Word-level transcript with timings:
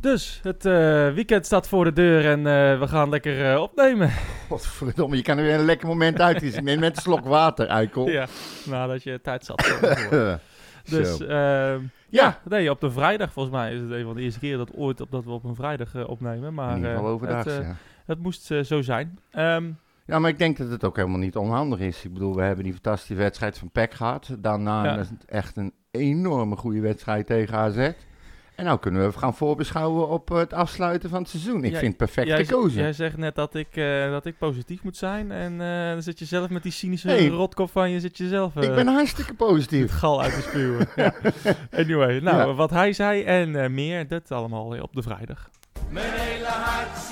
Dus, 0.00 0.40
het 0.42 0.66
eh, 0.66 0.72
weekend 1.12 1.46
staat 1.46 1.68
voor 1.68 1.84
de 1.84 1.92
deur 1.92 2.24
en 2.30 2.38
eh, 2.38 2.78
we 2.78 2.88
gaan 2.88 3.08
lekker 3.08 3.52
eh, 3.52 3.60
opnemen. 3.60 4.10
Godverdomme, 4.48 5.16
je 5.16 5.22
kan 5.22 5.38
er 5.38 5.44
weer 5.44 5.54
een 5.54 5.64
lekker 5.64 5.86
moment 5.86 6.20
uit. 6.20 6.62
Neem 6.62 6.80
met 6.80 6.96
een 6.96 7.02
slok 7.02 7.24
water, 7.24 7.66
Eikel. 7.66 8.08
Ja, 8.08 8.26
nadat 8.64 9.02
je 9.02 9.20
tijd 9.20 9.44
zat. 9.44 9.78
dus, 10.90 11.20
ehm, 11.20 11.80
ja, 12.08 12.38
nee, 12.48 12.70
op 12.70 12.80
de 12.80 12.90
vrijdag 12.90 13.32
volgens 13.32 13.54
mij 13.54 13.74
is 13.74 13.80
het 13.80 13.90
een 13.90 14.04
van 14.04 14.14
de 14.14 14.22
eerste 14.22 14.40
keer 14.40 14.56
dat 14.56 14.74
ooit 14.74 15.00
op, 15.00 15.10
dat 15.10 15.24
we 15.24 15.30
op 15.30 15.44
een 15.44 15.54
vrijdag 15.54 16.06
opnemen. 16.06 16.54
Maar 16.54 16.70
In 16.70 16.76
ieder 16.76 16.90
geval 16.92 17.08
overdag, 17.08 17.44
het, 17.44 17.54
ja. 17.54 17.76
het 18.06 18.18
moest 18.22 18.42
zo 18.62 18.82
zijn. 18.82 19.18
Ehm, 19.30 19.70
Ja, 20.06 20.18
maar 20.18 20.30
ik 20.30 20.38
denk 20.38 20.56
dat 20.56 20.70
het 20.70 20.84
ook 20.84 20.96
helemaal 20.96 21.18
niet 21.18 21.36
onhandig 21.36 21.78
is. 21.78 22.04
Ik 22.04 22.12
bedoel, 22.12 22.34
we 22.36 22.42
hebben 22.42 22.64
die 22.64 22.72
fantastische 22.72 23.14
wedstrijd 23.14 23.58
van 23.58 23.70
PEC 23.70 23.94
gehad. 23.94 24.36
Daarna 24.38 24.84
Ja. 24.84 24.98
het 24.98 25.10
echt 25.26 25.56
een 25.56 25.72
enorme 25.90 26.56
goede 26.56 26.80
wedstrijd 26.80 27.26
tegen 27.26 27.58
AZ. 27.58 27.90
En 28.60 28.66
nou 28.66 28.78
kunnen 28.78 29.10
we 29.10 29.18
gaan 29.18 29.34
voorbeschouwen 29.34 30.08
op 30.08 30.28
het 30.28 30.52
afsluiten 30.52 31.10
van 31.10 31.18
het 31.20 31.28
seizoen. 31.30 31.64
Ik 31.64 31.70
Jij- 31.70 31.78
vind 31.80 31.88
het 31.88 31.96
perfect 31.96 32.26
jij, 32.26 32.44
gekozen. 32.44 32.80
jij 32.82 32.92
zegt 32.92 33.16
net 33.16 33.34
dat 33.34 33.54
ik, 33.54 33.68
eh, 33.76 34.10
dat 34.10 34.24
ik 34.26 34.38
positief 34.38 34.82
moet 34.82 34.96
zijn 34.96 35.30
en 35.32 35.60
eh, 35.60 35.92
dan 35.92 36.02
zit 36.02 36.18
je 36.18 36.24
zelf 36.24 36.48
met 36.48 36.62
die 36.62 36.72
cynische 36.72 37.08
Hey. 37.08 37.26
rotkop 37.28 37.70
van 37.70 37.90
je, 37.90 38.00
zit 38.00 38.16
je 38.16 38.28
zelf... 38.28 38.56
eh, 38.56 38.62
ik 38.62 38.74
ben 38.74 38.86
hartstikke 38.86 39.30
het 39.30 39.38
positief. 39.38 39.92
gal 39.92 40.22
uit 40.22 40.34
te 40.34 40.40
spuwen. 40.42 40.88
ja. 40.96 41.14
Anyway, 41.72 42.18
nou, 42.20 42.36
Ja. 42.48 42.54
wat 42.54 42.70
hij 42.70 42.92
zei 42.92 43.22
en 43.22 43.62
eh, 43.62 43.70
meer, 43.70 44.08
dat 44.08 44.30
allemaal 44.32 44.80
op 44.82 44.92
de 44.94 45.02
vrijdag. 45.02 45.48
Mijn 45.90 46.12
hele 46.12 46.46
hart 46.46 47.09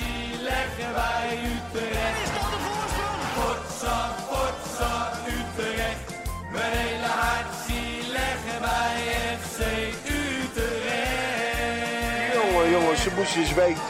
Eens 13.18 13.54
weten. 13.54 13.82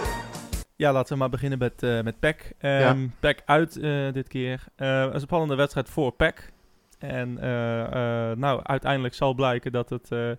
Ja, 0.77 0.93
laten 0.93 1.12
we 1.12 1.19
maar 1.19 1.29
beginnen 1.29 1.59
met, 1.59 1.83
eh 1.83 2.01
met 2.03 2.19
PEC. 2.19 2.53
Ehm 2.59 3.01
Ja. 3.01 3.09
PEC 3.21 3.43
uit 3.45 3.77
eh, 3.77 4.12
dit 4.12 4.29
keer. 4.29 4.65
Eh, 4.77 5.03
een 5.12 5.21
spannende 5.21 5.55
wedstrijd 5.55 5.89
voor 5.91 6.12
PEC. 6.12 6.53
En 6.98 7.39
eh, 7.39 8.31
eh, 8.31 8.37
nou, 8.39 8.61
uiteindelijk 8.62 9.15
zal 9.15 9.34
blijken 9.34 9.73
dat 9.73 9.91
het 9.91 10.12
eh, 10.12 10.31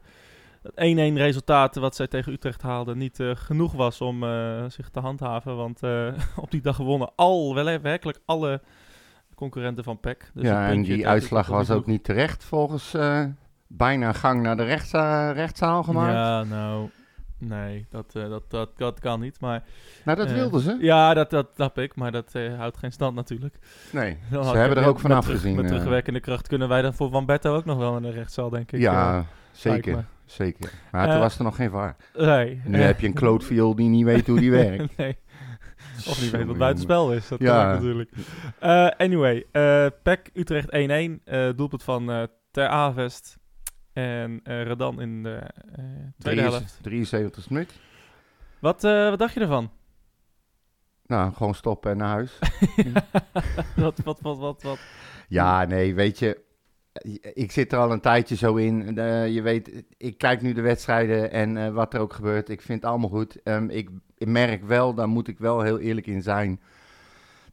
het 0.63 0.73
1-1 1.13 1.13
resultaat 1.17 1.75
wat 1.75 1.95
zij 1.95 2.07
tegen 2.07 2.31
Utrecht 2.33 2.61
haalden 2.61 2.97
niet 2.97 3.19
eh, 3.19 3.31
genoeg 3.33 3.73
was 3.73 4.01
om 4.01 4.23
eh, 4.23 4.63
zich 4.67 4.89
te 4.89 4.99
handhaven. 4.99 5.55
Want 5.55 5.83
eh, 5.83 6.07
op 6.43 6.51
die 6.51 6.61
dag 6.61 6.77
wonnen 6.77 7.11
al, 7.15 7.55
wel, 7.55 7.79
werkelijk 7.81 8.19
alle 8.25 8.61
concurrenten 9.35 9.83
van 9.83 9.99
PEC. 9.99 10.31
Dus 10.33 10.43
ja, 10.47 10.67
en 10.67 10.81
die 10.81 11.07
uitslag 11.07 11.47
was 11.47 11.71
ook 11.71 11.85
niet 11.85 12.03
terecht 12.03 12.43
volgens 12.43 12.93
eh, 12.93 13.23
bijna 13.67 14.13
gang 14.13 14.41
naar 14.41 14.57
de 14.57 14.63
rechtszaal 15.33 15.83
gemaakt. 15.83 16.13
Ja, 16.13 16.43
nou, 16.43 16.89
nee, 17.39 17.85
dat, 17.89 18.15
eh, 18.15 18.29
dat, 18.29 18.43
dat, 18.49 18.77
dat 18.77 18.99
kan 18.99 19.19
niet. 19.19 19.39
Maar, 19.39 19.63
Nou, 20.05 20.17
dat 20.17 20.27
eh, 20.27 20.33
wilden 20.33 20.61
ze. 20.61 20.77
Ja, 20.81 21.13
dat, 21.13 21.29
dat 21.29 21.49
snap 21.55 21.77
ik, 21.77 21.95
maar 21.95 22.11
dat 22.11 22.35
eh, 22.35 22.57
houdt 22.57 22.77
geen 22.77 22.91
stand 22.91 23.15
natuurlijk. 23.15 23.55
Nee, 23.91 24.17
ze 24.31 24.37
hebben 24.37 24.77
er 24.77 24.87
ook 24.87 24.99
van 24.99 25.09
met 25.11 25.21
terug- 25.21 25.35
afgezien. 25.35 25.55
Met 25.55 25.67
terugwerkende 25.67 26.19
kracht 26.19 26.47
kunnen 26.47 26.67
wij 26.67 26.81
dan 26.81 26.93
voor 26.93 27.09
Van 27.09 27.25
Betto 27.25 27.55
ook 27.55 27.65
nog 27.65 27.77
wel 27.77 27.95
in 27.95 28.01
de 28.01 28.11
rechtszaal, 28.11 28.49
denk 28.49 28.71
ik. 28.71 28.79
ja, 28.79 29.25
zeker. 29.51 30.05
Zeker. 30.25 30.71
Maar 30.91 31.09
toen 31.09 31.19
was 31.19 31.37
er 31.37 31.43
nog 31.43 31.55
geen 31.55 31.69
VAR. 31.69 31.95
nee. 32.13 32.61
Nu 32.65 32.81
heb 32.81 32.99
je 32.99 33.07
een 33.07 33.13
klootviool 33.13 33.75
die 33.75 33.89
niet 33.89 34.05
weet 34.05 34.27
hoe 34.27 34.39
die 34.39 34.51
werkt. 34.65 34.97
nee. 34.97 35.17
Of 36.07 36.21
niet 36.21 36.31
weet 36.31 36.45
wat 36.45 36.57
buitenspel 36.57 37.13
is. 37.13 37.27
Dat 37.27 37.39
Ja. 37.39 37.73
natuurlijk. 37.73 38.11
Anyway, 38.97 39.45
PEC 40.03 40.29
Utrecht 40.33 40.69
1-1. 40.71 41.23
eh 41.23 41.49
doelpunt 41.55 41.83
van 41.83 42.27
Ter 42.51 42.67
Avest. 42.67 43.37
En 43.99 44.39
eh 44.43 44.63
Redan 44.63 45.01
in 45.01 45.23
de 45.23 45.39
eh, 45.75 45.83
tweede 46.17 46.41
helft. 46.41 46.79
73 46.81 47.49
minuut. 47.49 47.79
Wat, 48.59 48.83
eh, 48.83 49.09
wat 49.09 49.19
dacht 49.19 49.33
je 49.33 49.39
ervan? 49.39 49.71
Nou, 51.05 51.33
gewoon 51.33 51.55
stoppen 51.55 51.91
en 51.91 51.97
naar 51.97 52.09
huis. 52.09 52.39
wat, 53.75 53.99
wat, 54.03 54.19
wat, 54.21 54.37
wat, 54.37 54.61
wat? 54.61 54.79
Ja, 55.27 55.65
nee, 55.65 55.95
weet 55.95 56.19
je. 56.19 56.47
Ik 57.33 57.51
zit 57.51 57.73
er 57.73 57.79
al 57.79 57.91
een 57.91 58.01
tijdje 58.01 58.35
zo 58.35 58.55
in. 58.55 58.95
Je 59.33 59.41
weet, 59.41 59.83
ik 59.97 60.17
kijk 60.17 60.41
nu 60.41 60.53
de 60.53 60.61
wedstrijden 60.61 61.31
en 61.31 61.73
wat 61.73 61.93
er 61.93 61.99
ook 61.99 62.13
gebeurt. 62.13 62.49
Ik 62.49 62.61
vind 62.61 62.81
het 62.81 62.91
allemaal 62.91 63.09
goed. 63.09 63.41
Ehm, 63.43 63.69
ik, 63.69 63.89
ik 64.17 64.27
merk 64.27 64.63
wel, 64.63 64.93
daar 64.93 65.09
moet 65.09 65.27
ik 65.27 65.37
wel 65.37 65.61
heel 65.61 65.79
eerlijk 65.79 66.07
in 66.07 66.21
zijn. 66.21 66.61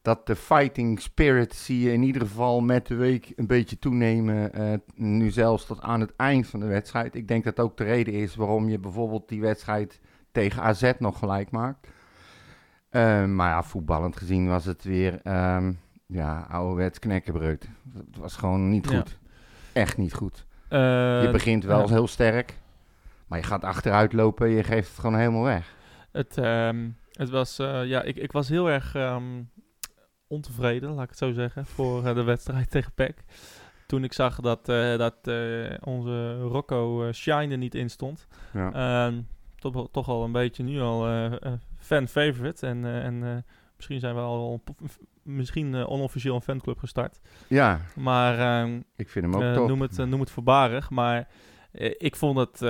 Dat 0.06 0.26
de 0.26 0.36
fighting 0.36 1.00
spirit 1.00 1.54
zie 1.54 1.80
je 1.80 1.92
in 1.92 2.02
ieder 2.02 2.22
geval 2.22 2.60
met 2.60 2.86
de 2.86 2.94
week 2.94 3.32
een 3.36 3.46
beetje 3.46 3.78
toenemen. 3.78 4.52
eh, 4.52 4.72
nu 4.94 5.30
zelfs 5.30 5.66
tot 5.66 5.80
aan 5.80 6.00
het 6.00 6.16
eind 6.16 6.46
van 6.46 6.60
de 6.60 6.66
wedstrijd. 6.66 7.14
Ik 7.14 7.28
denk 7.28 7.44
dat 7.44 7.60
ook 7.60 7.76
de 7.76 7.84
reden 7.84 8.14
is 8.14 8.34
waarom 8.34 8.68
je 8.68 8.78
bijvoorbeeld 8.78 9.28
die 9.28 9.40
wedstrijd 9.40 10.00
tegen 10.32 10.62
AZ 10.62 10.92
nog 10.98 11.18
gelijk 11.18 11.50
maakt. 11.50 11.88
Ehm, 12.90 13.34
maar 13.34 13.48
ja, 13.48 13.62
voetballend 13.62 14.16
gezien 14.16 14.48
was 14.48 14.64
het 14.64 14.84
weer 14.84 15.20
ehm, 15.22 15.72
ja, 16.06 16.46
ouderwets 16.50 16.98
knekkenbreuk. 16.98 17.64
Het 17.94 18.16
was 18.18 18.36
gewoon 18.36 18.68
niet 18.68 18.90
Ja. 18.90 18.96
goed. 18.96 19.18
Echt 19.72 19.96
niet 19.96 20.14
goed. 20.14 20.46
Eh, 20.68 21.22
Je 21.22 21.28
begint 21.32 21.64
wel 21.64 21.88
heel 21.88 22.06
sterk, 22.06 22.58
maar 23.26 23.38
je 23.38 23.44
gaat 23.44 23.64
achteruit 23.64 24.12
lopen 24.12 24.46
en 24.46 24.52
je 24.52 24.62
geeft 24.62 24.88
het 24.88 24.98
gewoon 24.98 25.18
helemaal 25.18 25.42
weg. 25.44 25.74
Het, 26.12 26.38
ehm, 26.38 26.88
het 27.12 27.30
was, 27.30 27.58
eh, 27.58 27.84
ja, 27.84 28.02
ik, 28.02 28.16
ik 28.16 28.32
was 28.32 28.48
heel 28.48 28.70
erg 28.70 28.94
ontevreden, 30.28 30.91
laat 30.91 31.03
ik 31.04 31.09
het 31.09 31.19
zo 31.19 31.32
zeggen, 31.32 31.66
voor 31.66 32.06
eh, 32.06 32.14
de 32.14 32.22
wedstrijd 32.22 32.70
tegen 32.76 32.92
PEC. 32.94 33.25
Toen 33.87 34.04
ik 34.04 34.12
zag 34.12 34.41
dat, 34.41 34.69
eh, 34.69 34.97
dat 34.97 35.16
eh, 35.22 35.75
onze 35.81 36.38
Rocco 36.41 37.12
Shine 37.12 37.48
er 37.48 37.59
niet 37.59 37.75
in 37.75 37.91
stond. 37.91 38.26
Ja. 38.53 38.72
Ehm, 38.72 39.20
toch, 39.72 39.88
toch 39.91 40.09
al 40.09 40.25
een 40.25 40.32
beetje 40.32 40.62
nu 40.62 40.81
al 40.81 41.06
eh, 41.06 41.32
eh, 41.32 41.53
fan 41.78 42.09
favorite. 42.09 42.66
En, 42.66 42.84
en 42.84 43.44
misschien 43.76 44.00
zijn 44.00 44.15
we 44.15 44.20
al 44.20 44.62
misschien 45.22 45.75
eh, 45.75 45.91
onofficieel 45.91 46.34
een 46.34 46.42
fanclub 46.42 46.78
gestart. 46.78 47.20
ja, 47.48 47.81
Maar 47.94 48.38
ehm, 48.38 48.81
ik 48.97 49.09
vind 49.09 49.25
hem 49.25 49.34
ook 49.34 49.54
top. 49.54 49.69
noem, 49.69 49.81
het, 49.81 49.97
noem 49.97 50.20
het 50.20 50.31
voorbarig, 50.31 50.91
maar 50.91 51.28
ik 51.98 52.16
vond 52.16 52.38
het 52.38 52.60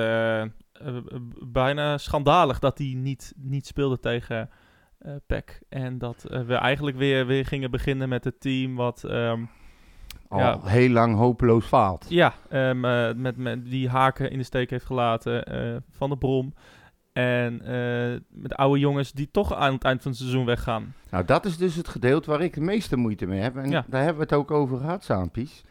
bijna 1.47 1.99
schandalig 1.99 2.59
dat 2.59 2.79
hij 2.79 2.95
niet, 2.97 3.33
niet 3.37 3.67
speelde 3.67 3.99
tegen 3.99 4.51
eh 4.99 5.13
PEC. 5.27 5.61
En 5.69 5.99
dat 5.99 6.25
eh, 6.25 6.41
we 6.41 6.55
eigenlijk 6.55 6.97
weer, 6.97 7.27
weer 7.27 7.47
gingen 7.47 7.71
beginnen 7.71 8.09
met 8.09 8.25
het 8.25 8.41
team 8.41 8.75
wat... 8.77 9.05
ehm, 9.05 9.41
Al 10.29 10.39
ja. 10.39 10.59
heel 10.63 10.91
lang 10.91 11.17
hopeloos 11.17 11.65
faalt. 11.67 12.07
ja, 12.09 12.35
ehm, 12.49 12.85
eh, 12.85 13.15
met, 13.15 13.37
met 13.37 13.65
die 13.65 13.89
haken 13.89 14.31
in 14.31 14.39
de 14.39 14.45
steek 14.45 14.71
heeft 14.71 14.85
gelaten 14.85 15.45
van 15.91 16.11
de 16.11 16.17
Brom. 16.17 16.55
En 17.13 17.61
eh, 17.63 18.21
met 18.31 18.55
oude 18.55 18.81
jongens 18.81 19.13
die 19.13 19.29
toch 19.31 19.55
aan 19.55 19.73
het 19.73 19.85
eind 19.85 20.03
van 20.03 20.11
het 20.11 20.21
seizoen 20.21 20.45
weggaan. 20.45 20.95
Nou, 21.11 21.25
dat 21.25 21.45
is 21.45 21.57
dus 21.57 21.75
het 21.75 21.89
gedeelte 21.89 22.31
waar 22.31 22.41
ik 22.41 22.55
de 22.55 22.61
meeste 22.61 22.97
moeite 22.97 23.27
mee 23.27 23.41
heb. 23.41 23.57
En 23.57 23.71
Ja. 23.71 23.85
daar 23.89 24.01
hebben 24.03 24.17
we 24.19 24.23
het 24.23 24.39
ook 24.39 24.51
over 24.51 24.79
gehad, 24.79 25.05
Saampies. 25.05 25.65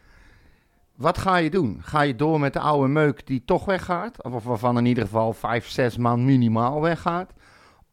Wat 0.95 1.17
ga 1.17 1.35
je 1.37 1.49
doen? 1.49 1.77
Ga 1.81 2.01
je 2.01 2.15
door 2.15 2.39
met 2.39 2.53
de 2.53 2.59
oude 2.59 2.87
meuk 2.87 3.27
die 3.27 3.43
toch 3.45 3.65
weggaat? 3.65 4.23
Of 4.23 4.43
waarvan 4.43 4.77
in 4.77 4.85
ieder 4.85 5.03
geval 5.03 5.33
vijf, 5.33 5.67
zes 5.67 5.97
man 5.97 6.25
minimaal 6.25 6.81
weggaat? 6.81 7.33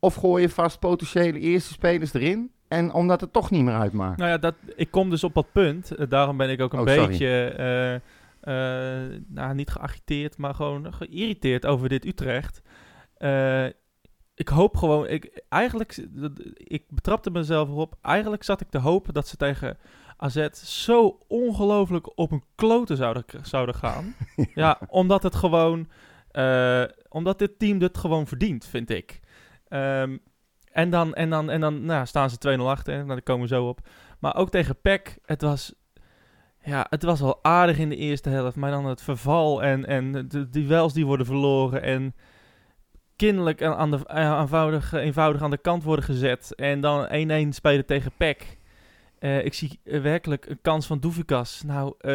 Of 0.05 0.15
gooi 0.15 0.43
je 0.43 0.49
vast 0.49 0.79
potentiële 0.79 1.39
eerste 1.39 1.73
spelers 1.73 2.15
erin? 2.15 2.51
En 2.69 2.93
omdat 2.93 3.21
het 3.21 3.33
toch 3.33 3.51
niet 3.51 3.65
meer 3.65 3.75
uitmaakt. 3.75 4.19
Nou 4.19 4.31
ja, 4.31 4.39
dat, 4.39 4.55
ik 4.77 4.91
kom 4.91 5.11
dus 5.11 5.25
op 5.25 5.35
dat 5.35 5.53
punt. 5.53 5.91
Eh, 5.91 6.07
daarom 6.09 6.37
ben 6.37 6.51
ik 6.51 6.61
ook 6.61 6.73
een 6.73 6.79
Oh, 6.79 6.85
beetje, 6.85 7.27
eh, 7.27 7.95
eh, 7.95 9.21
nou 9.29 9.55
niet 9.55 9.71
geagiteerd, 9.71 10.37
maar 10.37 10.55
gewoon 10.55 10.95
geïrriteerd 10.95 11.67
over 11.67 11.89
dit 11.89 12.05
Utrecht. 12.05 12.63
Ik 14.35 14.49
hoop 14.49 14.77
gewoon, 14.77 15.09
ik, 15.09 15.43
eigenlijk, 15.49 16.07
ik 16.55 16.85
betrapte 16.89 17.31
mezelf 17.31 17.69
erop. 17.69 17.99
Eigenlijk 18.03 18.43
zat 18.43 18.61
ik 18.61 18.71
te 18.71 18.79
hopen 18.79 19.15
dat 19.15 19.29
ze 19.29 19.37
tegen 19.37 19.79
AZ 20.17 20.49
zo 20.53 21.19
ongelooflijk 21.29 22.19
op 22.19 22.31
een 22.31 22.45
kloten 22.55 22.97
zouden, 22.97 23.25
zouden 23.43 23.75
gaan. 23.75 24.15
ja, 24.55 24.81
omdat 24.89 25.23
het 25.23 25.35
gewoon, 25.35 25.89
omdat 27.09 27.39
dit 27.39 27.59
team 27.59 27.79
dit 27.79 27.99
gewoon 27.99 28.27
verdient, 28.27 28.67
vind 28.67 28.91
ik. 28.91 29.21
Ehm, 29.73 30.17
en 30.73 30.91
dan, 30.91 31.15
en 31.15 31.31
dan, 31.31 31.51
en 31.51 31.61
dan 31.61 31.85
nou, 31.85 32.07
staan 32.07 32.31
ze 32.31 32.39
2-0 32.39 32.69
achter. 32.69 32.95
Nou, 32.95 33.07
daar 33.07 33.23
komen 33.23 33.49
we 33.49 33.55
zo 33.55 33.69
op. 33.69 33.81
Maar 34.19 34.37
ook 34.37 34.51
tegen 34.51 34.81
PEC, 34.81 35.19
het 35.25 35.43
was... 35.43 35.75
Ja, 36.65 36.87
het 36.91 37.03
was 37.03 37.21
wel 37.21 37.39
aardig 37.45 37.79
in 37.79 37.89
de 37.89 37.97
eerste 37.97 38.29
helft. 38.29 38.57
Maar 38.57 38.71
dan 38.71 38.87
het 38.87 39.03
verval 39.03 39.63
en, 39.63 39.87
en 39.87 40.29
de 40.29 40.49
duels 40.49 40.93
die 40.93 41.07
worden 41.07 41.27
verloren. 41.27 41.83
En 41.83 42.15
kinderlijk 43.17 43.63
aan 43.63 43.91
de, 43.91 44.07
eh, 44.07 44.39
eenvoudig, 44.41 44.93
eenvoudig 44.93 45.43
aan 45.43 45.51
de 45.51 45.59
kant 45.59 45.83
worden 45.83 46.05
gezet. 46.05 46.55
En 46.55 46.81
dan 46.81 47.07
1-1 47.11 47.53
spelen 47.53 47.87
tegen 47.87 48.13
PEC. 48.17 48.59
Eh, 49.23 49.45
ik 49.45 49.55
zie 49.55 49.81
eh, 49.85 50.01
werkelijk 50.01 50.47
een 50.47 50.59
kans 50.63 50.87
van 50.87 51.01
Doevikas. 51.01 51.63
Nou, 51.67 51.95
eh, 51.99 52.11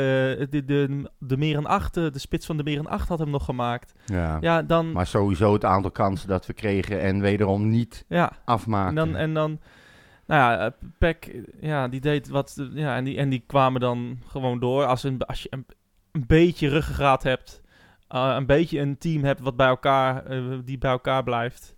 de, 0.49 0.63
de, 0.65 1.09
de 1.19 1.37
Meren 1.37 1.65
8, 1.65 1.93
de 1.93 2.19
spits 2.19 2.45
van 2.45 2.57
de 2.57 2.63
Meren 2.63 2.87
8 2.87 3.07
had 3.07 3.19
hem 3.19 3.29
nog 3.29 3.45
gemaakt. 3.45 3.93
Ja. 4.05 4.37
Ja, 4.41 4.61
dan... 4.61 4.91
Maar 4.91 5.07
sowieso 5.07 5.53
het 5.53 5.65
aantal 5.65 5.91
kansen 5.91 6.27
dat 6.27 6.45
we 6.45 6.53
kregen 6.53 7.01
en 7.01 7.21
wederom 7.21 7.69
niet 7.69 8.05
ja, 8.07 8.31
afmaken. 8.45 8.87
En 8.87 8.95
dan, 8.95 9.15
en 9.15 9.33
dan 9.33 9.59
nou 10.25 10.41
ja, 10.41 10.75
Peck, 10.97 11.41
ja, 11.59 11.87
die 11.87 12.01
deed 12.01 12.27
wat, 12.27 12.67
ja, 12.73 12.95
en 12.95 13.03
die, 13.03 13.17
en 13.17 13.29
die 13.29 13.43
kwamen 13.47 13.81
dan 13.81 14.19
gewoon 14.27 14.59
door. 14.59 14.85
Als, 14.85 15.03
een, 15.03 15.21
als 15.21 15.43
je 15.43 15.47
een, 15.51 15.65
een 16.11 16.23
beetje 16.27 16.69
ruggengraat 16.69 17.23
hebt, 17.23 17.61
een 18.07 18.45
beetje 18.45 18.79
een 18.79 18.97
team 18.97 19.23
hebt 19.23 19.39
wat 19.39 19.55
bij 19.55 19.67
elkaar, 19.67 20.23
die 20.65 20.77
bij 20.77 20.91
elkaar 20.91 21.23
blijft, 21.23 21.75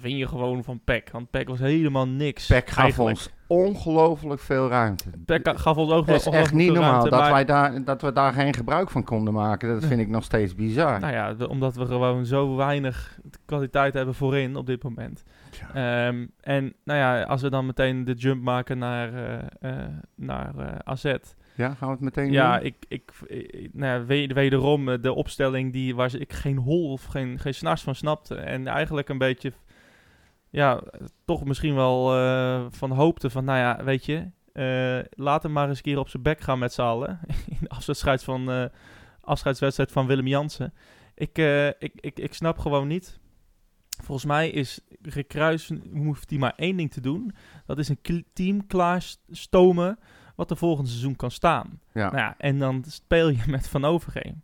win 0.00 0.16
je 0.16 0.28
gewoon 0.28 0.64
van 0.64 0.80
PEC. 0.84 1.08
Want 1.12 1.30
PEC 1.30 1.48
was 1.48 1.58
helemaal 1.58 2.08
niks. 2.08 2.46
Peck 2.46 2.68
gaf 2.70 2.78
eigenlijk. 2.84 3.16
ons 3.16 3.30
ongelooflijk 3.46 4.40
veel 4.40 4.68
ruimte. 4.68 5.10
PEC 5.24 5.58
gaf 5.58 5.76
ons 5.76 5.90
ook 5.92 6.06
Het 6.06 6.16
is 6.16 6.24
wel 6.24 6.34
echt 6.34 6.52
niet 6.52 6.68
normaal 6.72 6.90
ruimte, 6.90 7.10
dat, 7.10 7.20
maar- 7.20 7.32
wij 7.32 7.44
daar, 7.44 7.84
dat 7.84 8.02
we 8.02 8.12
daar 8.12 8.32
geen 8.32 8.54
gebruik 8.54 8.90
van 8.90 9.04
konden 9.04 9.34
maken. 9.34 9.68
Dat 9.68 9.84
vind 9.84 10.00
ik 10.00 10.08
nog 10.08 10.24
steeds 10.24 10.54
bizar. 10.54 11.00
Nou 11.00 11.12
ja, 11.12 11.46
omdat 11.46 11.74
we 11.76 11.86
gewoon 11.86 12.26
zo 12.26 12.56
weinig 12.56 13.18
kwaliteit 13.44 13.94
hebben 13.94 14.14
voorin 14.14 14.56
op 14.56 14.66
dit 14.66 14.82
moment. 14.82 15.22
Ehm, 15.74 16.26
en 16.40 16.74
nou 16.84 16.98
ja, 16.98 17.22
als 17.22 17.42
we 17.42 17.50
dan 17.50 17.66
meteen 17.66 18.04
de 18.04 18.12
jump 18.12 18.42
maken 18.42 18.78
naar, 18.78 19.14
eh, 19.60 19.72
naar 20.16 20.58
eh, 20.58 20.74
AZ. 20.84 21.14
Ja, 21.56 21.74
gaan 21.74 21.88
we 21.88 21.94
het 21.94 22.00
meteen 22.02 22.32
Ja, 22.32 22.56
doen? 22.56 22.66
ik, 22.66 22.76
ik, 22.88 23.10
ik- 23.26 23.70
nou 23.72 23.92
ja, 24.00 24.04
we- 24.06 24.30
wederom 24.34 25.00
de 25.00 25.12
opstelling 25.12 25.72
die, 25.72 25.94
waar 25.94 26.14
ik 26.14 26.32
geen 26.32 26.56
hol 26.56 26.92
of 26.92 27.04
geen, 27.04 27.38
geen 27.38 27.54
snars 27.54 27.82
van 27.82 27.94
snapte. 27.94 28.34
En 28.34 28.66
eigenlijk 28.66 29.08
een 29.08 29.18
beetje, 29.18 29.52
ja, 30.54 30.82
toch 31.24 31.44
misschien 31.44 31.74
wel 31.74 32.16
eh, 32.16 32.66
van 32.70 32.90
hoopte 32.90 33.30
van, 33.30 33.44
nou 33.44 33.58
ja, 33.58 33.84
weet 33.84 34.04
je, 34.04 34.30
eh 34.52 34.98
laat 35.10 35.42
hem 35.42 35.52
maar 35.52 35.68
eens 35.68 35.76
een 35.76 35.82
keer 35.82 35.98
op 35.98 36.08
zijn 36.08 36.22
bek 36.22 36.40
gaan 36.40 36.58
met 36.58 36.72
z'n 36.72 36.82
allen. 36.82 37.20
In 37.46 37.56
de 37.60 37.68
afscheids 37.68 38.24
van, 38.24 38.50
eh, 38.50 38.64
afscheidswedstrijd 39.20 39.92
van 39.92 40.06
Willem 40.06 40.26
Jansen. 40.26 40.74
Ik, 41.14 41.38
ik, 41.78 41.92
ik, 42.00 42.18
ik 42.18 42.34
snap 42.34 42.58
gewoon 42.58 42.86
niet. 42.86 43.18
Volgens 44.02 44.26
mij 44.26 44.50
is 44.50 44.80
Rick 45.02 45.28
Kruis, 45.28 45.70
hoeft 45.92 46.30
hij 46.30 46.38
maar 46.38 46.52
één 46.56 46.76
ding 46.76 46.92
te 46.92 47.00
doen. 47.00 47.34
Dat 47.66 47.78
is 47.78 47.88
een 47.88 48.24
team 48.32 48.66
klaarstomen 48.66 49.98
wat 50.34 50.50
er 50.50 50.56
volgend 50.56 50.88
seizoen 50.88 51.16
kan 51.16 51.30
staan. 51.30 51.80
Ja. 51.92 52.04
Nou 52.04 52.16
ja, 52.16 52.34
en 52.38 52.58
dan 52.58 52.84
speel 52.88 53.28
je 53.28 53.42
met 53.46 53.68
Van 53.68 53.84
Overgeem. 53.84 54.42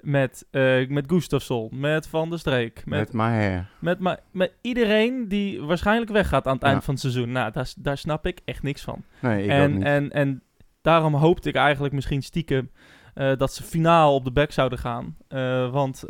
Met, 0.00 0.46
eh 0.50 0.88
met 0.88 1.04
Gustafsson, 1.10 1.68
met 1.72 2.08
Van 2.08 2.30
der 2.30 2.38
Streek, 2.38 2.82
met, 2.86 2.98
Met 2.98 3.12
Maher. 3.12 3.68
met, 3.78 3.98
met, 3.98 4.22
met 4.30 4.52
iedereen 4.60 5.28
die 5.28 5.62
waarschijnlijk 5.62 6.10
weggaat 6.10 6.46
aan 6.46 6.52
het 6.54 6.62
Ja. 6.62 6.68
eind 6.68 6.84
van 6.84 6.94
het 6.94 7.02
seizoen. 7.02 7.32
Nou, 7.32 7.52
daar, 7.52 7.72
daar 7.78 7.98
snap 7.98 8.26
ik 8.26 8.40
echt 8.44 8.62
niks 8.62 8.82
van. 8.82 9.04
Nee, 9.20 9.38
ik 9.44 9.50
ook 9.50 9.56
en, 9.56 9.74
niet. 9.74 9.82
en, 9.84 10.10
en 10.10 10.42
daarom 10.82 11.14
hoopte 11.14 11.48
ik 11.48 11.54
eigenlijk 11.54 11.94
misschien 11.94 12.22
stiekem 12.22 12.70
eh, 13.14 13.36
dat 13.36 13.54
ze 13.54 13.62
finaal 13.62 14.14
op 14.14 14.24
de 14.24 14.30
back 14.32 14.52
zouden 14.52 14.78
gaan. 14.78 15.16
Eh, 15.28 15.70
want 15.70 16.04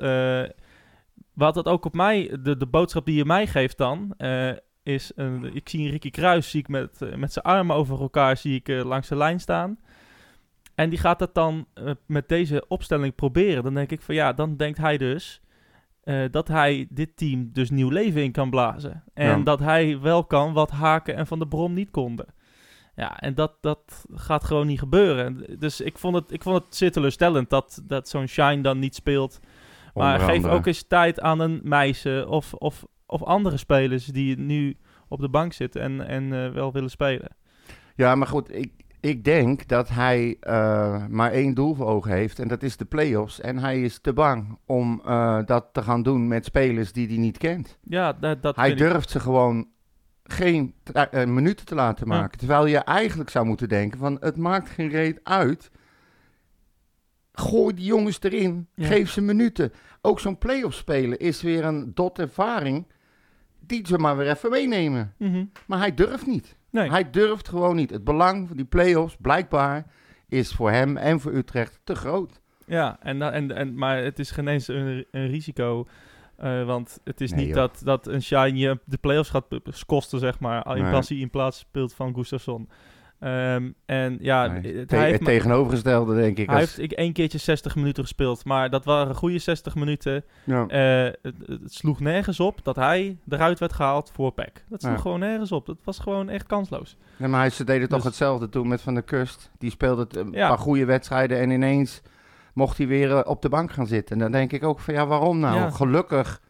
wat 1.35 1.55
dat 1.55 1.67
ook 1.67 1.85
op 1.85 1.95
mij, 1.95 2.37
de, 2.43 2.57
de 2.57 2.67
boodschap 2.67 3.05
die 3.05 3.17
je 3.17 3.25
mij 3.25 3.47
geeft 3.47 3.79
dan, 3.79 4.15
is, 4.83 5.13
een 5.15 5.55
ik 5.55 5.69
zie 5.69 5.91
Ricky 5.91 6.11
Kruis 6.11 6.51
zie 6.51 6.61
ik 6.61 6.69
met, 6.69 7.01
met 7.17 7.33
zijn 7.33 7.45
armen 7.45 7.77
over 7.77 8.01
elkaar 8.01 8.37
zie 8.37 8.55
ik, 8.63 8.69
langs 8.85 9.09
de 9.09 9.17
lijn 9.17 9.41
staan. 9.41 9.79
En 10.79 10.91
die 10.91 10.99
gaat 10.99 11.19
dat 11.19 11.35
dan 11.35 11.67
eh, 11.75 11.91
met 12.07 12.29
deze 12.29 12.65
opstelling 12.69 13.15
proberen. 13.15 13.63
Dan 13.63 13.75
denk 13.75 13.91
ik 13.91 14.03
van 14.03 14.15
ja, 14.15 14.33
dan 14.33 14.57
denkt 14.57 14.79
hij 14.79 14.99
dus 14.99 15.41
eh, 16.03 16.25
dat 16.31 16.49
hij 16.49 16.87
dit 16.91 17.17
team 17.17 17.51
dus 17.53 17.71
nieuw 17.71 17.89
leven 17.89 18.23
in 18.23 18.33
kan 18.33 18.51
blazen. 18.51 19.03
En 19.15 19.39
Ja. 19.39 19.45
dat 19.45 19.59
hij 19.59 20.01
wel 20.01 20.25
kan 20.25 20.53
wat 20.53 20.71
Haken 20.71 21.17
en 21.17 21.27
Van 21.27 21.39
de 21.39 21.49
Brom 21.49 21.73
niet 21.73 21.91
konden. 21.91 22.27
Ja, 22.95 23.21
en 23.21 23.35
dat, 23.35 23.53
dat 23.61 24.05
gaat 24.13 24.45
gewoon 24.45 24.67
niet 24.67 24.79
gebeuren. 24.79 25.59
Dus 25.59 25.81
ik 25.81 25.99
vond 25.99 26.15
het, 26.15 26.33
ik 26.33 26.43
vond 26.43 26.65
het 26.65 26.77
zeer 26.77 26.93
teleurstellend 26.93 27.51
dat, 27.51 27.83
dat 27.85 28.09
zo'n 28.09 28.27
Shine 28.27 28.61
dan 28.61 28.79
niet 28.79 28.95
speelt. 28.95 29.41
Maar 29.95 30.21
geef 30.21 30.45
ook 30.45 30.67
eens 30.67 30.83
tijd 30.89 31.21
aan 31.21 31.41
een 31.41 31.61
meisje 31.63 32.27
of, 32.29 32.55
of, 32.55 32.85
of 33.07 33.23
andere 33.23 33.57
spelers 33.57 34.07
die 34.07 34.39
nu 34.39 34.77
op 35.09 35.21
de 35.21 35.29
bank 35.29 35.53
zitten 35.53 35.81
en, 35.83 36.07
en 36.07 36.33
eh, 36.45 36.53
wel 36.53 36.73
willen 36.73 36.91
spelen. 36.91 37.37
Ja, 37.97 38.15
maar 38.15 38.27
goed, 38.27 38.55
ik, 38.55 38.73
ik 39.01 39.25
denk 39.25 39.69
dat 39.69 39.89
hij 39.89 40.37
eh, 40.41 41.07
maar 41.07 41.31
één 41.33 41.55
doel 41.55 41.75
voor 41.75 41.87
ogen 41.87 42.13
heeft. 42.13 42.39
En 42.39 42.49
dat 42.49 42.63
is 42.63 42.77
de 42.77 42.85
play-offs. 42.85 43.41
En 43.41 43.59
hij 43.59 43.83
is 43.83 43.99
te 43.99 44.13
bang 44.13 44.59
om 44.67 45.03
eh, 45.05 45.39
dat 45.45 45.67
te 45.73 45.83
gaan 45.83 46.03
doen 46.03 46.29
met 46.29 46.45
spelers 46.45 46.93
die 46.93 47.07
hij 47.09 47.17
niet 47.17 47.39
kent. 47.39 47.79
Ja, 47.83 48.13
dat, 48.13 48.43
dat 48.43 48.57
Hij 48.57 48.71
ik- 48.71 48.79
durft 48.79 49.11
ze 49.11 49.21
gewoon 49.21 49.67
geen 50.25 50.75
eh, 50.93 51.25
minuten 51.25 51.67
te 51.67 51.75
laten 51.75 52.09
Ja. 52.09 52.19
maken. 52.19 52.39
Terwijl 52.39 52.67
je 52.67 52.79
eigenlijk 52.79 53.31
zou 53.31 53.47
moeten 53.47 53.69
denken 53.69 53.99
van 53.99 54.17
het 54.21 54.37
maakt 54.37 54.69
geen 54.69 54.89
reet 54.89 55.21
uit. 55.23 55.71
Gooi 57.33 57.75
die 57.75 57.85
jongens 57.85 58.19
erin. 58.23 58.67
Ja. 58.75 58.87
Geef 58.87 59.11
ze 59.11 59.21
minuten. 59.21 59.73
Ook 60.01 60.21
zo'n 60.21 60.39
play-off 60.39 60.75
spelen 60.77 61.19
is 61.19 61.43
weer 61.43 61.65
een 61.65 61.91
dot 61.95 62.19
ervaring. 62.19 62.87
Die 63.61 63.87
ze 63.87 63.99
maar 63.99 64.17
weer 64.17 64.31
even 64.31 64.51
meenemen. 64.51 65.15
Mhm. 65.19 65.45
Maar 65.67 65.79
hij 65.79 65.95
durft 65.95 66.27
niet. 66.27 66.57
Nee. 66.71 66.91
Hij 66.91 67.11
durft 67.11 67.49
gewoon 67.49 67.77
niet. 67.77 67.91
Het 67.91 68.05
belang 68.05 68.49
van 68.49 68.57
die 68.57 68.67
play-offs, 68.67 69.17
blijkbaar, 69.21 69.87
is 70.29 70.53
voor 70.55 70.71
hem 70.71 70.97
en 70.97 71.21
voor 71.21 71.33
Utrecht 71.33 71.81
te 71.85 71.95
groot. 71.95 72.41
Ja, 72.67 72.97
en, 73.01 73.23
en, 73.23 73.57
en, 73.57 73.75
maar 73.75 73.97
het 74.03 74.19
is 74.19 74.31
geen 74.31 74.49
eens 74.49 74.69
een, 74.69 75.07
een 75.11 75.27
risico. 75.29 75.87
eh, 76.37 76.65
want 76.65 77.01
het 77.05 77.21
is 77.21 77.31
Nee, 77.31 77.39
niet 77.41 77.49
joh. 77.49 77.57
dat, 77.57 77.81
dat 77.85 78.07
een 78.07 78.23
Shine 78.23 78.57
je 78.59 78.79
de 78.85 78.97
play-offs 78.99 79.31
gaat 79.31 79.45
kosten, 79.87 80.19
zeg 80.19 80.41
maar. 80.41 80.67
In 80.77 80.83
Nee. 80.83 80.91
plaats 80.91 81.09
hij 81.09 81.19
in 81.19 81.31
plaats 81.31 81.59
speelt 81.59 81.95
van 81.95 82.15
Gustafsson. 82.15 82.69
Ehm, 83.21 83.71
en 83.87 84.19
ja, 84.21 84.47
Nee, 84.47 84.77
het, 84.77 84.89
Te- 84.89 84.97
hij 84.97 85.05
heeft 85.07 85.19
het 85.19 85.29
tegenovergestelde, 85.29 86.15
denk 86.15 86.39
ik. 86.39 86.47
Hij 86.51 86.61
als- 86.61 86.77
heeft 86.77 86.93
ik 86.93 86.99
één 86.99 87.13
keertje 87.13 87.39
60 87.39 87.75
minuten 87.77 88.03
gespeeld, 88.03 88.45
maar 88.45 88.71
dat 88.71 88.85
waren 88.85 89.15
goede 89.15 89.39
60 89.39 89.75
minuten. 89.75 90.25
ja. 90.45 90.67
Eh, 90.67 91.13
het, 91.23 91.35
het 91.47 91.73
sloeg 91.75 92.01
nergens 92.01 92.41
op 92.41 92.61
dat 92.65 92.77
hij 92.77 93.17
eruit 93.29 93.59
werd 93.59 93.73
gehaald 93.73 94.11
voor 94.15 94.33
PEC. 94.33 94.65
Dat 94.69 94.81
sloeg 94.81 94.93
Ja. 94.95 95.01
gewoon 95.01 95.19
nergens 95.21 95.53
op. 95.53 95.67
Dat 95.67 95.77
was 95.85 95.99
gewoon 95.99 96.29
echt 96.29 96.47
kansloos. 96.47 96.97
Nee, 97.17 97.29
maar 97.29 97.41
hij, 97.41 97.51
ze 97.51 97.65
deden 97.65 97.89
toch 97.89 97.97
Dus- 97.99 98.07
hetzelfde 98.07 98.49
toen 98.49 98.69
met 98.69 98.81
Van 98.83 98.95
der 98.95 99.03
Kust. 99.03 99.51
Die 99.59 99.71
speelde 99.71 100.07
een 100.19 100.33
Ja. 100.33 100.49
paar 100.49 100.59
goede 100.59 100.85
wedstrijden 100.85 101.39
en 101.39 101.51
ineens 101.51 102.03
mocht 102.55 102.79
hij 102.79 102.87
weer 102.87 103.11
eh, 103.17 103.21
op 103.31 103.43
de 103.43 103.49
bank 103.49 103.73
gaan 103.73 103.87
zitten. 103.87 104.17
En 104.17 104.23
dan 104.23 104.33
denk 104.33 104.53
ik 104.53 104.65
ook 104.65 104.81
van 104.81 104.95
ja, 104.95 105.07
waarom 105.07 105.39
nou? 105.39 105.57
Ja. 105.57 105.71
Gelukkig, 105.71 106.41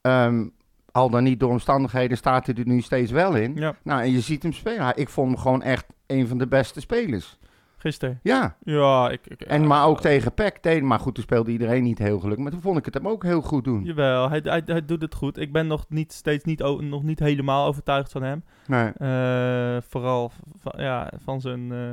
ehm, 0.00 0.46
al 0.94 1.10
dan 1.10 1.22
niet 1.22 1.40
door 1.40 1.50
omstandigheden, 1.50 2.16
staat 2.16 2.46
hij 2.46 2.54
er 2.54 2.66
nu 2.66 2.80
steeds 2.80 3.10
wel 3.10 3.34
in. 3.34 3.54
Ja, 3.54 3.74
Nou, 3.82 4.02
en 4.02 4.10
je 4.10 4.20
ziet 4.20 4.42
hem 4.42 4.52
spelen. 4.52 4.92
Ik 4.96 5.08
vond 5.08 5.28
hem 5.30 5.38
gewoon 5.40 5.62
echt 5.62 5.86
een 6.06 6.28
van 6.28 6.38
de 6.38 6.46
beste 6.46 6.80
spelers. 6.80 7.38
gisteren. 7.76 8.20
Ja, 8.22 8.56
Ja, 8.62 9.10
ik... 9.10 9.26
ik 9.26 9.40
en 9.40 9.66
maar 9.66 9.86
ook 9.86 10.00
tegen 10.00 10.34
PEC. 10.34 10.56
tegen- 10.58 10.86
Maar 10.86 10.98
goed, 11.00 11.14
toen 11.14 11.24
speelde 11.24 11.50
iedereen 11.50 11.82
niet 11.82 11.98
heel 11.98 12.18
gelukkig. 12.18 12.42
Maar 12.42 12.52
toen 12.52 12.60
vond 12.60 12.78
ik 12.78 12.84
het 12.84 12.94
hem 12.94 13.08
ook 13.08 13.22
heel 13.22 13.40
goed 13.42 13.64
doen. 13.64 13.84
Jawel, 13.84 14.28
hij, 14.28 14.40
hij, 14.42 14.62
hij 14.66 14.84
doet 14.84 15.02
het 15.02 15.14
goed. 15.14 15.38
Ik 15.38 15.52
ben 15.52 15.66
nog 15.66 15.84
niet, 15.88 16.12
steeds 16.12 16.44
niet, 16.44 16.58
nog 16.80 17.02
niet 17.02 17.18
helemaal 17.18 17.66
overtuigd 17.66 18.12
van 18.12 18.22
hem. 18.22 18.44
Nee. 18.66 18.90
Eh, 18.92 19.82
vooral 19.88 20.32
van, 20.60 20.72
ja, 20.76 21.12
van 21.22 21.40
zijn... 21.40 21.72
eh, 21.72 21.90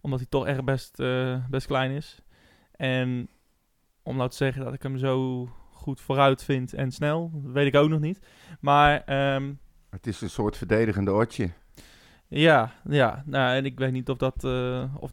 omdat 0.00 0.18
hij 0.18 0.28
toch 0.30 0.46
echt 0.46 0.64
best, 0.64 1.00
eh, 1.00 1.36
best 1.50 1.66
klein 1.66 1.90
is. 1.90 2.22
En 2.76 3.28
om 4.02 4.16
nou 4.16 4.30
te 4.30 4.36
zeggen 4.36 4.64
dat 4.64 4.74
ik 4.74 4.82
hem 4.82 4.98
zo 4.98 5.48
goed 5.84 6.00
vooruit 6.00 6.44
vind 6.44 6.74
en 6.74 6.90
snel, 6.92 7.30
dat 7.34 7.52
weet 7.52 7.66
ik 7.66 7.74
ook 7.80 7.88
nog 7.88 8.00
niet. 8.00 8.18
Maar 8.60 9.02
ehm, 9.06 9.52
Het 9.90 10.06
is 10.06 10.20
een 10.20 10.30
soort 10.30 10.56
verdedigende 10.56 11.10
oortje. 11.12 11.50
ja, 12.28 12.70
ja 12.88 13.22
nou, 13.26 13.56
en 13.56 13.64
ik 13.64 13.78
weet 13.78 13.92
niet 13.92 14.08
of 14.10 14.16
dat, 14.16 14.44
eh, 14.44 14.84
of, 14.98 15.12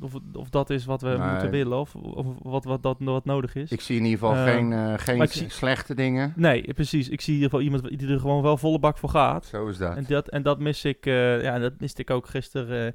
of, 0.00 0.12
of 0.32 0.50
dat 0.50 0.70
is 0.70 0.84
wat 0.84 1.02
we 1.02 1.08
Nee. 1.08 1.30
moeten 1.30 1.50
willen 1.50 1.78
of, 1.78 1.94
of 1.94 2.26
wat, 2.42 2.64
wat, 2.64 2.82
dat, 2.82 2.96
wat 2.98 3.24
nodig 3.24 3.54
is. 3.54 3.70
Ik 3.72 3.80
zie 3.80 3.96
in 3.98 4.04
ieder 4.04 4.18
geval 4.18 4.34
Ehm, 4.34 4.46
geen, 4.54 4.72
eh, 4.72 4.94
geen 4.96 5.28
zie- 5.28 5.48
slechte 5.50 5.94
dingen. 5.94 6.32
Nee, 6.36 6.74
precies. 6.74 7.08
Ik 7.08 7.20
zie 7.20 7.34
in 7.34 7.40
ieder 7.40 7.50
geval 7.50 7.64
iemand 7.72 7.98
die 7.98 8.08
er 8.08 8.20
gewoon 8.20 8.42
wel 8.42 8.56
volle 8.56 8.78
bak 8.78 8.98
voor 8.98 9.08
gaat. 9.10 9.44
Zo 9.46 9.66
is 9.68 9.78
dat. 9.78 9.96
En 9.96 10.04
dat, 10.08 10.28
en 10.28 10.42
dat 10.42 10.58
mis 10.58 10.84
ik, 10.84 11.06
eh, 11.06 11.42
ja, 11.42 11.58
dat 11.58 11.72
miste 11.80 12.00
ik 12.02 12.10
ook 12.10 12.26
gisteren. 12.28 12.94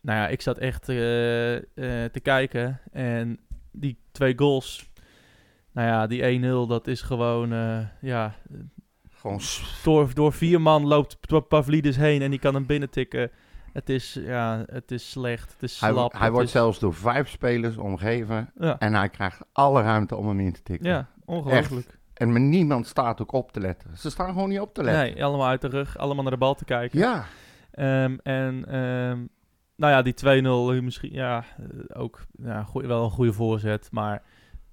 nou 0.00 0.18
ja, 0.18 0.28
ik 0.28 0.40
zat 0.42 0.58
echt 0.58 0.84
te 0.84 2.20
kijken 2.22 2.80
en 2.92 3.38
die 3.72 3.98
twee 4.12 4.32
goals, 4.38 4.87
nou 5.72 5.88
ja, 5.88 6.06
die 6.06 6.40
1-0, 6.64 6.68
dat 6.68 6.86
is 6.86 7.02
gewoon, 7.02 7.52
eh, 7.52 7.78
ja, 8.00 8.34
Gewoon 9.10 9.40
door, 9.84 10.14
door 10.14 10.32
vier 10.32 10.60
man 10.60 10.86
loopt 10.86 11.18
Pa- 11.20 11.40
Pavlidis 11.40 11.96
heen 11.96 12.22
en 12.22 12.30
die 12.30 12.38
kan 12.40 12.54
hem 12.54 12.66
binnen 12.66 12.90
tikken. 12.90 13.30
Het 13.72 13.88
is, 13.88 14.18
ja, 14.22 14.62
het 14.66 14.90
is 14.90 15.10
slecht, 15.10 15.52
het 15.52 15.62
is 15.62 15.80
Hij, 15.80 15.90
slap. 15.90 16.12
hij 16.12 16.20
het 16.22 16.30
wordt 16.30 16.46
is- 16.46 16.52
zelfs 16.52 16.78
door 16.78 16.94
vijf 16.94 17.28
spelers 17.28 17.76
omgeven. 17.76 18.50
Ja, 18.58 18.78
En 18.78 18.94
hij 18.94 19.08
krijgt 19.08 19.40
alle 19.52 19.82
ruimte 19.82 20.16
om 20.16 20.28
hem 20.28 20.40
in 20.40 20.52
te 20.52 20.62
tikken. 20.62 20.88
ja 20.88 21.08
ongelooflijk. 21.24 21.98
En 22.14 22.32
maar 22.32 22.40
niemand 22.40 22.86
staat 22.86 23.20
ook 23.22 23.32
op 23.32 23.52
te 23.52 23.60
letten. 23.60 23.96
Ze 23.96 24.10
staan 24.10 24.28
gewoon 24.32 24.48
niet 24.48 24.60
op 24.60 24.74
te 24.74 24.82
letten. 24.82 25.02
Nee, 25.14 25.24
allemaal 25.24 25.46
uit 25.46 25.60
de 25.60 25.68
rug, 25.68 25.96
allemaal 25.98 26.22
naar 26.22 26.32
de 26.32 26.38
bal 26.38 26.54
te 26.54 26.64
kijken. 26.64 26.98
Ja, 26.98 27.24
Ehm, 27.70 28.16
en 28.22 28.64
ehm, 28.66 29.18
nou 29.76 29.92
ja, 29.92 30.02
die 30.02 30.14
2-0 30.14 30.72
eh, 30.74 30.82
misschien, 30.82 31.12
ja, 31.12 31.44
eh, 31.58 32.00
ook 32.00 32.20
ja, 32.42 32.62
goeie- 32.62 32.88
wel 32.88 33.04
een 33.04 33.10
goede 33.10 33.32
voorzet, 33.32 33.88
maar 33.92 34.22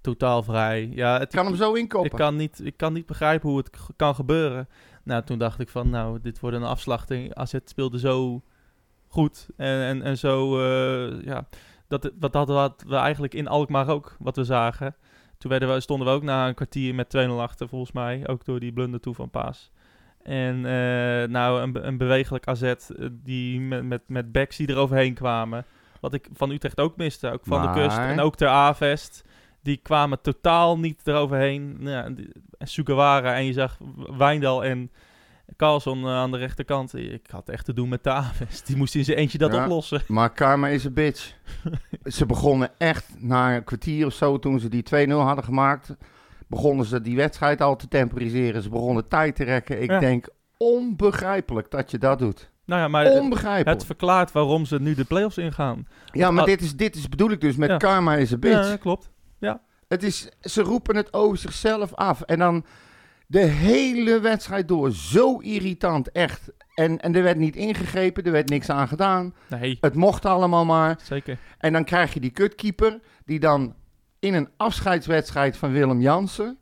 totaal 0.05 0.43
vrij. 0.43 0.89
Ja, 0.93 1.13
het, 1.13 1.23
ik 1.23 1.29
kan 1.29 1.45
hem 1.45 1.55
zo 1.55 1.73
inkoppen. 1.73 2.11
ik, 2.11 2.17
kan 2.17 2.35
niet, 2.35 2.61
ik 2.63 2.77
kan 2.77 2.93
niet 2.93 3.05
begrijpen 3.05 3.49
hoe 3.49 3.57
het 3.57 3.69
kan 3.95 4.15
gebeuren. 4.15 4.67
Nou, 5.03 5.23
toen 5.23 5.37
dacht 5.37 5.59
ik 5.59 5.69
van, 5.69 5.89
nou, 5.89 6.19
dit 6.21 6.39
wordt 6.39 6.55
een 6.55 6.63
afslachting. 6.63 7.35
AZ 7.35 7.53
speelde 7.65 7.99
zo 7.99 8.41
goed 9.07 9.47
en, 9.57 9.79
en, 9.79 10.01
en 10.01 10.17
zo, 10.17 10.59
eh, 10.59 11.23
ja, 11.23 11.47
dat, 11.87 12.11
wat 12.19 12.33
hadden 12.33 12.55
wat 12.55 12.83
we 12.87 12.95
eigenlijk 12.95 13.33
in 13.33 13.47
Alkmaar 13.47 13.87
ook, 13.87 14.15
wat 14.19 14.35
we 14.35 14.43
zagen. 14.43 14.95
Toen 15.37 15.51
werden 15.51 15.73
we, 15.73 15.79
stonden 15.79 16.07
we 16.07 16.13
ook 16.13 16.23
na 16.23 16.47
een 16.47 16.53
kwartier 16.53 16.95
met 16.95 17.17
2-0 17.17 17.29
achter, 17.29 17.69
volgens 17.69 17.91
mij. 17.91 18.27
Ook 18.27 18.45
door 18.45 18.59
die 18.59 18.73
blunder 18.73 18.99
toe 18.99 19.13
van 19.13 19.29
Paas. 19.29 19.71
En 20.23 20.55
eh, 20.65 21.29
nou, 21.29 21.61
een, 21.61 21.87
een 21.87 21.97
bewegelijk 21.97 22.47
AZ 22.47 22.61
eh, 22.61 22.75
die 23.11 23.61
met, 23.61 23.83
met, 23.83 24.01
met 24.07 24.31
backs 24.31 24.57
die 24.57 24.69
eroverheen 24.69 25.13
kwamen. 25.13 25.65
Wat 25.99 26.13
ik 26.13 26.29
van 26.33 26.51
Utrecht 26.51 26.79
ook 26.79 26.97
miste. 26.97 27.31
Ook 27.31 27.45
van 27.45 27.61
de 27.61 27.81
kust. 27.81 27.97
En 27.97 28.19
ook 28.19 28.35
ter 28.35 28.47
Avest. 28.47 29.23
Die 29.65 29.77
kwamen 29.77 30.21
totaal 30.21 30.79
niet 30.79 31.01
eroverheen. 31.03 31.75
Nou, 31.79 31.89
ja, 31.95 32.09
die- 32.09 32.31
Sugawara 32.59 33.35
en 33.35 33.45
je 33.45 33.53
zag 33.53 33.77
Wijndal 34.17 34.63
en 34.63 34.91
Carlson 35.57 36.03
eh, 36.03 36.09
aan 36.09 36.31
de 36.31 36.37
rechterkant. 36.37 36.95
Ik 36.95 37.25
had 37.31 37.49
echt 37.49 37.65
te 37.65 37.73
doen 37.73 37.89
met 37.89 38.03
Taves. 38.03 38.61
Die 38.63 38.75
moest 38.77 38.95
in 38.95 39.05
zijn 39.05 39.17
eentje 39.17 39.37
dat 39.37 39.53
Ja. 39.53 39.61
oplossen. 39.63 40.01
Maar 40.07 40.29
karma 40.33 40.67
is 40.67 40.83
een 40.83 40.93
bitch. 40.93 41.33
ze 42.05 42.25
begonnen 42.25 42.69
echt 42.77 43.05
na 43.17 43.55
een 43.55 43.63
kwartier 43.63 44.05
of 44.05 44.13
zo, 44.13 44.39
toen 44.39 44.59
ze 44.59 44.69
die 44.69 44.83
2-0 44.83 45.21
hadden 45.21 45.43
gemaakt, 45.43 45.95
begonnen 46.47 46.85
ze 46.85 47.01
die 47.01 47.15
wedstrijd 47.15 47.61
al 47.61 47.75
te 47.75 47.87
temporiseren. 47.87 48.61
Ze 48.61 48.69
begonnen 48.69 49.07
tijd 49.07 49.35
te 49.35 49.43
rekken. 49.43 49.81
Ik 49.81 49.89
Ja. 49.89 49.99
denk, 49.99 50.27
onbegrijpelijk 50.57 51.71
dat 51.71 51.91
je 51.91 51.97
dat 51.97 52.19
doet. 52.19 52.49
Nou 52.65 52.81
ja, 52.81 52.87
maar 52.87 53.05
het, 53.05 53.19
Onbegrijpelijk. 53.19 53.69
het 53.77 53.85
verklaart 53.85 54.31
waarom 54.31 54.65
ze 54.65 54.81
nu 54.81 54.93
de 54.95 55.03
play-offs 55.03 55.37
ingaan. 55.37 55.87
ja, 56.11 56.31
maar 56.31 56.45
dit 56.45 56.61
is, 56.61 56.75
dit 56.75 56.95
is 56.95 57.09
bedoel 57.09 57.31
ik 57.31 57.41
dus 57.41 57.55
met 57.55 57.77
karma 57.77 58.15
is 58.15 58.31
een 58.31 58.39
bitch. 58.39 58.69
Ja, 58.69 58.75
klopt. 58.75 59.09
Het 59.87 60.03
is, 60.03 60.29
ze 60.41 60.61
roepen 60.61 60.95
het 60.95 61.13
over 61.13 61.37
zichzelf 61.37 61.93
af. 61.93 62.21
En 62.21 62.39
dan 62.39 62.65
de 63.27 63.39
hele 63.39 64.19
wedstrijd 64.19 64.67
door. 64.67 64.91
Zo 64.91 65.37
irritant, 65.39 66.11
echt. 66.11 66.51
En, 66.73 66.99
en 66.99 67.15
er 67.15 67.23
werd 67.23 67.37
niet 67.37 67.55
ingegrepen, 67.55 68.23
er 68.23 68.31
werd 68.31 68.49
niks 68.49 68.69
aan 68.69 68.87
gedaan. 68.87 69.33
Nee, 69.49 69.77
Het 69.81 69.93
mocht 69.95 70.25
allemaal 70.25 70.65
maar. 70.65 70.99
zeker. 71.03 71.37
En 71.57 71.73
dan 71.73 71.83
krijg 71.83 72.13
je 72.13 72.19
die 72.19 72.29
kutkeeper, 72.31 72.99
die 73.25 73.39
dan 73.39 73.75
in 74.19 74.33
een 74.33 74.49
afscheidswedstrijd 74.57 75.57
van 75.57 75.71
Willem 75.71 76.01
Jansen... 76.01 76.57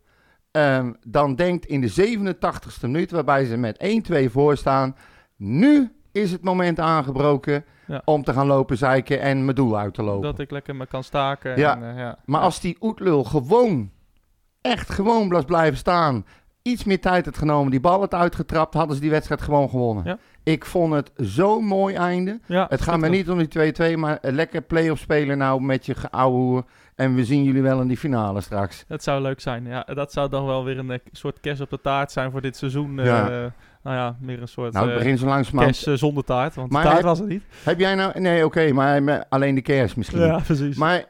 ehm, 0.51 0.94
dan 1.08 1.36
denkt 1.36 1.65
in 1.65 1.82
de 1.82 2.18
87ste 2.36 2.82
minuut, 2.82 3.12
waarbij 3.12 3.46
ze 3.46 3.58
met 3.58 4.01
1-2 4.12 4.32
voor 4.32 4.58
staan... 4.58 4.96
nu 5.36 5.92
is 6.12 6.32
het 6.32 6.44
moment 6.44 6.80
aangebroken 6.80 7.65
Ja. 7.88 8.02
om 8.06 8.24
te 8.24 8.34
gaan 8.34 8.48
lopen 8.48 8.78
zeiken 8.78 9.22
en 9.22 9.44
mijn 9.44 9.56
doel 9.56 9.78
uit 9.78 9.94
te 9.94 10.04
lopen. 10.04 10.22
Dat 10.22 10.40
ik 10.40 10.52
lekker 10.52 10.75
me 10.75 10.86
kan 10.86 11.04
staken. 11.04 11.58
Ja. 11.58 11.75
En, 11.75 11.90
eh, 11.90 11.98
ja. 11.98 12.18
Maar 12.25 12.42
als 12.42 12.60
die 12.60 12.78
Oetlul 12.82 13.24
gewoon, 13.24 13.92
echt 14.62 14.90
gewoon 14.90 15.30
was 15.30 15.46
blijven 15.46 15.78
staan, 15.78 16.25
iets 16.62 16.84
meer 16.84 17.02
tijd 17.02 17.25
had 17.25 17.38
genomen, 17.38 17.72
die 17.72 17.80
bal 17.80 18.00
had 18.00 18.13
uitgetrapt, 18.13 18.74
hadden 18.74 18.96
ze 18.96 19.02
die 19.02 19.12
wedstrijd 19.12 19.42
gewoon 19.42 19.70
gewonnen. 19.70 20.20
Ik 20.44 20.66
vond 20.66 20.94
het 20.94 21.12
zo'n 21.16 21.66
mooi 21.66 21.96
einde. 21.96 22.40
Ja, 22.46 22.66
Het 22.70 22.82
gaat 22.82 23.00
me 23.00 23.10
niet 23.10 23.30
om 23.30 23.38
die 23.38 23.74
2-2, 23.94 23.98
maar 23.98 24.18
lekker 24.22 24.62
play-off 24.62 25.02
spelen 25.02 25.38
nou 25.38 25.62
met 25.62 25.86
je 25.86 25.96
geouwe 25.96 26.63
En 26.96 27.16
we 27.16 27.25
zien 27.25 27.44
jullie 27.44 27.62
wel 27.62 27.82
in 27.82 27.88
die 27.88 27.98
finale 27.98 28.42
straks. 28.42 28.86
Dat 28.88 29.04
zou 29.04 29.22
leuk 29.22 29.40
zijn. 29.40 29.66
Ja, 29.66 29.84
dat 29.84 30.12
zou 30.12 30.30
dan 30.30 30.46
wel 30.46 30.63
weer 30.63 30.78
een 30.78 30.92
eh, 30.92 31.00
soort 31.12 31.40
kerst 31.40 31.62
op 31.62 31.70
de 31.70 31.82
taart 31.82 32.12
zijn 32.12 32.32
voor 32.32 32.42
dit 32.42 32.58
seizoen. 32.58 32.96
Ja. 32.96 33.54
Nou 33.84 33.96
ja, 33.96 34.16
meer 34.20 34.42
een 34.42 34.48
soort 34.48 34.74
Nou, 34.74 34.86
het 34.86 34.94
eh, 34.96 35.02
begint 35.02 35.20
zo 35.20 35.25
langzamerhand. 35.25 35.75
kerst 35.75 35.88
eh, 35.88 35.94
zonder 36.08 36.24
taart. 36.24 36.56
Want 36.56 36.72
Maar 36.72 36.84
taart 36.84 36.96
heb- 36.96 37.06
was 37.06 37.20
het 37.20 37.28
niet. 37.28 37.44
Heb 37.63 37.80
jij 37.80 37.96
nou... 37.96 38.20
Nee, 38.20 38.46
oké, 38.46 38.72
maar 38.72 39.04
maar 39.04 39.25
alleen 39.30 39.56
de 39.56 39.62
kerst 39.62 39.96
misschien. 39.98 40.20
Ja, 40.20 40.40
precies. 40.40 40.78
Maar 40.78 41.06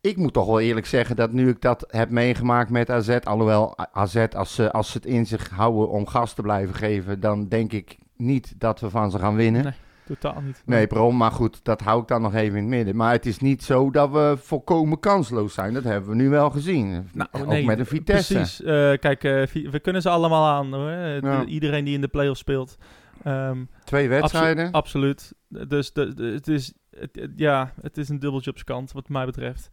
ik 0.00 0.16
moet 0.16 0.32
toch 0.32 0.46
wel 0.46 0.60
eerlijk 0.60 0.86
zeggen 0.86 1.16
dat 1.16 1.32
nu 1.32 1.48
ik 1.48 1.60
dat 1.60 1.84
heb 1.88 2.10
meegemaakt 2.10 2.70
met 2.70 2.90
AZ, 2.90 3.16
alhoewel 3.24 3.78
AZ 3.92 4.26
als 4.36 4.54
ze, 4.54 4.72
als 4.72 4.90
ze 4.90 4.96
het 4.96 5.06
in 5.06 5.26
zich 5.26 5.50
houden 5.50 5.88
om 5.90 6.06
gas 6.06 6.34
te 6.34 6.42
blijven 6.42 6.74
geven, 6.74 7.20
dan 7.20 7.48
denk 7.48 7.72
ik 7.72 7.98
niet 8.16 8.54
dat 8.58 8.80
we 8.80 8.90
van 8.90 9.10
ze 9.10 9.18
gaan 9.18 9.36
winnen. 9.36 9.62
Nee. 9.64 9.72
Totaal 10.06 10.40
niet. 10.40 10.62
Nee, 10.66 10.86
waarom? 10.86 11.16
Maar 11.16 11.30
goed, 11.30 11.64
dat 11.64 11.80
hou 11.80 12.02
ik 12.02 12.08
dan 12.08 12.22
nog 12.22 12.34
even 12.34 12.56
in 12.56 12.62
het 12.62 12.72
midden. 12.72 12.96
Maar 12.96 13.12
het 13.12 13.26
is 13.26 13.38
niet 13.38 13.62
zo 13.64 13.90
dat 13.90 14.10
we 14.10 14.36
volkomen 14.40 15.00
kansloos 15.00 15.54
zijn. 15.54 15.74
Dat 15.74 15.84
hebben 15.84 16.10
we 16.10 16.16
nu 16.16 16.28
wel 16.28 16.50
gezien. 16.50 17.08
Nou, 17.12 17.28
Ook 17.32 17.46
nee, 17.46 17.64
met 17.64 17.78
een 17.78 17.86
Vitesse. 17.86 18.34
Precies. 18.34 18.62
Eh, 18.62 18.92
kijk, 18.98 19.24
eh, 19.24 19.42
we 19.70 19.80
kunnen 19.82 20.02
ze 20.02 20.08
allemaal 20.08 20.46
aan 20.46 20.72
hoor. 20.74 20.88
Eh, 20.90 21.20
Ja. 21.20 21.44
iedereen 21.44 21.84
die 21.84 21.94
in 21.94 22.00
de 22.00 22.08
play-offs 22.08 22.40
speelt. 22.40 22.76
Ehm, 23.22 23.64
Twee 23.84 24.08
wedstrijden. 24.08 24.70
Absoluut. 24.72 25.32
Dus 25.48 25.92
de, 25.92 26.14
de- 26.14 26.24
het, 26.32 26.48
is, 26.48 26.72
het, 26.98 27.28
ja, 27.36 27.72
het 27.80 27.96
is 27.98 28.08
een 28.08 28.18
dubbeltje 28.18 28.50
op 28.50 28.56
zijn 28.56 28.68
kant, 28.68 28.92
wat 28.92 29.08
mij 29.08 29.24
betreft. 29.26 29.68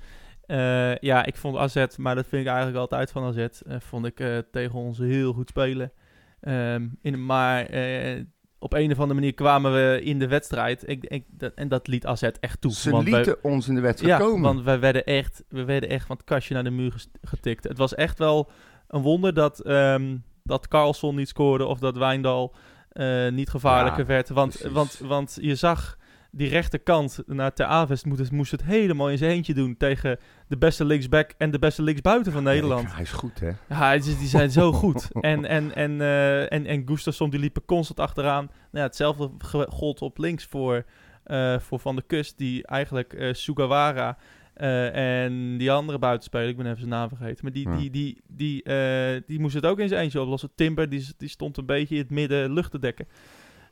Eh, 0.46 0.96
ja, 0.96 1.26
ik 1.26 1.36
vond 1.38 1.58
AZ, 1.58 1.86
maar 1.98 2.16
dat 2.16 2.26
vind 2.28 2.42
ik 2.42 2.48
eigenlijk 2.48 2.78
altijd 2.78 3.12
van 3.12 3.24
AZ, 3.24 3.38
eh, 3.38 3.76
vond 3.80 4.06
ik 4.06 4.20
eh, 4.20 4.38
tegen 4.52 4.80
ons 4.80 4.98
heel 4.98 5.34
goed 5.34 5.50
spelen. 5.50 5.92
Ehm, 6.40 6.88
in, 7.02 7.26
maar 7.26 7.66
eh, 7.66 8.22
op 8.64 8.74
een 8.74 8.92
of 8.92 9.00
andere 9.00 9.20
manier 9.20 9.34
kwamen 9.34 9.74
we 9.74 10.02
in 10.04 10.20
de 10.20 10.28
wedstrijd 10.28 10.90
ik, 10.90 11.04
ik, 11.04 11.24
dat, 11.30 11.54
en 11.56 11.68
dat 11.68 11.88
liet 11.88 12.06
AZ 12.06 12.24
echt 12.24 12.62
toe. 12.62 12.72
Ze 12.72 12.92
want 12.92 13.04
wij- 13.04 13.14
lieten 13.14 13.44
ons 13.44 13.68
in 13.68 13.76
de 13.76 13.82
wedstrijd 13.82 14.20
ja, 14.20 14.26
komen. 14.26 14.42
want 14.42 14.62
wij 14.64 14.80
werden 14.80 15.06
echt, 15.06 15.44
we 15.50 15.64
werden 15.64 15.90
echt 15.90 16.06
van 16.06 16.16
het 16.16 16.26
kastje 16.26 16.54
naar 16.54 16.64
de 16.64 16.70
muur 16.70 17.06
getikt. 17.22 17.64
Het 17.64 17.78
was 17.78 17.96
echt 17.96 18.18
wel 18.20 18.50
een 18.88 19.02
wonder 19.02 19.34
dat, 19.34 19.60
ehm 19.60 20.18
dat 20.44 20.68
Carlson 20.68 21.16
niet 21.16 21.28
scoorde 21.28 21.66
of 21.66 21.80
dat 21.80 21.98
Wijndal 21.98 22.56
eh, 22.90 23.30
niet 23.30 23.50
gevaarlijker 23.50 24.02
Ja, 24.02 24.08
werd. 24.08 24.30
Want, 24.30 24.50
precies. 24.50 24.72
want, 24.72 24.98
want 24.98 25.38
je 25.42 25.56
zag 25.56 25.98
die 26.36 26.50
rechterkant 26.50 27.20
naar 27.26 27.54
Ter 27.54 27.66
Avest 27.66 28.06
moest, 28.06 28.32
moest 28.32 28.52
het 28.52 28.64
helemaal 28.64 29.10
in 29.10 29.18
zijn 29.18 29.32
eentje 29.32 29.54
doen 29.54 29.78
tegen 29.78 30.20
de 30.48 30.58
beste 30.58 30.86
linksback 30.86 31.34
en 31.38 31.52
de 31.52 31.60
beste 31.60 31.82
linksbuiten 31.82 32.32
van 32.32 32.44
Nederland. 32.44 32.94
Hij 32.94 33.02
is 33.02 33.12
goed, 33.12 33.40
hè? 33.40 33.52
Ja, 33.70 33.98
die 33.98 34.28
zijn 34.28 34.52
zo 34.52 34.72
goed. 34.72 35.10
En, 35.22 35.46
en, 35.46 35.76
en, 35.76 36.02
eh 36.02 36.52
en, 36.52 36.66
en 36.66 36.84
Gustafsson 36.86 37.30
die 37.30 37.40
liepen 37.40 37.66
constant 37.66 38.00
achteraan. 38.00 38.46
Nou 38.46 38.58
ja, 38.72 38.82
hetzelfde 38.84 39.32
gold 39.70 40.02
op 40.02 40.18
links 40.18 40.46
voor, 40.46 40.84
eh, 41.24 41.60
voor 41.60 41.80
Van 41.80 41.96
der 41.96 42.06
Kust, 42.08 42.38
die 42.38 42.68
eigenlijk 42.68 43.14
eh, 43.14 43.34
Sugawara 43.34 44.18
en 44.54 45.58
die 45.58 45.72
andere 45.72 46.00
buitenspeler, 46.00 46.48
ik 46.48 46.58
ben 46.58 46.66
even 46.66 46.78
zijn 46.78 46.90
naam 46.90 47.10
vergeten, 47.10 47.40
maar 47.42 47.52
die, 47.52 47.70
Ja. 47.70 47.76
die, 47.76 47.90
die, 47.90 48.22
die, 48.28 48.64
die 49.26 49.40
moest 49.40 49.56
het 49.56 49.66
ook 49.66 49.80
in 49.80 49.88
zijn 49.88 50.02
eentje 50.02 50.22
oplossen. 50.22 50.50
Timber, 50.56 50.90
die, 50.90 51.08
die 51.18 51.30
stond 51.30 51.58
een 51.58 51.66
beetje 51.66 51.96
in 51.96 52.02
het 52.02 52.10
midden 52.10 52.54
lucht 52.54 52.72
te 52.72 52.80
dekken. 52.80 53.08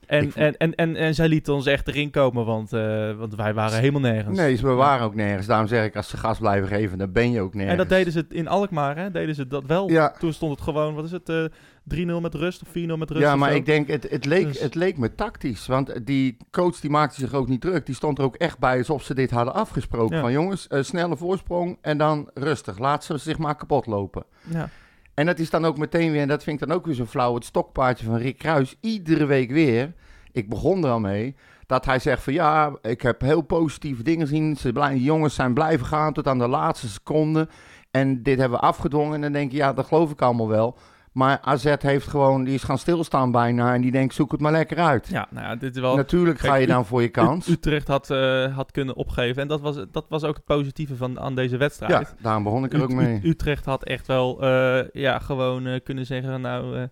En, 0.08 0.22
vond- 0.24 0.36
en, 0.36 0.58
en, 0.58 0.76
en, 0.76 0.96
en 0.96 1.16
zij 1.16 1.28
lieten 1.28 1.54
ons 1.54 1.66
echt 1.66 1.88
erin 1.88 2.10
komen, 2.12 2.46
want, 2.46 2.74
eh, 2.74 3.12
want 3.18 3.36
wij 3.36 3.54
waren 3.54 3.80
helemaal 3.80 4.02
nergens. 4.02 4.38
Nee, 4.38 4.56
ze 4.56 4.68
waren 4.68 5.06
ook 5.06 5.16
nergens. 5.16 5.48
Daarom 5.48 5.68
zeg 5.68 5.86
ik, 5.86 5.96
als 5.96 6.10
ze 6.10 6.18
gas 6.18 6.40
blijven 6.40 6.68
geven, 6.68 6.98
dan 6.98 7.12
ben 7.12 7.32
je 7.32 7.42
ook 7.42 7.54
nergens. 7.54 7.72
En 7.72 7.78
dat 7.78 7.90
deden 7.90 8.14
ze 8.14 8.26
in 8.30 8.48
Alkmaar, 8.48 8.98
hè? 8.98 9.12
Deden 9.12 9.36
ze 9.36 9.48
dat 9.48 9.66
wel. 9.66 9.90
Ja. 9.90 10.16
Toen 10.20 10.34
stond 10.34 10.52
het 10.52 10.62
gewoon, 10.62 10.94
wat 10.96 11.06
is 11.06 11.12
het, 11.12 11.30
eh 11.30 11.46
3-0 11.84 12.22
met 12.22 12.34
rust 12.36 12.62
of 12.62 12.68
4-0 12.68 12.72
met 12.98 13.10
rust 13.10 13.22
Ja, 13.22 13.36
maar 13.36 13.56
ik 13.56 13.66
denk, 13.66 13.88
het, 13.88 14.10
het, 14.10 14.26
leek, 14.26 14.46
Dus- 14.46 14.60
het 14.60 14.76
leek 14.76 14.98
me 14.98 15.16
tactisch. 15.16 15.68
Want 15.68 16.06
die 16.06 16.38
coach 16.52 16.80
die 16.80 16.90
maakte 16.90 17.20
zich 17.20 17.34
ook 17.34 17.48
niet 17.48 17.62
druk. 17.62 17.86
Die 17.86 17.96
stond 17.96 18.18
er 18.18 18.24
ook 18.24 18.36
echt 18.36 18.60
bij 18.60 18.78
alsof 18.78 19.04
ze 19.04 19.14
dit 19.14 19.32
hadden 19.32 19.54
afgesproken. 19.54 20.16
Ja. 20.16 20.22
Van 20.22 20.32
jongens, 20.32 20.68
eh, 20.68 20.84
snelle 20.84 21.18
voorsprong 21.18 21.78
en 21.82 21.98
dan 21.98 22.30
rustig. 22.34 22.78
Laat 22.80 23.04
ze 23.04 23.18
zich 23.18 23.38
maar 23.38 23.56
kapot 23.56 23.86
lopen. 23.86 24.24
Ja. 24.42 24.70
En 25.14 25.26
dat 25.26 25.40
is 25.40 25.50
dan 25.50 25.66
ook 25.66 25.78
meteen 25.78 26.12
weer, 26.12 26.22
en 26.22 26.28
dat 26.28 26.44
vind 26.44 26.62
ik 26.62 26.68
dan 26.68 26.78
ook 26.78 26.86
weer 26.86 26.96
zo 26.96 27.06
flauw, 27.06 27.36
het 27.36 27.46
stokpaardje 27.46 28.06
van 28.06 28.16
Rick 28.16 28.38
Kruis. 28.38 28.76
Iedere 28.80 29.26
week 29.26 29.52
weer, 29.52 29.94
ik 30.32 30.50
begon 30.50 30.84
er 30.84 30.92
al 30.92 31.00
mee, 31.00 31.36
dat 31.72 31.86
hij 31.86 32.00
zegt 32.00 32.24
van 32.24 32.34
ja, 32.34 32.76
ik 32.82 33.02
heb 33.02 33.22
heel 33.22 33.42
positieve 33.42 34.04
dingen 34.04 34.28
gezien. 34.28 34.58
Ze 34.58 34.94
jongens 34.96 35.36
zijn 35.36 35.54
blijven 35.54 35.86
gaan 35.86 36.14
tot 36.14 36.28
aan 36.28 36.38
de 36.38 36.48
laatste 36.48 36.88
seconde. 36.88 37.48
En 37.92 38.24
dit 38.24 38.40
hebben 38.40 38.60
we 38.60 38.66
afgedwongen. 38.66 39.14
En 39.14 39.22
dan 39.22 39.32
denk 39.32 39.52
je, 39.52 39.58
ja, 39.58 39.74
dat 39.74 39.86
geloof 39.86 40.12
ik 40.12 40.22
allemaal 40.22 40.48
wel. 40.48 40.78
Maar 41.12 41.40
AZ 41.42 41.76
heeft 41.80 42.08
gewoon, 42.08 42.44
die 42.44 42.54
is 42.54 42.64
gaan 42.64 42.78
stilstaan 42.78 43.32
bijna. 43.32 43.74
En 43.74 43.82
die 43.82 43.92
denkt, 43.92 44.14
zoek 44.14 44.32
het 44.32 44.42
maar 44.42 44.52
lekker 44.52 44.78
uit. 44.78 45.08
ja, 45.08 45.28
nou 45.30 45.46
ja, 45.46 45.56
dit 45.56 45.76
is 45.76 45.82
wel... 45.82 45.96
Natuurlijk 45.96 46.40
ga 46.40 46.56
je 46.56 46.68
dan 46.68 46.86
voor 46.86 47.02
je 47.02 47.10
kans. 47.10 47.48
U- 47.48 47.52
Utrecht 47.52 47.88
had, 47.88 48.10
eh, 48.10 48.56
had 48.56 48.72
kunnen 48.72 48.96
opgeven. 48.96 49.42
En 49.42 49.48
dat 49.48 49.62
was, 49.62 49.76
dat 49.92 50.06
was 50.10 50.24
ook 50.24 50.36
het 50.36 50.46
positieve 50.46 50.96
van, 50.96 51.20
aan 51.20 51.36
deze 51.36 51.58
wedstrijd. 51.58 51.92
ja, 51.92 52.16
daarom 52.22 52.44
begon 52.44 52.64
ik 52.64 52.74
er 52.74 52.82
ook 52.84 52.92
mee. 52.94 53.16
Ut- 53.16 53.24
Utrecht 53.26 53.66
had 53.66 53.84
echt 53.84 54.08
wel 54.08 54.42
eh, 54.42 54.84
ja, 54.94 55.20
gewoon 55.20 55.66
eh, 55.68 55.80
kunnen 55.84 56.06
zeggen, 56.06 56.42
nou, 56.42 56.88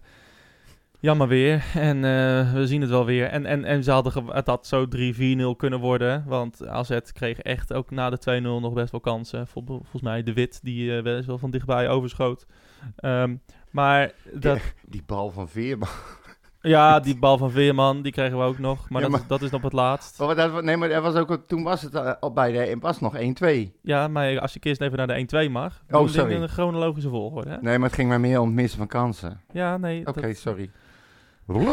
jammer 0.99 1.27
weer. 1.27 1.63
En 1.73 2.01
we 2.53 2.67
zien 2.67 2.81
het 2.81 2.89
wel 2.89 3.05
weer. 3.05 3.25
En, 3.27 3.45
en, 3.45 3.65
en 3.65 3.83
ze 3.83 3.91
hadden 3.91 4.25
het 4.27 4.47
had 4.47 4.67
zo 4.67 4.85
3-4-0 4.95 5.57
kunnen 5.57 5.79
worden. 5.79 6.23
Want 6.27 6.67
AZ 6.67 6.97
kreeg 7.13 7.39
echt 7.39 7.73
ook 7.73 7.91
na 7.91 8.09
de 8.09 8.39
2-0 8.39 8.41
nog 8.41 8.73
best 8.73 8.91
wel 8.91 9.01
kansen. 9.01 9.47
Vol- 9.47 9.63
volgens 9.65 10.01
mij 10.01 10.23
de 10.23 10.33
Wit, 10.33 10.59
die 10.63 11.01
best 11.01 11.25
wel 11.27 11.37
van 11.37 11.51
dichtbij 11.51 11.89
overschoot. 11.89 12.45
Ehm, 12.95 13.35
maar 13.71 14.11
dat, 14.33 14.59
Die 14.87 15.03
bal 15.05 15.31
van 15.31 15.49
Veerman. 15.49 15.87
ja, 16.61 16.99
die 16.99 17.17
bal 17.19 17.37
van 17.37 17.51
Veerman, 17.51 18.01
die 18.01 18.11
kregen 18.11 18.37
we 18.37 18.43
ook 18.43 18.57
nog. 18.59 18.89
Maar, 18.89 19.01
Ja, 19.01 19.07
dat, 19.07 19.09
maar- 19.09 19.19
is- 19.19 19.27
dat 19.27 19.41
is 19.41 19.49
nog 19.49 19.61
het 19.61 19.73
laatst. 19.73 20.19
Oh, 20.21 20.35
dat, 20.35 20.63
nee, 20.63 20.77
maar 20.77 20.89
er 20.89 21.01
was 21.01 21.15
ook, 21.15 21.37
toen 21.47 21.63
was 21.63 21.81
het 21.81 22.19
al 22.19 22.31
bij 22.33 22.51
de, 22.51 22.77
was 22.79 22.99
nog 22.99 23.15
1-2. 23.17 23.19
Ja, 23.81 24.07
maar 24.07 24.39
als 24.39 24.53
je 24.53 24.59
eerst 24.59 24.81
even 24.81 24.97
naar 24.97 25.07
de 25.07 25.47
1-2 25.47 25.51
mag. 25.51 25.83
Oh, 25.89 26.07
sorry. 26.07 26.33
In 26.35 26.41
een 26.41 26.49
chronologische 26.49 27.09
volgorde. 27.09 27.49
Hè? 27.49 27.57
Nee, 27.61 27.77
maar 27.77 27.87
het 27.87 27.97
ging 27.97 28.09
maar 28.09 28.19
meer 28.19 28.39
om 28.39 28.45
het 28.45 28.55
missen 28.55 28.77
van 28.77 28.87
kansen. 28.87 29.41
Ja, 29.51 29.77
nee. 29.77 30.05
Oké, 30.07 30.21
dat- 30.21 30.37
sorry. 30.37 30.69
Hoe 31.45 31.63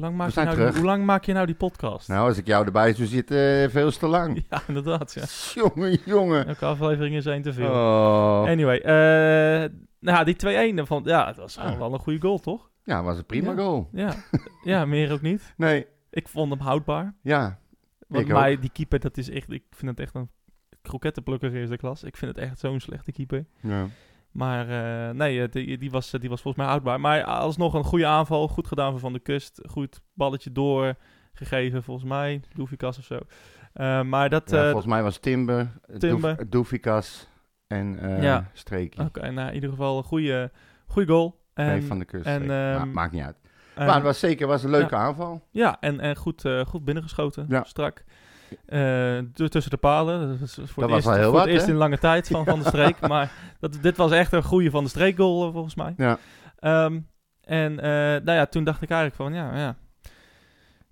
lang, 0.00 0.16
maak 0.16 0.30
je 0.30 0.40
nou, 0.44 0.56
terug. 0.56 0.74
hoe 0.76 0.84
lang 0.84 1.04
maak 1.04 1.24
je 1.24 1.32
nou 1.32 1.46
die 1.46 1.54
podcast? 1.54 2.08
Nou, 2.08 2.28
als 2.28 2.38
ik 2.38 2.46
jou 2.46 2.64
erbij 2.66 2.94
zou 2.94 3.08
zitten, 3.08 3.62
eh, 3.62 3.68
veel 3.70 3.90
te 3.90 4.06
lang. 4.06 4.44
Ja, 4.50 4.62
inderdaad. 4.68 5.12
Ja. 5.14 5.62
Jongen, 5.62 5.98
jongen. 6.04 6.46
Elke 6.46 6.64
aflevering 6.64 7.14
is 7.14 7.26
één 7.26 7.42
te 7.42 7.52
veel. 7.52 7.70
Oh. 7.70 8.42
Anyway, 8.46 8.78
eh 8.78 9.70
nou, 10.04 10.24
die 10.24 10.36
2-1, 10.82 10.86
van, 10.86 11.02
ja, 11.04 11.26
het 11.26 11.36
was 11.36 11.56
gewoon 11.56 11.72
Ah. 11.72 11.78
wel 11.78 11.92
een 11.92 11.98
goede 11.98 12.20
goal, 12.20 12.38
toch? 12.38 12.70
Ja, 12.84 13.02
was 13.02 13.18
een 13.18 13.26
prima 13.26 13.50
Ja. 13.50 13.56
goal. 13.56 13.88
Ja. 13.92 14.14
ja, 14.64 14.84
meer 14.84 15.12
ook 15.12 15.20
niet. 15.22 15.54
Nee, 15.56 15.86
Ik 16.10 16.28
vond 16.28 16.50
hem 16.52 16.60
houdbaar. 16.60 17.14
ja. 17.22 17.58
Want 18.08 18.26
Ik 18.26 18.32
mij, 18.32 18.58
die 18.58 18.70
keeper, 18.72 19.00
dat 19.00 19.16
is 19.16 19.30
echt, 19.30 19.52
ik 19.52 19.64
vind 19.70 19.90
het 19.90 20.00
echt 20.00 20.14
een 20.14 20.30
krokettenplukker 20.82 21.54
eerste 21.54 21.76
klas. 21.76 22.02
Ik 22.02 22.16
vind 22.16 22.36
het 22.36 22.44
echt 22.44 22.58
zo'n 22.58 22.80
slechte 22.80 23.12
keeper. 23.12 23.46
ja. 23.60 23.86
Maar 24.32 24.68
eh, 25.08 25.14
nee, 25.14 25.48
die, 25.48 25.78
die, 25.78 25.90
was, 25.90 26.10
die 26.10 26.28
was 26.28 26.40
volgens 26.40 26.56
mij 26.56 26.66
houdbaar. 26.66 27.00
Maar 27.00 27.24
alsnog 27.24 27.74
een 27.74 27.84
goede 27.84 28.06
aanval. 28.06 28.48
Goed 28.48 28.66
gedaan 28.66 28.90
van 28.90 29.00
Van 29.00 29.12
de 29.12 29.18
Kust. 29.18 29.60
Goed 29.70 30.00
balletje 30.14 30.52
doorgegeven, 30.52 31.82
volgens 31.82 32.08
mij. 32.08 32.40
Doefikas 32.54 32.98
of 32.98 33.04
zo. 33.04 33.18
Eh, 33.72 34.02
maar 34.02 34.28
dat... 34.30 34.50
Ja, 34.50 34.56
eh, 34.58 34.64
volgens 34.64 34.86
mij 34.86 35.02
was 35.02 35.18
Timber, 35.18 35.70
Timber. 35.98 36.36
Doef- 36.36 36.48
Doefikas 36.48 37.28
en 37.74 37.98
eh 38.16 38.22
Ja. 38.22 38.50
streekie. 38.52 39.00
Oké, 39.04 39.30
nou 39.30 39.48
in 39.48 39.54
ieder 39.54 39.70
geval 39.70 39.96
een 39.98 40.04
goede, 40.04 40.50
goede 40.86 41.12
goal. 41.12 41.40
En, 41.54 41.66
Nee, 41.66 41.82
van 41.82 41.98
de 41.98 42.04
kust. 42.04 42.26
en, 42.26 42.50
ehm, 42.50 42.90
maakt 42.92 43.12
niet 43.12 43.22
uit. 43.22 43.36
en- 43.74 43.86
maar 43.86 43.94
het 43.94 44.04
was 44.04 44.18
zeker 44.18 44.46
was 44.46 44.62
een 44.64 44.70
leuke 44.70 44.94
aanval. 44.96 45.42
Ja, 45.50 45.76
en, 45.80 46.00
en 46.00 46.16
goed, 46.16 46.44
eh, 46.44 46.60
goed 46.66 46.84
binnengeschoten, 46.84 47.46
Ja. 47.48 47.64
strak. 47.64 48.04
Eh, 48.66 49.18
tussen 49.34 49.70
de 49.70 49.76
palen. 49.76 50.28
Dat, 50.28 50.38
was 50.38 50.54
voor 50.54 50.64
Dat 50.64 50.74
het 50.76 50.76
was 50.76 50.92
eerst, 50.94 51.06
wel 51.06 51.14
heel 51.14 51.24
voor 51.24 51.32
wat, 51.32 51.44
het 51.44 51.54
eerst 51.54 51.66
in 51.68 51.74
lange 51.74 51.98
tijd 51.98 52.28
van 52.28 52.44
Van 52.44 52.58
de 52.58 52.64
Streek. 52.74 53.00
maar 53.08 53.32
dat, 53.60 53.78
dit 53.80 53.96
was 53.96 54.10
echt 54.12 54.32
een 54.32 54.42
goede 54.42 54.70
Van 54.70 54.84
de 54.84 54.90
Streek 54.90 55.16
goal, 55.16 55.52
volgens 55.52 55.74
mij. 55.74 55.94
Ja. 55.96 56.18
Ehm, 56.58 57.00
en 57.44 57.74
nou 58.24 58.30
ja, 58.32 58.46
toen 58.46 58.64
dacht 58.64 58.82
ik 58.82 58.90
eigenlijk 58.90 59.20
van, 59.22 59.34
ja, 59.34 59.56
ja. 59.56 59.76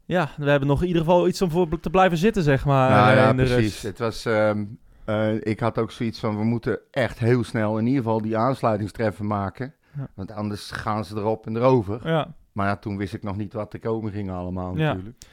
Ja, 0.05 0.29
we 0.37 0.51
hebben 0.51 0.69
nog 0.69 0.81
in 0.81 0.87
ieder 0.87 1.03
geval 1.03 1.29
iets 1.29 1.43
om 1.43 1.51
voor 1.51 1.81
te 1.81 1.91
blijven 1.91 2.19
zitten, 2.19 2.43
zeg 2.43 2.65
maar. 2.65 2.91
Nou 2.91 3.17
ja, 3.17 3.29
in 3.31 3.37
de 3.37 3.43
precies. 3.43 3.57
rust. 3.63 3.83
Het 3.83 3.99
was, 3.99 4.25
ehm, 4.25 4.65
eh, 5.05 5.35
ik 5.35 5.61
had 5.61 5.79
ook 5.79 5.91
zoiets 5.91 6.19
van, 6.21 6.37
we 6.37 6.45
moeten 6.45 6.79
echt 6.91 7.19
heel 7.19 7.45
snel 7.45 7.79
in 7.79 7.87
ieder 7.87 8.03
geval 8.03 8.23
die 8.23 8.37
aansluitingstreffer 8.37 9.25
maken. 9.25 9.75
Ja. 9.97 10.09
Want 10.15 10.33
anders 10.33 10.71
gaan 10.71 11.05
ze 11.05 11.17
erop 11.17 11.47
en 11.47 11.57
erover. 11.57 12.09
Ja, 12.09 12.35
Maar 12.53 12.67
ja, 12.67 12.77
toen 12.77 12.97
wist 12.97 13.15
ik 13.15 13.23
nog 13.23 13.37
niet 13.37 13.53
wat 13.53 13.73
er 13.73 13.79
komen 13.79 14.13
ging 14.13 14.31
allemaal 14.31 14.77
Ja. 14.77 14.87
natuurlijk. 14.93 15.25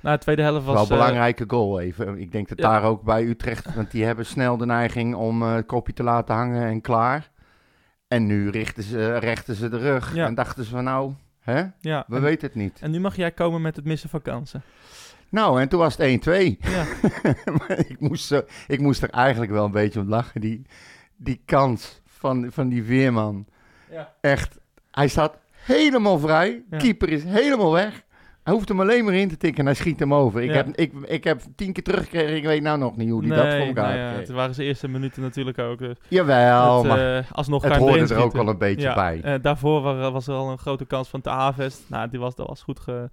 nou, 0.00 0.16
de 0.16 0.22
tweede 0.22 0.42
helft 0.42 0.64
was... 0.66 0.74
Wel 0.74 0.82
een 0.84 0.90
eh, 0.90 0.96
belangrijke 0.98 1.44
goal 1.46 1.80
even. 1.80 2.18
Ik 2.18 2.32
denk 2.32 2.48
dat 2.48 2.58
ja. 2.58 2.70
daar 2.70 2.82
ook 2.82 3.02
bij 3.02 3.24
Utrecht, 3.24 3.74
want 3.74 3.90
die 3.90 4.04
hebben 4.04 4.26
snel 4.26 4.56
de 4.56 4.66
neiging 4.66 5.14
om 5.14 5.42
eh, 5.42 5.54
het 5.54 5.66
kopje 5.66 5.92
te 5.92 6.02
laten 6.02 6.34
hangen 6.34 6.66
en 6.66 6.80
klaar. 6.80 7.30
En 8.08 8.26
nu 8.26 8.50
richten 8.50 8.82
ze, 8.82 9.16
rechten 9.18 9.54
ze 9.54 9.68
de 9.68 9.78
rug 9.78 10.14
Ja. 10.14 10.26
en 10.26 10.34
dachten 10.34 10.64
ze 10.64 10.70
van 10.70 10.84
nou, 10.84 11.12
hè, 11.40 11.64
ja, 11.80 12.04
we 12.08 12.16
en, 12.16 12.22
weten 12.22 12.46
het 12.46 12.56
niet. 12.56 12.78
en 12.80 12.90
nu 12.90 13.00
mag 13.00 13.16
jij 13.16 13.30
komen 13.30 13.62
met 13.62 13.76
het 13.76 13.84
missen 13.84 14.08
van 14.08 14.22
kansen. 14.22 14.62
Nou, 15.28 15.60
en 15.60 15.68
toen 15.68 15.78
was 15.80 15.96
het 15.96 16.26
1-2. 16.28 16.30
Ja, 16.58 16.84
ik, 17.88 17.96
moest 18.00 18.42
ik 18.66 18.80
moest 18.80 19.02
er 19.02 19.10
eigenlijk 19.10 19.52
wel 19.52 19.64
een 19.64 19.70
beetje 19.70 20.00
om 20.00 20.08
lachen. 20.08 20.40
Die, 20.40 20.62
die 21.16 21.40
kans 21.44 22.00
van, 22.06 22.46
van 22.50 22.68
die 22.68 22.84
Veerman. 22.84 23.46
ja. 23.90 24.12
Echt, 24.20 24.58
hij 24.90 25.08
staat 25.08 25.38
helemaal 25.50 26.18
vrij. 26.18 26.62
Ja. 26.70 26.76
Keeper 26.78 27.08
is 27.08 27.24
helemaal 27.24 27.72
weg. 27.72 28.04
Hij 28.42 28.54
hoeft 28.54 28.68
hem 28.68 28.80
alleen 28.80 29.04
maar 29.04 29.14
in 29.14 29.28
te 29.28 29.36
tikken 29.36 29.58
en 29.60 29.66
hij 29.66 29.74
schiet 29.74 29.98
hem 30.00 30.14
over. 30.14 30.42
Ik, 30.42 30.48
Ja. 30.48 30.54
heb, 30.56 30.68
ik, 30.76 30.92
ik 31.04 31.24
heb 31.24 31.40
tien 31.56 31.72
keer 31.72 31.82
teruggekregen. 31.82 32.36
Ik 32.36 32.44
weet 32.44 32.62
nou 32.62 32.78
nog 32.78 32.96
niet 32.96 33.10
hoe 33.10 33.26
hij 33.26 33.36
dat 33.36 33.54
voor 33.56 33.66
elkaar 33.66 33.96
nou 33.96 34.12
ja, 34.14 34.18
het 34.18 34.28
waren 34.28 34.54
zijn 34.54 34.66
eerste 34.66 34.88
minuten 34.88 35.22
natuurlijk 35.22 35.58
ook. 35.58 35.78
Dus 35.78 35.96
Jawel, 36.08 36.78
het, 36.78 36.86
maar 36.86 37.16
eh, 37.18 37.24
alsnog 37.32 37.62
het 37.62 37.76
hoorde 37.76 38.14
er 38.14 38.16
ook 38.22 38.32
wel 38.32 38.48
een 38.48 38.58
beetje 38.58 38.80
Ja, 38.88 38.94
bij. 38.94 39.20
eh, 39.22 39.34
daarvoor 39.42 39.80
wa- 39.82 40.10
was 40.10 40.26
er 40.26 40.34
al 40.34 40.50
een 40.50 40.58
grote 40.58 40.84
kans 40.84 41.08
van 41.08 41.20
te 41.20 41.30
Avest. 41.30 41.82
Nou, 41.88 42.08
die 42.10 42.18
was, 42.20 42.34
dat 42.34 42.46
was 42.46 42.62
goed 42.62 42.80
ge, 42.80 43.10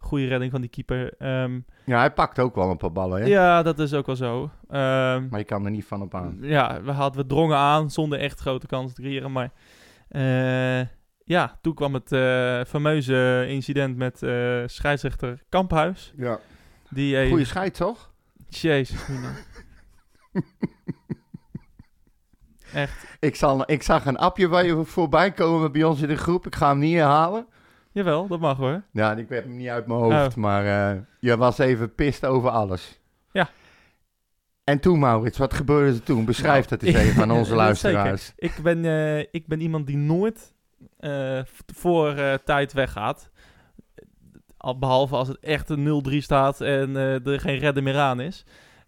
goede 0.00 0.26
redding 0.26 0.50
van 0.50 0.60
die 0.60 0.70
keeper. 0.70 1.14
Ehm, 1.18 1.60
Ja, 1.84 1.98
hij 1.98 2.12
pakt 2.12 2.38
ook 2.38 2.54
wel 2.54 2.70
een 2.70 2.76
paar 2.76 2.92
ballen, 2.92 3.20
hè? 3.20 3.26
ja, 3.26 3.62
dat 3.62 3.78
is 3.78 3.94
ook 3.94 4.06
wel 4.06 4.16
zo. 4.16 4.50
Ehm, 4.68 5.28
Maar 5.28 5.38
je 5.38 5.44
kan 5.44 5.64
er 5.64 5.70
niet 5.70 5.84
van 5.84 6.02
op 6.02 6.14
aan. 6.14 6.36
ja, 6.40 6.82
we, 6.82 6.90
hadden, 6.90 7.22
we 7.22 7.26
drongen 7.28 7.56
aan 7.56 7.90
zonder 7.90 8.18
echt 8.18 8.40
grote 8.40 8.66
kansen 8.66 8.94
te 8.96 9.02
creëren. 9.02 9.32
Maar 9.32 9.50
eh, 10.08 10.86
ja, 11.24 11.58
toen 11.60 11.74
kwam 11.74 11.94
het 11.94 12.12
eh, 12.12 12.60
fameuze 12.66 13.44
incident 13.48 13.96
met 13.96 14.22
eh, 14.22 14.62
scheidsrechter 14.66 15.42
Kamphuis. 15.48 16.12
Ja. 16.16 16.38
Die, 16.90 17.16
eh, 17.18 17.28
Goeie 17.28 17.44
scheid, 17.44 17.74
toch? 17.74 18.10
Jezus. 18.48 19.04
Echt. 22.74 23.16
Ik, 23.20 23.36
zal, 23.36 23.70
ik 23.70 23.82
zag 23.82 24.06
een 24.06 24.16
appje 24.16 24.48
bij 24.48 24.66
je 24.66 24.84
voorbij 24.84 25.32
komen 25.32 25.72
bij 25.72 25.84
ons 25.84 26.00
in 26.02 26.08
de 26.08 26.16
groep. 26.16 26.46
Ik 26.46 26.54
ga 26.54 26.68
hem 26.68 26.78
niet 26.78 26.94
herhalen. 26.94 27.46
Jawel, 27.92 28.26
dat 28.26 28.40
mag 28.40 28.56
hoor. 28.56 28.82
Ja, 28.92 29.12
ik 29.16 29.28
heb 29.28 29.44
hem 29.44 29.56
niet 29.56 29.68
uit 29.68 29.86
mijn 29.86 29.98
hoofd, 30.00 30.28
Oh. 30.36 30.42
maar 30.42 30.92
eh, 30.94 31.00
je 31.20 31.36
was 31.36 31.58
even 31.58 31.94
pist 31.94 32.24
over 32.26 32.50
alles. 32.50 33.00
Ja. 33.32 33.48
En 34.64 34.80
toen, 34.80 34.98
Maurits, 34.98 35.38
wat 35.38 35.54
gebeurde 35.54 35.92
er 35.96 36.02
toen? 36.02 36.24
Beschrijf 36.24 36.66
dat 36.66 36.82
eens 36.82 36.94
Nou, 36.96 37.06
even 37.06 37.22
aan 37.22 37.30
onze 37.38 37.54
luisteraars. 37.54 38.32
Ik 38.36 38.58
ben, 38.62 38.84
eh, 38.84 39.18
ik 39.18 39.46
ben 39.46 39.60
iemand 39.60 39.86
die 39.86 39.96
nooit 39.96 40.54
eh, 40.98 41.40
voor 41.74 42.14
tijd 42.44 42.72
weggaat. 42.72 43.30
Al 44.56 44.78
behalve 44.78 45.16
als 45.16 45.28
het 45.28 45.38
echt 45.40 45.68
een 45.70 46.02
0-3 46.10 46.16
staat 46.16 46.60
en 46.60 46.96
er 46.96 47.40
geen 47.40 47.58
redder 47.58 47.82
meer 47.82 47.98
aan 47.98 48.20
is. 48.20 48.44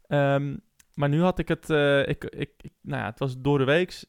Ehm, 0.06 0.56
maar 0.94 1.08
nu 1.08 1.22
had 1.22 1.38
ik 1.38 1.48
het, 1.48 1.70
ik, 2.08 2.24
ik, 2.24 2.50
ik- 2.60 2.72
nou 2.82 3.00
ja, 3.02 3.08
het 3.08 3.18
was 3.18 3.34
door 3.38 3.58
de 3.58 3.64
weeks. 3.64 4.04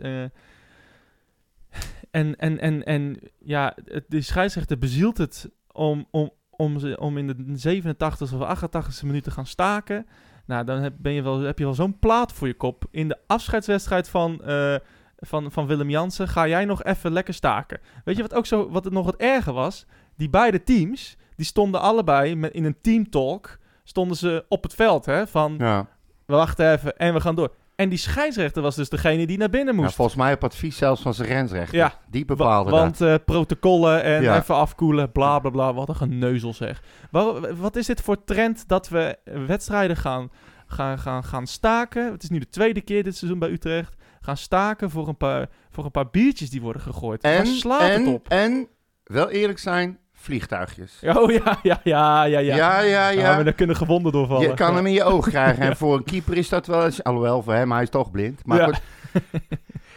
En, 2.13 2.35
en, 2.35 2.59
en, 2.59 2.83
en 2.83 3.19
ja, 3.39 3.75
het, 3.85 4.05
de 4.07 4.21
scheidsrechter 4.21 4.77
bezielt 4.77 5.17
het 5.17 5.49
om, 5.71 6.07
om, 6.11 6.31
om, 6.49 6.79
ze, 6.79 6.99
om 6.99 7.17
in 7.17 7.27
de 7.27 7.81
87e 7.81 8.33
of 8.33 8.59
88e 8.59 9.05
minuut 9.05 9.23
te 9.23 9.31
gaan 9.31 9.45
staken. 9.45 10.07
Nou, 10.45 10.65
dan 10.65 10.81
heb, 10.81 10.93
ben 10.97 11.13
je 11.13 11.21
wel, 11.21 11.39
heb 11.39 11.57
je 11.57 11.63
wel 11.63 11.73
zo'n 11.73 11.99
plaat 11.99 12.33
voor 12.33 12.47
je 12.47 12.53
kop. 12.53 12.85
In 12.91 13.07
de 13.07 13.17
afscheidswedstrijd 13.27 14.09
van, 14.09 14.43
eh, 14.43 14.75
van, 15.17 15.51
van 15.51 15.67
Willem 15.67 15.89
Jansen 15.89 16.27
ga 16.27 16.47
jij 16.47 16.65
nog 16.65 16.83
even 16.83 17.11
lekker 17.11 17.33
staken. 17.33 17.79
Weet 18.05 18.15
je 18.15 18.21
wat 18.21 18.33
ook 18.33 18.45
zo, 18.45 18.69
wat 18.69 18.83
het 18.83 18.93
nog 18.93 19.05
het 19.05 19.15
erger 19.15 19.53
was? 19.53 19.85
Die 20.15 20.29
beide 20.29 20.63
teams, 20.63 21.17
die 21.35 21.45
stonden 21.45 21.81
allebei 21.81 22.35
met, 22.35 22.53
in 22.53 22.63
een 22.63 22.81
teamtalk, 22.81 23.57
stonden 23.83 24.17
ze 24.17 24.45
op 24.49 24.63
het 24.63 24.73
veld, 24.73 25.05
hè? 25.05 25.27
Van, 25.27 25.55
Ja. 25.57 25.87
we 26.25 26.35
wachten 26.35 26.71
even 26.71 26.97
en 26.97 27.13
we 27.13 27.21
gaan 27.21 27.35
door. 27.35 27.53
En 27.75 27.89
die 27.89 27.97
scheidsrechter 27.97 28.61
was 28.61 28.75
dus 28.75 28.89
degene 28.89 29.27
die 29.27 29.37
naar 29.37 29.49
binnen 29.49 29.75
Ja, 29.75 29.81
moest. 29.81 29.95
volgens 29.95 30.17
mij 30.17 30.33
op 30.33 30.43
advies 30.43 30.77
zelfs 30.77 31.01
van 31.01 31.13
zijn 31.13 31.27
grensrechter. 31.27 31.77
Ja. 31.77 31.93
Die 32.09 32.25
Wa- 32.25 32.35
bepaalde 32.35 32.71
want 32.71 32.97
dat. 32.97 33.19
eh, 33.19 33.25
protocollen 33.25 34.03
en 34.03 34.21
Ja. 34.21 34.37
even 34.37 34.55
afkoelen, 34.55 35.11
bla 35.11 35.39
bla 35.39 35.49
bla. 35.49 35.73
Wat 35.73 35.89
een 35.89 35.95
geneuzel 35.95 36.53
zeg. 36.53 36.83
Waar- 37.11 37.55
wat 37.55 37.75
is 37.75 37.85
dit 37.85 38.01
voor 38.01 38.23
trend 38.23 38.67
dat 38.67 38.89
we 38.89 39.17
wedstrijden 39.47 39.97
gaan, 39.97 40.29
gaan, 40.67 40.99
gaan, 40.99 41.23
gaan 41.23 41.47
staken? 41.47 42.11
Het 42.11 42.23
is 42.23 42.29
nu 42.29 42.39
de 42.39 42.49
tweede 42.49 42.81
keer 42.81 43.03
dit 43.03 43.17
seizoen 43.17 43.39
bij 43.39 43.49
Utrecht. 43.49 43.95
Gaan 44.21 44.37
staken 44.37 44.89
voor 44.89 45.07
een 45.07 45.17
paar, 45.17 45.47
voor 45.71 45.85
een 45.85 45.91
paar 45.91 46.09
biertjes 46.09 46.49
die 46.49 46.61
worden 46.61 46.81
gegooid. 46.81 47.21
En, 47.23 47.45
slaat 47.47 47.81
het 47.97 48.07
op? 48.07 48.27
en, 48.27 48.67
wel 49.03 49.29
eerlijk 49.29 49.59
zijn, 49.59 49.97
vliegtuigjes. 50.23 50.99
Oh 51.05 51.31
ja, 51.31 51.59
ja, 51.63 51.79
ja, 51.83 52.23
ja. 52.23 52.39
ja. 52.39 52.55
Ja, 52.55 52.79
ja, 52.81 53.09
ja. 53.09 53.35
Maar 53.35 53.43
daar 53.43 53.53
kunnen 53.53 53.75
gewonden 53.75 54.11
doorvallen. 54.11 54.47
Je 54.49 54.53
kan 54.53 54.75
hem 54.75 54.85
in 54.85 54.93
je 54.93 55.03
oog 55.03 55.29
krijgen. 55.35 55.63
En 55.63 55.77
voor 55.77 55.97
een 55.97 56.03
keeper 56.03 56.37
is 56.37 56.49
dat 56.49 56.67
wel 56.67 56.85
eens... 56.85 57.03
Alhoewel, 57.03 57.41
voor 57.43 57.53
hem, 57.53 57.71
hij 57.71 57.81
is 57.81 57.89
toch 57.89 58.11
blind. 58.11 58.45
Maar 58.45 58.57
Ja. 58.57 58.65
goed. 58.65 58.81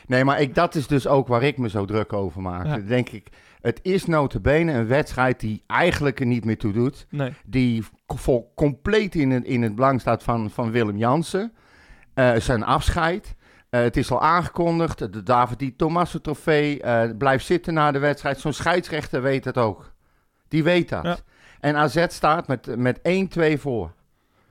Nee, 0.06 0.24
maar 0.24 0.40
ik, 0.40 0.54
dat 0.54 0.74
is 0.74 0.86
dus 0.86 1.06
ook 1.06 1.28
waar 1.28 1.42
ik 1.42 1.58
me 1.58 1.68
zo 1.68 1.84
druk 1.84 2.12
over 2.12 2.42
maak. 2.42 2.68
Dan 2.68 2.86
denk 2.86 3.08
ik, 3.08 3.28
het 3.60 3.80
is 3.82 4.04
notabene 4.06 4.72
een 4.72 4.86
wedstrijd 4.86 5.40
die 5.40 5.62
eigenlijk 5.66 6.20
er 6.20 6.26
niet 6.26 6.44
meer 6.44 6.58
toe 6.58 6.72
doet. 6.72 7.06
Nee. 7.10 7.32
Die 7.44 7.84
vol, 8.06 8.52
compleet 8.54 9.14
in 9.14 9.30
het, 9.30 9.44
in 9.44 9.62
het 9.62 9.74
belang 9.74 10.00
staat 10.00 10.22
van, 10.22 10.50
van 10.50 10.70
Willem 10.70 10.96
Jansen. 10.96 11.52
Eh, 12.14 12.34
zijn 12.36 12.64
afscheid. 12.64 13.34
Eh, 13.70 13.80
het 13.80 13.96
is 13.96 14.10
al 14.10 14.22
aangekondigd. 14.22 14.98
De 15.12 15.22
David 15.22 15.58
Di 15.58 15.76
Tommaso 15.76 16.18
trofee 16.20 16.82
eh, 16.82 17.10
blijft 17.18 17.46
zitten 17.46 17.74
na 17.74 17.90
de 17.92 17.98
wedstrijd. 17.98 18.40
Zo'n 18.40 18.52
scheidsrechter 18.52 19.22
weet 19.22 19.44
het 19.44 19.58
ook. 19.58 19.92
Die 20.48 20.64
weet 20.64 20.88
dat. 20.88 21.04
Ja. 21.04 21.16
En 21.60 21.76
AZ 21.76 22.04
staat 22.08 22.46
met, 22.48 22.76
met 22.76 22.98
1-2 22.98 23.58
voor. 23.58 23.94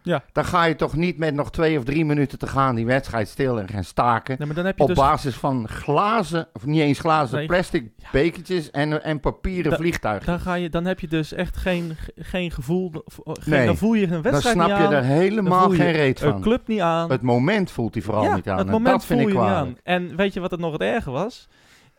Ja. 0.02 0.24
Dan 0.32 0.46
ga 0.46 0.64
je 0.64 0.76
toch 0.76 0.96
niet 0.96 1.18
met 1.18 1.34
nog 1.34 1.52
twee 1.52 1.78
of 1.78 1.84
drie 1.84 2.06
minuten 2.06 2.40
te 2.40 2.48
gaan 2.48 2.76
die 2.76 2.86
wedstrijd 2.86 3.28
stil 3.28 3.60
en 3.60 3.68
gaan 3.68 3.84
staken. 3.84 4.36
nee, 4.38 4.48
maar 4.48 4.56
dan 4.56 4.66
heb 4.66 4.78
je 4.78 4.82
Op 4.84 4.90
dus... 4.90 4.98
basis 4.98 5.36
van 5.36 5.68
glazen, 5.68 6.48
of 6.54 6.66
niet 6.66 6.82
eens 6.82 7.00
glazen, 7.00 7.38
Nee. 7.38 7.46
plastic 7.48 7.90
bekertjes 8.12 8.72
en, 8.72 9.04
en 9.04 9.20
papieren 9.20 9.72
Da- 9.72 9.78
vliegtuigen. 9.78 10.26
Dan, 10.26 10.40
ga 10.40 10.54
je, 10.54 10.70
dan 10.70 10.86
heb 10.86 11.00
je 11.00 11.08
dus 11.08 11.34
echt 11.34 11.58
geen, 11.58 11.98
geen 12.16 12.52
gevoel... 12.52 12.92
Geen, 13.16 13.36
Nee. 13.54 13.66
Dan 13.66 13.78
voel 13.78 13.94
je 13.94 14.04
een 14.04 14.10
Dan 14.10 14.22
wedstrijd 14.22 14.56
snap 14.56 14.68
niet 14.80 14.90
je 14.90 14.96
er 14.96 15.04
helemaal 15.04 15.72
je 15.72 15.78
geen 15.78 15.92
reet 15.92 16.20
van. 16.20 16.42
club 16.42 16.68
niet 16.68 16.80
aan. 16.82 17.10
Het 17.12 17.22
moment 17.22 17.72
voelt 17.72 17.94
hij 17.94 18.04
vooral 18.04 18.24
ja, 18.24 18.36
niet 18.36 18.50
aan. 18.50 18.58
het 18.58 18.70
moment 18.70 18.96
dat 18.96 19.06
vind 19.06 19.20
voel 19.20 19.30
ik 19.30 19.36
je 19.36 19.42
niet 19.42 19.50
aan. 19.52 19.78
En 19.84 20.16
weet 20.16 20.34
je 20.34 20.40
wat 20.40 20.52
het 20.52 20.60
nog 20.60 20.72
het 20.72 20.82
erge 20.82 21.12
was? 21.12 21.48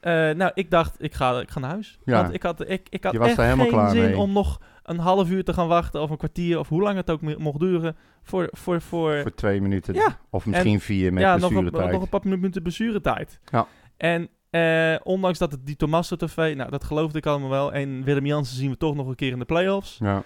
Eh, 0.07 0.31
nou, 0.31 0.51
ik 0.55 0.71
dacht, 0.71 1.03
ik 1.03 1.15
ga, 1.15 1.41
ik 1.41 1.51
ga 1.51 1.61
naar 1.61 1.71
huis. 1.71 1.99
Ja. 2.05 2.23
Want 2.23 2.35
ik 2.35 2.43
had, 2.43 2.69
ik, 2.69 2.87
ik 2.91 3.05
had 3.05 3.13
Je 3.13 3.19
was 3.19 3.29
echt 3.29 3.39
er 3.39 3.45
helemaal 3.45 3.67
geen 3.67 3.75
klaar 3.75 3.91
zin 3.91 4.03
mee. 4.03 4.19
om 4.19 4.33
nog 4.33 4.61
een 4.83 4.99
half 4.99 5.31
uur 5.31 5.45
te 5.45 5.53
gaan 5.53 5.69
wachten... 5.69 6.01
of 6.01 6.11
een 6.11 6.17
kwartier, 6.17 6.59
of 6.59 6.69
hoe 6.69 6.83
lang 6.83 6.97
het 6.97 7.11
ook 7.11 7.39
mocht 7.39 7.61
duren... 7.61 7.97
voor, 8.23 8.49
voor, 8.53 8.81
voor, 8.81 9.21
Voor 9.21 9.35
twee 9.35 9.61
minuten. 9.61 9.95
Ja. 9.95 10.19
Of 10.31 10.47
misschien 10.47 10.81
vier 10.81 11.13
met 11.13 11.23
ja, 11.23 11.37
nog 11.37 11.51
een, 11.55 11.65
nog 11.65 12.03
een 12.03 12.09
paar 12.09 12.21
minuten 12.23 12.63
blessuretijd. 12.63 13.41
Ja. 13.45 13.67
En 13.97 14.29
eh, 14.51 14.97
ondanks 15.03 15.39
dat 15.39 15.53
het 15.53 15.67
die 15.67 15.77
Tommaso 15.77 16.17
TV... 16.17 16.55
Nou, 16.57 16.71
dat 16.71 16.85
geloofde 16.85 17.19
ik 17.19 17.27
allemaal 17.27 17.51
wel. 17.51 17.73
En 17.73 18.05
Willem 18.05 18.27
Jansen 18.27 18.57
zien 18.57 18.71
we 18.71 18.77
toch 18.77 18.95
nog 18.95 19.07
een 19.07 19.15
keer 19.15 19.33
in 19.33 19.39
de 19.39 19.45
play-offs. 19.45 19.99
Ja. 19.99 20.23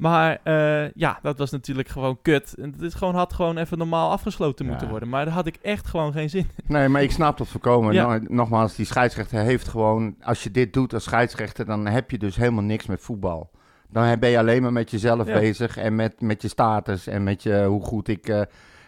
Maar 0.00 0.38
eh, 0.42 0.90
ja, 0.94 1.18
dat 1.22 1.38
was 1.38 1.50
natuurlijk 1.50 1.88
gewoon 1.88 2.18
kut. 2.22 2.54
En 2.54 2.74
dit 2.78 2.94
gewoon, 2.94 3.14
had 3.14 3.32
gewoon 3.32 3.58
even 3.58 3.78
normaal 3.78 4.10
afgesloten 4.10 4.64
Ja. 4.64 4.70
moeten 4.70 4.88
worden. 4.88 5.08
Maar 5.08 5.24
daar 5.24 5.34
had 5.34 5.46
ik 5.46 5.58
echt 5.62 5.86
gewoon 5.86 6.12
geen 6.12 6.30
zin 6.30 6.40
in. 6.56 6.64
Nee, 6.66 6.88
maar 6.88 7.02
ik 7.02 7.10
snap 7.10 7.38
dat 7.38 7.48
voorkomen. 7.48 7.94
Ja. 7.94 8.06
Nou, 8.06 8.24
nogmaals, 8.28 8.74
die 8.76 8.86
scheidsrechter 8.86 9.38
heeft 9.38 9.68
gewoon... 9.68 10.14
Als 10.22 10.42
je 10.42 10.50
dit 10.50 10.72
doet 10.72 10.94
als 10.94 11.04
scheidsrechter, 11.04 11.66
dan 11.66 11.86
heb 11.86 12.10
je 12.10 12.18
dus 12.18 12.36
helemaal 12.36 12.64
niks 12.64 12.86
met 12.86 13.00
voetbal. 13.00 13.50
Dan 13.88 14.18
ben 14.18 14.30
je 14.30 14.38
alleen 14.38 14.62
maar 14.62 14.72
met 14.72 14.90
jezelf 14.90 15.26
Ja. 15.26 15.38
bezig 15.38 15.76
en 15.76 15.94
met, 15.94 16.20
met 16.20 16.42
je 16.42 16.48
status 16.48 17.06
en 17.06 17.22
met 17.22 17.42
je, 17.42 17.64
hoe 17.64 17.82
goed 17.82 18.08
ik... 18.08 18.28
eh, 18.28 18.40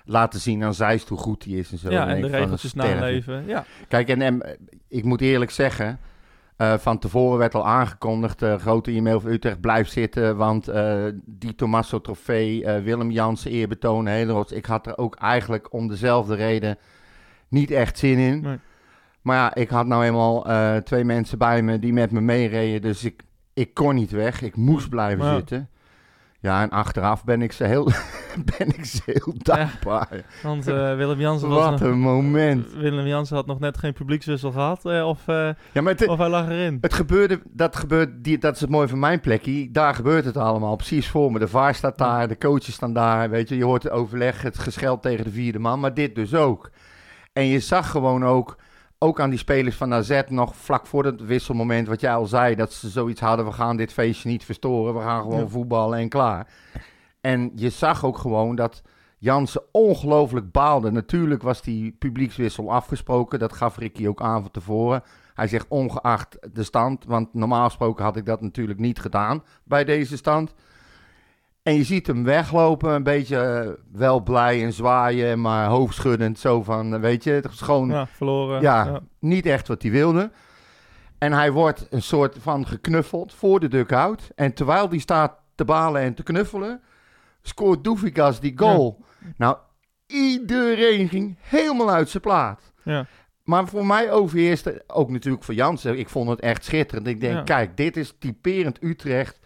laten 0.04 0.40
zien 0.40 0.64
aan 0.64 0.74
Zeist 0.74 1.08
hoe 1.08 1.18
goed 1.18 1.44
hij 1.44 1.52
is 1.54 1.72
en 1.72 1.78
zo. 1.78 1.90
ja, 1.90 2.06
en 2.08 2.20
denk 2.20 2.32
de 2.32 2.38
regeltjes 2.38 2.74
naleven. 2.74 3.44
Ja, 3.46 3.64
Kijk, 3.88 4.08
en, 4.08 4.22
en 4.22 4.58
ik 4.88 5.04
moet 5.04 5.20
eerlijk 5.20 5.50
zeggen, 5.50 5.98
eh, 6.56 6.78
van 6.78 6.98
tevoren 6.98 7.38
werd 7.38 7.54
al 7.54 7.66
aangekondigd, 7.66 8.42
eh, 8.42 8.54
grote 8.58 8.90
e-mail 8.90 9.20
van 9.20 9.30
Utrecht, 9.30 9.60
blijf 9.60 9.88
zitten, 9.88 10.36
want 10.36 10.68
eh, 10.68 11.04
die 11.24 11.54
Tommaso 11.54 12.00
trofee, 12.00 12.80
Willem 12.82 13.10
Jansen 13.10 13.50
eerbetoon, 13.50 14.06
hele 14.06 14.32
rots. 14.32 14.52
Ik 14.52 14.66
had 14.66 14.86
er 14.86 14.98
ook 14.98 15.14
eigenlijk 15.14 15.72
om 15.72 15.88
dezelfde 15.88 16.34
reden 16.34 16.78
niet 17.48 17.70
echt 17.70 17.98
zin 17.98 18.18
in. 18.18 18.40
Nee. 18.40 18.58
Maar 19.22 19.36
ja, 19.36 19.54
ik 19.54 19.68
had 19.68 19.86
nou 19.86 20.04
eenmaal 20.04 20.46
twee 20.82 21.04
mensen 21.04 21.38
bij 21.38 21.62
me 21.62 21.78
die 21.78 21.92
met 21.92 22.10
me 22.10 22.20
meereden. 22.20 22.82
Dus 22.82 23.04
ik, 23.04 23.22
ik 23.52 23.74
kon 23.74 23.94
niet 23.94 24.10
weg. 24.10 24.42
Ik 24.42 24.56
moest 24.56 24.88
blijven 24.88 25.34
zitten. 25.34 25.68
Ja, 26.42 26.62
en 26.62 26.70
achteraf 26.70 27.24
ben 27.24 27.42
ik 27.42 27.52
ze 27.52 27.64
heel, 27.64 27.84
ben 28.58 28.68
ik 28.68 28.84
ze 28.84 29.00
heel 29.04 29.34
dankbaar. 29.36 30.24
Want 30.42 30.66
eh, 30.68 30.94
Willem 30.96 31.20
Jansen 31.20 31.48
was 31.48 31.58
Wat 31.58 31.70
nog- 31.70 31.80
een 31.80 31.98
moment. 31.98 32.72
Willem 32.72 33.06
Jansen 33.06 33.36
had 33.36 33.46
nog 33.46 33.58
net 33.60 33.78
geen 33.78 33.92
publiekswissel 33.92 34.50
gehad. 34.52 34.84
eh, 34.86 35.06
of, 35.08 35.28
eh, 35.28 35.48
Ja, 35.72 35.82
maar 35.82 35.92
het, 35.92 36.06
of 36.08 36.18
hij 36.18 36.28
lag 36.28 36.48
erin. 36.48 36.78
het 36.80 36.94
gebeurde, 36.94 37.40
dat 37.50 37.76
gebeurt, 37.76 38.24
die, 38.24 38.38
dat 38.38 38.54
is 38.54 38.60
het 38.60 38.70
mooie 38.70 38.88
van 38.88 38.98
mijn 38.98 39.20
plekje. 39.20 39.70
Daar 39.70 39.94
gebeurt 39.94 40.24
het 40.24 40.36
allemaal 40.36 40.76
precies 40.76 41.08
voor 41.08 41.32
me. 41.32 41.38
De 41.38 41.48
VAR 41.48 41.74
staat 41.74 41.98
daar, 41.98 42.28
de 42.28 42.38
coaches 42.38 42.74
staan 42.74 42.92
daar. 42.92 43.30
Weet 43.30 43.48
je, 43.48 43.56
je 43.56 43.64
hoort 43.64 43.82
het 43.82 43.92
overleg, 43.92 44.42
het 44.42 44.58
gescheld 44.58 45.02
tegen 45.02 45.24
de 45.24 45.30
vierde 45.30 45.58
man. 45.58 45.80
Maar 45.80 45.94
dit 45.94 46.14
dus 46.14 46.34
ook. 46.34 46.70
En 47.32 47.44
je 47.46 47.60
zag 47.60 47.90
gewoon 47.90 48.24
ook, 48.24 48.56
ook 49.02 49.20
aan 49.20 49.30
die 49.30 49.38
spelers 49.38 49.76
van 49.76 49.94
AZ 49.94 50.20
nog 50.28 50.56
vlak 50.56 50.86
voor 50.86 51.04
het 51.04 51.24
wisselmoment, 51.24 51.86
wat 51.88 52.00
jij 52.00 52.14
al 52.14 52.26
zei, 52.26 52.54
dat 52.54 52.72
ze 52.72 52.88
zoiets 52.88 53.20
hadden, 53.20 53.46
we 53.46 53.52
gaan 53.52 53.76
dit 53.76 53.92
feestje 53.92 54.28
niet 54.28 54.44
verstoren, 54.44 54.94
we 54.94 55.00
gaan 55.00 55.22
gewoon 55.22 55.38
Ja. 55.40 55.48
voetballen 55.48 55.98
en 55.98 56.08
klaar. 56.08 56.46
En 57.20 57.52
je 57.54 57.70
zag 57.70 58.04
ook 58.04 58.18
gewoon 58.18 58.56
dat 58.56 58.82
Jansen 59.18 59.62
ongelooflijk 59.72 60.50
baalde. 60.52 60.90
Natuurlijk 60.90 61.42
was 61.42 61.62
die 61.62 61.96
publiekswissel 61.98 62.72
afgesproken, 62.72 63.38
dat 63.38 63.52
gaf 63.52 63.76
Ricky 63.76 64.06
ook 64.06 64.22
aan 64.22 64.40
van 64.42 64.50
tevoren. 64.50 65.02
Hij 65.34 65.46
zegt 65.48 65.66
ongeacht 65.68 66.38
de 66.52 66.62
stand, 66.62 67.04
want 67.04 67.34
normaal 67.34 67.64
gesproken 67.64 68.04
had 68.04 68.16
ik 68.16 68.26
dat 68.26 68.40
natuurlijk 68.40 68.78
niet 68.78 69.00
gedaan 69.00 69.42
bij 69.64 69.84
deze 69.84 70.16
stand. 70.16 70.54
En 71.62 71.74
je 71.74 71.84
ziet 71.84 72.06
hem 72.06 72.24
weglopen, 72.24 72.90
een 72.92 73.02
beetje 73.02 73.36
eh, 73.36 73.70
wel 73.92 74.20
blij 74.20 74.62
en 74.62 74.72
zwaaien, 74.72 75.40
maar 75.40 75.66
hoofdschuddend. 75.68 76.38
Zo 76.38 76.62
van, 76.62 76.94
eh, 76.94 77.00
weet 77.00 77.24
je, 77.24 77.30
het 77.30 77.44
is 77.44 77.60
gewoon 77.60 77.88
Ja, 77.88 78.06
verloren. 78.06 78.60
ja, 78.60 79.00
niet 79.18 79.46
echt 79.46 79.68
wat 79.68 79.82
hij 79.82 79.90
wilde. 79.90 80.30
En 81.18 81.32
hij 81.32 81.52
wordt 81.52 81.86
een 81.90 82.02
soort 82.02 82.36
van 82.40 82.66
geknuffeld 82.66 83.34
voor 83.34 83.60
de 83.60 83.68
dugout. 83.68 84.30
En 84.34 84.54
terwijl 84.54 84.88
die 84.88 85.00
staat 85.00 85.32
te 85.54 85.64
balen 85.64 86.02
en 86.02 86.14
te 86.14 86.22
knuffelen, 86.22 86.80
scoort 87.42 87.84
Doefikas 87.84 88.40
die 88.40 88.52
goal. 88.58 89.04
Nou, 89.36 89.56
iedereen 90.06 91.08
ging 91.08 91.36
helemaal 91.40 91.90
uit 91.90 92.08
zijn 92.08 92.22
plaat. 92.22 92.72
Ja. 92.82 93.06
Maar 93.44 93.68
voor 93.68 93.86
mij 93.86 94.10
overheerste, 94.12 94.82
ook 94.86 95.10
natuurlijk 95.10 95.44
voor 95.44 95.54
Jansen, 95.54 95.98
ik 95.98 96.08
vond 96.08 96.28
het 96.28 96.40
echt 96.40 96.64
schitterend. 96.64 97.06
Ik 97.06 97.20
denk, 97.20 97.46
kijk, 97.46 97.76
dit 97.76 97.96
is 97.96 98.14
typerend 98.18 98.82
Utrecht. 98.82 99.40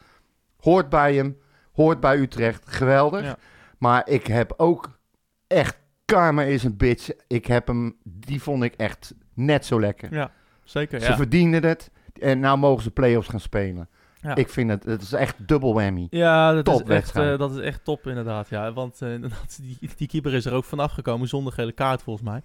Hoort 0.60 0.88
bij 0.88 1.14
hem, 1.14 1.36
hoort 1.76 2.00
bij 2.00 2.16
Utrecht, 2.18 2.62
geweldig. 2.66 3.22
Ja. 3.24 3.36
Maar 3.78 4.08
ik 4.08 4.26
heb 4.26 4.54
ook 4.56 4.98
echt, 5.46 5.78
karma 6.04 6.42
is 6.42 6.64
een 6.64 6.76
bitch. 6.76 7.10
Ik 7.26 7.46
heb 7.46 7.66
hem, 7.66 7.96
die 8.04 8.42
vond 8.42 8.62
ik 8.62 8.74
echt 8.74 9.14
net 9.34 9.66
zo 9.66 9.80
lekker. 9.80 10.14
Ja, 10.14 10.30
zeker. 10.64 11.00
Ze 11.00 11.08
Ja. 11.10 11.16
verdienen 11.16 11.64
het 11.64 11.90
en 12.20 12.40
nou 12.40 12.58
mogen 12.58 12.82
ze 12.82 12.90
play-offs 12.90 13.28
gaan 13.28 13.40
spelen. 13.40 13.88
Ja. 14.20 14.34
Ik 14.34 14.48
vind 14.48 14.70
het, 14.70 14.84
het 14.84 15.02
is 15.02 15.12
echt 15.12 15.48
dubbel 15.48 15.74
whammy. 15.74 16.06
Ja, 16.10 16.62
dat 16.62 16.80
is, 16.82 16.88
echt, 16.88 17.16
eh, 17.16 17.38
dat 17.38 17.50
is 17.50 17.58
echt 17.58 17.84
top 17.84 18.06
inderdaad. 18.06 18.48
Ja. 18.48 18.72
Want 18.72 19.00
inderdaad, 19.16 19.58
die, 19.62 19.90
die 19.96 20.08
keeper 20.08 20.34
is 20.34 20.44
er 20.44 20.52
ook 20.52 20.64
vanaf 20.64 20.92
gekomen 20.92 21.28
zonder 21.28 21.52
gele 21.52 21.72
kaart 21.72 22.02
volgens 22.02 22.28
mij. 22.28 22.42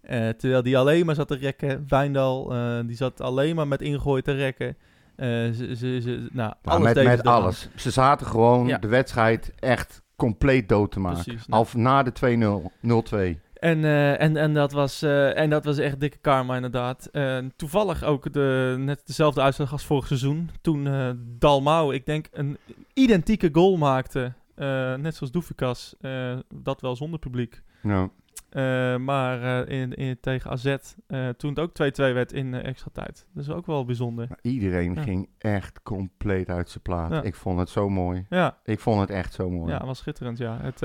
Eh, 0.00 0.28
terwijl 0.28 0.62
die 0.62 0.78
alleen 0.78 1.06
maar 1.06 1.14
zat 1.14 1.28
te 1.28 1.36
rekken. 1.36 1.84
Wijndal, 1.88 2.52
die 2.86 2.96
zat 2.96 3.20
alleen 3.20 3.56
maar 3.56 3.68
met 3.68 3.82
ingooi 3.82 4.22
te 4.22 4.32
rekken. 4.32 4.76
Eh, 5.20 5.26
ze, 5.28 5.76
ze, 5.76 6.00
ze, 6.00 6.28
nou, 6.32 6.52
alles 6.64 6.94
met 6.94 7.24
alles. 7.24 7.68
Ze 7.76 7.90
zaten 7.90 8.26
gewoon 8.26 8.66
Ja. 8.66 8.78
de 8.78 8.88
wedstrijd 8.88 9.52
echt 9.58 10.02
compleet 10.16 10.68
dood 10.68 10.90
te 10.92 11.00
maken. 11.00 11.22
Precies, 11.24 11.46
nou. 11.46 11.66
Al 11.72 11.80
na 11.80 12.02
de 12.02 12.12
2-0, 12.12 12.70
0-2. 12.80 13.40
En, 13.54 13.84
eh, 13.84 14.20
en, 14.20 14.36
en, 14.36 14.54
dat 14.54 14.72
was, 14.72 15.02
eh, 15.02 15.38
en 15.38 15.50
dat 15.50 15.64
was 15.64 15.78
echt 15.78 16.00
dikke 16.00 16.18
karma 16.18 16.54
inderdaad. 16.54 17.10
Toevallig 17.56 18.02
ook 18.04 18.32
de, 18.32 18.74
net 18.78 19.02
dezelfde 19.06 19.40
uitslag 19.40 19.72
als 19.72 19.84
vorig 19.84 20.06
seizoen. 20.06 20.50
Toen 20.60 20.88
Dalmau, 21.38 21.94
ik 21.94 22.06
denk, 22.06 22.26
een 22.32 22.58
identieke 22.94 23.48
goal 23.52 23.76
maakte. 23.76 24.32
net 24.96 25.14
zoals 25.16 25.32
Doefikas. 25.32 25.94
dat 26.54 26.80
wel 26.80 26.96
zonder 26.96 27.18
publiek. 27.18 27.62
Nou, 27.82 28.08
Eh, 28.50 28.96
maar 28.96 29.66
eh, 29.66 29.80
in, 29.80 29.94
in, 29.94 30.18
tegen 30.20 30.50
AZ, 30.50 30.64
eh, 30.66 31.28
toen 31.28 31.50
het 31.50 31.58
ook 31.58 31.70
2-2 32.10 32.14
werd 32.14 32.32
in 32.32 32.54
extra 32.54 32.90
tijd. 32.92 33.26
Dat 33.34 33.42
is 33.44 33.50
ook 33.50 33.66
wel 33.66 33.84
bijzonder. 33.84 34.28
iedereen 34.42 34.94
Ja. 34.94 35.02
ging 35.02 35.28
echt 35.38 35.82
compleet 35.82 36.48
uit 36.48 36.68
zijn 36.70 36.82
plaat. 36.82 37.10
Ja. 37.10 37.22
Ik 37.22 37.34
vond 37.34 37.58
het 37.58 37.68
zo 37.68 37.88
mooi. 37.88 38.26
Ja, 38.30 38.56
Ik 38.64 38.80
vond 38.80 39.00
het 39.00 39.10
echt 39.10 39.34
zo 39.34 39.50
mooi. 39.50 39.72
ja 39.72 39.84
was 39.86 39.98
schitterend, 39.98 40.38
ja. 40.38 40.58
Het, 40.60 40.80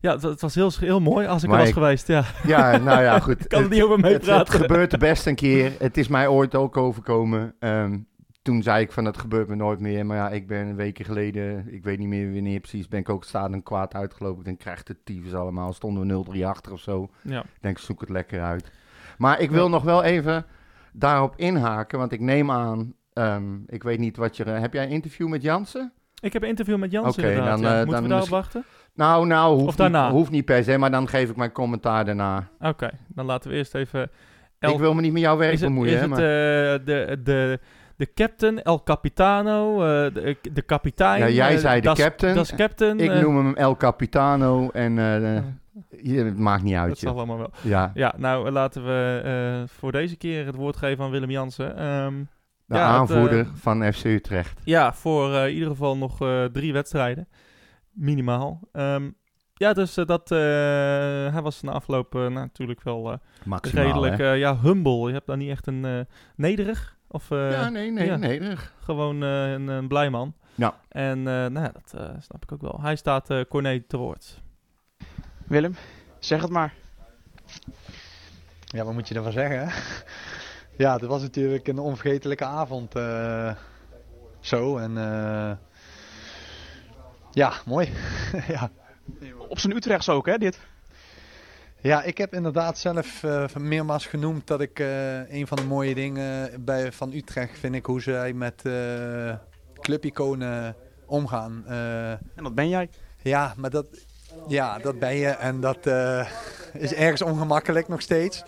ja, 0.00 0.12
het, 0.12 0.22
het 0.22 0.40
was 0.40 0.54
heel, 0.54 0.70
heel 0.78 1.00
mooi 1.00 1.26
als 1.26 1.42
ik 1.42 1.48
Maar 1.48 1.58
er 1.58 1.64
was 1.64 1.74
ik- 1.76 1.82
geweest, 1.82 2.06
ja. 2.06 2.24
Ja, 2.46 2.76
nou 2.76 3.02
ja, 3.02 3.20
goed. 3.20 3.40
Ik 3.44 3.48
kan 3.48 3.58
er 3.58 3.64
Het- 3.64 3.72
niet 3.74 3.82
over 3.82 3.96
het, 3.96 4.04
het 4.12 4.12
meepraten. 4.22 4.54
gebeurt 4.60 4.92
er 4.92 4.98
best 4.98 5.26
een 5.26 5.34
keer. 5.34 5.72
Het 5.78 5.96
is 5.96 6.08
mij 6.08 6.28
ooit 6.28 6.54
ook 6.54 6.76
overkomen. 6.76 7.54
Ehm, 7.58 7.98
toen 8.44 8.62
zei 8.62 8.82
ik 8.82 8.92
van, 8.92 9.04
het 9.04 9.18
gebeurt 9.18 9.48
me 9.48 9.54
nooit 9.54 9.80
meer. 9.80 10.06
Maar 10.06 10.16
ja, 10.16 10.30
ik 10.30 10.46
ben 10.46 10.66
een 10.66 10.76
weken 10.76 11.04
geleden, 11.04 11.72
ik 11.72 11.84
weet 11.84 11.98
niet 11.98 12.08
meer 12.08 12.32
wanneer 12.32 12.60
precies, 12.60 12.88
ben 12.88 13.00
ik 13.00 13.08
ook 13.08 13.24
stadion 13.24 13.62
kwaad 13.62 13.94
uitgelopen. 13.94 14.38
Ik 14.38 14.44
denk, 14.44 14.58
krijgt 14.58 14.88
het 14.88 15.04
tyfus 15.04 15.34
allemaal. 15.34 15.72
Stonden 15.72 16.24
we 16.24 16.38
0-3 16.38 16.44
achter 16.44 16.72
of 16.72 16.80
zo. 16.80 17.08
Ja, 17.22 17.40
Ik 17.40 17.60
denk, 17.60 17.78
zoek 17.78 18.00
het 18.00 18.08
lekker 18.08 18.42
uit. 18.42 18.70
Maar 19.18 19.40
ik 19.40 19.50
wil 19.50 19.68
nog 19.68 19.82
wel 19.82 20.02
even 20.02 20.44
daarop 20.92 21.34
inhaken, 21.36 21.98
want 21.98 22.12
ik 22.12 22.20
neem 22.20 22.50
aan, 22.50 22.94
ehm, 23.12 23.54
ik 23.66 23.82
weet 23.82 23.98
niet 23.98 24.16
wat 24.16 24.36
je... 24.36 24.44
heb 24.44 24.72
jij 24.72 24.84
een 24.84 24.90
interview 24.90 25.28
met 25.28 25.42
Jansen? 25.42 25.92
ik 26.20 26.32
heb 26.32 26.42
een 26.42 26.48
interview 26.48 26.78
met 26.78 26.90
Jans 26.90 27.16
Oké, 27.18 27.28
inderdaad. 27.28 27.60
dan, 27.62 27.70
ja. 27.70 27.70
eh, 27.70 27.76
Moeten 27.76 27.92
dan 27.94 28.02
we 28.02 28.08
daarop 28.08 28.28
wachten? 28.28 28.64
Nou, 28.94 29.26
nou, 29.26 29.60
hoeft? 29.60 29.78
Niet, 29.78 29.96
hoeft 29.96 30.30
niet 30.30 30.44
per 30.44 30.64
se, 30.64 30.78
maar 30.78 30.90
dan 30.90 31.08
geef 31.08 31.30
ik 31.30 31.36
mijn 31.36 31.52
commentaar 31.52 32.04
daarna. 32.04 32.48
Oké, 32.60 32.90
dan 33.08 33.26
laten 33.26 33.50
we 33.50 33.56
eerst 33.56 33.74
even... 33.74 34.10
Ik 34.58 34.78
wil 34.78 34.94
me 34.94 35.00
niet 35.00 35.12
met 35.12 35.22
jouw 35.22 35.36
werk 35.36 35.52
is 35.52 35.60
het, 35.60 35.68
bemoeien, 35.68 35.92
is 35.92 36.00
hè, 36.00 36.06
het 36.06 36.10
maar... 36.10 36.18
eh, 36.18 36.86
de, 36.86 37.20
de, 37.22 37.60
de 37.96 38.12
captain, 38.14 38.62
El 38.62 38.82
Capitano, 38.82 39.74
eh, 39.82 40.14
de, 40.14 40.36
de 40.52 40.62
kapitein? 40.62 41.20
Ja, 41.20 41.28
jij 41.28 41.54
eh, 41.54 41.58
zei 41.60 41.80
de 41.80 41.86
das- 41.86 41.98
captain. 41.98 42.34
Das 42.34 42.54
captain. 42.54 42.98
Ik 43.00 43.10
eh, 43.10 43.20
noem 43.20 43.36
hem 43.36 43.54
El 43.54 43.76
Capitano 43.76 44.68
en 44.70 44.98
eh, 44.98 45.36
eh, 45.36 45.44
het 46.26 46.38
maakt 46.38 46.62
niet 46.62 46.74
dat 46.74 46.82
uit. 46.82 46.98
zal 46.98 47.08
joh. 47.10 47.18
allemaal 47.18 47.38
wel. 47.38 47.50
Ja, 47.62 47.90
Ja, 47.94 48.14
nou 48.16 48.46
eh, 48.46 48.52
laten 48.52 48.84
we 48.84 49.20
eh, 49.24 49.68
voor 49.78 49.92
deze 49.92 50.16
keer 50.16 50.46
het 50.46 50.54
woord 50.54 50.76
geven 50.76 51.04
aan 51.04 51.10
Willem 51.10 51.30
Jansen. 51.30 51.76
Ehm, 51.76 52.14
de 52.66 52.74
ja, 52.74 52.80
het, 52.90 52.98
aanvoerder 52.98 53.40
eh, 53.40 53.46
van 53.54 53.92
FC 53.92 54.04
Utrecht. 54.04 54.60
ja, 54.64 54.92
voor 54.92 55.34
eh, 55.34 55.46
in 55.46 55.52
ieder 55.54 55.68
geval 55.68 55.96
nog 55.96 56.20
eh, 56.20 56.44
drie 56.44 56.72
wedstrijden. 56.72 57.28
Minimaal. 57.92 58.60
Ehm, 58.72 59.10
ja, 59.54 59.72
dus 59.72 59.96
eh, 59.96 60.06
dat, 60.06 60.30
eh, 60.30 60.38
hij 61.32 61.40
was 61.42 61.62
na 61.62 61.72
afloop 61.72 62.14
eh, 62.14 62.26
natuurlijk 62.26 62.82
wel 62.82 63.12
eh, 63.12 63.18
Maximaal, 63.44 63.84
redelijk 63.84 64.18
eh, 64.18 64.38
ja, 64.38 64.58
humble. 64.62 65.06
Je 65.06 65.12
hebt 65.12 65.26
daar 65.26 65.36
niet 65.36 65.50
echt 65.50 65.66
een 65.66 65.84
eh, 65.84 66.00
nederig 66.36 66.93
of 67.14 67.30
eh, 67.30 67.50
ja, 67.50 67.68
nee, 67.68 67.90
nee, 67.90 68.06
ja. 68.06 68.16
nee. 68.16 68.40
erg. 68.40 68.72
gewoon 68.80 69.22
eh, 69.22 69.52
een, 69.52 69.68
een 69.68 69.88
blij 69.88 70.10
man. 70.10 70.34
Ja. 70.54 70.74
En 70.88 71.18
eh, 71.18 71.24
nou 71.24 71.60
ja, 71.60 71.72
dat 71.72 71.92
eh, 72.00 72.08
snap 72.20 72.42
ik 72.42 72.52
ook 72.52 72.60
wel. 72.60 72.78
Hij 72.80 72.96
staat 72.96 73.30
eh 73.30 73.40
Corné 73.48 73.80
te 73.80 73.96
woord. 73.96 74.42
Willem, 75.46 75.74
zeg 76.18 76.40
het 76.42 76.50
maar. 76.50 76.74
Ja, 78.64 78.84
wat 78.84 78.94
moet 78.94 79.08
je 79.08 79.14
ervan 79.14 79.32
zeggen? 79.32 79.68
hè? 79.68 79.74
Ja, 80.76 80.92
het 80.92 81.02
was 81.02 81.22
natuurlijk 81.22 81.68
een 81.68 81.78
onvergetelijke 81.78 82.44
avond. 82.44 82.94
eh, 82.94 83.54
zo 84.40 84.76
en 84.76 84.98
eh, 84.98 85.52
ja, 87.30 87.52
mooi. 87.66 87.92
ja. 88.54 88.70
Op 89.48 89.58
zijn 89.58 89.76
Utrechts 89.76 90.08
ook, 90.08 90.26
hè, 90.26 90.38
dit? 90.38 90.60
Ja, 91.84 92.02
ik 92.02 92.18
heb 92.18 92.34
inderdaad 92.34 92.78
zelf 92.78 93.22
eh, 93.22 93.44
meermaals 93.58 94.06
genoemd 94.06 94.46
dat 94.46 94.60
ik 94.60 94.78
eh, 94.78 95.30
een 95.32 95.46
van 95.46 95.56
de 95.56 95.64
mooie 95.64 95.94
dingen 95.94 96.64
bij, 96.64 96.92
van 96.92 97.12
Utrecht 97.12 97.58
vind 97.58 97.74
ik 97.74 97.86
hoe 97.86 98.00
zij 98.00 98.32
met 98.32 98.62
eh 98.64 99.34
clubiconen 99.80 100.76
omgaan. 101.06 101.64
En 101.66 102.42
dat 102.42 102.54
ben 102.54 102.68
jij. 102.68 102.88
ja, 103.22 103.54
maar 103.56 103.70
dat, 103.70 103.86
ja, 104.48 104.78
dat 104.78 104.98
ben 104.98 105.14
je 105.14 105.28
en 105.28 105.60
dat 105.60 105.86
is 106.72 106.94
ergens 106.94 107.22
ongemakkelijk 107.22 107.88
nog 107.88 108.00
steeds. 108.00 108.42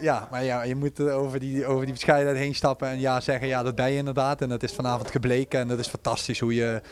Ja, 0.00 0.28
maar 0.30 0.44
ja, 0.44 0.62
je 0.62 0.74
moet 0.74 0.98
er 0.98 1.12
over 1.12 1.40
die, 1.40 1.66
over 1.66 1.84
die 1.84 1.94
bescheidenheid 1.94 2.38
heen 2.38 2.54
stappen 2.54 2.88
en 2.88 3.00
ja, 3.00 3.20
zeggen 3.20 3.48
ja, 3.48 3.62
dat 3.62 3.74
ben 3.74 3.90
je 3.90 3.96
inderdaad. 3.96 4.40
En 4.40 4.48
dat 4.48 4.62
is 4.62 4.72
vanavond 4.72 5.10
gebleken 5.10 5.60
en 5.60 5.68
dat 5.68 5.78
is 5.78 5.88
fantastisch 5.88 6.40
hoe 6.40 6.54
je, 6.54 6.82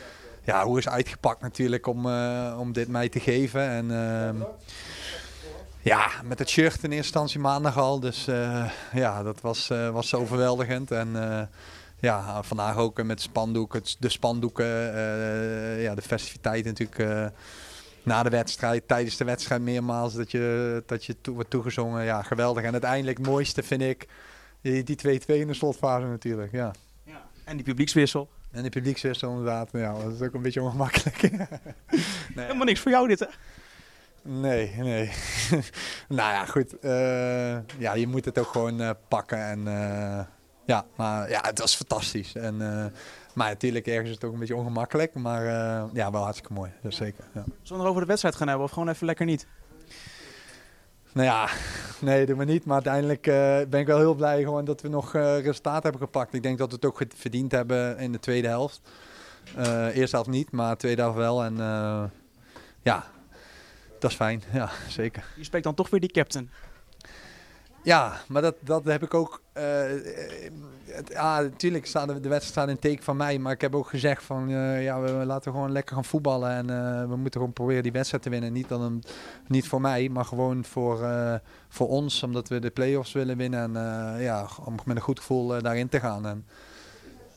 ja, 0.43 0.65
hoe 0.65 0.77
is 0.77 0.89
uitgepakt 0.89 1.41
natuurlijk 1.41 1.87
om, 1.87 2.05
eh, 2.05 2.55
om 2.59 2.73
dit 2.73 2.87
mij 2.87 3.09
te 3.09 3.19
geven. 3.19 3.61
En 3.69 3.91
ehm, 3.91 4.35
ja, 5.81 6.09
met 6.23 6.39
het 6.39 6.49
shirt 6.49 6.75
in 6.75 6.81
eerste 6.81 6.95
instantie 6.95 7.39
maandag 7.39 7.77
al, 7.77 7.99
dus 7.99 8.27
eh, 8.27 8.69
ja, 8.93 9.23
dat 9.23 9.41
was, 9.41 9.69
eh, 9.69 9.89
was 9.89 10.13
overweldigend. 10.13 10.91
En 10.91 11.49
ja, 11.99 12.43
vandaag 12.43 12.77
ook 12.77 13.03
met 13.03 13.21
spandoek, 13.21 13.73
het, 13.73 13.95
de 13.99 14.09
spandoeken, 14.09 14.65
ja, 15.81 15.95
de 15.95 16.01
festiviteit 16.01 16.65
natuurlijk 16.65 17.31
na 18.03 18.23
de 18.23 18.29
wedstrijd, 18.29 18.87
tijdens 18.87 19.17
de 19.17 19.23
wedstrijd 19.23 19.61
meermaals 19.61 20.13
dat 20.13 20.31
je, 20.31 20.83
dat 20.85 21.05
je 21.05 21.15
wordt 21.33 21.49
toegezongen. 21.49 22.03
Ja, 22.03 22.21
geweldig. 22.21 22.63
En 22.63 22.71
uiteindelijk 22.71 23.17
het 23.17 23.27
mooiste 23.27 23.63
vind 23.63 23.81
ik 23.81 24.07
die 24.61 24.83
die 24.83 25.21
2-2 25.21 25.25
in 25.25 25.47
de 25.47 25.53
slotfase 25.53 26.05
natuurlijk, 26.05 26.51
ja. 26.51 26.71
En 27.43 27.55
die 27.55 27.65
publiekswissel. 27.65 28.29
En 28.53 28.63
de 28.63 28.69
publiekswissel 28.69 29.29
inderdaad, 29.29 29.69
ja, 29.71 29.93
dat 29.93 30.13
is 30.13 30.21
ook 30.21 30.33
een 30.33 30.41
beetje 30.41 30.61
ongemakkelijk. 30.61 31.21
nee, 32.35 32.45
Helemaal 32.45 32.65
niks 32.65 32.79
voor 32.79 32.91
jou 32.91 33.07
dit, 33.07 33.19
hè? 33.19 33.25
Nee, 34.23 34.73
nee. 34.77 35.11
nou 36.17 36.31
ja, 36.31 36.45
goed. 36.45 36.79
eh, 36.79 37.79
ja, 37.79 37.93
je 37.93 38.07
moet 38.07 38.25
het 38.25 38.39
ook 38.39 38.47
gewoon 38.47 38.81
eh, 38.81 38.89
pakken. 39.07 39.37
En 39.37 39.67
eh, 39.67 40.25
ja, 40.65 40.85
maar 40.95 41.29
ja, 41.29 41.41
het 41.41 41.59
was 41.59 41.75
fantastisch. 41.75 42.35
En, 42.35 42.57
maar 43.33 43.49
natuurlijk, 43.49 43.87
ergens 43.87 44.09
is 44.09 44.15
het 44.15 44.23
ook 44.23 44.33
een 44.33 44.39
beetje 44.39 44.55
ongemakkelijk. 44.55 45.13
Maar 45.13 45.43
ja, 45.93 46.11
wel 46.11 46.23
hartstikke 46.23 46.53
mooi. 46.53 46.71
Dat 46.81 46.93
zeker. 46.93 47.23
Ja. 47.33 47.43
Zullen 47.61 47.83
we 47.83 47.89
over 47.89 48.01
de 48.01 48.07
wedstrijd 48.07 48.35
gaan 48.35 48.47
hebben 48.47 48.65
of 48.65 48.71
gewoon 48.71 48.89
even 48.89 49.05
lekker 49.05 49.25
niet? 49.25 49.47
Nou 51.13 51.27
ja, 51.27 51.49
nee, 52.07 52.25
doe 52.25 52.35
maar 52.35 52.45
niet. 52.45 52.65
Maar 52.65 52.75
uiteindelijk 52.75 53.27
eh, 53.27 53.59
ben 53.69 53.79
ik 53.79 53.87
wel 53.87 53.97
heel 53.97 54.15
blij 54.15 54.41
gewoon 54.43 54.65
dat 54.65 54.81
we 54.81 54.87
nog 54.87 55.15
eh 55.15 55.39
resultaat 55.39 55.83
hebben 55.83 56.01
gepakt. 56.01 56.33
Ik 56.33 56.43
denk 56.43 56.57
dat 56.57 56.69
we 56.69 56.75
het 56.75 56.85
ook 56.85 57.01
verdiend 57.15 57.51
hebben 57.51 57.97
in 57.97 58.11
de 58.11 58.19
tweede 58.19 58.47
helft. 58.47 58.81
Eh 59.55 59.95
eerste 59.95 60.15
helft 60.15 60.29
niet, 60.29 60.51
maar 60.51 60.77
tweede 60.77 61.01
helft 61.01 61.17
wel. 61.17 61.43
En 61.43 61.55
ja, 62.81 63.05
dat 63.99 64.11
is 64.11 64.17
fijn. 64.17 64.43
Ja, 64.53 64.69
zeker. 64.87 65.25
Je 65.35 65.43
spreekt 65.43 65.63
dan 65.65 65.75
toch 65.75 65.89
weer 65.89 65.99
die 65.99 66.11
captain. 66.11 66.49
Ja, 67.83 68.21
maar 68.27 68.41
dat, 68.41 68.55
dat 68.59 68.85
heb 68.85 69.03
ik 69.03 69.13
ook. 69.13 69.41
eh, 69.53 69.93
eh, 69.93 70.51
ja, 71.09 71.41
natuurlijk 71.41 71.85
staat 71.85 72.07
de, 72.07 72.19
de 72.19 72.71
in 72.71 72.79
teken 72.79 73.03
van 73.03 73.17
mij. 73.17 73.39
Maar 73.39 73.51
ik 73.53 73.61
heb 73.61 73.75
ook 73.75 73.87
gezegd 73.87 74.23
van 74.23 74.49
eh, 74.49 74.83
ja, 74.83 74.99
we, 75.01 75.09
laten 75.09 75.51
gewoon 75.51 75.71
lekker 75.71 75.95
gaan 75.95 76.05
voetballen. 76.05 76.49
En 76.51 76.69
eh, 76.69 77.01
we 77.07 77.15
moeten 77.15 77.31
gewoon 77.39 77.53
proberen 77.53 77.83
die 77.83 77.91
wedstrijd 77.91 78.23
te 78.23 78.29
winnen. 78.29 78.53
Niet, 78.53 78.69
dan 78.69 78.81
een, 78.81 79.03
niet 79.47 79.67
voor 79.67 79.81
mij, 79.81 80.09
maar 80.09 80.25
gewoon 80.25 80.65
voor, 80.65 81.03
eh, 81.03 81.33
voor 81.69 81.87
ons. 81.87 82.23
Omdat 82.23 82.47
we 82.49 82.59
de 82.59 82.69
play-offs 82.69 83.11
willen 83.11 83.37
winnen. 83.37 83.75
En 83.75 83.75
eh, 84.15 84.23
ja, 84.23 84.47
om 84.65 84.75
met 84.85 84.95
een 84.95 85.01
goed 85.01 85.19
gevoel 85.19 85.55
eh, 85.55 85.61
daarin 85.63 85.89
te 85.89 85.99
gaan. 85.99 86.25
En 86.27 86.45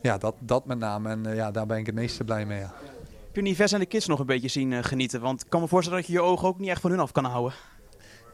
ja, 0.02 0.18
dat, 0.18 0.35
dat 0.38 0.66
met 0.66 0.78
name. 0.78 1.09
En 1.09 1.26
eh, 1.26 1.37
ja, 1.37 1.50
daar 1.50 1.66
ben 1.66 1.78
ik 1.78 1.87
het 1.87 1.94
meeste 1.94 2.24
blij 2.24 2.46
mee. 2.46 2.61
Heb 2.61 3.44
je 3.44 3.50
Nives 3.50 3.72
en 3.72 3.80
de 3.80 3.87
kids 3.87 4.06
nog 4.06 4.18
een 4.18 4.26
beetje 4.26 4.48
zien 4.48 4.72
eh, 4.72 4.85
genieten? 4.85 5.20
Want 5.20 5.40
ik 5.44 5.50
kan 5.50 5.61
me 5.61 5.68
voorstellen 5.68 5.98
dat 6.00 6.09
je 6.09 6.14
je 6.14 6.22
ogen 6.22 6.48
ook 6.48 6.59
niet 6.59 6.68
echt 6.70 6.80
van 6.80 6.90
hun 6.90 7.00
af 7.00 7.12
kan 7.12 7.24
houden. 7.24 7.52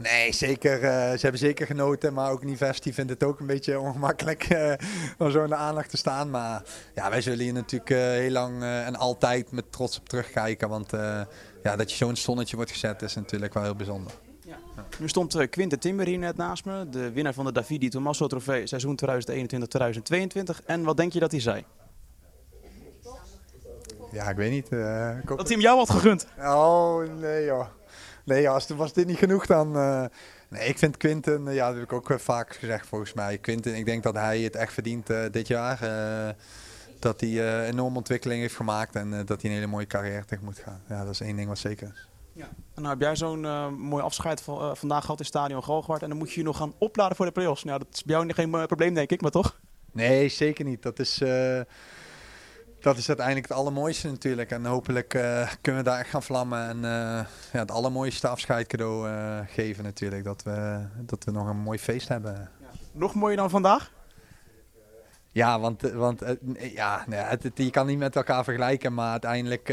Nee, 0.02 0.32
zeker. 0.32 0.82
eh, 0.82 1.10
ze 1.10 1.18
hebben 1.20 1.40
zeker 1.40 1.66
genoten, 1.66 2.12
maar 2.12 2.30
ook 2.30 2.44
Nives 2.44 2.80
die 2.80 2.94
vindt 2.94 3.10
het 3.10 3.24
ook 3.24 3.40
een 3.40 3.46
beetje 3.46 3.80
ongemakkelijk 3.80 4.44
eh, 4.44 4.72
om 5.18 5.30
zo 5.30 5.42
in 5.42 5.48
de 5.48 5.56
aandacht 5.56 5.90
te 5.90 5.96
staan. 5.96 6.30
Maar 6.30 6.62
ja, 6.94 7.10
wij 7.10 7.20
zullen 7.20 7.44
hier 7.44 7.52
natuurlijk 7.52 7.90
eh, 7.90 7.98
heel 7.98 8.30
lang 8.30 8.62
en 8.62 8.96
altijd 8.96 9.52
met 9.52 9.72
trots 9.72 9.98
op 9.98 10.08
terugkijken. 10.08 10.68
Want 10.68 10.90
ja, 11.62 11.76
dat 11.76 11.90
je 11.90 11.96
zo'n 11.96 12.16
zonnetje 12.16 12.56
wordt 12.56 12.70
gezet 12.70 13.02
is 13.02 13.14
natuurlijk 13.14 13.54
wel 13.54 13.62
heel 13.62 13.76
bijzonder. 13.76 14.12
Nu 14.98 15.08
stond 15.08 15.48
Quinten 15.50 15.78
Timber 15.78 16.06
hier 16.06 16.18
net 16.18 16.36
naast 16.36 16.64
me, 16.64 16.88
de 16.88 17.12
winnaar 17.12 17.34
van 17.34 17.44
de 17.44 17.52
Davidi 17.52 17.88
Tommaso 17.88 18.26
Trofee 18.26 18.66
seizoen 18.66 18.98
2021-2022. 20.62 20.64
En 20.66 20.82
wat 20.82 20.96
denk 20.96 21.12
je 21.12 21.20
dat 21.20 21.30
hij 21.30 21.40
zei? 21.40 21.64
Ja, 24.12 24.28
ik 24.28 24.36
weet 24.36 24.50
niet. 24.50 24.64
ik 24.64 25.28
Dat 25.28 25.48
hij 25.48 25.56
hem 25.56 25.60
jou 25.60 25.78
had 25.78 25.90
gegund. 25.90 26.26
Oh, 26.38 27.02
nee 27.20 27.44
joh. 27.44 27.66
Nee 28.24 28.42
joh, 28.42 28.52
als, 28.54 28.68
was 28.68 28.92
dit 28.92 29.06
niet 29.06 29.18
genoeg 29.18 29.46
dan... 29.46 29.76
eh, 29.76 30.04
Nee, 30.48 30.68
ik 30.68 30.78
vind 30.78 30.96
Quinten, 30.96 31.48
eh, 31.48 31.54
ja, 31.54 31.66
dat 31.66 31.74
heb 31.74 31.84
ik 31.84 31.92
ook 31.92 32.10
eh, 32.10 32.18
vaak 32.18 32.56
gezegd 32.56 32.86
volgens 32.86 33.12
mij. 33.12 33.38
Quinten, 33.38 33.74
ik 33.74 33.84
denk 33.84 34.02
dat 34.02 34.14
hij 34.14 34.40
het 34.40 34.56
echt 34.56 34.72
verdient 34.72 35.06
dit 35.30 35.46
jaar. 35.48 35.78
dat 36.98 37.20
hij 37.20 37.30
eh 37.30 37.68
enorme 37.68 37.96
ontwikkeling 37.96 38.40
heeft 38.40 38.56
gemaakt 38.56 38.94
en 38.94 39.10
dat 39.10 39.42
hij 39.42 39.50
een 39.50 39.56
hele 39.56 39.66
mooie 39.66 39.86
carrière 39.86 40.24
tegemoet 40.24 40.58
gaat. 40.58 40.80
Ja, 40.88 41.04
dat 41.04 41.12
is 41.12 41.20
één 41.20 41.36
ding 41.36 41.48
wat 41.48 41.58
zeker 41.58 41.92
is. 41.94 42.06
En 42.74 42.82
nou 42.82 42.88
heb 42.88 43.00
jij 43.00 43.16
zo'n 43.16 43.44
eh, 43.44 43.68
mooi 43.68 44.02
afscheid 44.02 44.40
van, 44.42 44.76
vandaag 44.76 45.04
gehad 45.04 45.18
in 45.18 45.24
Stadion 45.24 45.64
Galgenwaard. 45.64 46.02
En 46.02 46.08
dan 46.08 46.18
moet 46.18 46.32
je 46.32 46.40
je 46.40 46.46
nog 46.46 46.56
gaan 46.56 46.74
opladen 46.78 47.16
voor 47.16 47.26
de 47.26 47.32
play-offs. 47.32 47.64
Nou, 47.64 47.78
dat 47.78 47.88
is 47.92 48.04
bij 48.04 48.14
jou 48.16 48.32
geen 48.32 48.50
probleem 48.50 48.94
denk 48.94 49.10
ik, 49.10 49.20
maar 49.20 49.30
toch? 49.30 49.60
Nee, 49.92 50.28
zeker 50.28 50.64
niet. 50.64 50.82
Dat 50.82 50.98
is, 50.98 51.22
dat 52.82 52.96
is 52.96 53.08
uiteindelijk 53.08 53.48
het 53.48 53.56
allermooiste 53.56 54.08
natuurlijk. 54.08 54.50
En 54.50 54.64
hopelijk 54.66 55.14
eh, 55.14 55.50
kunnen 55.60 55.82
we 55.84 55.88
daar 55.90 55.98
echt 55.98 56.10
gaan 56.10 56.22
vlammen. 56.22 56.68
En 56.68 56.76
eh, 56.76 57.26
ja, 57.52 57.58
het 57.58 57.70
allermooiste 57.70 58.28
afscheid 58.28 58.66
cadeau 58.66 59.08
eh, 59.08 59.38
geven 59.46 59.84
natuurlijk. 59.84 60.24
Dat 60.24 60.42
we, 60.42 60.86
dat 61.00 61.24
we 61.24 61.30
nog 61.30 61.48
een 61.48 61.56
mooi 61.56 61.78
feest 61.78 62.08
hebben. 62.08 62.50
Nog 62.92 63.14
mooier 63.14 63.36
dan 63.36 63.50
vandaag? 63.50 63.90
Ja, 65.32 65.60
want, 65.60 65.80
want 65.82 66.22
ja, 66.58 67.04
nee, 67.06 67.20
het, 67.20 67.42
het- 67.42 67.58
je 67.58 67.70
kan 67.70 67.86
niet 67.86 67.98
met 67.98 68.16
elkaar 68.16 68.44
vergelijken. 68.44 68.94
Maar 68.94 69.10
uiteindelijk 69.10 69.68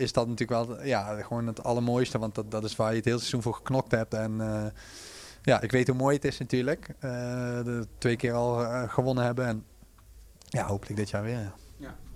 is 0.00 0.12
dat 0.12 0.28
natuurlijk 0.28 0.66
wel 0.68 0.82
ja, 0.84 1.22
gewoon 1.22 1.46
het 1.46 1.64
allermooiste. 1.64 2.18
Want 2.18 2.34
dat, 2.34 2.50
dat 2.50 2.64
is 2.64 2.76
waar 2.76 2.90
je 2.90 2.96
het 2.96 3.04
hele 3.04 3.18
seizoen 3.18 3.42
voor 3.42 3.54
geknokt 3.54 3.90
hebt. 3.90 4.14
En 4.14 4.40
ja, 5.42 5.60
ik 5.60 5.70
weet 5.70 5.86
hoe 5.88 5.96
mooi 5.96 6.14
het 6.16 6.24
is 6.24 6.38
natuurlijk. 6.38 6.94
de 7.00 7.86
twee 7.98 8.16
keer 8.16 8.32
al 8.32 8.56
gewonnen 8.88 9.24
hebben. 9.24 9.46
En 9.46 9.64
ja, 10.48 10.66
hopelijk 10.66 10.96
dit 10.96 11.10
jaar 11.10 11.22
weer. 11.22 11.40
Ja. 11.40 11.52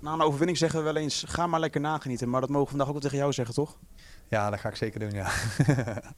Na 0.03 0.13
een 0.13 0.21
overwinning 0.21 0.57
zeggen 0.57 0.79
we 0.79 0.85
wel 0.85 0.95
eens, 1.01 1.23
ga 1.27 1.47
maar 1.47 1.59
lekker 1.59 1.81
nagenieten. 1.81 2.29
Maar 2.29 2.41
dat 2.41 2.49
mogen 2.49 2.63
we 2.63 2.69
vandaag 2.69 2.87
ook 2.87 2.93
wel 2.93 3.01
tegen 3.03 3.17
jou 3.17 3.33
zeggen, 3.33 3.55
toch? 3.55 3.79
Ja, 4.27 4.49
dat 4.49 4.59
ga 4.59 4.69
ik 4.69 4.75
zeker 4.75 4.99
doen, 4.99 5.11
ja. 5.11 5.29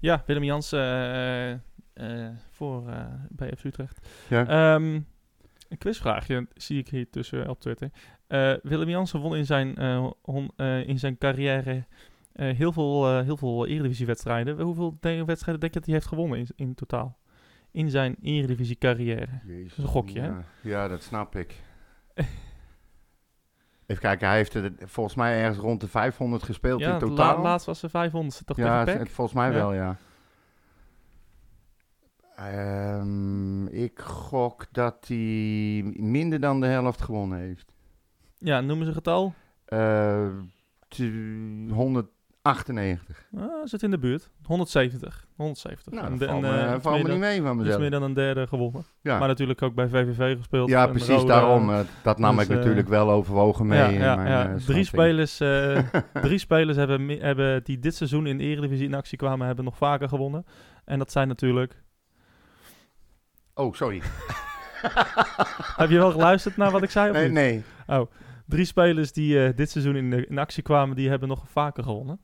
Ja, 0.00 0.22
Willem 0.26 0.44
Jans 0.44 0.72
eh, 0.72 1.50
eh, 1.52 1.58
voor, 2.50 2.88
eh, 2.88 3.04
bij 3.28 3.52
FC 3.56 3.64
Utrecht. 3.64 4.06
Ja. 4.28 4.46
Ehm, 4.46 4.84
een 5.68 5.78
quizvraagje 5.78 6.46
zie 6.54 6.78
ik 6.78 6.88
hier 6.88 7.10
tussen 7.10 7.48
op 7.48 7.60
Twitter. 7.60 7.90
Eh, 8.26 8.52
Willem 8.62 8.88
Jansen 8.88 9.20
won 9.20 9.36
in 9.36 9.46
zijn, 9.46 9.76
eh, 9.76 10.06
hon- 10.22 10.50
eh, 10.56 10.88
in 10.88 10.98
zijn 10.98 11.18
carrière 11.18 11.84
eh, 12.32 12.56
heel 12.56 12.72
veel, 12.72 13.08
eh 13.08 13.24
heel 13.24 13.36
veel 13.36 13.66
Eredivisie-wedstrijden. 13.66 14.60
Hoeveel 14.60 14.96
de- 15.00 15.24
wedstrijden 15.24 15.60
denk 15.60 15.72
je 15.72 15.78
dat 15.78 15.84
hij 15.88 15.94
heeft 15.94 16.06
gewonnen 16.06 16.38
in, 16.38 16.48
in 16.56 16.74
totaal? 16.74 17.16
in 17.76 17.90
zijn 17.90 18.16
Eredivisie 18.22 18.76
carrière. 18.76 19.40
Dat 19.44 19.56
is 19.56 19.76
een 19.76 19.84
gokje, 19.84 20.20
ja. 20.20 20.44
hè? 20.62 20.68
Ja, 20.68 20.88
dat 20.88 21.02
snap 21.02 21.36
ik. 21.36 21.54
Even 23.86 24.02
kijken, 24.02 24.28
hij 24.28 24.36
heeft 24.36 24.54
er, 24.54 24.72
volgens 24.78 25.14
mij 25.16 25.40
ergens 25.40 25.58
rond 25.58 25.80
de 25.80 25.88
500 25.88 26.42
gespeeld 26.42 26.80
in 26.80 26.98
totaal. 26.98 27.36
Ja, 27.36 27.42
laatst 27.42 27.66
was 27.66 27.78
ze 27.78 27.88
500, 27.88 28.46
toch 28.46 28.56
ja, 28.56 28.84
tegen 28.84 29.00
Ja, 29.00 29.06
volgens 29.06 29.36
mij 29.36 29.52
wel, 29.52 29.72
ja. 29.72 29.96
Ehm, 32.36 33.66
ik 33.66 33.98
gok 33.98 34.66
dat 34.72 35.04
hij 35.08 35.82
minder 35.96 36.40
dan 36.40 36.60
de 36.60 36.66
helft 36.66 37.02
gewonnen 37.02 37.38
heeft. 37.38 37.72
Ja, 38.38 38.60
noemen 38.60 38.86
ze 38.86 38.92
getal? 38.92 39.34
Uh, 39.68 40.28
100, 41.68 42.06
98. 42.46 43.26
Ah, 43.36 43.44
zit 43.64 43.82
in 43.82 43.90
de 43.90 43.98
buurt. 43.98 44.30
170. 44.42 45.26
170. 45.36 45.92
Nou, 45.92 46.06
en, 46.06 46.18
valt, 46.18 46.30
en, 46.30 46.40
me, 46.40 46.98
uh, 46.98 47.02
me 47.02 47.08
niet 47.08 47.18
mee 47.18 47.42
van 47.42 47.56
mezelf. 47.56 47.74
is 47.74 47.80
meer 47.80 47.90
dan 47.90 48.02
een 48.02 48.14
derde 48.14 48.46
gewonnen. 48.46 48.84
Ja. 49.00 49.18
Maar 49.18 49.28
natuurlijk 49.28 49.62
ook 49.62 49.74
bij 49.74 49.88
VVV 49.88 50.36
gespeeld. 50.36 50.68
Ja, 50.68 50.86
precies 50.86 51.24
daarom. 51.24 51.70
Eh, 51.70 51.80
dat 52.02 52.18
nam 52.18 52.36
dus, 52.36 52.44
ik 52.44 52.50
eh, 52.50 52.56
natuurlijk 52.56 52.88
wel 52.88 53.10
overwogen 53.10 53.66
mee. 53.66 53.78
Ja, 53.98 54.16
mijn, 54.16 54.28
ja. 54.28 54.54
drie, 54.66 54.84
spelers, 54.84 55.36
drie 56.26 56.38
spelers 56.38 56.76
hebben, 56.76 57.08
hebben 57.08 57.64
die 57.64 57.78
dit 57.78 57.94
seizoen 57.94 58.26
in 58.26 58.38
de 58.38 58.44
Eredivisie 58.44 58.86
in 58.86 58.94
actie 58.94 59.18
kwamen, 59.18 59.46
hebben 59.46 59.64
nog 59.64 59.76
vaker 59.76 60.08
gewonnen. 60.08 60.46
En 60.84 60.98
dat 60.98 61.12
zijn 61.12 61.28
natuurlijk... 61.28 61.82
Oh, 63.54 63.74
sorry. 63.74 64.02
Heb 65.76 65.90
je 65.90 65.98
wel 65.98 66.10
geluisterd 66.10 66.56
naar 66.56 66.70
wat 66.70 66.82
ik 66.82 66.90
zei? 66.90 67.10
Of 67.10 67.16
nee, 67.16 67.28
nee. 67.28 67.64
Oh 67.86 68.10
drie 68.46 68.64
spelers 68.64 69.12
die 69.12 69.44
eh, 69.44 69.56
dit 69.56 69.70
seizoen 69.70 69.96
in, 69.96 70.10
de, 70.10 70.26
in 70.26 70.38
actie 70.38 70.62
kwamen, 70.62 70.96
die 70.96 71.08
hebben 71.08 71.28
nog 71.28 71.44
vaker 71.48 71.82
gewonnen. 71.82 72.20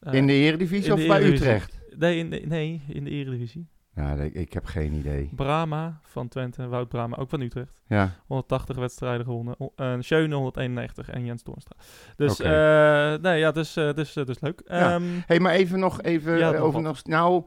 Eh, 0.00 0.12
In 0.12 0.26
de 0.26 0.32
Eredivisie 0.32 0.86
in 0.86 0.92
of 0.92 1.00
de 1.00 1.06
bij 1.06 1.16
Eredivisie. 1.18 1.46
Utrecht? 1.46 1.80
Nee, 1.96 2.18
in 2.18 2.30
de, 2.30 2.42
nee, 2.46 2.82
in 2.88 3.04
de 3.04 3.10
Eredivisie. 3.10 3.68
Ja, 3.94 4.12
ik, 4.14 4.52
heb 4.52 4.64
geen 4.64 4.92
idee. 4.92 5.30
Brama 5.34 6.00
van 6.02 6.28
Twente, 6.28 6.66
Wout 6.68 6.88
Brama, 6.88 7.16
ook 7.16 7.28
van 7.28 7.40
Utrecht. 7.40 7.82
Ja, 7.86 8.14
180 8.26 8.76
wedstrijden 8.76 9.26
gewonnen. 9.26 9.56
En 9.76 10.04
Schöne 10.04 10.34
191 10.34 11.08
en 11.10 11.24
Jens 11.24 11.42
Toornstra. 11.42 11.76
Dus, 12.16 12.40
eh, 12.40 13.14
nee, 13.22 13.38
ja, 13.38 13.52
dus, 13.52 13.72
dus, 13.72 14.12
dus 14.12 14.40
leuk. 14.40 14.60
Ja. 14.64 14.94
Ehm, 14.94 15.02
hey, 15.26 15.40
maar 15.40 15.52
even 15.52 15.78
nog 15.78 16.02
even 16.02 16.38
Ja, 16.38 16.50
nog 16.50 16.60
over 16.60 16.82
wat. 16.82 16.92
nog. 16.92 17.04
Nou, 17.04 17.44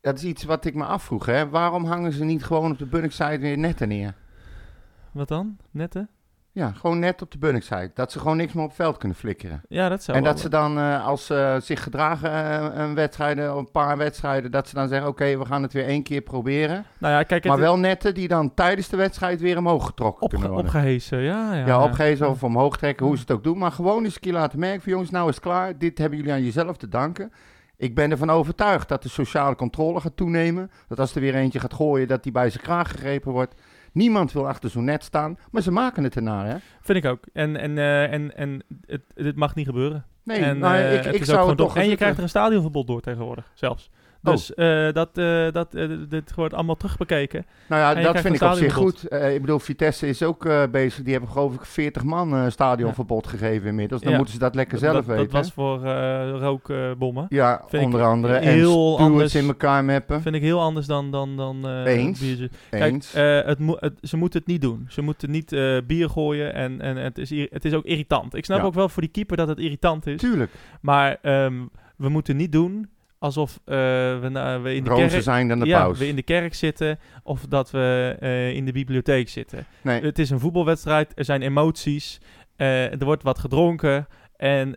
dat 0.00 0.16
is 0.18 0.24
iets 0.24 0.44
wat 0.44 0.64
ik 0.64 0.74
me 0.74 0.84
afvroeg. 0.84 1.26
Hè. 1.26 1.48
Waarom 1.48 1.84
hangen 1.84 2.12
ze 2.12 2.24
niet 2.24 2.44
gewoon 2.44 2.70
op 2.70 2.78
de 2.78 2.86
Bunnik-site 2.86 3.38
weer 3.38 3.58
netten 3.58 3.88
neer? 3.88 4.14
wat 5.12 5.28
dan? 5.28 5.56
Nette? 5.70 6.08
Ja, 6.54 6.72
gewoon 6.72 6.98
net 6.98 7.22
op 7.22 7.30
de 7.30 7.38
Bunnik-site. 7.38 7.90
Dat 7.94 8.12
ze 8.12 8.18
gewoon 8.18 8.36
niks 8.36 8.52
meer 8.52 8.62
op 8.62 8.68
het 8.68 8.78
veld 8.78 8.96
kunnen 8.96 9.16
flikkeren. 9.16 9.62
Ja, 9.68 9.88
dat 9.88 10.02
zou 10.02 10.16
en 10.16 10.22
wel, 10.22 10.32
dat 10.32 10.42
ze 10.42 10.48
dan, 10.48 10.78
eh, 10.78 11.06
als 11.06 11.26
ze 11.26 11.58
zich 11.62 11.82
gedragen 11.82 12.30
eh, 12.30 12.80
een 12.82 12.94
wedstrijden, 12.94 13.56
een 13.56 13.70
paar 13.70 13.96
wedstrijden, 13.96 14.50
dat 14.50 14.68
ze 14.68 14.74
dan 14.74 14.88
zeggen, 14.88 15.08
oké, 15.08 15.38
we 15.38 15.44
gaan 15.44 15.62
het 15.62 15.72
weer 15.72 15.86
één 15.86 16.02
keer 16.02 16.20
proberen. 16.20 16.84
Nou 16.98 17.14
ja, 17.14 17.22
kijk, 17.22 17.44
maar 17.44 17.58
wel 17.58 17.78
netten 17.78 18.14
die 18.14 18.28
dan 18.28 18.54
tijdens 18.54 18.88
de 18.88 18.96
wedstrijd 18.96 19.40
weer 19.40 19.58
omhoog 19.58 19.86
getrokken 19.86 20.22
opge 20.22 20.34
kunnen 20.34 20.52
worden. 20.52 20.72
opgehezen. 20.72 21.18
Ja, 21.18 21.54
ja. 21.54 21.66
Ja, 21.66 21.84
opgeven 21.84 22.28
of 22.28 22.42
omhoog 22.42 22.76
trekken, 22.76 23.06
hoe 23.06 23.16
ze 23.16 23.22
het 23.22 23.30
ook 23.30 23.44
doen. 23.44 23.58
Maar 23.58 23.72
gewoon 23.72 24.04
eens 24.04 24.14
een 24.14 24.20
keer 24.20 24.32
laten 24.32 24.58
merken 24.58 24.82
van 24.82 24.92
jongens, 24.92 25.10
nou 25.10 25.28
is 25.28 25.34
het 25.34 25.44
klaar. 25.44 25.78
Dit 25.78 25.98
hebben 25.98 26.18
jullie 26.18 26.32
aan 26.32 26.44
jezelf 26.44 26.76
te 26.76 26.88
danken. 26.88 27.32
Ik 27.76 27.94
ben 27.94 28.10
ervan 28.10 28.30
overtuigd 28.30 28.88
dat 28.88 29.02
de 29.02 29.08
sociale 29.08 29.56
controle 29.56 30.00
gaat 30.00 30.16
toenemen. 30.16 30.70
Dat 30.88 30.98
als 31.00 31.14
er 31.14 31.20
weer 31.20 31.34
eentje 31.34 31.60
gaat 31.60 31.74
gooien, 31.74 32.08
dat 32.08 32.22
die 32.22 32.32
bij 32.32 32.50
zijn 32.50 32.62
kraag 32.62 32.90
gegrepen 32.90 33.32
wordt. 33.32 33.54
Niemand 33.92 34.32
wil 34.32 34.48
achter 34.48 34.70
zo'n 34.70 34.84
net 34.84 35.04
staan, 35.04 35.38
maar 35.50 35.62
ze 35.62 35.70
maken 35.70 36.04
het 36.04 36.16
ernaar, 36.16 36.46
hè? 36.46 36.56
Vind 36.80 37.04
ik 37.04 37.10
ook. 37.10 37.26
En, 37.32 37.56
en, 37.56 37.78
eh, 37.78 38.12
en, 38.12 38.36
en 38.36 38.62
het, 38.86 39.02
dit 39.14 39.36
mag 39.36 39.54
niet 39.54 39.66
gebeuren. 39.66 40.04
Nee, 40.24 40.38
en, 40.38 40.62
eh, 40.62 40.94
ik, 40.94 41.04
het 41.04 41.14
ik 41.14 41.24
zou 41.24 41.48
het 41.48 41.58
toch... 41.58 41.76
En 41.76 41.88
je 41.88 41.96
krijgt 41.96 42.16
er 42.16 42.22
een 42.22 42.28
stadionverbod 42.28 42.86
door 42.86 43.00
tegenwoordig, 43.00 43.50
zelfs. 43.54 43.90
Dus 44.22 44.54
eh, 44.54 44.92
dat, 44.92 45.18
eh, 45.18 45.52
dat, 45.52 45.74
eh, 45.74 45.88
dit 46.08 46.34
wordt 46.34 46.54
allemaal 46.54 46.76
terugbekeken. 46.76 47.46
Nou 47.68 47.82
ja, 47.82 47.94
En 47.94 48.02
dat 48.02 48.20
vind 48.20 48.34
ik 48.34 48.42
op 48.42 48.52
zich 48.52 48.72
goed. 48.74 49.12
Ik 49.12 49.40
bedoel, 49.40 49.58
Vitesse 49.58 50.08
is 50.08 50.22
ook 50.22 50.48
bezig. 50.70 51.02
Die 51.02 51.12
hebben 51.12 51.30
geloof 51.30 51.54
ik 51.54 51.64
40 51.64 52.02
man 52.04 52.50
stadionverbod 52.50 53.26
gegeven 53.26 53.68
inmiddels. 53.68 54.00
Dan 54.00 54.10
Ja. 54.10 54.16
moeten 54.16 54.34
ze 54.34 54.40
dat 54.40 54.54
lekker 54.54 54.78
zelf 54.78 54.94
dat, 54.94 55.04
weten. 55.06 55.22
dat 55.24 55.32
was 55.32 55.52
voor 55.52 55.78
rookbommen. 56.38 57.26
ja, 57.28 57.62
vind 57.68 57.84
onder 57.84 58.02
andere. 58.02 58.34
En 58.34 58.52
heel 58.52 58.70
stewards 58.92 59.02
anders. 59.02 59.34
in 59.34 59.46
elkaar 59.46 59.84
meppen. 59.84 60.22
Vind 60.22 60.34
ik 60.34 60.42
heel 60.42 60.60
anders 60.60 60.86
dan, 60.86 61.10
dan, 61.10 61.36
dan 61.36 61.66
Eens. 61.84 62.20
biertje. 62.20 62.50
Kijk, 62.70 62.92
Eens. 62.92 63.12
het 63.46 63.58
mo- 63.58 63.76
het, 63.78 63.92
ze 64.02 64.16
moeten 64.16 64.38
het 64.38 64.48
niet 64.48 64.60
doen. 64.62 64.86
Ze 64.88 65.02
moeten 65.02 65.30
niet 65.30 65.50
bier 65.86 66.10
gooien 66.10 66.54
en, 66.54 66.80
en 66.80 66.96
het, 66.96 67.18
is, 67.18 67.30
het 67.50 67.64
is 67.64 67.72
ook 67.74 67.84
irritant. 67.84 68.34
Ik 68.34 68.44
snap 68.44 68.58
Ja. 68.58 68.64
ook 68.64 68.74
wel 68.74 68.88
voor 68.88 69.02
die 69.02 69.10
keeper 69.10 69.36
dat 69.36 69.48
het 69.48 69.58
irritant 69.58 70.06
is. 70.06 70.20
Tuurlijk. 70.20 70.50
Maar 70.80 71.16
ehm, 71.22 71.54
we 71.96 72.08
moeten 72.08 72.36
niet 72.36 72.52
doen 72.52 72.88
alsof 73.22 73.60
eh, 73.64 73.74
we, 73.74 74.58
we 74.62 74.74
in 74.74 74.84
de 74.84 74.94
kerk... 74.94 75.22
zijn 75.22 75.48
dan 75.48 75.58
de 75.58 75.66
ja, 75.66 75.82
paus. 75.82 75.98
we 75.98 76.06
in 76.06 76.16
de 76.16 76.22
kerk 76.22 76.54
zitten 76.54 76.98
of 77.22 77.46
dat 77.46 77.70
we 77.70 78.16
eh, 78.20 78.54
in 78.54 78.64
de 78.64 78.72
bibliotheek 78.72 79.28
zitten. 79.28 79.66
Nee, 79.80 80.00
Het 80.00 80.18
is 80.18 80.30
een 80.30 80.40
voetbalwedstrijd, 80.40 81.12
er 81.14 81.24
zijn 81.24 81.42
emoties, 81.42 82.20
eh, 82.56 82.92
er 82.92 83.04
wordt 83.04 83.22
wat 83.22 83.38
gedronken 83.38 84.06
en 84.36 84.68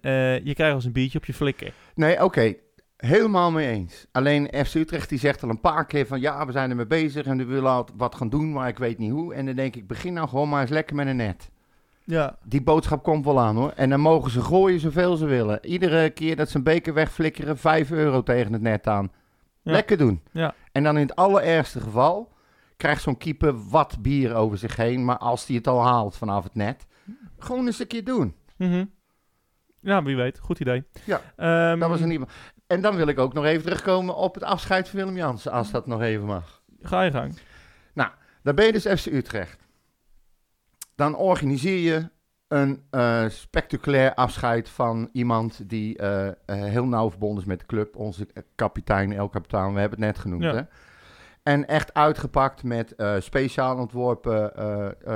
je 0.44 0.54
krijgt 0.54 0.76
als 0.76 0.86
een 0.86 0.92
biertje 0.92 1.18
op 1.18 1.26
je 1.26 1.34
flikken. 1.34 1.72
nee 1.96 2.24
oké. 2.24 2.56
Helemaal 2.98 3.52
mee 3.52 3.68
eens. 3.68 4.06
Alleen 4.12 4.50
FC 4.66 4.74
Utrecht 4.74 5.10
die 5.10 5.20
zegt 5.20 5.44
al 5.44 5.50
een 5.50 5.62
paar 5.62 5.86
keer 5.86 6.08
van 6.08 6.20
ja, 6.20 6.46
we 6.46 6.52
zijn 6.52 6.70
er 6.70 6.76
mee 6.76 6.88
bezig 6.88 7.26
en 7.26 7.38
we 7.38 7.46
willen 7.46 7.86
wat 7.96 8.16
gaan 8.16 8.30
doen, 8.30 8.52
maar 8.52 8.68
ik 8.68 8.78
weet 8.78 8.98
niet 8.98 9.12
hoe. 9.12 9.34
En 9.34 9.46
dan 9.46 9.56
denk 9.56 9.76
ik, 9.76 9.88
begin 9.88 10.14
nou 10.14 10.28
gewoon 10.28 10.50
maar 10.50 10.62
eens 10.62 10.70
lekker 10.70 10.96
met 10.96 11.08
een 11.08 11.16
net. 11.16 11.52
Ja, 12.06 12.38
Die 12.44 12.62
boodschap 12.62 13.04
komt 13.04 13.26
wel 13.26 13.40
aan 13.40 13.56
hoor. 13.56 13.72
En 13.76 13.90
dan 13.90 14.00
mogen 14.00 14.32
ze 14.32 14.42
gooien 14.42 14.80
zoveel 14.80 15.16
ze 15.16 15.26
willen. 15.26 15.66
Iedere 15.66 16.10
keer 16.10 16.36
dat 16.36 16.50
ze 16.50 16.58
een 16.58 16.64
beker 16.64 16.94
wegflikkeren, 16.94 17.58
5 17.58 17.92
euro 17.92 18.24
tegen 18.24 18.54
het 18.54 18.62
net 18.62 18.88
aan. 18.88 19.12
Ja. 19.62 19.72
Lekker 19.72 19.98
doen. 19.98 20.24
Ja. 20.32 20.54
En 20.72 20.84
dan 20.84 20.96
in 20.98 21.02
het 21.08 21.16
allerergste 21.16 21.80
geval 21.80 22.34
krijgt 22.78 23.02
zo'n 23.02 23.18
keeper 23.18 23.70
wat 23.70 23.98
bier 24.02 24.36
over 24.36 24.58
zich 24.58 24.76
heen. 24.76 25.06
Maar 25.06 25.18
als 25.18 25.48
hij 25.48 25.56
het 25.56 25.68
al 25.68 25.84
haalt 25.84 26.16
vanaf 26.16 26.44
het 26.44 26.56
net, 26.56 26.86
gewoon 27.38 27.66
eens 27.66 27.80
een 27.80 27.88
keer 27.88 28.04
doen. 28.04 28.36
Mhm. 28.58 28.86
ja 29.82 30.04
wie 30.04 30.16
weet. 30.16 30.40
Goed 30.40 30.60
idee. 30.60 30.84
Ja, 31.04 31.22
Ehm, 31.36 31.80
Dat 31.80 31.90
was 31.90 32.00
geval. 32.00 32.28
En 32.68 32.82
dan 32.82 32.96
wil 32.96 33.08
ik 33.08 33.20
ook 33.20 33.34
nog 33.34 33.46
even 33.46 33.64
terugkomen 33.64 34.16
op 34.16 34.34
het 34.34 34.44
afscheid 34.44 34.90
van 34.90 35.00
Willem 35.00 35.16
Jansen, 35.16 35.52
als 35.52 35.72
dat 35.72 35.88
nog 35.88 36.02
even 36.02 36.26
mag. 36.26 36.62
Ga 36.82 37.02
je 37.02 37.12
gang. 37.12 37.38
Dan 38.44 38.56
ben 38.56 38.66
je 38.66 38.72
dus 38.72 38.86
FC 39.02 39.06
Utrecht. 39.06 39.65
Dan 40.96 41.16
organiseer 41.16 41.94
je 41.94 42.10
een 42.48 42.84
eh, 42.90 43.26
spectaculair 43.28 44.14
afscheid 44.14 44.70
van 44.70 45.10
iemand 45.12 45.70
die 45.70 45.98
eh, 45.98 46.28
eh, 46.28 46.34
heel 46.46 46.86
nauw 46.86 47.10
verbonden 47.10 47.42
is 47.42 47.48
met 47.48 47.60
de 47.60 47.66
club. 47.66 47.96
Onze 47.96 48.28
kapitein, 48.56 49.14
El 49.14 49.30
Kapitein, 49.30 49.74
we 49.74 49.80
hebben 49.80 50.00
het 50.00 50.08
net 50.08 50.20
genoemd. 50.20 50.44
Ja. 50.44 50.56
Hè? 50.56 50.62
En 51.44 51.68
echt 51.68 51.94
uitgepakt 51.94 52.64
met 52.64 52.96
eh, 52.96 53.16
speciaal 53.20 53.78
ontworpen 53.78 54.52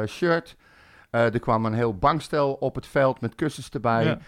shirt. 0.07 0.55
Er 1.09 1.39
kwam 1.39 1.65
een 1.65 1.73
heel 1.73 1.95
bankstel 1.95 2.53
op 2.53 2.75
het 2.75 2.87
veld 2.87 3.21
met 3.21 3.35
kussens 3.35 3.69
erbij. 3.69 4.03
Ja. 4.03 4.19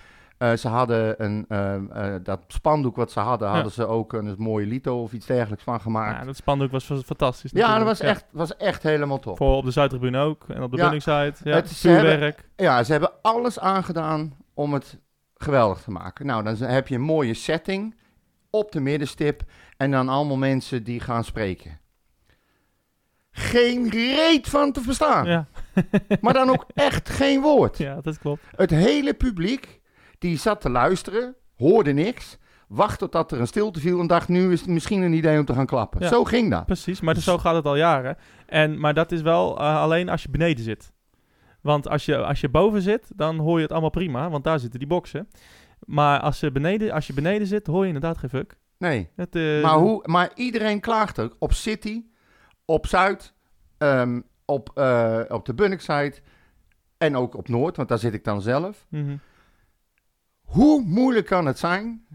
Eh, 0.41 0.53
ze 0.53 0.67
hadden 0.67 1.23
een, 1.23 1.45
eh, 1.49 1.75
eh, 1.75 2.23
dat 2.23 2.39
spandoek 2.47 2.95
wat 2.95 3.11
ze 3.11 3.19
hadden, 3.19 3.47
Ja. 3.47 3.53
hadden 3.53 3.71
ze 3.71 3.85
ook 3.87 4.13
een, 4.13 4.35
mooie 4.37 4.65
lito 4.65 5.01
of 5.01 5.13
iets 5.13 5.25
dergelijks 5.25 5.63
van 5.63 5.81
gemaakt. 5.81 6.19
Ja, 6.19 6.25
dat 6.25 6.35
spandoek 6.35 6.71
was 6.71 6.87
was 6.87 7.01
fantastisch. 7.01 7.51
Ja, 7.53 7.75
dat 7.77 7.85
was, 7.87 7.99
Echt, 7.99 8.25
was 8.31 8.57
echt 8.57 8.83
helemaal 8.83 9.19
top. 9.19 9.37
Voor 9.37 9.55
op 9.55 9.65
de 9.65 9.71
Zuidtribune 9.71 10.19
ook. 10.19 10.45
En 10.47 10.63
op 10.63 10.71
de 10.71 10.77
Ja. 10.77 10.83
Bunningside. 10.83 11.33
Ja, 11.49 11.55
Het 11.55 11.69
is- 11.69 11.79
ze 11.81 11.89
hebben- 11.89 12.35
Ja, 12.55 12.83
ze 12.83 12.91
hebben 12.91 13.11
alles 13.21 13.59
aangedaan 13.59 14.33
om 14.53 14.73
het 14.73 14.97
geweldig 15.35 15.81
te 15.81 15.91
maken. 15.91 16.25
Nou, 16.25 16.43
dan 16.43 16.55
heb 16.55 16.87
je 16.87 16.95
een 16.95 17.01
mooie 17.01 17.33
setting 17.33 17.95
op 18.49 18.71
de 18.71 18.79
middenstip 18.79 19.41
en 19.77 19.91
dan 19.91 20.09
allemaal 20.09 20.37
mensen 20.37 20.83
die 20.83 20.99
gaan 20.99 21.23
spreken. 21.23 21.79
Geen 23.31 23.89
reet 23.89 24.49
van 24.49 24.71
te 24.71 24.81
verstaan. 24.81 25.25
Ja. 25.25 25.45
Maar 26.21 26.33
dan 26.33 26.49
ook 26.49 26.65
echt 26.73 27.09
geen 27.09 27.41
woord. 27.41 27.77
ja, 27.87 28.01
dat 28.01 28.19
klopt. 28.19 28.41
Het 28.55 28.69
hele 28.69 29.13
publiek 29.13 29.80
die 30.21 30.37
zat 30.37 30.61
te 30.61 30.69
luisteren, 30.69 31.35
hoorde 31.57 31.91
niks, 31.91 32.37
wacht 32.67 32.99
totdat 32.99 33.31
er 33.31 33.39
een 33.39 33.47
stilte 33.47 33.79
viel 33.79 33.99
en 33.99 34.07
dacht 34.07 34.27
nu 34.27 34.51
is 34.51 34.59
het 34.59 34.69
misschien 34.69 35.01
een 35.01 35.13
idee 35.13 35.39
om 35.39 35.45
te 35.45 35.53
gaan 35.53 35.65
klappen. 35.65 36.01
Ja. 36.01 36.07
Zo 36.07 36.23
ging 36.23 36.51
dat. 36.51 36.65
Precies, 36.65 37.01
maar 37.01 37.15
zo 37.15 37.37
gaat 37.37 37.55
het 37.55 37.65
al 37.65 37.75
jaren. 37.75 38.17
En, 38.45 38.79
maar 38.79 38.93
dat 38.93 39.11
is 39.11 39.21
wel 39.21 39.59
eh, 39.59 39.81
alleen 39.81 40.09
als 40.09 40.23
je 40.23 40.29
beneden 40.29 40.63
zit. 40.63 40.91
Want 41.61 41.87
als 41.87 42.05
je, 42.05 42.17
als 42.17 42.41
je 42.41 42.49
boven 42.49 42.81
zit, 42.81 43.11
dan 43.15 43.37
hoor 43.37 43.55
je 43.55 43.61
het 43.61 43.71
allemaal 43.71 43.89
prima, 43.89 44.29
want 44.29 44.43
daar 44.43 44.59
zitten 44.59 44.79
die 44.79 44.87
boksen. 44.87 45.27
Maar 45.85 46.19
als 46.19 46.39
je 46.39 46.51
beneden, 46.51 46.91
als 46.91 47.07
je 47.07 47.13
beneden 47.13 47.47
zit, 47.47 47.67
hoor 47.67 47.81
je 47.81 47.87
inderdaad 47.87 48.17
geen 48.17 48.29
fuck. 48.29 48.57
Nee. 48.77 49.09
Het, 49.15 49.35
eh, 49.35 49.61
Maar, 49.61 49.77
hoe, 49.77 50.03
maar 50.07 50.31
iedereen 50.35 50.79
klaagt 50.79 51.19
ook. 51.19 51.35
Op 51.39 51.53
City, 51.53 52.03
op 52.65 52.87
Zuid, 52.87 53.33
ehm, 53.77 54.21
op, 54.45 54.69
eh, 54.73 55.19
op 55.27 55.45
de 55.45 55.53
Bunnickside 55.53 56.13
en 56.97 57.15
ook 57.15 57.35
op 57.35 57.47
Noord, 57.47 57.75
want 57.77 57.89
daar 57.89 57.97
zit 57.99 58.13
ik 58.13 58.23
dan 58.23 58.41
zelf. 58.41 58.85
mhm. 58.89 59.15
Hoe 60.51 60.83
moeilijk 60.85 61.25
kan 61.25 61.45
het 61.45 61.59
zijn 61.59 62.05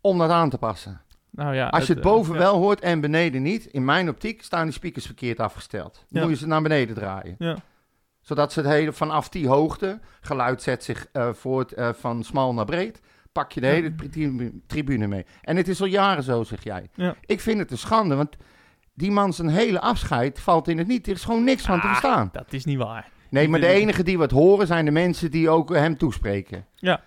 om 0.00 0.18
dat 0.18 0.30
aan 0.30 0.50
te 0.50 0.58
passen? 0.58 1.00
Nou 1.30 1.54
ja, 1.54 1.68
Als 1.68 1.86
je 1.86 1.94
het 1.94 2.04
eh, 2.04 2.10
boven 2.10 2.34
wel 2.34 2.56
hoort 2.56 2.80
en 2.80 3.00
beneden 3.00 3.42
niet, 3.42 3.66
in 3.66 3.84
mijn 3.84 4.08
optiek 4.08 4.42
staan 4.42 4.64
die 4.64 4.72
speakers 4.72 5.06
verkeerd 5.06 5.40
afgesteld. 5.40 5.94
Dan 6.08 6.20
Ja. 6.22 6.28
moet 6.28 6.30
je 6.30 6.36
ze 6.44 6.46
naar 6.46 6.62
beneden 6.62 6.94
draaien. 6.94 7.34
Ja. 7.38 7.56
Zodat 8.20 8.52
ze 8.52 8.60
het 8.60 8.68
hele 8.68 8.92
vanaf 8.92 9.28
die 9.28 9.48
hoogte, 9.48 10.00
geluid 10.20 10.62
zet 10.62 10.84
zich 10.84 11.06
eh, 11.12 11.32
voort 11.32 11.72
eh, 11.72 11.88
van 11.92 12.24
smal 12.24 12.54
naar 12.54 12.64
breed, 12.64 13.00
pak 13.32 13.52
je 13.52 13.60
de 13.60 13.66
hele 13.66 13.94
tri- 13.94 14.60
tribune 14.66 15.06
mee. 15.06 15.26
En 15.42 15.56
het 15.56 15.68
is 15.68 15.80
al 15.80 15.86
jaren 15.86 16.22
zo, 16.22 16.42
zeg 16.44 16.64
jij. 16.64 16.90
Ik 17.26 17.40
vind 17.40 17.58
het 17.58 17.70
een 17.70 17.78
schande, 17.78 18.14
want 18.14 18.36
die 18.94 19.10
man 19.10 19.32
zijn 19.32 19.48
hele 19.48 19.80
afscheid 19.80 20.40
valt 20.40 20.68
in 20.68 20.78
het 20.78 20.86
niet. 20.86 21.06
Er 21.06 21.12
is 21.12 21.24
gewoon 21.24 21.44
niks 21.44 21.62
van 21.64 21.80
te 21.80 21.86
Ah, 21.86 21.92
verstaan. 21.92 22.28
Dat 22.32 22.52
is 22.52 22.64
niet 22.64 22.78
waar. 22.78 23.10
Nee, 23.30 23.48
maar 23.48 23.60
de 23.60 23.66
enige 23.66 24.02
die 24.02 24.18
wat 24.18 24.30
horen 24.30 24.66
zijn 24.66 24.84
de 24.84 24.90
mensen 24.90 25.30
die 25.30 25.48
ook 25.50 25.74
hem 25.74 25.96
toespreken. 25.96 26.66
Ja, 26.74 27.00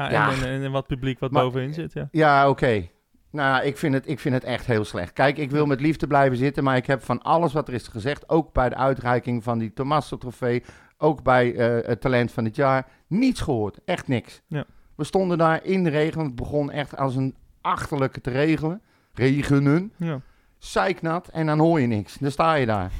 en, 0.00 0.10
Ja. 0.12 0.30
En, 0.30 0.62
en, 0.62 0.70
wat 0.72 0.86
publiek 0.86 1.18
wat 1.18 1.30
Maar- 1.30 1.42
bovenin 1.42 1.74
zit, 1.74 1.92
ja. 1.92 2.08
Ja, 2.10 2.48
oké. 2.48 2.88
Nou, 3.30 3.64
ik 3.64 3.76
vind, 3.76 3.94
het, 3.94 4.08
ik 4.08 4.18
vind 4.20 4.34
het 4.34 4.44
echt 4.44 4.66
heel 4.66 4.84
slecht. 4.84 5.12
Kijk, 5.12 5.38
ik 5.38 5.50
wil 5.50 5.66
met 5.66 5.80
liefde 5.80 6.06
blijven 6.06 6.36
zitten, 6.38 6.64
maar 6.64 6.76
ik 6.76 6.86
heb 6.86 7.02
van 7.02 7.22
alles 7.22 7.52
wat 7.52 7.68
er 7.68 7.74
is 7.74 7.88
gezegd, 7.88 8.28
ook 8.28 8.52
bij 8.52 8.68
de 8.68 8.74
uitreiking 8.74 9.42
van 9.42 9.58
die 9.58 9.72
Tommaso-trofee, 9.72 10.62
ook 10.98 11.22
bij 11.22 11.54
eh, 11.54 11.88
het 11.88 12.00
talent 12.00 12.32
van 12.32 12.44
het 12.44 12.56
jaar, 12.56 12.86
niets 13.06 13.40
gehoord. 13.40 13.78
Echt 13.84 14.08
niks. 14.08 14.42
Ja. 14.46 14.64
We 14.94 15.04
stonden 15.04 15.38
daar 15.38 15.64
in 15.64 15.84
de 15.84 15.90
regen, 15.90 16.16
want 16.16 16.26
het 16.26 16.36
begon 16.36 16.70
echt 16.70 16.96
als 16.96 17.16
een 17.16 17.34
achterlijke 17.60 18.20
te 18.20 18.30
regelen. 18.30 18.82
Regenen. 19.14 19.92
ja. 19.96 20.20
Zeiknat 20.58 21.28
en 21.28 21.46
dan 21.46 21.58
hoor 21.58 21.80
je 21.80 21.86
niks. 21.86 22.16
Dan 22.18 22.30
sta 22.30 22.54
je 22.54 22.66
daar. 22.66 22.90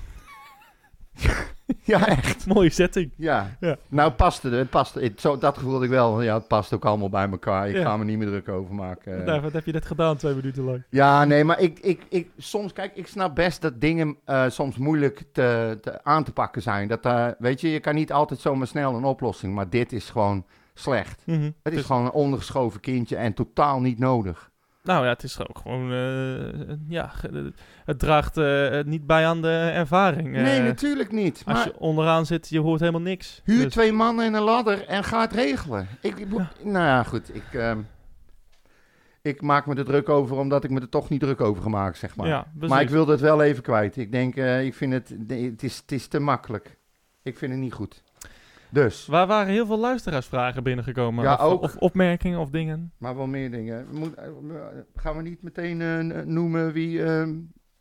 ja, 1.84 2.06
echt. 2.06 2.46
Mooie 2.46 2.70
setting. 2.70 3.10
Ja. 3.16 3.56
Ja. 3.60 3.76
Nou, 3.88 4.12
paste 4.12 4.48
het. 4.48 4.70
Paste, 4.70 5.00
het 5.00 5.20
zo, 5.20 5.38
dat 5.38 5.58
gevoel 5.58 5.72
had 5.72 5.82
ik 5.82 5.88
wel. 5.90 6.22
Ja, 6.22 6.34
het 6.34 6.48
past 6.48 6.72
ook 6.74 6.84
allemaal 6.84 7.08
bij 7.08 7.28
elkaar. 7.30 7.68
Ik 7.68 7.76
Ja. 7.76 7.82
ga 7.82 7.96
me 7.96 8.04
niet 8.04 8.18
meer 8.18 8.26
druk 8.26 8.48
over 8.48 8.74
maken. 8.74 9.42
Wat 9.42 9.52
heb 9.52 9.64
je 9.66 9.72
net 9.72 9.86
gedaan, 9.86 10.16
twee 10.16 10.34
minuten 10.34 10.64
lang? 10.64 10.82
Ja, 10.88 11.24
nee, 11.24 11.44
maar 11.44 11.60
ik, 11.60 11.78
ik, 11.78 12.02
ik, 12.08 12.28
soms, 12.38 12.72
kijk, 12.72 12.96
ik 12.96 13.06
snap 13.06 13.34
best 13.34 13.62
dat 13.62 13.80
dingen 13.80 14.16
eh, 14.24 14.44
soms 14.48 14.76
moeilijk 14.76 15.22
te, 15.32 15.78
te, 15.80 16.04
aan 16.04 16.24
te 16.24 16.32
pakken 16.32 16.62
zijn. 16.62 16.88
Dat, 16.88 17.04
eh, 17.04 17.26
weet 17.38 17.60
je, 17.60 17.70
je 17.70 17.80
kan 17.80 17.94
niet 17.94 18.12
altijd 18.12 18.40
zomaar 18.40 18.66
snel 18.66 18.94
een 18.94 19.04
oplossing, 19.04 19.54
maar 19.54 19.68
dit 19.68 19.92
is 19.92 20.10
gewoon 20.10 20.44
slecht. 20.74 21.22
Mhm. 21.26 21.42
Het 21.42 21.72
is 21.72 21.74
Dus- 21.74 21.84
gewoon 21.86 22.04
een 22.04 22.10
ondergeschoven 22.12 22.80
kindje 22.80 23.16
en 23.16 23.34
totaal 23.34 23.80
niet 23.80 23.98
nodig. 23.98 24.50
Nou 24.82 25.04
ja, 25.04 25.08
het 25.10 25.22
is 25.22 25.38
ook 25.48 25.58
gewoon, 25.58 25.92
eh, 25.92 26.74
ja, 26.88 27.10
het 27.84 27.98
draagt 27.98 28.36
eh, 28.36 28.80
niet 28.84 29.06
bij 29.06 29.26
aan 29.26 29.42
de 29.42 29.70
ervaring. 29.74 30.30
nee, 30.30 30.58
Eh, 30.58 30.64
natuurlijk 30.64 31.12
niet. 31.12 31.42
Als 31.46 31.56
Maar 31.56 31.66
je 31.66 31.78
onderaan 31.78 32.26
zit, 32.26 32.48
je 32.48 32.60
hoort 32.60 32.80
helemaal 32.80 33.00
niks. 33.00 33.40
huur 33.44 33.62
Dus- 33.62 33.72
twee 33.72 33.92
mannen 33.92 34.24
en 34.26 34.34
een 34.34 34.42
ladder 34.42 34.86
en 34.86 35.04
ga 35.04 35.20
het 35.20 35.32
regelen. 35.32 35.88
Ik, 36.00 36.18
ik- 36.18 36.26
Ja. 36.32 36.50
Nou 36.62 36.84
ja, 36.86 37.02
goed. 37.02 37.34
Ik, 37.34 37.44
ehm, 37.52 37.80
ik 39.22 39.42
maak 39.42 39.66
me 39.66 39.74
er 39.74 39.84
druk 39.84 40.08
over 40.08 40.36
omdat 40.36 40.64
ik 40.64 40.70
me 40.70 40.80
er 40.80 40.88
toch 40.88 41.08
niet 41.08 41.20
druk 41.20 41.40
over 41.40 41.62
gemaakt, 41.62 41.98
zeg 41.98 42.16
maar. 42.16 42.26
Ja. 42.26 42.46
Maar 42.58 42.80
ik 42.82 42.90
wilde 42.90 43.12
het 43.12 43.20
wel 43.20 43.42
even 43.42 43.62
kwijt. 43.62 43.96
Ik 43.96 44.12
denk, 44.12 44.36
ik 44.36 44.74
vind 44.74 44.92
het, 44.92 45.14
het, 45.28 45.62
is, 45.62 45.76
het 45.78 45.92
is 45.92 46.06
te 46.06 46.18
makkelijk. 46.20 46.76
Ik 47.22 47.38
vind 47.38 47.52
het 47.52 47.60
niet 47.60 47.72
goed. 47.72 48.02
Dus, 48.72 49.06
Waar 49.06 49.26
waren 49.26 49.52
heel 49.52 49.66
veel 49.66 49.78
luisteraarsvragen 49.78 50.62
binnengekomen? 50.62 51.24
Ja, 51.24 51.34
of, 51.34 51.40
ook. 51.40 51.62
of 51.62 51.76
opmerkingen 51.76 52.38
of 52.38 52.50
dingen? 52.50 52.92
maar 52.98 53.16
wel 53.16 53.26
meer 53.26 53.50
dingen. 53.50 53.86
Moet, 53.90 54.14
eh, 54.14 54.24
gaan 54.94 55.16
we 55.16 55.22
niet 55.22 55.42
meteen 55.42 55.80
eh, 55.80 56.22
noemen 56.24 56.72
wie 56.72 57.04
eh 57.04 57.28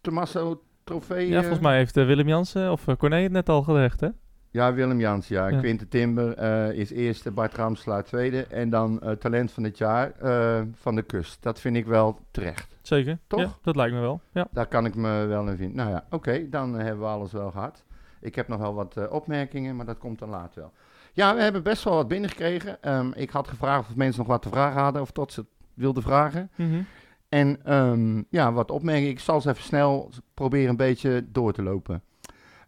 Tommaso 0.02 0.62
Trofee... 0.84 1.28
Ja, 1.28 1.34
eh, 1.36 1.40
volgens 1.40 1.62
mij 1.62 1.78
heeft 1.78 1.98
eh, 1.98 2.06
Willem 2.06 2.28
Jansen 2.28 2.72
of 2.72 2.88
uh, 2.88 2.96
Corné 2.96 3.22
het 3.22 3.32
net 3.32 3.50
al 3.50 3.62
gezegd, 3.64 4.00
hè? 4.00 4.08
Ja, 4.52 4.74
Willem 4.74 5.00
Jans, 5.00 5.28
ja. 5.28 5.48
Ja. 5.48 5.60
Quinten 5.60 5.88
Timber 5.88 6.34
eh, 6.38 6.72
is 6.80 6.92
eerste, 6.92 7.32
Bart 7.32 7.56
Ramslaar 7.56 8.04
tweede. 8.04 8.46
En 8.46 8.70
dan 8.70 9.02
eh, 9.02 9.12
talent 9.12 9.52
van 9.52 9.64
het 9.64 9.78
jaar 9.78 10.12
eh, 10.20 10.62
van 10.74 10.96
de 10.96 11.02
kust. 11.02 11.44
Dat 11.44 11.60
vind 11.60 11.76
ik 11.76 11.86
wel 11.86 12.20
terecht. 12.32 12.78
Zeker. 12.82 13.18
Toch? 13.28 13.40
Ja, 13.40 13.50
dat 13.62 13.76
lijkt 13.76 13.94
me 13.94 14.00
wel. 14.00 14.22
Ja. 14.32 14.48
Daar 14.52 14.68
kan 14.68 14.86
ik 14.86 14.96
me 14.96 15.26
wel 15.26 15.48
in 15.48 15.58
vinden. 15.58 15.76
Nou 15.76 15.90
ja, 15.90 16.06
oké, 16.10 16.50
dan 16.50 16.78
eh, 16.78 16.84
hebben 16.84 17.04
we 17.04 17.10
alles 17.10 17.32
wel 17.32 17.52
gehad. 17.52 17.84
Ik 18.22 18.36
heb 18.36 18.48
nog 18.48 18.60
wel 18.60 18.74
wat 18.74 18.98
eh, 18.98 19.12
opmerkingen, 19.12 19.76
maar 19.76 19.86
dat 19.86 19.98
komt 19.98 20.20
dan 20.20 20.30
later 20.30 20.62
wel. 20.62 20.72
Ja, 21.14 21.36
we 21.36 21.42
hebben 21.42 21.64
best 21.64 21.84
wel 21.84 21.94
wat 21.94 22.08
binnengekregen. 22.08 22.82
Ehm, 22.84 23.12
ik 23.14 23.30
had 23.30 23.48
gevraagd 23.48 23.90
of 23.90 23.96
mensen 23.96 24.20
nog 24.20 24.28
wat 24.28 24.42
te 24.42 24.50
vragen 24.50 24.82
hadden 24.82 25.02
of 25.02 25.12
tot 25.12 25.34
ze 25.34 25.46
wilden 25.74 26.04
vragen. 26.04 26.52
Mhm. 26.56 26.82
En 27.30 27.66
ehm, 27.66 28.22
ja, 28.30 28.54
wat 28.54 28.72
opmerkingen. 28.72 29.10
Ik 29.10 29.20
zal 29.20 29.42
ze 29.42 29.50
even 29.50 29.64
snel 29.64 30.12
proberen 30.34 30.70
een 30.70 30.76
beetje 30.76 31.26
door 31.32 31.54
te 31.54 31.64
lopen. 31.64 32.04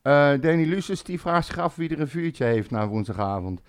Eh 0.01 0.31
Danny 0.39 0.65
Luces 0.65 1.03
die 1.03 1.19
vraagt 1.19 1.47
zich 1.47 1.57
af 1.57 1.75
wie 1.75 1.89
er 1.89 1.99
een 1.99 2.07
vuurtje 2.07 2.45
heeft 2.45 2.71
na 2.71 2.87
woensdagavond. 2.87 3.61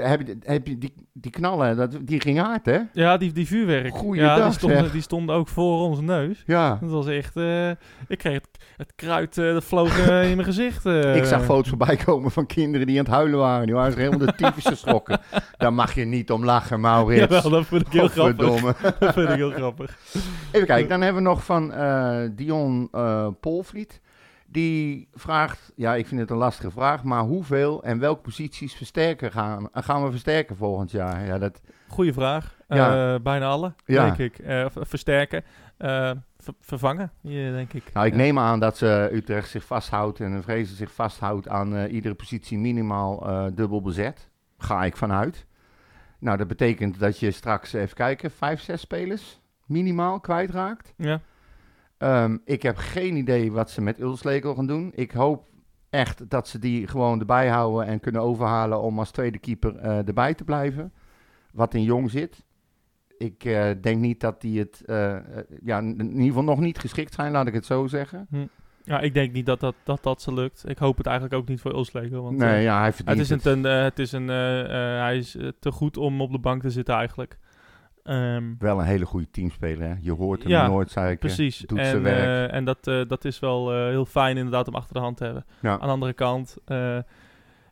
Heb 0.00 0.26
je, 0.26 0.36
heb 0.40 0.66
je 0.66 0.78
die, 0.78 0.94
die 1.12 1.30
knallen, 1.30 1.76
dat, 1.76 1.98
die 2.02 2.20
ging 2.20 2.38
hard 2.38 2.66
hè? 2.66 2.78
Ja, 2.92 3.16
die, 3.16 3.32
die 3.32 3.46
vuurwerk. 3.46 3.94
Goeiedag, 3.94 4.36
ja, 4.38 4.44
die 4.44 4.52
stonden, 4.52 4.92
die 4.92 5.02
stonden 5.02 5.34
ook 5.34 5.48
voor 5.48 5.80
onze 5.80 6.02
neus. 6.02 6.42
Ja. 6.46 6.78
Dat 6.80 6.90
was 6.90 7.06
echt... 7.06 7.36
eh, 7.36 7.70
ik 8.08 8.18
kreeg 8.18 8.34
het, 8.34 8.64
het 8.76 8.92
kruid, 8.96 9.38
eh, 9.38 9.52
dat 9.52 9.64
vloog 9.64 10.08
eh, 10.08 10.30
in 10.30 10.36
mijn 10.36 10.48
gezicht. 10.48 10.84
Ik 10.86 11.24
zag 11.24 11.44
foto's 11.44 11.68
voorbij 11.68 11.96
komen 11.96 12.30
van 12.30 12.46
kinderen 12.46 12.86
die 12.86 12.98
aan 12.98 13.04
het 13.04 13.14
huilen 13.14 13.38
waren. 13.38 13.66
Die 13.66 13.74
waren 13.74 13.92
zich 13.92 14.00
helemaal 14.00 14.26
de 14.26 14.34
tyfus 14.34 14.64
geschrokken. 14.64 15.20
Daar 15.56 15.72
mag 15.72 15.94
je 15.94 16.04
niet 16.04 16.30
om 16.30 16.44
lachen, 16.44 16.80
Maurits. 16.80 17.34
Jawel, 17.34 17.50
dat 17.50 17.66
vind 17.66 17.86
ik 17.86 17.92
heel 17.92 18.08
grappig. 18.08 18.36
Dat 18.98 19.12
vind 19.12 19.28
ik 19.28 19.34
heel 19.36 19.50
grappig. 19.50 19.98
Even 20.52 20.66
kijken, 20.66 20.88
dan 20.88 21.00
hebben 21.00 21.22
we 21.22 21.28
nog 21.28 21.44
van 21.44 21.72
Dion 22.34 22.90
Polvliet. 23.40 24.00
Die 24.50 25.08
vraagt, 25.14 25.72
ja, 25.76 25.94
ik 25.94 26.06
vind 26.06 26.20
het 26.20 26.30
een 26.30 26.36
lastige 26.36 26.70
vraag, 26.70 27.02
maar 27.04 27.22
hoeveel 27.22 27.82
en 27.82 27.98
welke 27.98 28.20
posities 28.20 28.74
versterken 28.74 29.32
gaan, 29.32 29.68
eh, 29.72 29.82
gaan 29.82 30.04
we 30.04 30.10
versterken 30.10 30.56
volgend 30.56 30.90
jaar? 30.90 31.26
Ja, 31.26 31.38
dat, 31.38 31.60
Goeie 31.88 32.12
vraag. 32.12 32.56
Ja. 32.68 33.14
Eh, 33.14 33.20
bijna 33.20 33.46
alle, 33.46 33.74
Ja. 33.84 34.04
denk 34.04 34.18
ik. 34.18 34.38
Eh, 34.38 34.66
versterken. 34.72 35.44
Ver- 35.78 36.54
vervangen, 36.60 37.12
denk 37.22 37.72
ik. 37.72 37.92
nou, 37.92 38.06
ik 38.06 38.12
Ja. 38.12 38.18
neem 38.18 38.38
aan 38.38 38.60
dat 38.60 38.76
ze 38.76 39.08
Utrecht 39.12 39.48
zich 39.50 39.64
vasthoudt 39.64 40.20
en 40.20 40.42
Vrezen 40.42 40.76
zich 40.76 40.92
vasthoudt 40.92 41.48
aan 41.48 41.84
iedere 41.86 42.14
positie 42.14 42.58
minimaal 42.58 43.26
dubbel 43.54 43.82
bezet. 43.82 44.30
Ga 44.58 44.84
ik 44.84 44.96
vanuit. 44.96 45.46
Nou, 46.18 46.36
dat 46.36 46.46
betekent 46.48 46.98
dat 46.98 47.18
je 47.18 47.30
straks, 47.30 47.72
even 47.72 47.96
kijken, 47.96 48.30
vijf, 48.30 48.60
zes 48.60 48.80
spelers 48.80 49.40
minimaal 49.66 50.20
kwijtraakt. 50.20 50.92
Ja. 50.96 51.20
Ehm, 51.98 52.36
ik 52.44 52.62
heb 52.62 52.76
geen 52.76 53.16
idee 53.16 53.52
wat 53.52 53.70
ze 53.70 53.80
met 53.80 54.00
Ulslekel 54.00 54.54
gaan 54.54 54.66
doen. 54.66 54.92
Ik 54.94 55.10
hoop 55.12 55.46
echt 55.90 56.30
dat 56.30 56.48
ze 56.48 56.58
die 56.58 56.86
gewoon 56.86 57.20
erbij 57.20 57.48
houden 57.48 57.86
en 57.86 58.00
kunnen 58.00 58.22
overhalen 58.22 58.80
om 58.80 58.98
als 58.98 59.10
tweede 59.10 59.38
keeper 59.38 59.76
eh, 59.76 60.06
erbij 60.08 60.34
te 60.34 60.44
blijven. 60.44 60.92
Wat 61.52 61.74
in 61.74 61.82
Jong 61.82 62.10
zit. 62.10 62.46
Ik 63.18 63.44
eh, 63.44 63.70
denk 63.80 64.00
niet 64.00 64.20
dat 64.20 64.40
die 64.40 64.58
het, 64.58 64.82
eh, 64.86 65.16
ja, 65.64 65.78
in 65.78 66.10
ieder 66.10 66.24
geval 66.26 66.42
nog 66.42 66.60
niet 66.60 66.78
geschikt 66.78 67.14
zijn, 67.14 67.32
laat 67.32 67.46
ik 67.46 67.54
het 67.54 67.66
zo 67.66 67.86
zeggen. 67.86 68.26
ja, 68.82 69.00
ik 69.00 69.14
denk 69.14 69.32
niet 69.32 69.46
dat 69.46 69.60
dat, 69.60 69.74
dat, 69.84 70.02
dat 70.02 70.22
ze 70.22 70.32
lukt. 70.34 70.68
Ik 70.68 70.78
hoop 70.78 70.96
het 70.96 71.06
eigenlijk 71.06 71.36
ook 71.36 71.48
niet 71.48 71.60
voor 71.60 71.72
Ulsleger. 71.74 72.22
Want, 72.22 72.36
nee, 72.36 72.62
ja, 72.62 72.76
hij 72.76 72.86
het 72.86 72.94
verdient 72.94 73.18
is 73.20 73.28
het. 73.28 73.44
een, 73.44 73.62
ten- 73.62 73.72
eh, 73.76 73.82
het 73.82 73.98
is 73.98 74.12
een 74.12 74.28
hij 74.28 75.16
is 75.16 75.36
te 75.60 75.72
goed 75.72 75.96
om 75.96 76.20
op 76.20 76.32
de 76.32 76.38
bank 76.38 76.62
te 76.62 76.70
zitten 76.70 76.94
eigenlijk. 76.94 77.38
Ehm, 78.08 78.54
Wel 78.58 78.78
een 78.78 78.84
hele 78.86 79.06
goede 79.06 79.30
teamspeler, 79.30 79.88
hè. 79.88 79.94
Je 80.00 80.12
hoort 80.12 80.42
hem 80.42 80.50
Ja, 80.50 80.66
nooit, 80.66 80.90
zei 80.90 81.12
ik. 81.12 81.18
precies. 81.18 81.58
doet 81.58 81.78
en 81.78 81.84
zijn 81.86 82.02
werk. 82.02 82.50
eh, 82.50 82.56
en 82.56 82.64
dat, 82.64 82.86
eh, 82.86 83.02
dat 83.08 83.24
is 83.24 83.38
wel 83.38 83.72
eh, 83.72 83.78
heel 83.88 84.04
fijn 84.04 84.36
inderdaad 84.36 84.68
om 84.68 84.74
achter 84.74 84.94
de 84.94 85.00
hand 85.00 85.16
te 85.16 85.24
hebben. 85.24 85.44
Ja. 85.60 85.72
Aan 85.72 85.78
de 85.86 85.86
andere 85.92 86.12
kant, 86.12 86.56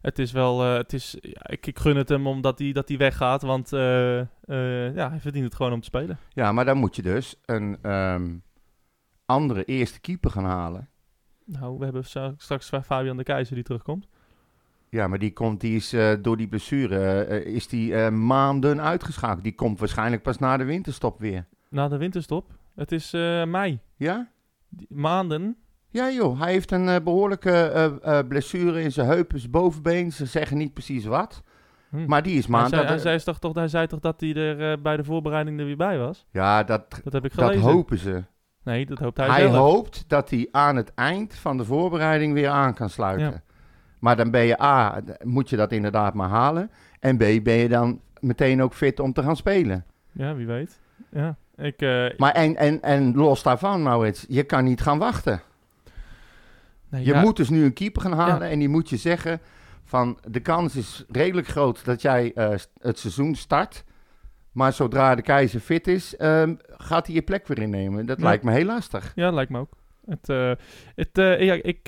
het 0.01 0.19
is 0.19 0.33
wel, 0.33 0.61
het 0.61 0.93
is, 0.93 1.17
ja, 1.21 1.41
ik, 1.49 1.67
ik 1.67 1.79
gun 1.79 1.97
het 1.97 2.09
hem 2.09 2.27
omdat 2.27 2.59
hij 2.59 2.73
dat 2.73 2.89
hij 2.89 2.99
weggaat, 2.99 3.43
want 3.43 3.71
ja, 3.71 5.09
hij 5.11 5.21
verdient 5.21 5.45
het 5.45 5.55
gewoon 5.55 5.73
om 5.73 5.81
te 5.81 5.87
spelen. 5.87 6.19
Ja, 6.33 6.53
maar 6.53 6.65
dan 6.65 6.77
moet 6.79 6.97
je 6.97 7.03
dus 7.03 7.37
een 7.45 7.79
ehm, 7.83 8.35
andere 9.27 9.65
eerste 9.65 10.01
keeper 10.01 10.31
gaan 10.31 10.45
halen. 10.45 10.89
Nou, 11.45 11.79
we 11.79 11.85
hebben 11.85 12.05
straks 12.37 12.71
Fabian 12.85 13.17
de 13.17 13.23
Keizer 13.23 13.55
die 13.55 13.65
terugkomt. 13.65 14.07
Ja, 14.89 15.07
maar 15.07 15.19
die 15.19 15.33
komt, 15.33 15.61
die 15.61 15.77
is 15.77 15.93
eh, 15.93 16.13
door 16.23 16.37
die 16.37 16.49
blessure, 16.49 17.23
eh, 17.25 17.55
is 17.55 17.69
die 17.69 17.95
eh, 17.95 18.11
maanden 18.11 18.81
uitgeschakeld. 18.83 19.43
Die 19.45 19.55
komt 19.55 19.79
waarschijnlijk 19.79 20.23
pas 20.23 20.39
na 20.39 20.57
de 20.57 20.65
winterstop 20.65 21.19
weer. 21.21 21.47
Na 21.71 21.89
de 21.89 21.97
winterstop. 21.97 22.51
Het 22.75 22.93
is 22.93 23.11
mei. 23.47 23.81
Ja? 23.97 24.29
Die- 24.69 24.87
maanden. 24.91 25.57
Ja 25.91 26.11
joh, 26.11 26.41
hij 26.41 26.53
heeft 26.53 26.71
een 26.71 26.89
eh, 26.89 26.97
behoorlijke 27.05 27.51
eh, 27.51 28.19
eh, 28.19 28.27
blessure 28.29 28.83
in 28.83 28.93
zijn 28.93 29.07
heup, 29.07 29.33
zijn 29.35 29.51
bovenbeen. 29.51 30.13
Ze 30.13 30.27
zeggen 30.27 30.57
niet 30.57 30.73
precies 30.73 31.05
wat. 31.05 31.43
Hm. 31.91 32.07
Maar 32.07 32.23
die 32.23 32.37
is 32.37 32.43
hij, 32.43 32.51
maand... 32.53 32.69
zei, 32.69 32.81
dat- 32.81 32.91
hij, 32.91 32.99
zei 33.01 33.19
toch, 33.19 33.39
toch, 33.39 33.55
hij 33.55 33.69
zei 33.69 33.87
toch 33.87 34.01
dat 34.01 34.21
hij 34.21 34.35
er 34.35 34.81
bij 34.81 34.97
de 34.97 35.05
voorbereiding 35.05 35.59
er 35.61 35.65
weer 35.67 35.77
bij 35.77 35.99
was? 35.99 36.27
ja, 36.31 36.65
dat, 36.65 37.01
Dat 37.05 37.13
heb 37.13 37.25
ik 37.25 37.35
dat 37.35 37.49
gelezen. 37.49 37.71
hopen 37.71 37.99
ze. 37.99 38.25
Nee, 38.65 38.87
dat 38.87 38.99
hoopt 38.99 39.17
hij, 39.17 39.27
Hij, 39.29 39.41
zelf. 39.41 39.55
hoopt 39.57 40.05
dat 40.09 40.31
hij 40.31 40.49
aan 40.51 40.77
het 40.77 40.95
eind 40.95 41.35
van 41.35 41.57
de 41.57 41.65
voorbereiding 41.65 42.33
weer 42.35 42.49
aan 42.49 42.75
kan 42.75 42.91
sluiten. 42.91 43.27
Ja. 43.27 43.43
Maar 43.99 44.17
dan 44.17 44.31
ben 44.31 44.45
je 44.45 44.63
A, 44.63 45.01
moet 45.23 45.51
je 45.51 45.57
dat 45.57 45.73
inderdaad 45.73 46.15
maar 46.15 46.29
halen. 46.29 46.71
En 47.01 47.17
B, 47.17 47.19
ben 47.43 47.55
je 47.55 47.69
dan 47.69 48.01
meteen 48.21 48.63
ook 48.63 48.75
fit 48.75 49.01
om 49.01 49.13
te 49.13 49.23
gaan 49.23 49.37
spelen. 49.37 49.85
Ja, 50.13 50.35
wie 50.35 50.47
weet. 50.47 50.81
Ja, 51.11 51.37
ik... 51.57 51.81
eh, 51.83 52.07
Maar 52.19 52.33
en, 52.33 52.57
en, 52.57 52.83
en 52.83 53.15
los 53.15 53.43
daarvan, 53.43 53.83
Maurits, 53.83 54.25
je 54.29 54.43
kan 54.43 54.65
niet 54.65 54.81
gaan 54.81 54.99
wachten. 54.99 55.41
nee, 56.89 57.05
Je 57.05 57.13
ja, 57.13 57.21
moet 57.21 57.37
dus 57.37 57.49
nu 57.49 57.65
een 57.65 57.73
keeper 57.73 58.03
gaan 58.03 58.13
halen 58.13 58.49
en 58.49 58.59
die 58.59 58.69
moet 58.69 58.89
je 58.91 58.97
zeggen 58.97 59.41
van 59.85 60.19
de 60.29 60.41
kans 60.41 60.77
is 60.77 61.05
redelijk 61.09 61.47
groot 61.47 61.85
dat 61.85 62.03
jij 62.03 62.33
eh, 62.35 62.51
het 62.81 62.99
seizoen 62.99 63.35
start. 63.35 63.85
Maar 64.53 64.73
zodra 64.73 65.15
de 65.15 65.23
keizer 65.23 65.61
fit 65.61 65.87
is, 65.87 66.17
ehm, 66.17 66.55
gaat 66.67 67.07
hij 67.07 67.15
je 67.15 67.23
plek 67.23 67.47
weer 67.47 67.59
innemen. 67.59 68.07
Dat 68.07 68.19
Ja. 68.19 68.25
lijkt 68.25 68.45
me 68.45 68.53
heel 68.53 68.65
lastig. 68.65 69.13
Ja, 69.15 69.31
lijkt 69.31 69.51
me 69.51 69.59
ook. 69.59 69.73
Het, 70.07 70.29
eh, 70.29 70.53
het, 70.95 71.11
ja, 71.43 71.55
ik, 71.63 71.87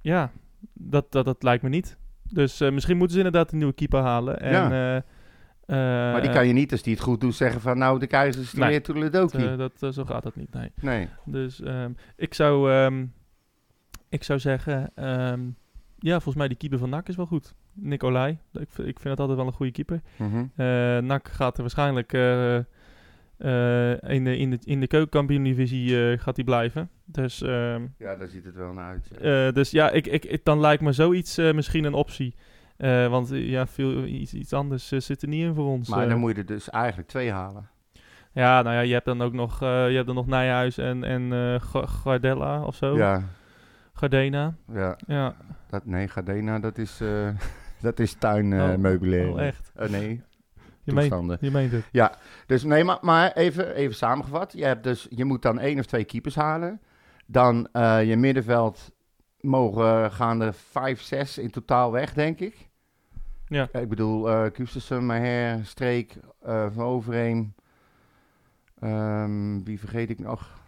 ja, 0.00 0.30
dat, 0.72 1.12
dat, 1.12 1.24
dat 1.24 1.42
lijkt 1.42 1.62
me 1.62 1.68
niet. 1.68 1.96
Dus 2.30 2.60
eh, 2.60 2.70
misschien 2.72 2.96
moeten 2.96 3.16
ze 3.16 3.22
inderdaad 3.24 3.52
een 3.52 3.58
nieuwe 3.58 3.72
keeper 3.72 4.00
halen. 4.00 4.40
En, 4.40 4.52
Ja. 4.52 4.70
eh, 4.70 4.96
eh, 4.96 6.12
maar 6.12 6.22
die 6.22 6.30
kan 6.30 6.46
je 6.46 6.52
niet, 6.52 6.72
als 6.72 6.82
die 6.82 6.94
het 6.94 7.02
goed 7.02 7.20
doet, 7.20 7.34
zeggen 7.34 7.60
van 7.60 7.78
nou, 7.78 7.98
de 7.98 8.06
keizer 8.06 8.42
is 8.42 8.52
er 8.52 8.58
Nee. 8.58 8.68
weer 8.68 8.82
toedeledokie. 8.82 9.48
eh, 9.50 9.56
dat, 9.58 9.72
eh, 9.80 9.90
zo 9.90 10.04
gaat 10.04 10.22
dat 10.22 10.36
niet, 10.36 10.52
nee. 10.54 10.72
nee. 10.80 11.08
Dus 11.24 11.60
ehm, 11.60 11.90
ik, 12.16 12.34
zou, 12.34 12.72
ehm, 12.72 13.06
ik 14.08 14.24
zou 14.24 14.38
zeggen, 14.38 14.90
ehm, 14.94 15.40
ja, 15.98 16.12
volgens 16.12 16.34
mij 16.36 16.48
die 16.48 16.56
keeper 16.56 16.78
van 16.78 16.88
NAC 16.90 17.08
is 17.08 17.16
wel 17.16 17.26
goed. 17.26 17.54
Nicolai, 17.74 18.38
ik, 18.52 18.68
ik 18.78 19.00
vind 19.00 19.02
dat 19.02 19.18
altijd 19.20 19.38
wel 19.38 19.46
een 19.46 19.52
goede 19.52 19.72
keeper. 19.72 20.00
Eh 20.56 20.98
NAC 20.98 21.28
gaat 21.28 21.54
er 21.56 21.60
waarschijnlijk 21.62 22.12
in, 24.10 24.24
de, 24.24 24.36
in, 24.36 24.50
de, 24.50 24.58
in 24.64 24.80
de 24.80 24.86
keukenkampioen-divisie 24.86 26.10
eh, 26.12 26.18
gaat 26.18 26.36
hij 26.36 26.44
blijven. 26.44 26.90
Dus, 27.04 27.42
ehm, 27.42 27.82
Ja, 27.98 28.16
daar 28.16 28.28
ziet 28.28 28.44
het 28.44 28.54
wel 28.54 28.72
naar 28.72 28.90
uit. 28.90 29.08
ja. 29.20 29.46
eh, 29.46 29.52
dus 29.54 29.70
ja, 29.70 29.90
ik, 29.90 30.06
ik, 30.06 30.24
ik- 30.24 30.44
dan 30.44 30.60
lijkt 30.60 30.82
me 30.82 30.92
zoiets 30.92 31.38
eh, 31.38 31.52
misschien 31.54 31.84
een 31.84 31.94
optie. 31.94 32.34
Eh, 32.76 33.08
want 33.08 33.30
eh, 33.32 33.48
ja, 33.48 33.66
veel, 33.66 34.04
iets, 34.04 34.34
iets 34.34 34.52
anders 34.52 34.92
eh, 34.92 35.00
zit 35.00 35.22
er 35.22 35.28
niet 35.28 35.44
in 35.44 35.54
voor 35.54 35.66
ons. 35.66 35.88
maar 35.88 36.02
eh. 36.02 36.08
dan 36.08 36.18
moet 36.18 36.30
je 36.34 36.40
er 36.40 36.46
dus 36.46 36.70
eigenlijk 36.70 37.08
twee 37.08 37.30
halen. 37.32 37.68
Ja, 38.32 38.62
nou 38.62 38.74
ja, 38.74 38.80
je 38.80 38.92
hebt 38.92 39.04
dan 39.04 39.22
ook 39.22 39.32
nog, 39.32 39.62
eh, 39.62 39.88
je 39.88 39.94
hebt 39.94 40.06
dan 40.06 40.14
nog 40.14 40.26
Nijhuis 40.26 40.78
en, 40.78 41.04
en 41.04 41.32
eh, 41.32 41.60
Ga- 41.60 41.86
Gardella 41.86 42.62
of 42.64 42.74
zo. 42.76 42.96
Ja, 42.96 43.22
Gardena. 43.92 44.54
ja. 44.72 44.96
Ja, 45.06 45.36
Dat, 45.70 45.86
nee, 45.86 46.08
Gardena, 46.08 46.58
dat 46.58 46.78
is, 46.78 47.00
eh 47.00 47.28
dat 47.80 47.98
is 47.98 48.12
Oh. 48.14 48.18
tuinmeubilair. 48.20 49.28
oh, 49.32 49.40
echt. 49.42 49.72
Eh, 49.74 49.88
nee, 49.88 50.22
Je 50.84 50.92
meent, 50.92 51.08
toestanden. 51.08 51.38
je 51.40 51.50
meent 51.50 51.72
het. 51.72 52.18
Dus 52.46 52.62
nee, 52.62 52.84
maar, 52.84 52.98
maar 53.00 53.32
even, 53.32 53.74
even 53.74 53.94
samengevat. 53.94 54.52
Je, 54.52 54.64
hebt 54.64 54.84
dus, 54.84 55.06
je 55.10 55.24
moet 55.24 55.42
dan 55.42 55.58
één 55.58 55.78
of 55.78 55.86
twee 55.86 56.04
keepers 56.04 56.34
halen. 56.34 56.80
Dan 57.26 57.68
eh, 57.72 58.04
je 58.04 58.16
middenveld 58.16 58.90
mogen 59.40 60.12
gaan 60.12 60.40
er 60.40 60.54
vijf, 60.54 61.00
zes 61.00 61.38
in 61.38 61.50
totaal 61.50 61.92
weg, 61.92 62.14
denk 62.14 62.40
ik. 62.40 62.70
Ja. 63.46 63.68
Ik 63.72 63.88
bedoel, 63.88 64.30
eh 64.30 64.50
Kustersen, 64.52 65.06
Maher, 65.06 65.64
Streek, 65.64 66.16
eh 66.40 66.66
Van 66.74 66.84
Overheem. 66.84 67.54
Ehm, 68.80 69.62
wie 69.62 69.78
vergeet 69.78 70.10
ik 70.10 70.18
nog? 70.18 70.60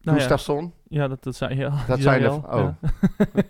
Nou 0.00 0.16
ja, 0.16 0.22
Gustafsson. 0.22 0.72
ja, 0.88 1.08
dat, 1.08 1.22
dat 1.22 1.36
zijn, 1.36 1.56
ja, 1.64 1.84
Dat 1.86 1.96
die 1.96 2.02
zijn 2.04 2.26
al. 2.26 2.36
oh. 2.36 2.68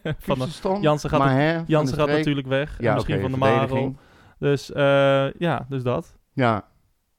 Ja. 0.02 0.14
van 0.18 0.38
de, 0.38 0.78
Jansen 0.80 1.11
gaat, 1.11 1.18
Maher, 1.18 1.64
Jansen 1.66 1.96
gaat 1.96 2.09
natuurlijk 2.09 2.46
weg. 2.46 2.76
Ja, 2.80 2.88
en 2.88 2.94
misschien 2.94 3.20
van 3.20 3.30
de 3.30 3.36
Marel. 3.36 3.96
Dus 4.39 4.72
eh, 4.72 5.32
ja, 5.32 5.66
dus 5.68 5.82
dat. 5.82 6.16
Ja. 6.32 6.64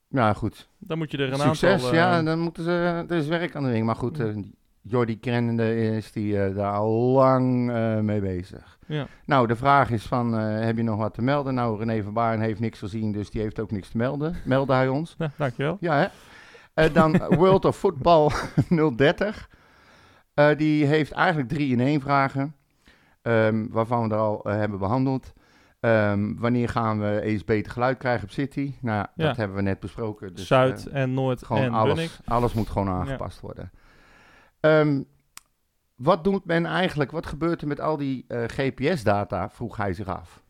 ja, 0.07 0.33
goed. 0.33 0.69
Dan 0.77 0.97
moet 0.97 1.11
je 1.11 1.17
er 1.17 1.31
een 1.33 1.39
Succes, 1.39 1.71
aantal... 1.73 1.89
eh, 1.89 1.95
ja, 1.95 2.23
dan 2.23 2.39
moeten 2.39 2.63
ze, 2.63 3.05
er 3.09 3.17
is 3.17 3.27
werk 3.27 3.55
aan 3.55 3.63
de 3.63 3.71
ring. 3.71 3.85
Maar 3.85 3.95
goed, 3.95 4.17
Ja. 4.17 4.25
eh, 4.25 4.37
Jordi 4.81 5.19
Krennende 5.19 5.75
is 5.95 6.11
die 6.11 6.41
eh, 6.43 6.55
daar 6.55 6.73
al 6.73 6.89
lang 6.91 7.71
eh, 7.71 7.99
mee 7.99 8.21
bezig. 8.21 8.77
Ja. 8.87 9.07
Nou, 9.25 9.47
de 9.47 9.55
vraag 9.55 9.89
is 9.91 10.03
van, 10.05 10.37
eh, 10.37 10.59
heb 10.65 10.77
je 10.77 10.83
nog 10.83 10.97
wat 10.97 11.13
te 11.13 11.21
melden? 11.21 11.53
Nou, 11.53 11.79
René 11.79 12.03
van 12.03 12.13
Baarn 12.13 12.41
heeft 12.41 12.59
niks 12.59 12.79
gezien, 12.79 13.11
dus 13.11 13.29
die 13.29 13.41
heeft 13.41 13.59
ook 13.59 13.71
niks 13.71 13.89
te 13.89 13.97
melden. 13.97 14.35
Meldde 14.45 14.73
hij 14.73 14.87
ons. 14.87 15.15
Ja, 15.17 15.31
dankjewel. 15.37 15.77
Ja, 15.79 15.95
hè? 15.97 16.07
Eh, 16.73 16.93
dan 16.93 17.17
World 17.29 17.65
of 17.65 17.77
Football 17.77 18.29
030. 18.95 19.49
Eh, 20.33 20.57
die 20.57 20.85
heeft 20.85 21.11
eigenlijk 21.11 21.49
drie 21.49 21.71
in 21.71 21.79
één 21.79 22.01
vragen, 22.01 22.55
ehm, 23.21 23.65
waarvan 23.69 24.07
we 24.07 24.13
er 24.13 24.19
al 24.21 24.43
eh, 24.43 24.55
hebben 24.55 24.79
behandeld. 24.79 25.33
Ehm, 25.79 26.35
wanneer 26.35 26.69
gaan 26.69 26.99
we 26.99 27.21
eens 27.21 27.43
beter 27.43 27.71
geluid 27.71 27.97
krijgen 27.97 28.23
op 28.23 28.31
City? 28.31 28.73
Nou, 28.81 29.05
ja, 29.15 29.25
dat 29.27 29.37
hebben 29.37 29.55
we 29.57 29.63
net 29.63 29.79
besproken. 29.79 30.35
Dus, 30.35 30.47
Zuid 30.47 30.87
eh, 30.87 31.01
en 31.01 31.13
Noord 31.13 31.45
gewoon 31.45 31.61
en 31.63 31.71
Bunnik. 31.71 31.89
alles, 31.89 32.19
alles 32.25 32.53
moet 32.53 32.69
gewoon 32.69 32.89
aangepast 32.89 33.39
worden. 33.39 33.71
Ehm, 34.59 35.01
wat 35.95 36.23
doet 36.23 36.45
men 36.45 36.65
eigenlijk? 36.65 37.11
Wat 37.11 37.25
gebeurt 37.25 37.61
er 37.61 37.67
met 37.67 37.79
al 37.79 37.97
die 37.97 38.25
eh, 38.27 38.43
GPS-data? 38.47 39.49
Vroeg 39.49 39.77
hij 39.77 39.93
zich 39.93 40.07
af. 40.07 40.41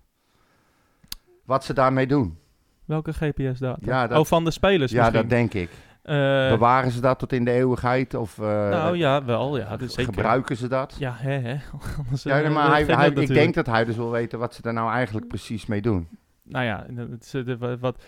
Wat 1.45 1.63
ze 1.63 1.73
daarmee 1.73 2.07
doen. 2.07 2.37
Welke 2.85 3.13
GPS-data? 3.13 3.77
Ja, 3.81 4.07
dat- 4.07 4.19
oh, 4.19 4.25
van 4.25 4.43
de 4.45 4.51
spelers 4.51 4.91
Ja, 4.91 4.97
misschien. 4.97 5.21
dat 5.21 5.29
denk 5.29 5.53
ik. 5.53 5.69
Eh, 6.09 6.49
Bewaren 6.49 6.91
ze 6.91 7.01
dat 7.01 7.19
tot 7.19 7.33
in 7.33 7.45
de 7.45 7.51
eeuwigheid? 7.51 8.13
Of 8.13 8.39
eh, 8.39 8.45
nou 8.69 8.97
ja, 8.97 9.25
wel. 9.25 9.57
Ja, 9.57 9.77
zeker. 9.79 10.03
gebruiken 10.03 10.55
ze 10.57 10.67
dat? 10.67 10.95
Ja, 10.99 11.13
hè, 11.17 11.31
hè. 11.31 11.55
Anders, 11.97 12.23
Ja, 12.23 12.41
eh, 12.41 12.53
maar 12.53 12.69
hij, 12.69 12.83
hij- 12.83 13.09
ik 13.09 13.27
denk 13.27 13.53
dat 13.53 13.65
hij 13.65 13.85
dus 13.85 13.95
wil 13.95 14.11
weten 14.11 14.39
wat 14.39 14.53
ze 14.53 14.61
er 14.63 14.73
nou 14.73 14.91
eigenlijk 14.91 15.27
precies 15.27 15.65
mee 15.65 15.81
doen. 15.81 16.07
Nou 16.43 16.65
ja, 16.65 16.85
het 16.95 17.23
is, 17.23 17.31
de, 17.31 17.57
wa- 17.57 17.77
wat, 17.77 18.03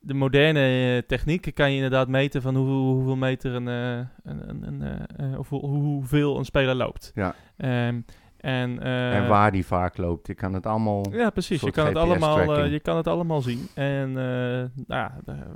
de 0.00 0.14
moderne 0.14 0.94
eh, 0.96 1.02
techniek 1.08 1.50
kan 1.54 1.68
je 1.70 1.74
inderdaad 1.76 2.08
meten 2.08 2.42
van 2.42 2.56
hoe, 2.56 2.68
hoeveel 2.68 3.16
meter 3.16 3.54
een, 3.54 3.66
een, 3.66 4.06
een, 4.24 4.84
een, 5.16 5.38
of 5.38 5.48
hoe- 5.48 5.66
hoeveel 5.66 6.38
een 6.38 6.44
speler 6.44 6.74
loopt. 6.74 7.12
Ja. 7.14 7.34
Ehm, 7.56 8.00
en, 8.40 8.82
en 8.82 9.28
waar 9.28 9.52
die 9.52 9.66
vaak 9.66 9.96
loopt. 9.96 10.26
Je 10.26 10.34
kan 10.34 10.54
het 10.54 10.66
allemaal... 10.66 11.04
Ja, 11.12 11.30
precies. 11.30 11.60
Je 11.60 11.70
kan, 11.70 11.86
het 11.86 11.96
allemaal, 11.96 12.64
je 12.64 12.80
kan 12.80 12.96
het 12.96 13.06
allemaal 13.06 13.40
zien. 13.40 13.68
En 13.74 14.12
nou 14.12 14.68
ja, 14.86 15.14
daar- 15.24 15.46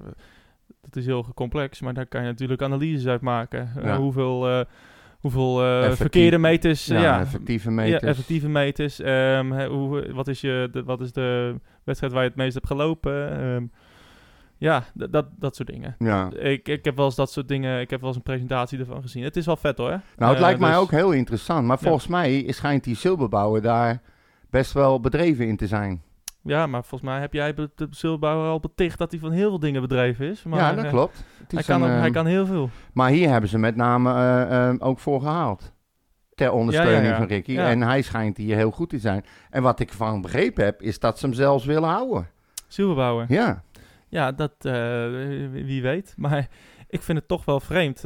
dat 0.84 0.96
is 0.96 1.06
heel 1.06 1.26
complex, 1.34 1.80
maar 1.80 1.94
daar 1.94 2.06
kan 2.06 2.20
je 2.20 2.26
natuurlijk 2.26 2.62
analyses 2.62 3.06
uit 3.06 3.20
maken. 3.20 3.70
Eh, 3.76 3.84
Ja. 3.84 3.96
hoeveel 3.98 4.48
eh, 4.48 4.60
hoeveel 5.20 5.64
eh, 5.64 5.90
verkeerde 5.90 6.38
meters, 6.38 6.86
ja, 6.86 7.00
ja, 7.00 7.20
effectieve 7.20 7.70
meters. 7.70 8.02
Ja, 8.02 8.08
effectieve 8.08 8.48
meters. 8.48 9.00
Ehm, 9.00 9.66
hoe, 9.68 10.12
wat, 10.12 10.28
is 10.28 10.40
je, 10.40 10.68
de, 10.72 10.84
wat 10.84 11.00
is 11.00 11.12
de 11.12 11.54
wedstrijd 11.84 12.12
waar 12.12 12.22
je 12.22 12.28
het 12.28 12.38
meest 12.38 12.54
hebt 12.54 12.66
gelopen? 12.66 13.38
Ehm, 13.38 13.66
ja, 14.56 14.84
dat, 14.94 15.26
dat 15.38 15.56
soort 15.56 15.68
dingen. 15.68 15.96
Ja. 15.98 16.30
Ik, 16.32 16.68
ik 16.68 16.84
heb 16.84 16.96
wel 16.96 17.04
eens 17.04 17.14
dat 17.14 17.32
soort 17.32 17.48
dingen, 17.48 17.80
ik 17.80 17.90
heb 17.90 17.98
wel 18.00 18.08
eens 18.08 18.18
een 18.18 18.22
presentatie 18.24 18.78
ervan 18.78 19.02
gezien. 19.02 19.22
Het 19.24 19.36
is 19.36 19.46
wel 19.46 19.56
vet 19.56 19.78
hoor. 19.78 20.00
Nou, 20.16 20.30
het 20.32 20.40
lijkt 20.40 20.60
mij 20.60 20.70
dus- 20.70 20.78
ook 20.78 20.90
heel 20.90 21.12
interessant. 21.12 21.66
Maar 21.66 21.76
Ja. 21.80 21.86
volgens 21.86 22.06
mij 22.06 22.44
schijnt 22.48 22.84
die 22.84 22.96
zilverbouwer 22.96 23.62
daar 23.62 24.00
best 24.50 24.72
wel 24.72 25.00
bedreven 25.00 25.46
in 25.46 25.56
te 25.56 25.66
zijn. 25.66 26.02
Ja, 26.44 26.66
maar 26.66 26.84
volgens 26.84 27.10
mij 27.10 27.20
heb 27.20 27.32
jij 27.32 27.54
de 27.54 27.68
Silbouwer 27.90 28.48
al 28.48 28.60
beticht 28.60 28.98
dat 28.98 29.10
hij 29.10 29.20
van 29.20 29.32
heel 29.32 29.48
veel 29.48 29.58
dingen 29.58 29.80
bedreven 29.80 30.26
is. 30.30 30.42
Maar, 30.42 30.58
ja, 30.58 30.72
dat 30.74 30.84
eh, 30.84 30.90
klopt. 30.90 31.24
Het 31.38 31.52
Hij 31.52 31.62
kan, 31.62 31.82
een, 31.82 31.90
hij 31.90 32.06
eh, 32.06 32.12
kan 32.12 32.26
heel 32.26 32.46
veel. 32.46 32.70
Maar 32.92 33.10
hier 33.10 33.30
hebben 33.30 33.50
ze 33.50 33.58
met 33.58 33.76
name 33.76 34.12
eh, 34.12 34.68
eh, 34.68 34.74
ook 34.78 34.98
voor 34.98 35.20
gehaald. 35.20 35.72
Ter 36.34 36.52
ondersteuning 36.52 36.96
Ja, 36.96 37.04
ja, 37.04 37.10
ja. 37.10 37.16
van 37.16 37.26
Ricky. 37.26 37.56
En 37.56 37.82
hij 37.82 38.02
schijnt 38.02 38.36
hier 38.36 38.56
heel 38.56 38.70
goed 38.70 38.88
te 38.88 38.98
zijn. 38.98 39.24
En 39.50 39.62
wat 39.62 39.80
ik 39.80 39.92
van 39.92 40.20
begrepen 40.20 40.64
heb, 40.64 40.82
is 40.82 40.98
dat 40.98 41.18
ze 41.18 41.26
hem 41.26 41.34
zelfs 41.34 41.64
willen 41.64 41.88
houden. 41.88 42.28
Silbouwer. 42.68 43.26
Ja. 43.28 43.62
Ja, 44.08 44.32
dat 44.32 44.52
eh, 44.58 44.72
wie 45.50 45.82
weet. 45.82 46.14
Maar 46.16 46.48
ik 46.88 47.02
vind 47.02 47.18
het 47.18 47.28
toch 47.28 47.44
wel 47.44 47.60
vreemd. 47.60 48.04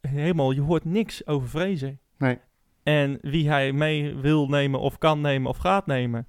helemaal, 0.00 0.50
je 0.50 0.60
hoort 0.60 0.84
niks 0.84 1.26
over 1.26 1.48
Vrezen. 1.48 2.00
Nee. 2.18 2.38
En 2.82 3.18
wie 3.20 3.48
hij 3.48 3.72
mee 3.72 4.14
wil 4.14 4.48
nemen 4.48 4.80
of 4.80 4.98
kan 4.98 5.20
nemen 5.20 5.50
of 5.50 5.56
gaat 5.56 5.86
nemen. 5.86 6.26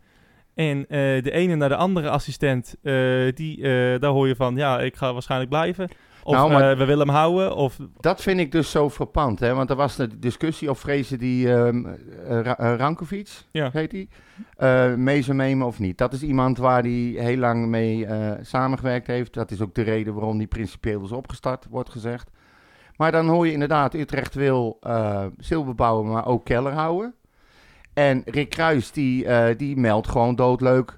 En 0.62 0.86
eh, 0.88 1.24
de 1.24 1.32
ene 1.32 1.55
naar 1.55 1.70
de 1.70 1.76
andere 1.76 2.09
assistent, 2.09 2.76
eh, 2.84 2.93
die, 3.34 3.55
eh, 3.57 3.99
daar 3.99 4.12
hoor 4.12 4.28
je 4.28 4.36
van, 4.36 4.55
ja, 4.55 4.80
ik 4.80 4.95
ga 4.95 5.14
waarschijnlijk 5.14 5.49
blijven. 5.49 5.89
Of 6.24 6.34
Nou, 6.34 6.51
maar- 6.51 6.78
we 6.78 6.86
willen 6.86 7.07
hem 7.07 7.16
houden. 7.16 7.55
Of, 7.55 7.78
Dat 7.99 8.22
vind 8.22 8.39
ik 8.39 8.51
dus 8.51 8.72
zo 8.72 8.89
frappant. 8.89 9.39
Hè? 9.39 9.53
Want 9.53 9.70
er 9.70 9.76
was 9.76 9.95
de 9.95 10.20
discussie 10.20 10.70
of 10.70 10.80
Vrezen 10.80 11.20
die 11.20 11.53
eh, 11.53 12.51
Rankovic, 12.78 13.30
Ja. 13.51 13.70
heet 13.74 14.07
hij, 14.57 14.97
mee 14.97 15.22
zou 15.22 15.38
nemen 15.38 15.68
of 15.68 15.80
niet. 15.80 15.97
Dat 15.97 16.14
is 16.14 16.24
iemand 16.24 16.57
waar 16.57 16.82
hij 16.82 17.14
heel 17.18 17.38
lang 17.38 17.68
mee 17.68 18.07
samengewerkt 18.41 19.07
heeft. 19.07 19.34
Dat 19.34 19.51
is 19.51 19.62
ook 19.62 19.76
de 19.76 19.82
reden 19.82 20.14
waarom 20.14 20.38
die 20.38 20.47
principieel 20.47 21.03
is 21.03 21.12
opgestart, 21.12 21.68
wordt 21.70 21.89
gezegd. 21.89 22.30
Maar 22.95 23.12
dan 23.12 23.28
hoor 23.28 23.45
je 23.45 23.53
inderdaad, 23.53 23.93
Utrecht 23.93 24.34
wil 24.34 24.80
Silberbouwer, 25.38 26.12
maar 26.12 26.26
ook 26.26 26.45
Keller 26.45 26.74
houden. 26.74 27.14
En 27.93 28.21
Rick 28.25 28.49
Kruis, 28.49 28.91
die, 28.91 29.25
eh, 29.25 29.57
die 29.57 29.77
meldt 29.77 30.07
gewoon 30.07 30.35
doodleuk 30.35 30.97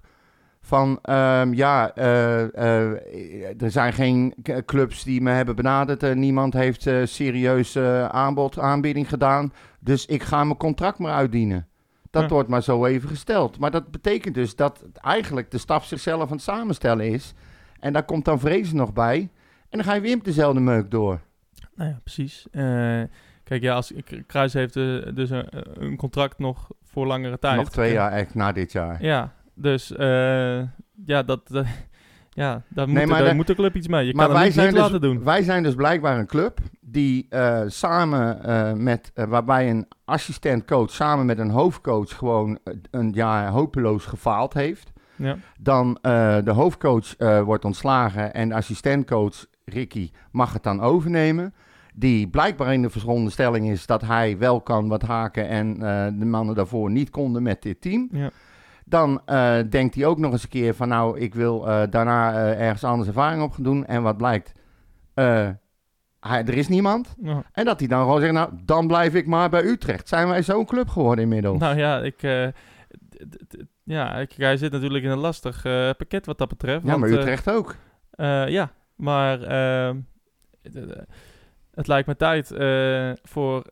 van... 0.62 1.00
ehm, 1.02 1.54
ja, 1.54 1.96
eh, 1.96 2.42
eh, 2.56 3.62
er 3.62 3.72
zijn 3.72 3.94
geen 3.94 4.34
clubs 4.66 5.04
die 5.04 5.22
me 5.22 5.32
hebben 5.32 5.56
benaderd. 5.56 6.16
Niemand 6.16 6.54
heeft 6.54 6.90
serieus 7.04 7.78
aanbod, 8.08 8.60
aanbieding 8.60 9.10
gedaan. 9.10 9.54
Dus 9.80 10.06
ik 10.06 10.24
ga 10.24 10.44
mijn 10.44 10.58
contract 10.58 11.00
maar 11.00 11.14
uitdienen. 11.14 11.68
Dat 12.10 12.22
Ja. 12.24 12.30
wordt 12.30 12.50
maar 12.50 12.64
zo 12.64 12.86
even 12.86 13.10
gesteld. 13.10 13.60
Maar 13.60 13.72
dat 13.72 13.92
betekent 13.92 14.36
dus 14.36 14.56
dat 14.56 14.84
eigenlijk 14.94 15.52
de 15.52 15.58
staf 15.58 15.86
zichzelf 15.86 16.22
aan 16.22 16.32
het 16.36 16.42
samenstellen 16.42 17.08
is. 17.10 17.34
En 17.80 17.94
daar 17.94 18.06
komt 18.06 18.26
dan 18.26 18.40
vrezen 18.40 18.76
nog 18.76 18.94
bij. 18.94 19.20
En 19.70 19.80
dan 19.80 19.84
ga 19.84 19.94
je 19.94 20.02
weer 20.02 20.16
met 20.16 20.26
dezelfde 20.26 20.60
meuk 20.60 20.92
door. 20.92 21.22
nou 21.76 21.90
ja, 21.90 22.00
precies. 22.04 22.48
Eh, 23.44 23.50
kijk, 23.50 23.62
ja, 23.62 23.74
als, 23.76 23.94
Kruis 24.28 24.54
heeft 24.54 24.76
eh, 24.76 24.84
dus 25.14 25.30
een, 25.30 25.48
een 25.74 25.96
contract 25.98 26.40
nog 26.40 26.68
voor 26.84 27.06
langere 27.08 27.40
tijd. 27.40 27.56
Nog 27.58 27.70
twee 27.70 27.88
Eh, 27.88 27.94
jaar 27.94 28.12
echt 28.12 28.36
na 28.36 28.52
dit 28.52 28.72
jaar. 28.72 29.04
Ja, 29.04 29.34
dus 29.54 29.96
eh, 29.96 30.58
ja, 31.06 31.24
dat, 31.26 31.42
ja, 32.30 32.62
daar, 32.70 32.88
moet, 32.88 32.96
Nee, 32.96 33.06
maar 33.06 33.18
daar 33.18 33.26
daar- 33.26 33.36
moet 33.36 33.48
de 33.48 33.56
club 33.56 33.76
iets 33.76 33.88
mee. 33.88 34.06
Je 34.08 34.14
maar 34.16 34.26
kan 34.26 34.36
wij 34.36 34.46
niet, 34.46 34.56
dus, 34.56 34.74
laten 34.74 35.02
doen. 35.02 35.24
wij 35.24 35.44
zijn 35.44 35.64
dus 35.64 35.76
blijkbaar 35.76 36.20
een 36.20 36.26
club 36.28 36.60
die 36.82 37.26
eh, 37.30 37.62
samen 37.68 38.44
eh, 38.44 38.74
met, 38.74 39.12
eh, 39.14 39.26
waarbij 39.26 39.70
een 39.70 39.88
assistentcoach 40.06 40.90
samen 40.92 41.26
met 41.26 41.40
een 41.40 41.50
hoofdcoach 41.50 42.16
gewoon 42.18 42.60
eh, 42.64 42.74
een 42.92 43.12
jaar 43.12 43.48
hopeloos 43.50 44.06
gefaald 44.06 44.54
heeft. 44.54 44.92
Ja. 45.16 45.36
Dan 45.60 45.98
eh, 46.02 46.38
de 46.44 46.52
hoofdcoach 46.52 47.16
eh, 47.18 47.42
wordt 47.42 47.66
ontslagen 47.66 48.34
en 48.34 48.50
de 48.50 48.56
assistentcoach 48.56 49.46
Ricky 49.66 50.12
mag 50.32 50.54
het 50.54 50.64
dan 50.64 50.82
overnemen. 50.82 51.54
Die 51.96 52.28
blijkbaar 52.28 52.74
in 52.74 52.82
de 52.82 52.90
veronderstelling 52.90 53.70
is 53.70 53.86
dat 53.86 54.02
hij 54.02 54.38
wel 54.38 54.62
kan 54.62 54.88
wat 54.88 55.02
haken 55.02 55.48
en 55.48 55.74
eh, 55.74 56.06
de 56.20 56.26
mannen 56.26 56.56
daarvoor 56.56 56.92
niet 56.92 57.10
konden 57.10 57.44
met 57.44 57.62
dit 57.62 57.82
team. 57.82 58.10
Ja. 58.12 58.30
Dan 58.86 59.22
eh, 59.26 59.58
denkt 59.70 59.96
hij 59.96 60.06
ook 60.06 60.18
nog 60.18 60.32
eens 60.32 60.44
een 60.44 60.50
keer 60.50 60.74
van 60.74 60.88
nou, 60.88 61.20
ik 61.20 61.34
wil 61.34 61.68
eh, 61.68 61.82
daarna 61.90 62.34
ergens 62.56 62.84
anders 62.84 63.08
ervaring 63.08 63.44
op 63.44 63.52
gaan 63.52 63.64
doen. 63.64 63.86
En 63.86 64.04
wat 64.04 64.18
blijkt? 64.18 64.54
Hij, 65.14 66.46
er 66.46 66.58
is 66.58 66.68
niemand. 66.68 67.16
Ja. 67.22 67.44
En 67.52 67.66
dat 67.66 67.80
hij 67.80 67.88
dan 67.88 68.02
gewoon 68.02 68.20
zegt, 68.20 68.34
nou, 68.34 68.50
dan 68.64 68.88
blijf 68.88 69.14
ik 69.14 69.28
maar 69.28 69.50
bij 69.50 69.64
Utrecht. 69.64 70.08
Zijn 70.08 70.28
wij 70.28 70.44
zo'n 70.44 70.66
club 70.66 70.90
geworden 70.90 71.24
inmiddels? 71.24 71.60
Nou 71.60 71.78
ja, 71.78 72.00
ik, 72.00 72.22
ja, 73.84 74.16
ik, 74.16 74.32
hij 74.38 74.58
zit 74.58 74.72
natuurlijk 74.72 75.04
in 75.04 75.10
een 75.10 75.18
lastig 75.18 75.62
pakket 75.98 76.26
wat 76.26 76.38
dat 76.38 76.50
betreft. 76.50 76.84
ja, 76.84 76.90
want, 76.90 77.00
maar 77.00 77.10
Utrecht 77.10 77.50
ook. 77.50 77.76
ja, 78.48 78.72
maar 78.96 79.40
het 81.74 81.88
lijkt 81.88 82.08
me 82.08 82.16
tijd 82.16 82.52
eh, 82.52 83.12
voor 83.24 83.64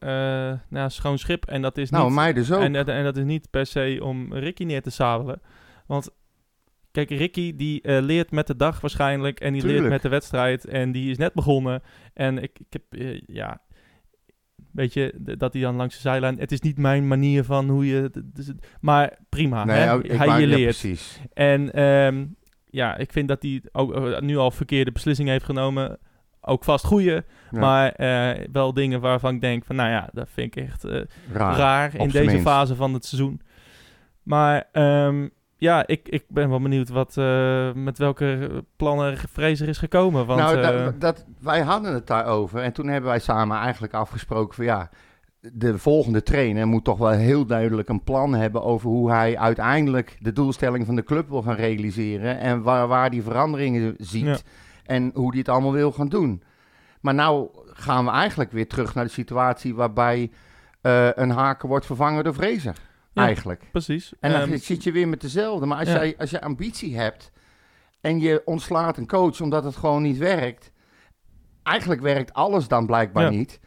nou, 0.69 0.89
schoon 0.89 1.17
schip. 1.17 1.45
En 1.45 1.61
dat 1.61 1.77
is 1.77 1.89
Nou, 1.89 2.05
niet... 2.05 2.15
mij 2.15 2.33
dus 2.33 2.51
ook. 2.51 2.61
En, 2.61 2.73
dat- 2.73 2.87
en 2.87 3.03
dat 3.03 3.17
is 3.17 3.23
niet 3.23 3.49
per 3.49 3.65
se 3.65 3.99
om 4.03 4.33
Ricky 4.33 4.63
neer 4.63 4.81
te 4.81 4.89
sabelen. 4.89 5.41
Want 5.85 6.09
kijk, 6.91 7.09
Ricky 7.09 7.55
die 7.55 7.81
eh, 7.81 8.01
leert 8.01 8.31
met 8.31 8.47
de 8.47 8.55
dag 8.55 8.81
waarschijnlijk. 8.81 9.39
En 9.39 9.53
die 9.53 9.65
leert 9.65 9.89
met 9.89 10.01
de 10.01 10.09
wedstrijd. 10.09 10.65
En 10.65 10.91
die 10.91 11.11
is 11.11 11.17
net 11.17 11.33
begonnen. 11.33 11.81
En 12.13 12.37
ik, 12.43 12.59
ik 12.59 12.67
heb, 12.69 12.83
ja... 13.25 13.61
Weet 14.71 14.93
je, 14.93 15.13
dat 15.37 15.53
hij 15.53 15.61
dan 15.61 15.75
langs 15.75 15.95
de 15.95 16.01
zijlijn... 16.01 16.39
Het 16.39 16.51
is 16.51 16.59
niet 16.61 16.77
mijn 16.77 17.07
manier 17.07 17.43
van 17.43 17.69
hoe 17.69 17.85
je... 17.85 18.11
dus 18.23 18.51
maar 18.81 19.17
prima, 19.29 19.63
nee, 19.63 19.77
hè? 19.77 20.03
ik 20.03 20.11
hij 20.11 20.39
je 20.39 20.47
leert. 20.47 20.63
precies. 20.63 21.19
En 21.33 21.73
ehm, 21.73 22.25
ja, 22.65 22.97
ik 22.97 23.11
vind 23.11 23.27
dat 23.27 23.41
hij 23.41 23.61
ook 23.71 24.21
nu 24.21 24.37
al 24.37 24.51
verkeerde 24.51 24.91
beslissingen 24.91 25.31
heeft 25.31 25.45
genomen. 25.45 25.99
Ook 26.41 26.63
vast 26.63 26.85
goede, 26.85 27.23
Ja. 27.51 27.59
maar 27.59 27.91
eh, 27.91 28.45
wel 28.51 28.73
dingen 28.73 29.01
waarvan 29.01 29.35
ik 29.35 29.41
denk 29.41 29.65
van... 29.65 29.75
Nou 29.75 29.89
ja, 29.89 30.09
dat 30.13 30.27
vind 30.33 30.55
ik 30.55 30.63
echt 30.63 30.83
eh, 30.83 31.01
Raar. 31.31 31.57
raar 31.57 31.95
in 31.95 32.09
deze 32.09 32.25
minst. 32.25 32.41
fase 32.41 32.75
van 32.75 32.93
het 32.93 33.05
seizoen. 33.05 33.41
Maar 34.23 34.67
ehm, 34.71 35.27
ja, 35.57 35.87
ik, 35.87 36.09
ik 36.09 36.23
ben 36.27 36.49
wel 36.49 36.61
benieuwd 36.61 36.89
wat, 36.89 37.17
eh, 37.17 37.73
met 37.73 37.97
welke 37.97 38.49
plannen 38.75 39.17
Fraser 39.17 39.67
is 39.67 39.77
gekomen. 39.77 40.25
Want, 40.25 40.39
nou, 40.39 40.61
dat, 40.61 41.01
dat, 41.01 41.25
wij 41.39 41.61
hadden 41.61 41.93
het 41.93 42.07
daarover. 42.07 42.59
En 42.61 42.73
toen 42.73 42.87
hebben 42.87 43.09
wij 43.09 43.19
samen 43.19 43.57
eigenlijk 43.57 43.93
afgesproken 43.93 44.55
van 44.55 44.65
ja, 44.65 44.89
de 45.41 45.77
volgende 45.77 46.23
trainer 46.23 46.67
moet 46.67 46.83
toch 46.83 46.97
wel 46.97 47.09
heel 47.09 47.45
duidelijk 47.45 47.89
een 47.89 48.03
plan 48.03 48.33
hebben 48.33 48.63
over 48.63 48.89
hoe 48.89 49.11
hij 49.11 49.37
uiteindelijk 49.37 50.17
de 50.19 50.33
doelstelling 50.33 50.85
van 50.85 50.95
de 50.95 51.03
club 51.03 51.29
wil 51.29 51.41
gaan 51.41 51.55
realiseren. 51.55 52.39
En 52.39 52.61
waar, 52.61 52.87
waar 52.87 53.09
die 53.09 53.23
veranderingen 53.23 53.95
ziet. 53.97 54.25
Ja. 54.25 54.37
En 54.85 55.11
hoe 55.13 55.31
die 55.31 55.39
het 55.39 55.49
allemaal 55.49 55.71
wil 55.71 55.91
gaan 55.91 56.09
doen. 56.09 56.43
Maar 57.01 57.13
nou 57.13 57.49
gaan 57.65 58.05
we 58.05 58.11
eigenlijk 58.11 58.51
weer 58.51 58.67
terug 58.67 58.95
naar 58.95 59.03
de 59.03 59.09
situatie 59.11 59.75
waarbij 59.75 60.31
eh, 60.81 61.09
een 61.13 61.29
haken 61.29 61.69
wordt 61.69 61.85
vervangen 61.85 62.23
door 62.23 62.33
Vrezer. 62.33 62.75
Ja. 63.13 63.23
Eigenlijk. 63.25 63.63
precies. 63.71 64.13
En 64.19 64.31
dan 64.31 64.41
Ehm, 64.41 64.57
zit 64.57 64.83
je 64.83 64.91
weer 64.91 65.07
met 65.07 65.21
dezelfde. 65.21 65.65
Maar 65.65 65.77
als, 65.77 65.87
ja. 65.87 65.93
jij, 65.93 66.15
als 66.17 66.29
je 66.29 66.41
ambitie 66.41 66.97
hebt 66.97 67.31
en 68.01 68.19
je 68.19 68.41
ontslaat 68.45 68.97
een 68.97 69.07
coach 69.07 69.41
omdat 69.41 69.63
het 69.63 69.75
gewoon 69.75 70.01
niet 70.01 70.17
werkt. 70.17 70.71
Eigenlijk 71.63 72.01
werkt 72.01 72.33
alles 72.33 72.67
dan 72.67 72.85
blijkbaar 72.85 73.23
Ja. 73.23 73.29
niet. 73.29 73.59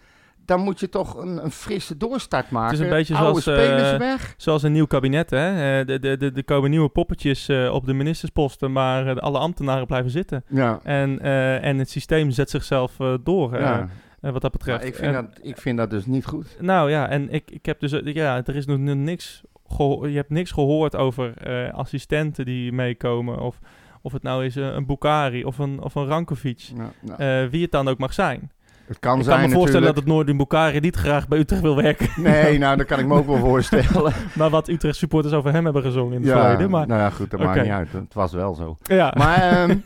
Dan 0.46 0.60
moet 0.60 0.80
je 0.80 0.88
toch 0.88 1.16
een, 1.16 1.44
een 1.44 1.50
frisse 1.50 1.96
doorstart 1.96 2.50
maken. 2.50 2.82
een 2.82 2.88
beetje 2.88 3.14
Oude 3.14 3.40
zoals, 3.40 3.58
eh, 3.58 3.96
weg. 3.98 4.34
Zoals 4.36 4.62
een 4.62 4.72
nieuw 4.72 4.86
kabinet, 4.86 5.30
hè. 5.30 5.78
Eh, 5.80 5.86
de, 5.86 5.98
de, 5.98 6.16
de, 6.16 6.32
er 6.34 6.44
komen 6.44 6.70
nieuwe 6.70 6.88
poppetjes 6.88 7.48
eh, 7.48 7.72
op 7.72 7.86
de 7.86 7.92
ministersposten, 7.92 8.72
maar 8.72 9.20
alle 9.20 9.38
ambtenaren 9.38 9.86
blijven 9.86 10.10
zitten. 10.10 10.44
Ja. 10.48 10.80
En, 10.82 11.20
en 11.62 11.78
het 11.78 11.90
systeem 11.90 12.30
zet 12.30 12.50
zichzelf 12.50 12.96
door, 13.22 13.58
ja. 13.58 13.88
wat 14.20 14.40
dat 14.40 14.52
betreft. 14.52 14.84
Ik, 14.84 14.94
vind 14.94 15.12
dat, 15.12 15.26
ik 15.42 15.58
vind 15.58 15.78
dat 15.78 15.90
dus 15.90 16.06
niet 16.06 16.26
goed. 16.26 16.56
Nou 16.60 16.90
ja, 16.90 17.08
en 17.08 17.32
ik, 17.32 17.50
ik 17.50 17.66
heb 17.66 17.80
dus, 17.80 18.00
ja, 18.04 18.42
er 18.44 18.56
is 18.56 18.66
nog 18.66 18.78
niks 18.78 19.42
geho- 19.66 20.06
je 20.06 20.16
hebt 20.16 20.30
niks 20.30 20.50
gehoord 20.50 20.96
over 20.96 21.34
assistenten 21.72 22.44
die 22.44 22.72
meekomen. 22.72 23.40
Of, 23.40 23.58
of 24.02 24.12
het 24.12 24.22
nou 24.22 24.44
is 24.44 24.54
een, 24.54 24.86
Bukari 24.86 25.44
of 25.44 25.58
een, 25.58 25.82
of 25.82 25.94
een 25.94 26.06
Rankovic. 26.06 26.70
Nou, 27.00 27.48
wie 27.50 27.62
het 27.62 27.70
dan 27.70 27.88
ook 27.88 27.98
mag 27.98 28.12
zijn. 28.12 28.50
Het 28.86 28.98
kan 28.98 29.18
ik 29.18 29.24
zijn 29.24 29.40
kan 29.40 29.48
me 29.48 29.54
voorstellen 29.54 29.56
natuurlijk. 29.56 29.84
dat 29.84 29.96
het 29.96 30.06
Noordin 30.06 30.36
Bukari 30.36 30.80
niet 30.80 30.96
graag 30.96 31.28
bij 31.28 31.38
Utrecht 31.38 31.62
wil 31.62 31.76
werken. 31.76 32.08
Nee, 32.22 32.58
nou, 32.58 32.76
dat 32.76 32.86
kan 32.86 32.98
ik 32.98 33.06
me 33.06 33.14
ook 33.14 33.26
wel 33.26 33.38
voorstellen. 33.50 34.12
maar 34.34 34.50
wat 34.50 34.68
Utrecht 34.68 34.96
supporters 34.96 35.34
over 35.34 35.52
hem 35.52 35.64
hebben 35.64 35.82
gezongen 35.82 36.14
in 36.16 36.22
het 36.22 36.30
verleden. 36.30 36.70
Maar, 36.70 36.86
nou 36.86 37.00
ja, 37.00 37.10
goed, 37.10 37.30
dat 37.30 37.40
maakt 37.40 37.62
niet 37.62 37.70
uit. 37.70 37.92
Het 37.92 38.14
was 38.14 38.32
wel 38.32 38.54
zo. 38.54 38.76
ja. 38.82 39.14
Maar, 39.16 39.36
ehm, 39.36 39.76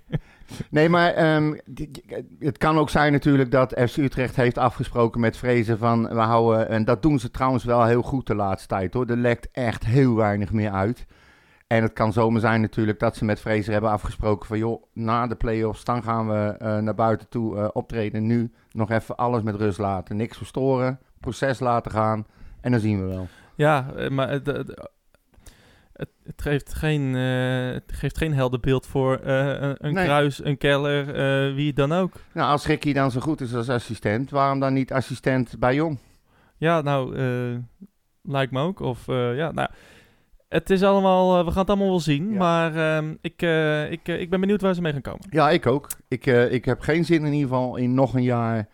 nee, 0.70 0.88
maar 0.88 1.12
ehm, 1.12 1.54
het 2.38 2.58
kan 2.58 2.78
ook 2.78 2.90
zijn 2.90 3.12
natuurlijk 3.12 3.50
dat 3.50 3.80
FC 3.88 3.96
Utrecht 3.96 4.36
heeft 4.36 4.58
afgesproken 4.58 5.20
met 5.20 5.36
Vrezen 5.36 5.78
van 5.78 6.08
we 6.08 6.20
houden, 6.20 6.68
en 6.68 6.84
dat 6.84 7.02
doen 7.02 7.18
ze 7.18 7.30
trouwens 7.30 7.64
wel 7.64 7.84
heel 7.84 8.02
goed 8.02 8.26
de 8.26 8.34
laatste 8.34 8.68
tijd 8.68 8.94
hoor. 8.94 9.06
Er 9.06 9.16
lekt 9.16 9.48
echt 9.52 9.84
heel 9.84 10.14
weinig 10.14 10.52
meer 10.52 10.70
uit. 10.70 11.06
En 11.68 11.82
het 11.82 11.92
kan 11.92 12.12
zomaar 12.12 12.40
zijn 12.40 12.60
natuurlijk 12.60 12.98
dat 12.98 13.16
ze 13.16 13.24
met 13.24 13.40
Vrezen 13.40 13.72
hebben 13.72 13.90
afgesproken 13.90 14.46
van 14.46 14.58
joh, 14.58 14.82
na 14.92 15.26
de 15.26 15.34
play-offs 15.34 15.84
dan 15.84 16.02
gaan 16.02 16.28
we 16.28 16.54
eh, 16.58 16.78
naar 16.78 16.94
buiten 16.94 17.28
toe 17.28 17.58
eh, 17.58 17.68
optreden. 17.72 18.26
Nu 18.26 18.52
nog 18.72 18.90
even 18.90 19.16
alles 19.16 19.42
met 19.42 19.54
rust 19.54 19.78
laten, 19.78 20.16
niks 20.16 20.36
verstoren, 20.36 20.98
proces 21.20 21.58
laten 21.60 21.90
gaan 21.90 22.26
en 22.60 22.70
dan 22.70 22.80
zien 22.80 23.00
we 23.00 23.06
wel. 23.06 23.26
Ja, 23.54 23.92
eh, 23.96 24.08
maar 24.08 24.30
het, 24.30 24.46
het, 24.46 24.88
het, 26.22 26.42
geeft 26.42 26.74
geen, 26.74 27.14
het 27.14 27.92
geeft 27.92 28.18
geen 28.18 28.34
helder 28.34 28.60
beeld 28.60 28.86
voor 28.86 29.18
een, 29.22 29.86
een 29.86 29.94
Nee. 29.94 30.04
Kruis, 30.04 30.44
een 30.44 30.58
Keller, 30.58 31.54
wie 31.54 31.72
dan 31.72 31.92
ook. 31.92 32.12
Nou, 32.32 32.50
als 32.50 32.66
Ricky 32.66 32.92
dan 32.92 33.10
zo 33.10 33.20
goed 33.20 33.40
is 33.40 33.54
als 33.54 33.68
assistent, 33.68 34.30
waarom 34.30 34.60
dan 34.60 34.72
niet 34.72 34.92
assistent 34.92 35.58
bij 35.58 35.74
Jong? 35.74 35.98
Ja, 36.56 36.80
nou, 36.80 37.16
lijkt 38.22 38.52
me 38.52 38.60
ook. 38.60 38.80
Of 38.80 39.06
ja, 39.06 39.52
nou, 39.52 39.68
het 40.48 40.70
is 40.70 40.82
allemaal, 40.82 41.38
eh, 41.38 41.44
we 41.44 41.50
gaan 41.50 41.60
het 41.60 41.68
allemaal 41.70 41.88
wel 41.88 42.00
zien. 42.00 42.30
Ja. 42.30 42.38
Maar 42.38 42.76
ehm, 42.76 43.14
ik, 43.20 43.42
eh, 43.42 43.90
ik, 43.90 44.08
eh, 44.08 44.20
ik 44.20 44.30
ben 44.30 44.40
benieuwd 44.40 44.60
waar 44.60 44.74
ze 44.74 44.80
mee 44.80 44.92
gaan 44.92 45.00
komen. 45.00 45.26
Ja, 45.30 45.50
ik 45.50 45.66
ook. 45.66 45.88
Ik, 46.08 46.26
ik 46.26 46.64
heb 46.64 46.80
geen 46.80 47.04
zin 47.04 47.24
in 47.24 47.32
ieder 47.32 47.48
geval 47.48 47.76
in 47.76 47.94
nog 47.94 48.14
een 48.14 48.22
jaar 48.22 48.68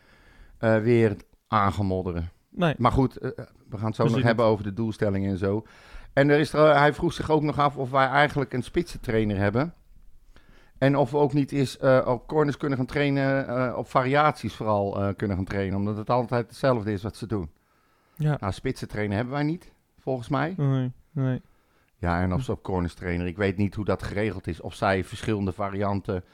weer 0.59 1.16
aangemodderen. 1.49 2.31
Nee, 2.51 2.75
Maar 2.79 2.93
goed, 2.93 3.14
we 3.14 3.77
gaan 3.77 3.87
het 3.87 3.97
zo 3.97 4.05
nog 4.05 4.22
hebben 4.22 4.45
over 4.45 4.64
de 4.64 4.72
doelstellingen 4.72 5.31
en 5.31 5.39
zo. 5.39 5.66
En 6.12 6.31
er 6.31 6.39
is 6.39 6.53
er, 6.53 6.79
hij 6.79 6.93
vroeg 6.95 7.12
zich 7.12 7.31
ook 7.31 7.43
nog 7.43 7.59
af 7.59 7.77
of 7.77 7.91
wij 7.91 8.07
eigenlijk 8.07 8.53
een 8.53 8.62
spitsentrainer 8.62 9.37
hebben. 9.37 9.75
En 10.79 10.97
of 10.97 11.11
we 11.11 11.16
ook 11.16 11.33
niet 11.33 11.53
eens 11.53 11.79
op 12.05 12.27
corners 12.27 12.57
kunnen 12.57 12.79
gaan 12.79 12.87
trainen, 12.87 13.77
op 13.77 13.89
variaties 13.89 14.55
vooral 14.55 15.14
kunnen 15.14 15.37
gaan 15.37 15.47
trainen. 15.47 15.79
Omdat 15.79 15.97
het 15.97 16.11
altijd 16.11 16.47
hetzelfde 16.47 16.93
is 16.93 17.03
wat 17.03 17.16
ze 17.16 17.27
doen. 17.27 17.51
ja. 18.16 18.37
Nou, 18.41 18.53
spitsentrainer 18.53 19.16
hebben 19.16 19.35
wij 19.35 19.43
niet, 19.43 19.72
volgens 19.99 20.29
mij. 20.29 20.55
Nee, 20.57 20.93
nee. 21.11 21.43
Ja, 22.05 22.21
en 22.21 22.33
of 22.33 22.43
ze 22.43 22.53
op 22.53 22.63
corners 22.63 22.95
trainen. 22.95 23.27
Ik 23.27 23.37
weet 23.37 23.57
niet 23.57 23.75
hoe 23.75 23.85
dat 23.85 24.03
geregeld 24.03 24.47
is. 24.47 24.61
Of 24.61 24.75
zij 24.75 25.05
verschillende 25.05 25.53
varianten 25.53 26.25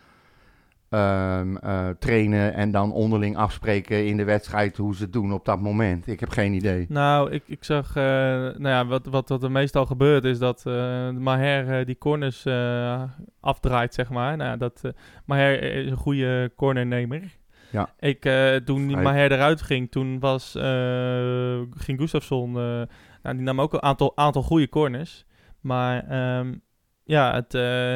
ehm, 0.89 1.57
eh, 1.57 1.89
trainen 1.99 2.55
en 2.55 2.71
dan 2.71 2.93
onderling 2.93 3.37
afspreken 3.37 4.07
in 4.07 4.17
de 4.17 4.25
wedstrijd 4.25 4.77
hoe 4.77 4.95
ze 4.95 5.03
het 5.03 5.13
doen 5.13 5.33
op 5.33 5.45
dat 5.45 5.61
moment. 5.61 6.07
Ik 6.07 6.21
heb 6.21 6.29
geen 6.29 6.53
idee. 6.53 6.87
Nou, 6.89 7.31
ik, 7.31 7.43
ik 7.47 7.65
zag, 7.65 7.89
eh, 7.89 8.05
nou 8.05 8.69
ja, 8.69 8.87
wat, 8.87 9.07
wat, 9.07 9.29
wat 9.29 9.43
er 9.43 9.51
meestal 9.51 9.87
gebeurt 9.87 10.25
is 10.25 10.39
dat 10.39 10.67
eh 10.67 11.11
Maher 11.11 11.85
die 11.87 11.99
corners 11.99 12.47
afdraait, 13.41 13.95
zeg 13.95 14.11
maar. 14.11 14.37
Nou, 14.37 14.59
dat, 14.59 14.83
Maher 15.25 15.63
is 15.63 15.91
een 15.91 15.97
goede 15.97 16.53
cornernemer. 16.57 17.39
Ja. 17.71 17.89
Ik, 17.99 18.31
toen 18.65 18.87
die 18.87 18.97
Maher 18.97 19.33
eruit 19.33 19.63
ging, 19.63 19.91
toen 19.91 20.19
was, 20.19 20.51
ging 21.77 21.99
Gustafsson, 21.99 22.53
nou, 22.53 22.87
die 23.23 23.41
nam 23.41 23.61
ook 23.61 23.73
een 23.73 23.83
aantal, 23.83 24.17
aantal 24.17 24.43
goede 24.43 24.69
corners. 24.69 25.25
Maar 25.61 26.09
ehm, 26.09 26.55
ja, 27.05 27.35
het... 27.35 27.55
eh, 27.55 27.95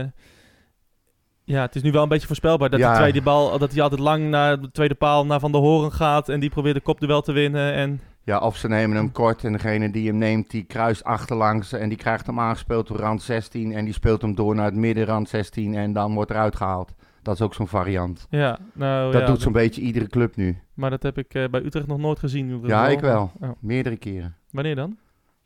ja, 1.47 1.61
het 1.63 1.75
is 1.75 1.83
nu 1.83 1.91
wel 1.93 2.03
een 2.03 2.09
beetje 2.09 2.27
voorspelbaar 2.27 2.71
dat 2.71 2.81
Ja. 2.81 2.89
die 2.91 2.99
tweede 2.99 3.23
bal, 3.23 3.59
dat 3.59 3.73
hij 3.73 3.83
altijd 3.83 4.01
lang 4.01 4.29
naar 4.29 4.61
de 4.61 4.71
tweede 4.71 4.95
paal 4.95 5.27
naar 5.27 5.41
Van 5.41 5.53
der 5.53 5.61
Horen 5.61 5.93
gaat 5.93 6.29
en 6.29 6.41
die 6.41 6.51
probeert 6.51 6.75
de 6.75 6.81
kopduel 6.81 7.21
te 7.23 7.33
winnen 7.33 7.73
en 7.73 8.01
Ja, 8.23 8.39
of 8.39 8.57
ze 8.57 8.69
nemen 8.69 8.97
hem 8.97 9.13
kort 9.13 9.45
en 9.45 9.53
degene 9.53 9.91
die 9.91 10.09
hem 10.09 10.19
neemt, 10.19 10.51
die 10.51 10.63
kruist 10.65 11.05
achterlangs 11.05 11.73
en 11.73 11.89
die 11.89 11.99
krijgt 11.99 12.27
hem 12.27 12.41
aangespeeld 12.41 12.87
door 12.89 12.97
rand 12.99 13.23
16 13.23 13.73
en 13.73 13.85
die 13.85 13.95
speelt 13.95 14.23
hem 14.23 14.35
door 14.35 14.55
naar 14.55 14.65
het 14.65 14.75
midden 14.75 15.05
rand 15.05 15.29
16 15.29 15.75
en 15.75 15.93
dan 15.93 16.15
wordt 16.15 16.31
eruit 16.31 16.57
gehaald. 16.57 16.95
Dat 17.23 17.35
is 17.35 17.41
ook 17.41 17.55
zo'n 17.55 17.69
variant. 17.69 18.27
Ja, 18.31 18.59
nou 18.73 19.13
dat 19.13 19.21
ja, 19.21 19.27
doet 19.27 19.41
zo'n 19.41 19.53
beetje 19.53 19.81
iedere 19.81 20.07
club 20.07 20.37
nu. 20.37 20.59
Maar 20.75 20.91
dat 20.91 21.03
heb 21.03 21.19
ik 21.19 21.35
eh, 21.35 21.49
bij 21.51 21.63
Utrecht 21.65 21.87
nog 21.87 21.99
nooit 21.99 22.19
gezien. 22.19 22.61
Ja, 22.67 22.89
ik 22.89 23.01
wel. 23.01 23.33
Oh. 23.41 23.49
Meerdere 23.61 23.97
keren. 23.97 24.35
Wanneer 24.51 24.75
dan? 24.77 24.97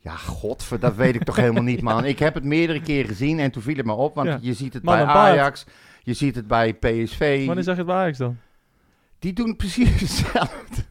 Ja, 0.01 0.15
godver, 0.15 0.79
dat 0.79 0.95
weet 0.95 1.15
ik 1.15 1.23
toch 1.23 1.35
helemaal 1.35 1.63
niet, 1.63 1.81
man. 1.81 2.05
Ik 2.05 2.19
heb 2.19 2.33
het 2.33 2.43
meerdere 2.43 2.81
keren 2.81 3.07
gezien 3.07 3.39
en 3.39 3.51
toen 3.51 3.61
viel 3.61 3.75
het 3.75 3.85
me 3.85 3.91
op, 3.93 4.15
want 4.15 4.27
Ja. 4.27 4.37
je 4.41 4.53
ziet 4.53 4.73
het 4.73 4.83
Man 4.83 4.95
bij 4.95 5.05
paard. 5.05 5.17
Ajax, 5.39 5.65
je 6.03 6.13
ziet 6.13 6.35
het 6.35 6.47
bij 6.47 6.73
PSV. 6.73 7.45
Wanneer 7.45 7.63
zag 7.63 7.73
je 7.75 7.81
het 7.81 7.89
bij 7.89 7.99
Ajax 7.99 8.17
dan? 8.17 8.37
Die 9.19 9.33
doen 9.33 9.55
precies 9.55 9.99
hetzelfde. 9.99 10.83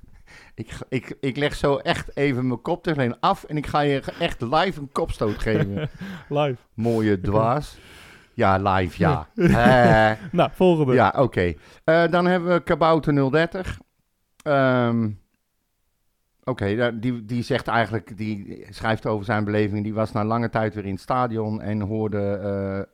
Ik, 0.54 0.70
ga- 0.70 0.84
ik, 0.88 1.16
ik 1.20 1.36
leg 1.36 1.54
zo 1.54 1.76
echt 1.76 2.16
even 2.16 2.46
mijn 2.46 2.62
kop 2.62 2.86
alleen 2.88 3.20
af 3.20 3.44
en 3.44 3.56
ik 3.56 3.66
ga 3.66 3.80
je 3.80 4.02
echt 4.18 4.40
live 4.40 4.80
een 4.80 4.92
kopstoot 4.92 5.38
geven. 5.38 5.88
Live. 6.28 6.56
Mooie 6.74 7.20
dwaas. 7.20 7.78
Ja, 8.34 8.56
live, 8.56 8.94
ja. 8.98 9.28
Eh, 9.34 10.24
Nou, 10.32 10.50
volgende. 10.54 10.94
ja, 10.94 11.14
oké. 11.16 11.54
Eh, 11.84 12.04
dan 12.10 12.26
hebben 12.26 12.52
we 12.54 12.62
Kabouter 12.62 13.30
030. 13.30 13.78
Ehm, 14.42 15.08
oké, 16.48 16.76
da- 16.76 16.90
die, 16.90 17.24
die 17.24 17.42
zegt 17.42 17.66
eigenlijk, 17.66 18.16
die 18.16 18.66
schrijft 18.70 19.06
over 19.06 19.24
zijn 19.24 19.44
beleving. 19.44 19.82
Die 19.84 19.94
was 19.94 20.12
na 20.12 20.24
lange 20.24 20.48
tijd 20.50 20.74
weer 20.74 20.84
in 20.84 20.92
het 20.92 21.00
stadion 21.00 21.60
en 21.60 21.80
hoorde 21.80 22.20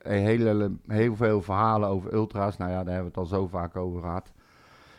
eh, 0.03 0.13
een 0.13 0.23
hele, 0.23 0.73
heel 0.87 1.17
veel 1.17 1.43
verhalen 1.43 1.89
over 1.89 2.15
ultra's. 2.15 2.57
Nou 2.57 2.71
ja, 2.71 2.85
daar 2.85 2.95
hebben 2.95 3.13
we 3.13 3.21
het 3.21 3.31
al 3.31 3.39
zo 3.39 3.47
vaak 3.47 3.77
over 3.77 4.01
gehad. 4.01 4.33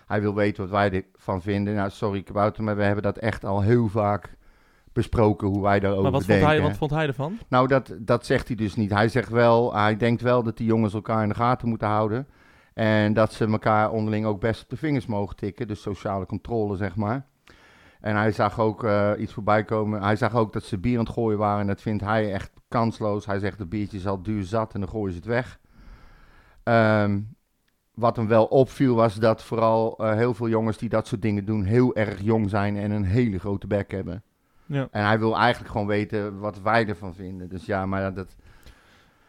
Hij 0.07 0.21
wil 0.21 0.35
weten 0.35 0.63
wat 0.63 0.71
wij 0.71 1.05
ervan 1.15 1.41
vinden. 1.41 1.75
Nou, 1.75 1.89
sorry 1.89 2.21
Kabouter, 2.23 2.63
maar 2.63 2.75
we 2.75 2.83
hebben 2.83 3.03
dat 3.03 3.17
echt 3.17 3.45
al 3.45 3.61
heel 3.61 3.87
vaak 3.87 4.35
besproken, 4.93 5.47
hoe 5.47 5.61
wij 5.61 5.79
daarover 5.79 6.03
maar 6.03 6.11
wat 6.11 6.23
vond, 6.25 6.39
denken. 6.39 6.55
hij, 6.55 6.61
wat 6.61 6.77
vond 6.77 6.91
hij 6.91 7.07
ervan? 7.07 7.37
Nou, 7.47 7.67
dat, 7.67 7.95
dat 7.99 8.25
zegt 8.25 8.47
hij 8.47 8.55
dus 8.55 8.75
niet. 8.75 8.91
Hij 8.91 9.09
zegt 9.09 9.29
wel, 9.29 9.73
hij 9.73 9.97
denkt 9.97 10.21
wel 10.21 10.43
dat 10.43 10.57
die 10.57 10.67
jongens 10.67 10.93
elkaar 10.93 11.23
in 11.23 11.29
de 11.29 11.35
gaten 11.35 11.67
moeten 11.67 11.87
houden. 11.87 12.27
En 12.73 13.13
dat 13.13 13.33
ze 13.33 13.45
elkaar 13.45 13.91
onderling 13.91 14.25
ook 14.25 14.39
best 14.39 14.63
op 14.63 14.69
de 14.69 14.77
vingers 14.77 15.05
mogen 15.05 15.35
tikken. 15.35 15.67
Dus 15.67 15.81
sociale 15.81 16.25
controle, 16.25 16.75
zeg 16.75 16.95
maar. 16.95 17.25
En 18.05 18.15
hij 18.15 18.31
zag 18.31 18.59
ook 18.59 18.83
eh, 18.83 19.11
iets 19.17 19.33
voorbij 19.33 19.63
komen. 19.63 20.01
Hij 20.03 20.15
zag 20.15 20.35
ook 20.35 20.53
dat 20.53 20.63
ze 20.63 20.77
bier 20.77 20.97
aan 20.97 21.03
het 21.03 21.13
gooien 21.13 21.37
waren. 21.37 21.61
En 21.61 21.67
dat 21.67 21.81
vindt 21.81 22.03
hij 22.03 22.33
echt 22.33 22.51
kansloos. 22.67 23.25
Hij 23.25 23.39
zegt, 23.39 23.59
het 23.59 23.69
biertje 23.69 23.97
is 23.97 24.07
al 24.07 24.21
duur 24.23 24.43
zat 24.43 24.73
en 24.73 24.79
dan 24.79 24.89
gooien 24.89 25.11
ze 25.11 25.17
het 25.17 25.27
weg. 25.27 25.59
Ehm, 26.63 27.19
wat 27.93 28.15
hem 28.15 28.27
wel 28.27 28.45
opviel 28.45 28.95
was 28.95 29.15
dat 29.15 29.43
vooral 29.43 29.97
eh, 29.97 30.13
heel 30.13 30.33
veel 30.33 30.49
jongens 30.49 30.77
die 30.77 30.89
dat 30.89 31.07
soort 31.07 31.21
dingen 31.21 31.45
doen... 31.45 31.63
heel 31.63 31.95
erg 31.95 32.21
jong 32.21 32.49
zijn 32.49 32.77
en 32.77 32.91
een 32.91 33.03
hele 33.03 33.39
grote 33.39 33.67
bek 33.67 33.91
hebben. 33.91 34.23
Ja, 34.65 34.87
En 34.91 35.05
hij 35.05 35.19
wil 35.19 35.37
eigenlijk 35.37 35.71
gewoon 35.71 35.87
weten 35.87 36.39
wat 36.39 36.61
wij 36.61 36.87
ervan 36.87 37.13
vinden. 37.13 37.49
Dus 37.49 37.65
ja, 37.65 37.85
maar 37.85 38.13
dat 38.13 38.35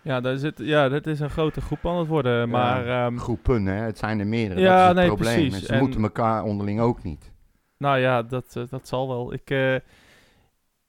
ja, 0.03 0.21
daar 0.21 0.37
zit, 0.37 0.59
ja 0.59 0.89
dat 0.89 1.07
is 1.07 1.21
een 1.21 1.31
grote 1.31 1.61
groep 1.61 1.87
aan 1.87 1.99
het 1.99 2.09
worden. 2.09 2.49
Maar 2.49 2.87
ehm, 2.89 3.17
groepen, 3.19 3.67
hè, 3.67 3.83
het 3.85 3.99
zijn 3.99 4.21
er 4.21 4.27
meerdere. 4.27 4.61
Ja, 4.61 4.69
dat 4.69 4.81
is 4.83 4.87
het 4.87 4.97
nee, 4.97 5.07
probleem. 5.07 5.35
precies. 5.35 5.61
En 5.61 5.67
ze 5.67 5.73
En- 5.73 5.79
moeten 5.79 6.03
elkaar 6.03 6.43
onderling 6.45 6.81
ook 6.81 7.03
niet. 7.03 7.35
Nou 7.79 7.99
ja, 7.99 8.23
dat, 8.23 8.57
eh, 8.57 8.63
dat 8.71 8.89
zal 8.89 9.09
wel. 9.09 9.33
Ik, 9.33 9.51
eh, 9.51 9.75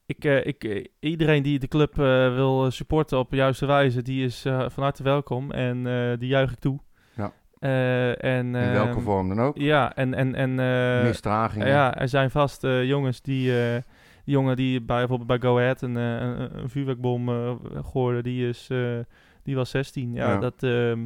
ik, 0.05 0.25
eh, 0.25 0.45
ik, 0.45 0.89
iedereen 0.99 1.43
die 1.43 1.59
de 1.59 1.67
club 1.67 1.95
wil 2.35 2.71
supporten 2.71 3.19
op 3.19 3.29
de 3.29 3.35
juiste 3.35 3.65
wijze, 3.65 4.01
die 4.01 4.25
is 4.25 4.41
van 4.67 4.83
harte 4.83 5.03
welkom. 5.03 5.51
En 5.51 5.83
die 6.19 6.27
juich 6.29 6.51
ik 6.51 6.59
toe. 6.59 6.79
Ja. 7.15 7.33
Eh, 7.59 8.23
en, 8.23 8.45
In 8.45 8.71
welke 8.71 8.89
ehm, 8.89 8.99
vorm 8.99 9.27
dan 9.27 9.41
ook. 9.41 9.57
Ja, 9.57 9.95
en, 9.95 10.13
en, 10.13 10.35
en 10.35 10.55
Misdragingen. 11.03 11.67
Ja, 11.67 11.95
er 11.95 12.09
zijn 12.09 12.31
vast 12.31 12.61
jongens 12.61 13.21
die, 13.21 13.51
die 13.51 13.83
jongen 14.23 14.55
die 14.55 14.81
bij, 14.81 14.97
bijvoorbeeld 14.97 15.27
bij 15.39 15.49
Go 15.49 15.57
Ahead 15.57 15.81
een, 15.81 15.95
een, 15.95 16.57
een 16.57 16.69
vuurwerkbom 16.69 17.29
eh 17.29 17.55
gooide, 17.83 18.21
die, 18.21 18.47
is, 18.47 18.69
die 19.43 19.55
was 19.55 19.69
16. 19.69 20.13
Ja, 20.13 20.31
Ja. 20.31 20.38
dat 20.39 20.63
ehm, 20.63 21.05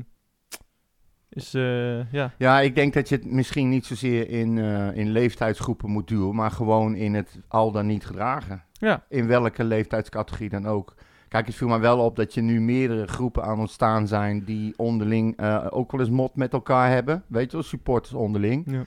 is, 1.34 1.54
eh, 1.54 2.12
ja. 2.12 2.34
Ja, 2.38 2.60
ik 2.60 2.76
denk 2.76 2.94
dat 2.94 3.10
je 3.10 3.16
het 3.16 3.26
misschien 3.26 3.70
niet 3.70 3.86
zozeer 3.86 4.30
in, 4.30 4.58
eh, 4.58 4.96
in 4.96 5.12
leeftijdsgroepen 5.12 5.90
moet 5.90 6.08
duwen, 6.08 6.36
maar 6.36 6.52
gewoon 6.52 6.96
in 6.96 7.14
het 7.14 7.40
al 7.48 7.72
dan 7.72 7.86
niet 7.86 8.06
gedragen. 8.06 8.64
Ja. 8.72 9.04
In 9.10 9.28
welke 9.28 9.64
leeftijdscategorie 9.64 10.50
dan 10.50 10.68
ook. 10.68 10.96
Kijk, 11.28 11.46
het 11.46 11.56
viel 11.56 11.68
mij 11.68 11.80
wel 11.80 12.00
op 12.00 12.16
dat 12.16 12.34
je 12.34 12.42
nu 12.42 12.62
meerdere 12.62 13.08
groepen 13.08 13.44
aan 13.44 13.60
ontstaan 13.60 14.08
zijn 14.08 14.44
die 14.44 14.74
onderling 14.78 15.38
eh, 15.38 15.68
ook 15.70 15.92
wel 15.92 16.02
eens 16.02 16.10
mot 16.10 16.36
met 16.36 16.54
elkaar 16.54 16.90
hebben. 16.90 17.24
Weet 17.28 17.52
je 17.52 17.58
wel, 17.58 17.66
supporters 17.66 18.14
onderling. 18.14 18.72
Ja. 18.72 18.86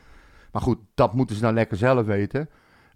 Maar 0.53 0.62
goed, 0.62 0.78
dat 0.95 1.14
moeten 1.14 1.36
ze 1.36 1.42
dan 1.42 1.55
lekker 1.55 1.76
zelf 1.76 2.07
weten. 2.07 2.49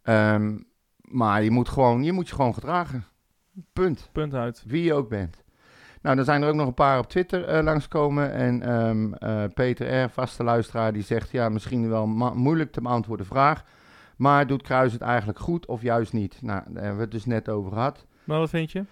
Ehm, 0.03 0.59
maar 1.01 1.43
je 1.43 1.51
moet, 1.51 1.69
gewoon, 1.69 2.05
je 2.05 2.13
moet 2.13 2.29
je 2.29 2.35
gewoon 2.35 2.55
gedragen. 2.55 3.05
Punt. 3.73 4.09
Punt 4.13 4.35
uit. 4.35 4.65
Wie 4.67 4.83
je 4.83 4.95
ook 4.95 5.09
bent. 5.09 5.43
Nou, 6.03 6.17
dan 6.17 6.25
zijn 6.25 6.43
er 6.43 6.49
ook 6.49 6.55
nog 6.55 6.67
een 6.67 6.75
paar 6.75 6.99
op 6.99 7.09
Twitter 7.09 7.45
eh, 7.45 7.65
langskomen. 7.65 8.33
En 8.33 8.63
ehm, 8.63 9.13
eh, 9.13 9.45
Peter 9.55 10.05
R., 10.05 10.11
vaste 10.11 10.45
luisteraar, 10.45 10.93
die 10.93 11.03
zegt... 11.03 11.31
ja, 11.31 11.49
misschien 11.49 11.89
wel 11.89 12.07
moeilijk 12.35 12.73
te 12.73 12.81
beantwoorden 12.81 13.27
vraag... 13.27 13.65
maar 14.17 14.47
doet 14.47 14.63
Kruis 14.63 14.93
het 14.93 15.01
eigenlijk 15.01 15.39
goed 15.39 15.67
of 15.67 15.83
juist 15.83 16.13
niet? 16.13 16.39
Nou, 16.43 16.63
daar 16.67 16.83
hebben 16.83 16.97
we 16.97 17.03
het 17.03 17.13
dus 17.13 17.25
net 17.25 17.49
over 17.49 17.73
gehad. 17.73 18.07
Maar 18.25 18.39
wat 18.39 18.51
vind 18.51 18.73
je? 18.73 18.85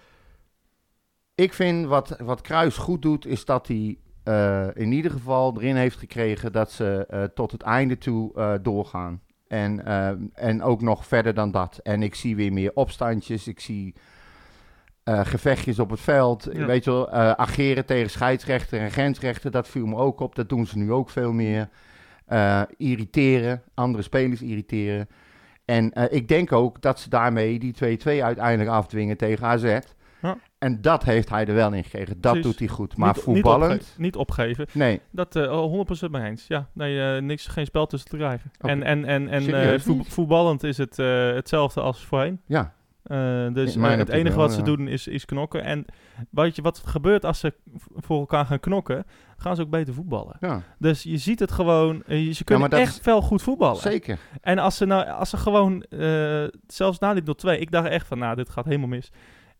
Ik 1.35 1.53
vind 1.53 1.85
wat, 1.85 2.15
wat 2.19 2.41
Kruis 2.41 2.77
goed 2.77 3.01
doet, 3.01 3.25
is 3.25 3.45
dat 3.45 3.67
hij 3.67 3.97
eh, 4.23 4.67
in 4.73 4.91
ieder 4.91 5.11
geval 5.11 5.53
erin 5.57 5.75
heeft 5.75 5.97
gekregen 5.97 6.51
dat 6.51 6.71
ze 6.71 7.29
tot 7.33 7.51
het 7.51 7.61
einde 7.61 7.97
toe 7.97 8.59
doorgaan. 8.61 9.21
En, 9.47 9.85
eh, 9.85 10.11
en 10.33 10.63
ook 10.63 10.81
nog 10.81 11.05
verder 11.05 11.33
dan 11.33 11.51
dat. 11.51 11.79
En 11.83 12.03
ik 12.03 12.15
zie 12.15 12.35
weer 12.35 12.53
meer 12.53 12.71
opstandjes. 12.73 13.47
Ik 13.47 13.59
zie 13.59 13.95
eh, 15.07 15.25
gevechtjes 15.25 15.79
op 15.79 15.89
het 15.89 15.99
veld. 15.99 16.47
Ja. 16.53 16.65
Weet 16.65 16.83
je 16.83 16.91
wel, 16.91 17.11
eh, 17.11 17.31
ageren 17.31 17.85
tegen 17.85 18.09
scheidsrechter 18.09 18.79
en 18.79 18.91
grensrechter. 18.91 19.51
Dat 19.51 19.67
viel 19.67 19.85
me 19.85 19.95
ook 19.95 20.19
op. 20.19 20.35
Dat 20.35 20.49
doen 20.49 20.65
ze 20.65 20.77
nu 20.77 20.91
ook 20.91 21.09
veel 21.09 21.31
meer. 21.31 21.69
Eh, 22.25 22.61
irriteren, 22.77 23.61
andere 23.73 24.03
spelers 24.03 24.41
irriteren. 24.41 25.07
En 25.65 25.91
ik 26.09 26.27
denk 26.27 26.51
ook 26.51 26.81
dat 26.81 26.99
ze 26.99 27.09
daarmee 27.09 27.59
die 27.59 27.73
2-2 27.73 28.23
uiteindelijk 28.23 28.69
afdwingen 28.69 29.17
tegen 29.17 29.45
AZ. 29.47 29.77
Ja. 30.21 30.37
En 30.57 30.81
dat 30.81 31.03
heeft 31.03 31.29
hij 31.29 31.45
er 31.45 31.53
wel 31.53 31.73
in 31.73 31.83
gekregen. 31.83 32.21
Dat 32.21 32.31
Precies. 32.31 32.51
doet 32.51 32.59
hij 32.59 32.67
goed. 32.67 32.97
Maar 32.97 33.13
Niet- 33.13 33.23
voetballend, 33.23 33.71
Niet, 33.71 33.81
opge- 33.81 34.01
niet 34.01 34.15
opgeven. 34.15 34.67
nee. 34.73 35.01
Dat 35.11 35.35
eh, 35.35 35.51
oh, 35.61 35.71
100% 35.71 36.11
mee 36.11 36.23
eens. 36.29 36.47
Ja, 36.47 36.67
nee, 36.73 37.21
niks, 37.21 37.47
geen 37.47 37.65
spel 37.65 37.85
tussen 37.85 38.09
te 38.09 38.17
krijgen. 38.17 38.51
En, 38.59 38.83
en, 38.83 39.05
en, 39.05 39.27
en 39.29 39.81
voetballend 40.05 40.63
is 40.63 40.77
het 40.77 40.97
hetzelfde 40.97 41.81
als 41.81 42.05
voorheen. 42.05 42.41
Ja, 42.45 42.73
Eh, 43.07 43.53
dus 43.53 43.75
eh, 43.75 43.97
het 43.97 44.09
enige 44.09 44.35
wel, 44.35 44.45
wat 44.45 44.53
ze 44.53 44.59
ja. 44.59 44.65
doen 44.65 44.87
is, 44.87 45.07
is 45.07 45.25
knokken. 45.25 45.63
En 45.63 45.85
weet 46.29 46.55
je 46.55 46.61
wat 46.61 46.81
gebeurt 46.85 47.25
als 47.25 47.39
ze 47.39 47.53
voor 47.95 48.19
elkaar 48.19 48.45
gaan 48.45 48.59
knokken? 48.59 49.05
Gaan 49.37 49.55
ze 49.55 49.61
ook 49.61 49.69
beter 49.69 49.93
voetballen. 49.93 50.37
ja, 50.39 50.61
Dus 50.79 51.03
je 51.03 51.17
ziet 51.17 51.39
het 51.39 51.51
gewoon. 51.51 52.03
eh, 52.03 52.33
ze 52.33 52.43
kunnen 52.43 52.69
echt 52.69 53.05
wel 53.05 53.21
goed 53.21 53.41
voetballen. 53.41 53.81
zeker. 53.81 54.19
En 54.41 54.57
als 54.59 54.77
ze 54.77 54.85
nou, 54.85 55.09
als 55.09 55.29
ze 55.29 55.37
gewoon, 55.37 55.85
zelfs 56.67 56.99
na 56.99 57.13
dit 57.13 57.45
0-2, 57.47 57.59
ik 57.59 57.71
dacht 57.71 57.87
echt 57.87 58.07
van, 58.07 58.17
nou, 58.19 58.35
dit 58.35 58.49
gaat 58.49 58.65
helemaal 58.65 58.87
mis. 58.87 59.11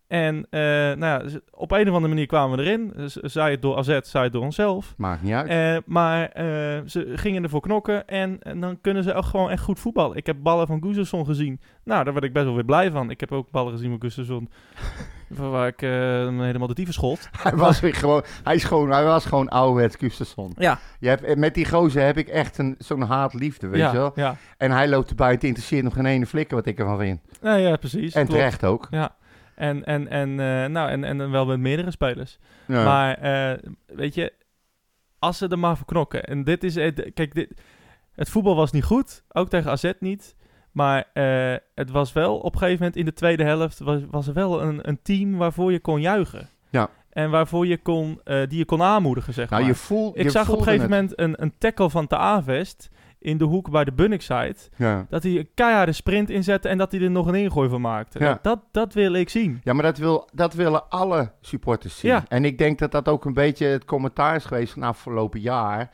En 0.08 0.48
eh, 0.50 0.60
nou 0.62 1.00
ja, 1.00 1.28
ze- 1.28 1.44
op 1.52 1.72
een 1.72 1.88
of 1.88 1.94
andere 1.94 2.08
manier 2.08 2.26
kwamen 2.26 2.58
we 2.58 2.64
erin. 2.64 2.94
Z- 3.10 3.16
Zij 3.16 3.52
het 3.52 3.62
door 3.62 3.78
AZ, 3.78 4.00
zij 4.04 4.24
het 4.24 4.34
door 4.34 4.44
onszelf. 4.44 4.94
Maakt 4.98 5.22
niet 5.22 5.34
uit. 5.34 5.48
Eh, 5.48 5.78
maar 5.86 6.30
eh, 6.30 6.46
ze 6.86 7.12
gingen 7.16 7.44
ervoor 7.44 7.62
knokken 7.62 8.08
en, 8.08 8.38
en 8.42 8.60
dan 8.60 8.82
kunnen 8.82 9.04
ze 9.04 9.14
ook 9.14 9.26
gewoon 9.26 9.50
echt 9.50 9.64
goed 9.64 9.80
voetballen. 9.80 10.18
Ik 10.18 10.26
heb 10.26 10.36
ballen 10.40 10.68
van 10.68 10.82
Gustafsson 10.84 11.26
gezien. 11.26 11.60
Nou, 11.84 12.04
daar 12.04 12.14
werd 12.14 12.26
ik 12.26 12.34
best 12.34 12.46
wel 12.46 12.56
weer 12.56 12.66
blij 12.66 12.92
van. 12.92 13.10
Ik 13.10 13.20
heb 13.20 13.32
ook 13.32 13.52
ballen 13.52 13.72
gezien 13.72 13.90
van 13.90 14.02
Gustafsson. 14.02 14.50
van 15.32 15.50
waar 15.52 15.68
ik 15.68 15.82
eh, 15.82 15.90
hem 16.00 16.42
helemaal 16.42 16.68
de 16.68 16.74
dieven 16.74 16.94
schold. 16.94 17.30
hij, 17.44 17.56
was 17.56 17.80
weer 17.80 17.94
gewoon, 17.96 18.24
hij, 18.44 18.56
is 18.56 18.64
gewoon, 18.64 18.92
hij 18.92 19.04
was 19.04 19.26
gewoon 19.26 19.50
ouderwets 19.50 19.96
Gustafsson. 19.96 20.54
Ja, 20.58 20.80
Je 21.00 21.08
hebt, 21.08 21.24
eh, 21.24 21.36
met 21.36 21.54
die 21.54 21.66
gozer 21.70 22.06
heb 22.06 22.18
ik 22.18 22.28
echt 22.28 22.60
zo'n 22.78 23.02
haat-liefde, 23.02 23.68
weet 23.68 23.80
ja, 23.80 23.92
je 23.92 23.98
wel. 23.98 24.12
Ja, 24.16 24.36
En 24.58 24.72
hij 24.72 24.88
loopt 24.88 25.10
erbij, 25.10 25.32
het 25.32 25.44
interesseert 25.44 25.84
nog 25.84 25.94
geen 25.94 26.06
ene 26.06 26.26
flikker 26.26 26.56
wat 26.56 26.66
ik 26.66 26.80
ervan 26.80 26.98
vind. 26.98 27.20
ja, 27.42 27.56
ja 27.56 27.76
precies. 27.76 28.14
en 28.14 28.26
klopt. 28.26 28.40
terecht 28.40 28.64
ook. 28.66 28.88
Ja. 28.92 29.16
En, 29.58 29.86
en, 29.86 30.08
en, 30.08 30.30
eh, 30.30 30.66
nou, 30.70 30.90
en, 30.90 31.04
en 31.04 31.32
wel 31.32 31.46
met 31.46 31.60
meerdere 31.60 31.92
spelers. 31.92 32.38
Ja. 32.68 32.84
Maar 32.84 33.18
eh, 33.18 33.58
weet 33.86 34.14
je, 34.16 34.34
als 35.20 35.38
ze 35.38 35.48
er 35.48 35.60
maar 35.60 35.78
voor 35.78 35.86
knokken. 35.86 36.24
En 36.24 36.44
dit 36.44 36.64
is, 36.64 36.76
het- 36.76 37.12
kijk, 37.14 37.34
dit, 37.36 37.62
het 38.12 38.30
voetbal 38.30 38.56
was 38.56 38.72
niet 38.72 38.84
goed, 38.84 39.24
ook 39.32 39.50
tegen 39.50 39.72
AZ 39.72 39.92
niet. 40.00 40.36
Maar 40.72 41.04
eh, 41.14 41.56
het 41.76 41.90
was 41.90 42.14
wel 42.14 42.38
op 42.38 42.54
een 42.54 42.60
gegeven 42.60 42.80
moment 42.80 42.96
in 43.00 43.06
de 43.06 43.14
tweede 43.14 43.44
helft 43.44 43.80
was, 43.80 44.02
was 44.12 44.28
er 44.28 44.34
wel 44.34 44.62
een, 44.62 44.88
een 44.88 45.00
team 45.02 45.38
waarvoor 45.38 45.72
je 45.72 45.80
kon 45.80 46.02
juichen. 46.02 46.50
Ja. 46.70 46.90
En 47.10 47.30
waarvoor 47.30 47.68
je 47.68 47.78
kon, 47.78 48.22
die 48.48 48.58
je 48.58 48.66
kon 48.66 48.82
aanmoedigen, 48.82 49.34
zeg 49.34 49.50
nou, 49.50 49.62
maar. 49.62 49.72
je 49.72 49.78
voel, 49.78 50.12
Ik 50.20 50.30
zag 50.30 50.50
op 50.50 50.58
een 50.58 50.64
gegeven 50.64 50.82
het. 50.82 50.90
moment 50.92 51.20
een, 51.20 51.44
een 51.44 51.54
tackle 51.58 51.90
van 51.90 52.08
Te 52.08 52.18
Avest 52.18 52.90
in 53.20 53.38
de 53.38 53.44
hoek 53.46 53.70
bij 53.72 53.84
de 53.84 53.92
Bunnik-site. 53.92 54.70
Ja. 54.76 55.06
Dat 55.10 55.24
hij 55.24 55.38
een 55.38 55.50
keiharde 55.54 55.92
sprint 55.92 56.30
inzette 56.30 56.68
en 56.68 56.78
dat 56.78 56.92
hij 56.92 57.02
er 57.02 57.12
nog 57.12 57.28
een 57.28 57.36
ingooi 57.36 57.70
van 57.70 57.82
maakte. 57.82 58.20
Ja. 58.20 58.40
Dat, 58.42 58.60
dat 58.72 58.94
wil 58.94 59.14
ik 59.14 59.30
zien. 59.30 59.62
Ja, 59.64 59.74
maar 59.74 59.84
dat, 59.84 59.98
wil, 59.98 60.30
dat 60.34 60.54
willen 60.54 60.90
alle 60.90 61.32
supporters 61.42 62.00
zien. 62.00 62.12
Ja. 62.12 62.24
En 62.28 62.46
ik 62.46 62.58
denk 62.58 62.80
dat 62.80 62.92
dat 62.92 63.08
ook 63.08 63.26
een 63.26 63.34
beetje 63.34 63.66
het 63.66 63.86
commentaar 63.86 64.36
is 64.36 64.46
geweest 64.46 64.74
van 64.74 64.84
afgelopen 64.84 65.40
jaar. 65.40 65.90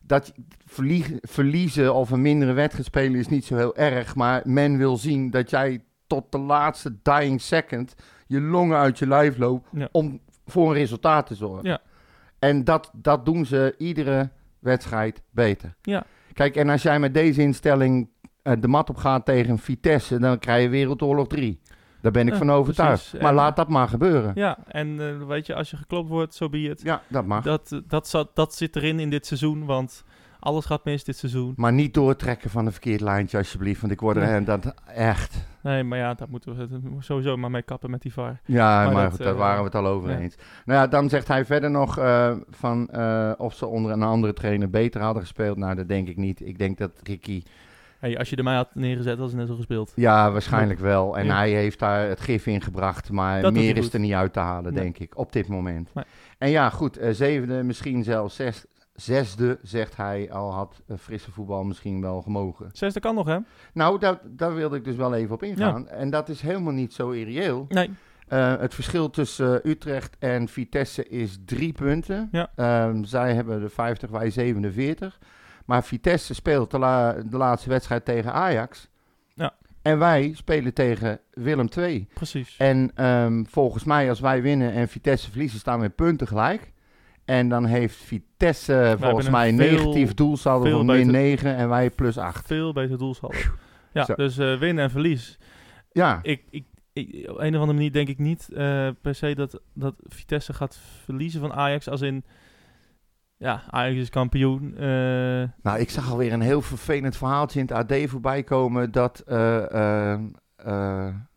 Dat 0.00 0.32
verlie- 0.64 1.18
verliezen 1.20 1.94
of 1.94 2.10
een 2.10 2.22
mindere 2.22 2.52
wedstrijd 2.52 2.86
spelen 2.86 3.18
is 3.18 3.28
niet 3.28 3.44
zo 3.44 3.56
heel 3.56 3.76
erg. 3.76 4.14
Maar 4.14 4.42
men 4.44 4.78
wil 4.78 4.96
zien 4.96 5.30
dat 5.30 5.50
jij 5.50 5.82
tot 6.06 6.32
de 6.32 6.38
laatste 6.38 6.96
dying 7.02 7.40
second 7.40 7.94
je 8.26 8.40
longen 8.40 8.78
uit 8.78 8.98
je 8.98 9.06
lijf 9.06 9.36
loopt 9.38 9.68
om 9.92 10.20
voor 10.46 10.68
een 10.68 10.74
resultaat 10.74 11.26
te 11.26 11.34
zorgen. 11.34 11.68
Ja. 11.68 11.80
En 12.38 12.64
dat, 12.64 12.90
dat 12.94 13.24
doen 13.24 13.46
ze 13.46 13.74
iedere 13.78 14.30
wedstrijd 14.58 15.22
beter. 15.30 15.74
Ja. 15.82 16.04
Kijk, 16.38 16.56
en 16.56 16.68
als 16.68 16.82
jij 16.82 17.00
met 17.00 17.14
deze 17.14 17.42
instelling 17.42 18.08
eh, 18.42 18.52
de 18.60 18.68
mat 18.68 18.88
op 18.90 18.96
gaat 18.96 19.24
tegen 19.24 19.58
Vitesse, 19.58 20.18
dan 20.18 20.38
krijg 20.38 20.62
je 20.62 20.68
Wereldoorlog 20.68 21.26
3. 21.26 21.60
Daar 22.00 22.12
ben 22.12 22.26
ik 22.26 22.32
Ja, 22.32 22.38
van 22.38 22.50
overtuigd. 22.50 22.92
precies. 23.02 23.20
Maar 23.20 23.30
En- 23.30 23.34
laat 23.36 23.56
dat 23.56 23.68
maar 23.68 23.88
gebeuren. 23.88 24.32
Ja, 24.34 24.58
en 24.66 25.00
eh, 25.00 25.26
weet 25.26 25.46
je, 25.46 25.54
als 25.54 25.70
je 25.70 25.76
geklopt 25.76 26.08
wordt, 26.08 26.34
zo 26.34 26.48
be 26.48 26.58
it. 26.58 26.82
Ja, 26.82 27.02
dat 27.08 27.26
mag. 27.26 27.44
Dat, 27.44 27.72
eh, 27.72 27.78
dat, 27.86 28.08
zat, 28.08 28.30
dat 28.36 28.54
zit 28.54 28.76
erin 28.76 29.00
in 29.00 29.10
dit 29.10 29.26
seizoen, 29.26 29.64
want 29.64 30.04
alles 30.40 30.64
gaat 30.64 30.84
mis 30.84 31.04
dit 31.04 31.16
seizoen. 31.16 31.52
Maar 31.56 31.72
niet 31.72 31.94
doortrekken 31.94 32.50
van 32.50 32.66
een 32.66 32.72
verkeerd 32.72 33.00
lijntje, 33.00 33.38
alsjeblieft. 33.38 33.80
Want 33.80 33.92
ik 33.92 34.00
word 34.00 34.16
er 34.16 34.22
Nee. 34.30 34.44
dat 34.44 34.74
echt. 34.94 35.46
Nee, 35.62 35.84
maar 35.84 35.98
ja, 35.98 36.14
daar 36.14 36.28
moeten 36.30 36.56
we 36.56 36.78
sowieso 36.98 37.36
maar 37.36 37.50
mee 37.50 37.62
kappen 37.62 37.90
met 37.90 38.02
die 38.02 38.12
VAR. 38.12 38.40
Ja, 38.44 38.84
maar, 38.84 38.92
Maar 38.92 39.02
dat, 39.02 39.10
goed, 39.10 39.18
daar 39.24 39.32
eh, 39.32 39.38
waren 39.38 39.58
we 39.58 39.64
het 39.64 39.74
al 39.74 39.86
over 39.86 40.10
ja. 40.10 40.18
eens. 40.18 40.34
Nou 40.64 40.80
ja, 40.80 40.86
dan 40.86 41.08
zegt 41.08 41.28
hij 41.28 41.44
verder 41.44 41.70
nog 41.70 41.98
eh, 41.98 42.34
van 42.50 42.88
eh, 42.88 43.32
of 43.36 43.54
ze 43.54 43.66
onder 43.66 43.92
een 43.92 44.02
andere 44.02 44.32
trainer 44.32 44.70
beter 44.70 45.00
hadden 45.00 45.22
gespeeld. 45.22 45.56
Nou, 45.56 45.74
dat 45.74 45.88
denk 45.88 46.08
ik 46.08 46.16
niet. 46.16 46.40
Ik 46.46 46.58
denk 46.58 46.78
dat 46.78 46.90
Ricky, 47.02 47.42
Hey, 47.98 48.18
als 48.18 48.30
je 48.30 48.36
er 48.36 48.44
mij 48.44 48.54
had 48.56 48.74
neergezet, 48.74 49.10
hadden 49.12 49.30
ze 49.30 49.36
net 49.36 49.46
zo 49.46 49.54
gespeeld. 49.54 49.92
ja, 49.94 50.30
waarschijnlijk 50.32 50.80
wel. 50.80 51.18
En 51.18 51.24
Ja. 51.24 51.36
hij 51.36 51.50
heeft 51.50 51.78
daar 51.78 52.08
het 52.08 52.20
gif 52.20 52.46
in 52.46 52.60
gebracht. 52.62 53.10
Maar 53.10 53.42
Dat 53.42 53.52
meer 53.52 53.76
is 53.76 53.84
goed. 53.84 53.94
er 53.94 54.00
niet 54.00 54.12
uit 54.12 54.32
te 54.32 54.38
halen, 54.38 54.72
Nee. 54.74 54.82
denk 54.82 54.98
ik, 54.98 55.16
op 55.18 55.32
dit 55.32 55.48
moment. 55.48 55.90
Nee. 55.94 56.04
En 56.38 56.50
ja, 56.50 56.70
goed, 56.70 56.98
zevende, 57.10 57.62
misschien 57.62 58.04
zelfs 58.04 58.34
zes, 58.36 58.64
zesde, 59.02 59.58
zegt 59.62 59.96
hij. 59.96 60.32
Al 60.32 60.52
had 60.52 60.82
eh, 60.86 60.96
frisse 60.96 61.30
voetbal 61.32 61.64
misschien 61.64 62.00
wel 62.00 62.22
gemogen. 62.22 62.70
Zesde 62.72 63.00
kan 63.00 63.14
nog, 63.14 63.26
hè? 63.26 63.38
Nou, 63.72 63.98
daar, 63.98 64.18
daar 64.24 64.54
wilde 64.54 64.76
ik 64.76 64.84
dus 64.84 64.96
wel 64.96 65.14
even 65.14 65.34
op 65.34 65.42
ingaan. 65.42 65.88
En 65.88 66.10
dat 66.10 66.28
is 66.28 66.40
helemaal 66.40 66.72
niet 66.72 66.92
zo 66.94 67.10
irreëel. 67.10 67.64
Nee. 67.68 67.90
Eh, 68.28 68.56
het 68.58 68.74
verschil 68.74 69.10
tussen 69.10 69.62
eh, 69.62 69.70
Utrecht 69.70 70.16
en 70.18 70.48
Vitesse 70.48 71.08
is 71.08 71.38
drie 71.44 71.72
punten. 71.72 72.28
Ja. 72.32 72.50
Ehm, 72.54 73.04
zij 73.04 73.34
hebben 73.34 73.60
de 73.60 73.68
50, 73.68 74.10
wij 74.10 74.30
47. 74.30 75.18
Maar 75.64 75.84
Vitesse 75.84 76.34
speelt 76.34 76.70
de, 76.70 76.78
la- 76.78 77.12
de 77.12 77.36
laatste 77.36 77.68
wedstrijd 77.68 78.04
tegen 78.04 78.32
Ajax. 78.32 78.88
Ja. 79.34 79.54
En 79.82 79.98
wij 79.98 80.32
spelen 80.34 80.74
tegen 80.74 81.20
Willem 81.32 81.68
II. 81.76 82.08
Precies. 82.14 82.56
En 82.58 82.90
ehm, 82.94 83.44
volgens 83.44 83.84
mij, 83.84 84.08
als 84.08 84.20
wij 84.20 84.42
winnen 84.42 84.72
en 84.72 84.88
Vitesse 84.88 85.30
verliezen, 85.30 85.58
staan 85.58 85.78
we 85.78 85.84
in 85.84 85.94
punten 85.94 86.26
gelijk. 86.26 86.72
En 87.28 87.48
dan 87.48 87.64
heeft 87.64 87.96
Vitesse 87.96 88.96
volgens 89.00 89.28
mij 89.30 89.48
een 89.48 89.54
negatief 89.54 90.14
doelsaldo 90.14 90.70
van 90.70 90.86
min 90.86 90.96
beter- 90.96 91.12
9 91.12 91.56
en 91.56 91.68
wij 91.68 91.90
plus 91.90 92.18
8. 92.18 92.46
Veel 92.46 92.72
beter 92.72 92.98
doelsaldo. 92.98 93.36
Ja, 93.92 94.04
Zo. 94.04 94.14
dus 94.14 94.38
eh 94.38 94.58
winnen 94.58 94.84
en 94.84 94.90
verlies. 94.90 95.38
Ja, 95.92 96.18
Ik, 96.22 96.42
ik, 96.50 96.64
ik, 96.92 97.30
op 97.30 97.36
een 97.38 97.54
of 97.54 97.60
andere 97.60 97.72
manier 97.72 97.92
denk 97.92 98.08
ik 98.08 98.18
niet 98.18 98.48
eh, 98.52 98.88
per 99.02 99.14
se 99.14 99.34
dat, 99.34 99.60
dat 99.74 99.94
Vitesse 100.02 100.52
gaat 100.52 100.78
verliezen 101.04 101.40
van 101.40 101.52
Ajax. 101.52 101.88
Als 101.88 102.00
in, 102.00 102.24
ja, 103.36 103.62
Ajax 103.70 103.96
is 103.96 104.10
kampioen. 104.10 104.74
eh, 104.76 104.84
Nou, 105.62 105.78
ik 105.78 105.90
zag 105.90 106.10
alweer 106.10 106.32
een 106.32 106.40
heel 106.40 106.62
vervelend 106.62 107.16
verhaaltje 107.16 107.60
in 107.60 107.66
het 107.66 107.90
AD 107.90 108.10
voorbij 108.10 108.42
komen 108.42 108.90
dat 108.92 109.22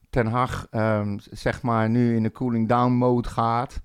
Ten 0.10 0.28
Hag 0.28 0.68
ehm, 0.72 1.18
zeg 1.32 1.62
maar 1.62 1.90
nu 1.90 2.16
in 2.16 2.24
de 2.24 2.32
cooling 2.32 2.68
down 2.68 2.92
mode 2.92 3.30
gaat. 3.30 3.82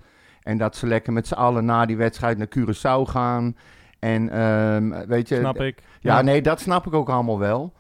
En 0.47 0.59
dat 0.59 0.77
ze 0.77 0.87
lekker 0.87 1.13
met 1.13 1.27
z'n 1.27 1.35
allen 1.35 1.65
na 1.65 1.87
die 1.87 1.97
wedstrijd 1.97 2.39
naar 2.39 2.49
Curaçao 2.59 3.11
gaan. 3.11 3.57
En 3.99 4.29
ehm, 4.29 5.07
weet 5.09 5.29
je... 5.29 5.37
snap 5.37 5.61
ik. 5.61 5.83
Ja, 6.01 6.23
nee, 6.23 6.43
dat 6.43 6.61
snap 6.61 6.87
ik 6.87 6.95
ook 6.95 7.09
allemaal 7.09 7.39
wel. 7.39 7.73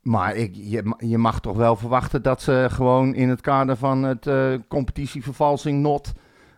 Maar 0.00 0.36
ik, 0.36 0.54
je, 0.54 0.94
je 0.98 1.18
mag 1.18 1.40
toch 1.40 1.56
wel 1.56 1.76
verwachten 1.76 2.22
dat 2.22 2.42
ze 2.42 2.66
gewoon 2.70 3.14
in 3.14 3.28
het 3.28 3.40
kader 3.40 3.76
van 3.76 4.02
het 4.02 4.26
eh, 4.26 4.54
competitievervalsing 4.68 5.82
not... 5.82 6.12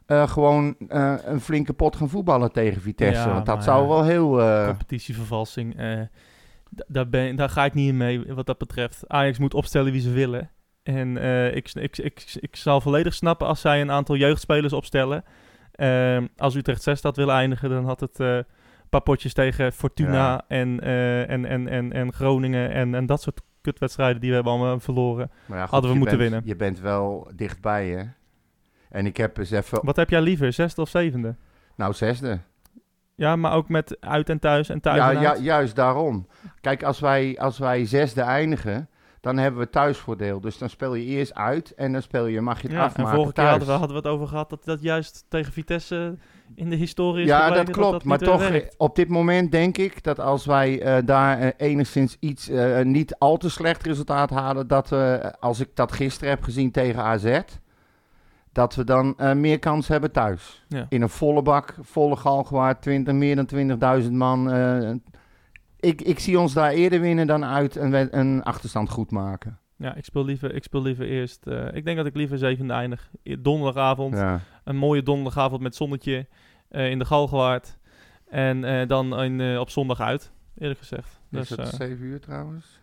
eh, 0.06 0.28
gewoon 0.28 0.76
eh, 0.88 1.14
een 1.24 1.40
flinke 1.40 1.72
pot 1.72 1.96
gaan 1.96 2.08
voetballen 2.08 2.52
tegen 2.52 2.80
Vitesse. 2.82 3.28
Ja, 3.28 3.34
Want 3.34 3.46
dat 3.46 3.64
zou 3.64 3.88
wel 3.88 4.04
heel... 4.04 4.28
Competitievervalsing. 4.66 5.76
daar, 6.70 7.08
ben, 7.08 7.36
daar 7.36 7.50
ga 7.50 7.64
ik 7.64 7.74
niet 7.74 7.88
in 7.88 7.96
mee 7.96 8.34
wat 8.34 8.46
dat 8.46 8.58
betreft. 8.58 9.08
Ajax 9.08 9.38
moet 9.38 9.54
opstellen 9.54 9.92
wie 9.92 10.00
ze 10.00 10.10
willen. 10.10 10.50
En 10.86 11.16
eh, 11.16 11.54
ik, 11.54 11.70
ik, 11.74 11.98
ik, 11.98 12.36
ik 12.40 12.56
zal 12.56 12.80
volledig 12.80 13.14
snappen 13.14 13.46
als 13.46 13.60
zij 13.60 13.80
een 13.80 13.90
aantal 13.90 14.16
jeugdspelers 14.16 14.72
opstellen. 14.72 15.24
Ehm, 15.72 16.26
als 16.36 16.54
Utrecht 16.54 16.82
6 16.82 17.00
dat 17.00 17.16
wil 17.16 17.30
eindigen, 17.30 17.70
dan 17.70 17.84
had 17.84 18.00
het 18.00 18.20
eh, 18.20 18.34
een 18.36 18.44
paar 18.90 19.00
potjes 19.00 19.32
tegen 19.32 19.72
Fortuna 19.72 20.44
en, 20.48 20.80
eh, 20.80 21.30
en, 21.30 21.44
en, 21.44 21.68
en, 21.68 21.92
en 21.92 22.12
Groningen 22.12 22.70
en, 22.70 22.94
en 22.94 23.06
dat 23.06 23.22
soort 23.22 23.40
kutwedstrijden 23.60 24.20
die 24.20 24.28
we 24.28 24.34
hebben 24.34 24.52
allemaal 24.52 24.80
verloren. 24.80 25.30
Hadden 25.46 25.90
we 25.90 25.96
moeten 25.96 26.18
winnen. 26.18 26.42
Je 26.44 26.56
bent 26.56 26.80
wel 26.80 27.30
dichtbij, 27.34 27.88
hè? 27.88 28.04
En 28.90 29.06
ik 29.06 29.16
heb 29.16 29.38
eens 29.38 29.50
even... 29.50 29.78
Wat 29.82 29.96
heb 29.96 30.10
jij 30.10 30.20
liever, 30.20 30.52
zesde 30.52 30.80
of 30.80 30.88
zevende? 30.88 31.34
Nou, 31.76 31.92
zesde. 31.92 32.38
Ja, 33.14 33.36
maar 33.36 33.52
ook 33.52 33.68
met 33.68 33.96
uit 34.00 34.28
en 34.28 34.38
thuis 34.38 34.68
en 34.68 34.80
thuis 34.80 34.96
Ja, 34.96 35.12
en 35.12 35.20
ja, 35.20 35.36
juist 35.36 35.76
daarom. 35.76 36.26
Kijk, 36.60 36.82
als 36.82 37.00
wij, 37.00 37.38
als 37.38 37.58
wij 37.58 37.86
zesde 37.86 38.20
eindigen, 38.20 38.88
dan 39.26 39.36
hebben 39.38 39.60
we 39.60 39.70
thuisvoordeel. 39.70 40.40
Dus 40.40 40.58
dan 40.58 40.68
speel 40.68 40.94
je 40.94 41.04
eerst 41.04 41.34
uit 41.34 41.74
en 41.74 41.92
dan 41.92 42.02
speel 42.02 42.26
je, 42.26 42.40
mag 42.40 42.60
je 42.60 42.66
het 42.66 42.76
Ja, 42.76 42.82
en 42.82 42.86
afmaken 42.88 43.14
vorige 43.14 43.32
keer 43.32 43.44
hadden 43.44 43.68
we, 43.68 43.74
hadden 43.74 43.90
we 43.90 44.02
het 44.02 44.06
over 44.06 44.26
gehad 44.26 44.50
dat 44.50 44.64
dat 44.64 44.82
juist 44.82 45.24
tegen 45.28 45.52
Vitesse 45.52 46.16
in 46.54 46.70
de 46.70 46.76
historie 46.76 47.22
is 47.22 47.28
ja, 47.28 47.50
dat 47.50 47.70
klopt. 47.70 47.92
dat 47.92 48.04
maar 48.04 48.20
eh, 48.20 48.28
toch, 48.28 48.48
werkt. 48.48 48.68
eh, 48.68 48.74
op 48.76 48.96
dit 48.96 49.08
moment 49.08 49.52
denk 49.52 49.78
ik 49.78 50.02
dat 50.02 50.20
als 50.20 50.44
wij 50.44 50.80
eh, 50.80 51.02
daar 51.04 51.52
enigszins 51.56 52.16
iets 52.20 52.50
niet 52.82 53.18
al 53.18 53.36
te 53.36 53.50
slecht 53.50 53.82
resultaat 53.82 54.30
halen, 54.30 54.68
dat 54.68 54.88
we, 54.88 55.34
als 55.40 55.60
ik 55.60 55.68
dat 55.74 55.92
gisteren 55.92 56.30
heb 56.30 56.42
gezien 56.42 56.70
tegen 56.70 57.02
AZ, 57.02 57.40
dat 58.52 58.74
we 58.74 58.84
dan 58.84 59.16
meer 59.34 59.58
kans 59.58 59.88
hebben 59.88 60.12
thuis. 60.12 60.64
Ja. 60.68 60.86
In 60.88 61.02
een 61.02 61.08
volle 61.08 61.42
bak, 61.42 61.74
volle 61.80 62.16
galgenwaard, 62.16 62.82
20, 62.82 63.14
meer 63.14 63.36
dan 63.36 64.00
20.000 64.02 64.10
man. 64.10 64.50
Ik, 65.86 66.02
ik 66.02 66.18
zie 66.18 66.38
ons 66.38 66.52
daar 66.52 66.70
eerder 66.70 67.00
winnen 67.00 67.26
dan 67.26 67.44
uit 67.44 67.76
een, 67.76 68.18
een 68.18 68.42
achterstand 68.42 68.90
goed 68.90 69.10
maken. 69.10 69.58
Ja, 69.76 69.94
ik 69.94 70.04
speel 70.04 70.24
liever, 70.24 70.54
ik 70.54 70.62
speel 70.62 70.82
liever 70.82 71.06
eerst. 71.06 71.46
eh, 71.46 71.74
ik 71.74 71.84
denk 71.84 71.96
dat 71.96 72.06
ik 72.06 72.14
liever 72.16 72.38
zevende 72.38 72.72
eindig. 72.72 73.10
Donderdagavond. 73.38 74.14
Ja. 74.14 74.40
Een 74.64 74.76
mooie 74.76 75.02
donderdagavond 75.02 75.62
met 75.62 75.74
zonnetje 75.74 76.26
eh, 76.68 76.90
in 76.90 76.98
de 76.98 77.04
Galgenwaard. 77.04 77.78
En 78.28 78.64
eh, 78.64 78.86
dan 78.88 79.22
in, 79.22 79.58
op 79.58 79.70
zondag 79.70 80.00
uit, 80.00 80.32
eerlijk 80.58 80.78
gezegd. 80.78 81.08
Is 81.30 81.38
Dus, 81.38 81.48
het 81.48 81.58
eh, 81.58 81.66
7 81.66 82.04
uur 82.04 82.20
trouwens? 82.20 82.80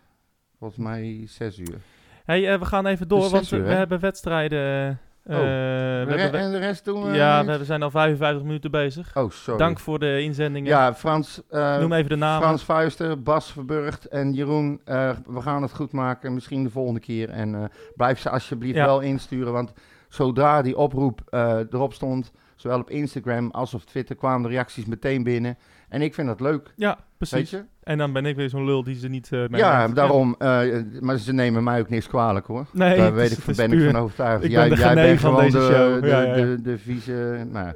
Volgens 0.58 0.80
mij 0.80 1.22
6 1.26 1.58
uur. 1.58 1.80
hey, 2.24 2.58
we 2.58 2.64
gaan 2.64 2.86
even 2.86 3.08
door, 3.08 3.20
Dus 3.20 3.30
want 3.30 3.48
we, 3.48 3.56
uur, 3.56 3.62
we 3.62 3.70
hè? 3.70 3.76
hebben 3.76 4.00
wedstrijden. 4.00 4.98
Eh, 5.24 5.36
Oh. 5.36 5.42
we 5.42 5.46
hebben 5.48 6.30
we- 6.30 6.36
en 6.36 6.50
de 6.52 6.58
rest 6.58 6.84
doen 6.84 7.02
we... 7.04 7.12
ja, 7.16 7.44
we 7.44 7.64
zijn 7.64 7.82
al 7.82 7.90
55 7.90 8.42
minuten 8.42 8.70
bezig. 8.70 9.16
Oh, 9.16 9.30
sorry. 9.30 9.58
Dank 9.58 9.78
voor 9.80 9.98
de 9.98 10.22
inzendingen. 10.22 10.68
Ja, 10.70 10.94
Frans, 10.94 11.40
eh, 11.50 11.78
Noem 11.78 11.92
even 11.92 12.08
de 12.08 12.16
namen. 12.16 12.42
Frans 12.42 12.64
Vuister, 12.64 13.22
Bas 13.22 13.52
Verburgt 13.52 14.04
en 14.08 14.32
Jeroen. 14.32 14.80
eh, 14.84 15.10
we 15.26 15.40
gaan 15.40 15.62
het 15.62 15.72
goed 15.74 15.92
maken, 15.92 16.34
misschien 16.34 16.62
de 16.64 16.70
volgende 16.70 17.00
keer. 17.00 17.30
En 17.30 17.54
eh, 17.54 17.64
blijf 17.96 18.18
ze 18.20 18.30
alsjeblieft 18.30 18.76
Ja. 18.76 18.84
wel 18.84 19.00
insturen, 19.00 19.52
want 19.52 19.72
zodra 20.08 20.62
die 20.62 20.76
oproep 20.76 21.20
eh, 21.28 21.58
erop 21.70 21.92
stond, 21.92 22.30
zowel 22.56 22.78
op 22.80 22.90
Instagram 22.90 23.50
als 23.50 23.74
op 23.74 23.82
Twitter, 23.82 24.16
kwamen 24.16 24.42
de 24.42 24.48
reacties 24.48 24.84
meteen 24.84 25.22
binnen. 25.22 25.58
En 25.88 26.02
ik 26.02 26.14
vind 26.14 26.26
dat 26.26 26.40
leuk, 26.40 26.72
Ja, 26.76 26.88
weet 26.96 27.04
precies. 27.30 27.50
je? 27.50 27.64
En 27.84 27.98
dan 27.98 28.12
ben 28.12 28.26
ik 28.26 28.36
weer 28.36 28.48
zo'n 28.48 28.64
lul 28.64 28.84
die 28.84 28.94
ze 28.96 29.08
niet 29.08 29.30
uh, 29.32 29.44
Ja, 29.48 29.88
daarom. 29.88 30.34
eh, 30.38 30.60
maar 31.00 31.16
ze 31.16 31.32
nemen 31.32 31.64
mij 31.64 31.80
ook 31.80 31.88
niks 31.88 32.06
kwalijk 32.06 32.46
hoor. 32.46 32.66
Nee, 32.72 32.96
Daar 32.96 33.14
weet 33.14 33.30
is- 33.30 33.46
ik, 33.46 33.56
ben 33.56 33.72
ik 33.72 33.90
van 33.90 33.96
overtuigd. 34.02 34.44
ik 34.44 34.50
jij 34.50 34.68
ben 34.68 34.76
de 34.76 34.82
jij 34.82 34.88
Gené 34.92 35.02
bent 35.06 35.20
van 35.20 35.36
deze 35.36 35.58
de, 35.58 35.64
show. 35.64 36.02
De, 36.02 36.06
Ja, 36.08 36.20
ja, 36.22 36.36
ja. 36.36 36.44
De, 36.44 36.62
de 36.62 36.78
vieze... 36.78 37.46
Nou. 37.52 37.74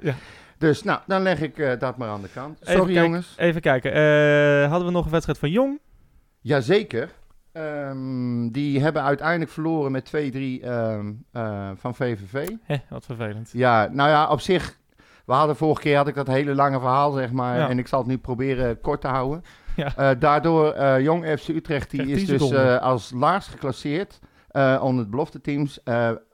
Dus 0.59 0.83
nou, 0.83 1.01
dan 1.07 1.23
leg 1.23 1.41
ik 1.41 1.59
eh, 1.59 1.79
dat 1.79 1.97
maar 1.97 2.09
aan 2.09 2.23
de 2.23 2.29
kant. 2.35 2.59
Even 2.61 2.73
Sorry 2.73 2.93
kijken. 2.93 3.03
jongens. 3.11 3.35
Even 3.37 3.61
kijken. 3.61 3.93
hadden 4.69 4.87
we 4.87 4.93
nog 4.95 5.05
een 5.05 5.11
wedstrijd 5.11 5.39
van 5.39 5.51
Jong? 5.51 5.79
Jazeker. 6.41 7.09
Ehm 7.53 8.49
die 8.49 8.81
hebben 8.81 9.03
uiteindelijk 9.03 9.51
verloren 9.51 9.93
met 9.93 10.05
2-3 10.05 10.63
ehm, 10.63 11.13
eh, 11.33 11.69
van 11.77 11.95
VVV. 11.95 12.49
Hé, 12.63 12.77
wat 12.89 13.05
vervelend. 13.05 13.51
Ja, 13.53 13.89
nou 13.93 14.09
ja, 14.11 14.29
op 14.29 14.41
zich. 14.41 14.77
We 15.27 15.33
hadden 15.33 15.57
vorige 15.57 15.81
keer 15.83 15.97
had 15.97 16.09
ik 16.09 16.15
dat 16.15 16.27
hele 16.27 16.55
lange 16.55 16.79
verhaal, 16.81 17.13
zeg 17.13 17.33
maar. 17.33 17.69
En 17.71 17.79
ik 17.79 17.87
zal 17.87 17.99
het 17.99 18.09
nu 18.09 18.19
proberen 18.19 18.81
kort 18.81 19.01
te 19.01 19.07
houden. 19.09 19.43
Ja. 19.79 19.97
Eh, 19.97 20.21
daardoor, 20.21 20.73
eh, 20.73 21.01
Jong 21.01 21.27
FC 21.39 21.49
Utrecht, 21.49 21.91
die 21.91 22.01
Krijgt 22.01 22.21
is 22.21 22.27
10 22.27 22.39
dus 22.39 22.51
eh, 22.51 22.79
als 22.79 23.13
laagst 23.15 23.49
geclasseerd 23.49 24.19
onder 24.81 25.05
de 25.05 25.11
belofte 25.11 25.41
teams. 25.41 25.81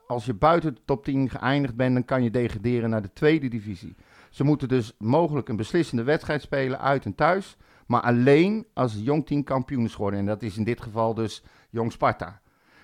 Als 0.07 0.25
je 0.25 0.35
buiten 0.35 0.75
de 0.75 0.81
top 0.85 1.05
10 1.05 1.31
geëindigd 1.31 1.75
bent, 1.75 1.95
dan 1.95 2.05
kan 2.05 2.23
je 2.23 2.31
degraderen 2.31 2.91
naar 2.91 3.03
de 3.03 3.13
tweede 3.13 3.49
divisie. 3.49 3.95
Ze 4.31 4.45
moeten 4.45 4.69
dus 4.69 4.93
mogelijk 4.99 5.49
een 5.49 5.57
beslissende 5.57 6.03
wedstrijd 6.03 6.43
spelen 6.43 6.81
uit 6.81 7.05
en 7.05 7.15
thuis. 7.15 7.57
Maar 7.87 8.01
alleen 8.01 8.67
als 8.75 8.93
het 8.93 9.05
Jong 9.05 9.27
team 9.27 9.45
kampioen 9.45 9.85
is 9.85 9.95
geworden. 9.95 10.21
En 10.21 10.27
dat 10.27 10.43
is 10.43 10.57
in 10.57 10.65
dit 10.65 10.81
geval 10.81 11.15
dus 11.15 11.43
Jong 11.71 11.93
Sparta. 11.93 12.41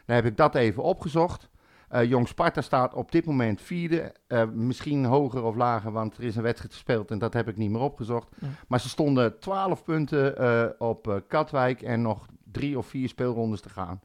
Dan 0.06 0.16
heb 0.16 0.24
ik 0.24 0.36
dat 0.36 0.54
even 0.54 0.82
opgezocht. 0.82 1.49
Eh, 1.90 2.04
Jong 2.04 2.28
Sparta 2.28 2.60
staat 2.60 2.94
op 2.94 3.12
dit 3.12 3.24
moment 3.24 3.60
vierde. 3.60 4.12
Eh, 4.26 4.44
misschien 4.52 5.04
hoger 5.04 5.42
of 5.42 5.54
lager, 5.56 5.92
want 5.92 6.16
er 6.16 6.24
is 6.24 6.36
een 6.36 6.42
wedstrijd 6.42 6.72
gespeeld 6.72 7.10
en 7.10 7.18
dat 7.18 7.32
heb 7.32 7.48
ik 7.48 7.56
niet 7.56 7.70
meer 7.70 7.80
opgezocht. 7.80 8.28
Ja. 8.40 8.48
Maar 8.68 8.80
ze 8.80 8.88
stonden 8.88 9.38
12 9.38 9.84
punten 9.84 10.38
eh, 10.38 10.66
op 10.78 11.22
Katwijk 11.28 11.82
en 11.82 12.02
nog 12.02 12.26
drie 12.52 12.78
of 12.78 12.86
vier 12.86 13.08
speelrondes 13.08 13.60
te 13.60 13.68
gaan. 13.68 14.00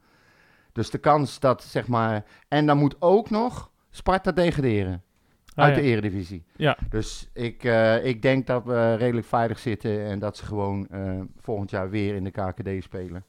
Dus 0.71 0.89
de 0.89 0.97
kans 0.97 1.39
dat, 1.39 1.63
zeg 1.63 1.87
maar... 1.87 2.25
En 2.47 2.65
dan 2.65 2.77
moet 2.77 2.95
ook 2.99 3.29
nog 3.29 3.71
Sparta 3.89 4.31
degraderen 4.31 5.03
Ah, 5.55 5.65
uit 5.65 5.75
ja. 5.75 5.81
de 5.81 5.87
eredivisie. 5.87 6.43
Ja. 6.55 6.77
Dus 6.89 7.29
ik, 7.33 7.63
ik 8.03 8.21
denk 8.21 8.47
dat 8.47 8.63
we 8.63 8.95
redelijk 8.95 9.27
veilig 9.27 9.59
zitten 9.59 10.05
en 10.05 10.19
dat 10.19 10.37
ze 10.37 10.45
gewoon 10.45 10.87
volgend 11.39 11.69
jaar 11.69 11.89
weer 11.89 12.15
in 12.15 12.23
de 12.23 12.31
KKD 12.31 12.83
spelen. 12.83 13.23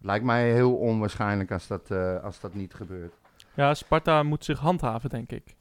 Lijkt 0.00 0.24
mij 0.24 0.52
heel 0.52 0.74
onwaarschijnlijk 0.74 1.50
als 1.52 1.66
dat, 1.66 1.90
als 2.22 2.40
dat 2.40 2.54
niet 2.54 2.74
gebeurt. 2.74 3.12
Ja, 3.56 3.74
Sparta 3.74 4.22
moet 4.22 4.44
zich 4.44 4.58
handhaven, 4.58 5.10
denk 5.10 5.32
ik. 5.32 5.56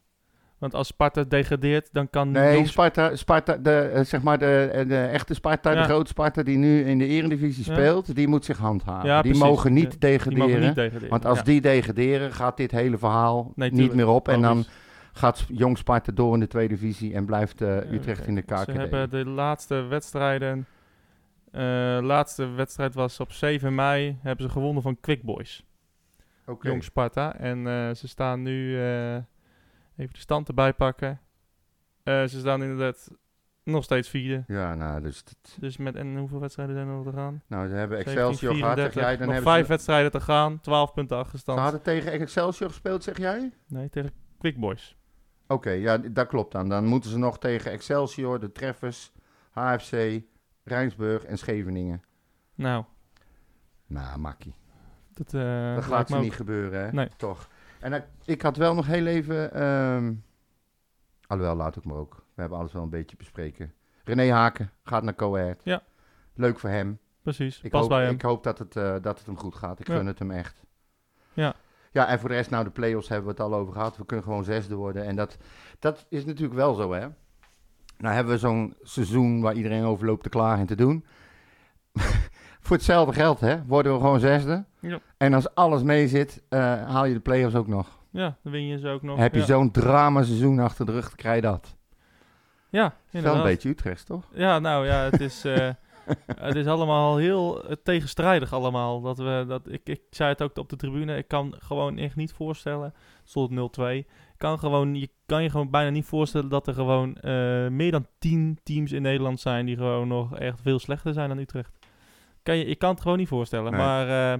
Want 0.57 0.73
als 0.73 0.87
Sparta 0.87 1.23
degradeert, 1.23 1.89
dan 1.91 2.09
kan 2.09 2.31
Nee, 2.31 2.53
Jong... 2.55 2.67
Sparta, 2.67 3.15
Sparta 3.15 3.57
de, 3.57 3.71
eh, 3.79 4.03
zeg 4.03 4.21
maar 4.23 4.37
de, 4.37 4.69
eh, 4.73 4.87
de 4.87 4.97
echte 5.05 5.33
Sparta, 5.33 5.71
Ja. 5.71 5.81
de 5.81 5.83
grote 5.87 6.09
Sparta 6.09 6.43
die 6.43 6.57
nu 6.57 6.83
in 6.85 6.97
de 6.97 7.05
eredivisie 7.07 7.65
Ja. 7.67 7.73
speelt, 7.73 8.15
die 8.15 8.27
moet 8.27 8.45
zich 8.45 8.57
handhaven. 8.57 9.09
Ja, 9.09 9.21
die 9.21 9.35
mogen 9.35 9.73
niet 9.73 9.89
Die 9.91 9.99
degraderen. 9.99 10.47
mogen 10.47 10.61
niet 10.61 10.75
degraderen. 10.75 11.09
want 11.09 11.25
als 11.25 11.43
die 11.43 11.61
degraderen, 11.61 12.31
gaat 12.33 12.57
dit 12.57 12.71
hele 12.71 12.97
verhaal 12.97 13.51
Nee, 13.55 13.71
niet 13.71 13.93
meer 13.93 14.07
op. 14.07 14.27
En 14.27 14.41
dan 14.41 14.65
gaat 15.13 15.45
Jong 15.47 15.77
Sparta 15.77 16.11
door 16.11 16.33
in 16.33 16.39
de 16.39 16.47
tweede 16.47 16.73
divisie 16.73 17.13
en 17.13 17.25
blijft 17.25 17.61
eh, 17.61 17.91
Utrecht 17.91 18.27
in 18.27 18.35
de 18.35 18.41
KKD. 18.41 18.63
Ze 18.65 18.71
hebben 18.71 19.09
de 19.09 19.25
laatste 19.25 19.75
wedstrijden... 19.81 20.65
eh 21.51 21.61
laatste 22.01 22.49
wedstrijd 22.49 22.93
was 22.93 23.19
op 23.19 23.31
7 23.31 23.75
mei. 23.75 24.17
Hebben 24.21 24.45
ze 24.45 24.51
gewonnen 24.51 24.81
van 24.81 24.97
Quick 24.99 25.23
Boys. 25.23 25.65
Jong 26.61 26.83
Sparta. 26.83 27.35
En 27.35 27.67
eh, 27.67 27.93
ze 27.93 28.07
staan 28.07 28.41
nu... 28.41 28.77
eh, 28.79 29.15
even 29.95 30.13
de 30.13 30.19
stand 30.19 30.47
erbij 30.47 30.73
pakken. 30.73 31.19
Eh, 32.03 32.23
ze 32.23 32.39
staan 32.39 32.61
inderdaad 32.63 33.11
nog 33.63 33.83
steeds 33.83 34.09
vierde. 34.09 34.43
Ja, 34.47 34.75
nou, 34.75 35.01
dus 35.01 35.23
Dus 35.59 35.77
met... 35.77 35.95
En 35.95 36.17
hoeveel 36.17 36.39
wedstrijden 36.39 36.75
zijn 36.75 36.87
er 36.87 36.93
nog 36.93 37.05
te 37.05 37.11
gaan? 37.11 37.43
nou, 37.47 37.67
ze 37.67 37.73
hebben 37.73 37.97
17, 37.97 38.21
Excelsior 38.23 38.55
gehad, 38.55 38.77
zeg 38.77 38.91
34. 38.91 38.93
jij. 39.03 39.17
Dan 39.17 39.25
nog 39.25 39.33
hebben 39.35 39.51
vijf 39.53 39.65
ze, 39.65 39.71
wedstrijden 39.71 40.11
te 40.11 40.19
gaan. 40.21 40.59
12 40.59 40.93
punten 40.93 41.15
ze 41.17 41.23
achterstand. 41.23 41.59
hadden 41.59 41.81
tegen 41.81 42.11
Excelsior 42.11 42.69
gespeeld, 42.69 43.03
zeg 43.03 43.17
jij? 43.17 43.51
Nee, 43.67 43.89
tegen 43.89 44.11
Quick 44.37 44.59
Boys. 44.59 44.97
Oké, 45.47 45.69
ja, 45.69 45.97
dat 45.97 46.27
klopt 46.27 46.51
dan. 46.51 46.69
Dan 46.69 46.85
moeten 46.85 47.09
ze 47.09 47.17
nog 47.17 47.39
tegen 47.39 47.71
Excelsior, 47.71 48.39
de 48.39 48.51
Treffers, 48.51 49.11
HFC, 49.51 50.21
Rijnsburg 50.63 51.23
en 51.23 51.37
Scheveningen. 51.37 52.01
Nou, 52.55 52.83
Nou, 53.87 54.19
makkie. 54.19 54.55
Dat, 55.15 55.33
eh 55.33 55.75
Dat 55.75 55.83
gaat 55.83 56.09
me 56.09 56.19
niet 56.19 56.33
gebeuren, 56.33 56.85
hè? 56.85 56.91
Nee. 56.91 57.09
Toch. 57.17 57.47
En 57.79 57.93
ik- 57.93 58.05
ik 58.25 58.41
had 58.41 58.57
wel 58.57 58.75
nog 58.75 58.85
heel 58.85 59.05
even... 59.05 59.53
ehm 59.53 60.13
alhoewel, 61.27 61.55
laat 61.55 61.75
ik 61.75 61.83
maar 61.85 61.95
ook. 61.97 62.15
We 62.33 62.41
hebben 62.41 62.59
alles 62.59 62.73
wel 62.73 62.83
een 62.83 62.89
beetje 62.89 63.17
bespreken. 63.17 63.73
René 64.03 64.31
Haken 64.31 64.71
gaat 64.83 65.03
naar 65.03 65.15
Coët. 65.15 65.61
Ja. 65.63 65.83
Leuk 66.33 66.59
voor 66.59 66.69
hem. 66.69 66.99
Precies, 67.21 67.61
Ik 67.61 67.71
pas 67.71 67.79
hoop, 67.79 67.89
bij 67.89 68.03
hem. 68.05 68.13
ik 68.13 68.21
hoop 68.21 68.43
dat, 68.43 68.59
het, 68.59 68.75
eh, 68.75 68.95
dat 69.01 69.17
het 69.17 69.25
hem 69.25 69.37
goed 69.37 69.55
gaat. 69.55 69.79
Ik 69.79 69.87
Ja. 69.87 69.95
gun 69.95 70.05
het 70.05 70.19
hem 70.19 70.31
echt. 70.31 70.63
Ja. 71.33 71.53
Ja, 71.91 72.07
en 72.07 72.19
voor 72.19 72.29
de 72.29 72.35
rest, 72.35 72.49
nou, 72.49 72.63
de 72.63 72.69
play-offs 72.69 73.07
hebben 73.07 73.25
we 73.35 73.41
het 73.41 73.51
al 73.51 73.57
over 73.59 73.73
gehad. 73.73 73.97
We 73.97 74.05
kunnen 74.05 74.25
gewoon 74.25 74.43
zesde 74.43 74.75
worden. 74.75 75.05
En 75.05 75.15
dat, 75.15 75.37
dat 75.79 76.05
is 76.09 76.25
natuurlijk 76.25 76.55
wel 76.55 76.73
zo, 76.73 76.93
hè. 76.93 77.07
Nou 77.97 78.15
hebben 78.15 78.33
we 78.33 78.39
zo'n 78.39 78.75
seizoen 78.81 79.41
waar 79.41 79.53
iedereen 79.53 79.83
over 79.83 80.05
loopt 80.05 80.23
te 80.23 80.29
klagen 80.29 80.59
en 80.59 80.65
te 80.65 80.75
doen. 80.75 81.05
voor 82.65 82.75
hetzelfde 82.75 83.13
geld, 83.13 83.39
hè, 83.39 83.65
worden 83.65 83.93
we 83.93 83.99
gewoon 83.99 84.19
zesde. 84.19 84.65
Ja. 84.89 84.99
En 85.17 85.33
als 85.33 85.55
alles 85.55 85.83
mee 85.83 86.07
zit, 86.07 86.43
eh, 86.49 86.59
haal 86.87 87.05
je 87.05 87.13
de 87.13 87.19
play-offs 87.19 87.55
ook 87.55 87.67
nog. 87.67 87.99
Ja, 88.11 88.37
dan 88.43 88.51
win 88.51 88.65
je 88.67 88.79
ze 88.79 88.87
ook 88.89 89.01
nog. 89.01 89.17
Heb 89.17 89.33
je 89.33 89.39
ja. 89.39 89.45
zo'n 89.45 89.71
drama-seizoen 89.71 90.59
achter 90.59 90.85
de 90.85 90.91
rug, 90.91 91.15
krijg 91.15 91.35
je 91.35 91.41
dat. 91.41 91.75
Ja, 92.69 92.83
Het 92.83 92.93
is 92.93 93.11
wel 93.11 93.21
inderdaad. 93.21 93.45
een 93.45 93.51
beetje 93.51 93.69
Utrecht, 93.69 94.05
toch? 94.05 94.23
Ja, 94.33 94.59
nou 94.59 94.85
ja, 94.85 95.03
het 95.03 95.21
is, 95.21 95.45
eh, 95.45 95.69
het 96.47 96.55
is 96.55 96.65
allemaal 96.65 97.17
heel 97.17 97.63
eh, 97.63 97.75
tegenstrijdig 97.83 98.53
allemaal. 98.53 99.01
Dat 99.01 99.17
we, 99.17 99.45
dat, 99.47 99.61
ik, 99.71 99.81
ik 99.83 100.01
zei 100.09 100.29
het 100.29 100.41
ook 100.41 100.57
op 100.57 100.69
de 100.69 100.75
tribune, 100.75 101.17
ik 101.17 101.27
kan 101.27 101.55
gewoon 101.59 101.97
echt 101.97 102.15
niet 102.15 102.33
voorstellen, 102.33 102.93
stond 103.23 103.77
0-2, 103.79 103.83
kan 104.37 104.59
gewoon, 104.59 104.95
je 104.95 105.09
kan 105.25 105.43
je 105.43 105.49
gewoon 105.49 105.69
bijna 105.69 105.89
niet 105.89 106.05
voorstellen 106.05 106.49
dat 106.49 106.67
er 106.67 106.73
gewoon 106.73 107.17
meer 107.75 107.91
dan 107.91 108.07
10 108.19 108.59
teams 108.63 108.91
in 108.91 109.01
Nederland 109.01 109.39
zijn 109.39 109.65
die 109.65 109.75
gewoon 109.77 110.07
nog 110.07 110.37
echt 110.37 110.61
veel 110.61 110.79
slechter 110.79 111.13
zijn 111.13 111.29
dan 111.29 111.37
Utrecht. 111.37 111.77
Kan 112.43 112.57
je, 112.57 112.65
ik 112.65 112.79
kan 112.79 112.89
het 112.89 113.01
gewoon 113.01 113.17
niet 113.17 113.27
voorstellen, 113.27 113.71
Nee. 113.71 113.81
maar... 113.81 114.39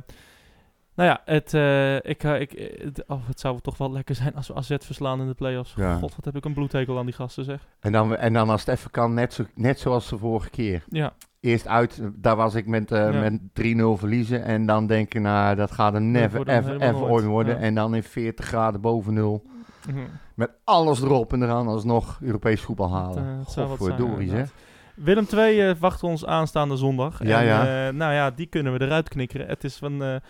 nou 0.96 1.10
ja, 1.10 1.22
het, 1.26 1.54
eh, 1.54 1.96
ik, 1.96 2.24
eh, 2.24 2.40
ik, 2.40 2.54
eh, 2.54 2.86
het, 2.86 3.04
oh, 3.08 3.28
het 3.28 3.40
zou 3.40 3.60
toch 3.62 3.78
wel 3.78 3.92
lekker 3.92 4.16
zijn 4.16 4.36
als 4.36 4.48
we 4.48 4.54
AZ 4.54 4.76
verslaan 4.80 5.22
in 5.22 5.28
de 5.28 5.34
play-offs. 5.34 5.74
Ja. 5.76 5.98
God, 5.98 6.16
wat 6.16 6.26
heb 6.26 6.36
ik 6.36 6.46
een 6.46 6.54
bloedhekel 6.54 6.98
aan 6.98 7.06
die 7.06 7.16
gasten 7.16 7.44
zeg. 7.44 7.68
En 7.80 7.92
dan, 7.92 8.16
en 8.16 8.34
dan 8.34 8.50
als 8.50 8.66
het 8.66 8.70
even 8.70 8.92
kan, 8.92 9.14
net, 9.14 9.34
zo, 9.34 9.44
net 9.56 9.80
zoals 9.80 10.10
de 10.10 10.18
vorige 10.18 10.50
keer. 10.50 10.84
Ja, 10.90 11.14
Eerst 11.40 11.68
uit, 11.68 12.02
daar 12.16 12.36
was 12.36 12.56
ik 12.56 12.68
met, 12.68 12.90
Ja. 12.90 13.12
met 13.12 13.40
3-0 13.54 13.98
verliezen. 13.98 14.44
En 14.44 14.66
dan 14.66 14.88
denken, 14.88 15.22
nou, 15.22 15.56
dat 15.56 15.72
gaat 15.72 15.94
Dat 15.94 16.02
never, 16.02 16.48
ever, 16.50 16.82
ever 16.82 17.04
ooit 17.04 17.26
worden. 17.26 17.56
Ja. 17.56 17.62
En 17.62 17.76
dan 17.76 17.96
in 17.96 18.04
40 18.04 18.46
graden 18.46 18.82
boven 18.82 19.14
nul. 19.14 19.46
Mhm. 19.88 20.00
Met 20.36 20.52
alles 20.64 21.02
erop 21.02 21.34
en 21.34 21.44
eraan 21.44 21.68
alsnog 21.68 22.20
Europees 22.22 22.62
voetbal 22.62 22.92
halen. 22.92 23.44
Godverdorie, 23.46 24.30
zeg. 24.30 24.38
inderdaad. 24.40 24.54
Willem 24.96 25.26
2 25.26 25.76
wacht 25.76 26.04
ons 26.04 26.26
aanstaande 26.26 26.76
zondag. 26.76 27.24
Ja, 27.24 27.40
en, 27.40 27.46
ja. 27.46 27.92
nou 27.92 28.14
ja, 28.14 28.32
die 28.32 28.48
kunnen 28.48 28.74
we 28.74 28.86
eruit 28.86 29.10
knikkeren. 29.10 29.48
Het 29.48 29.64
is 29.64 29.78
van... 29.78 30.22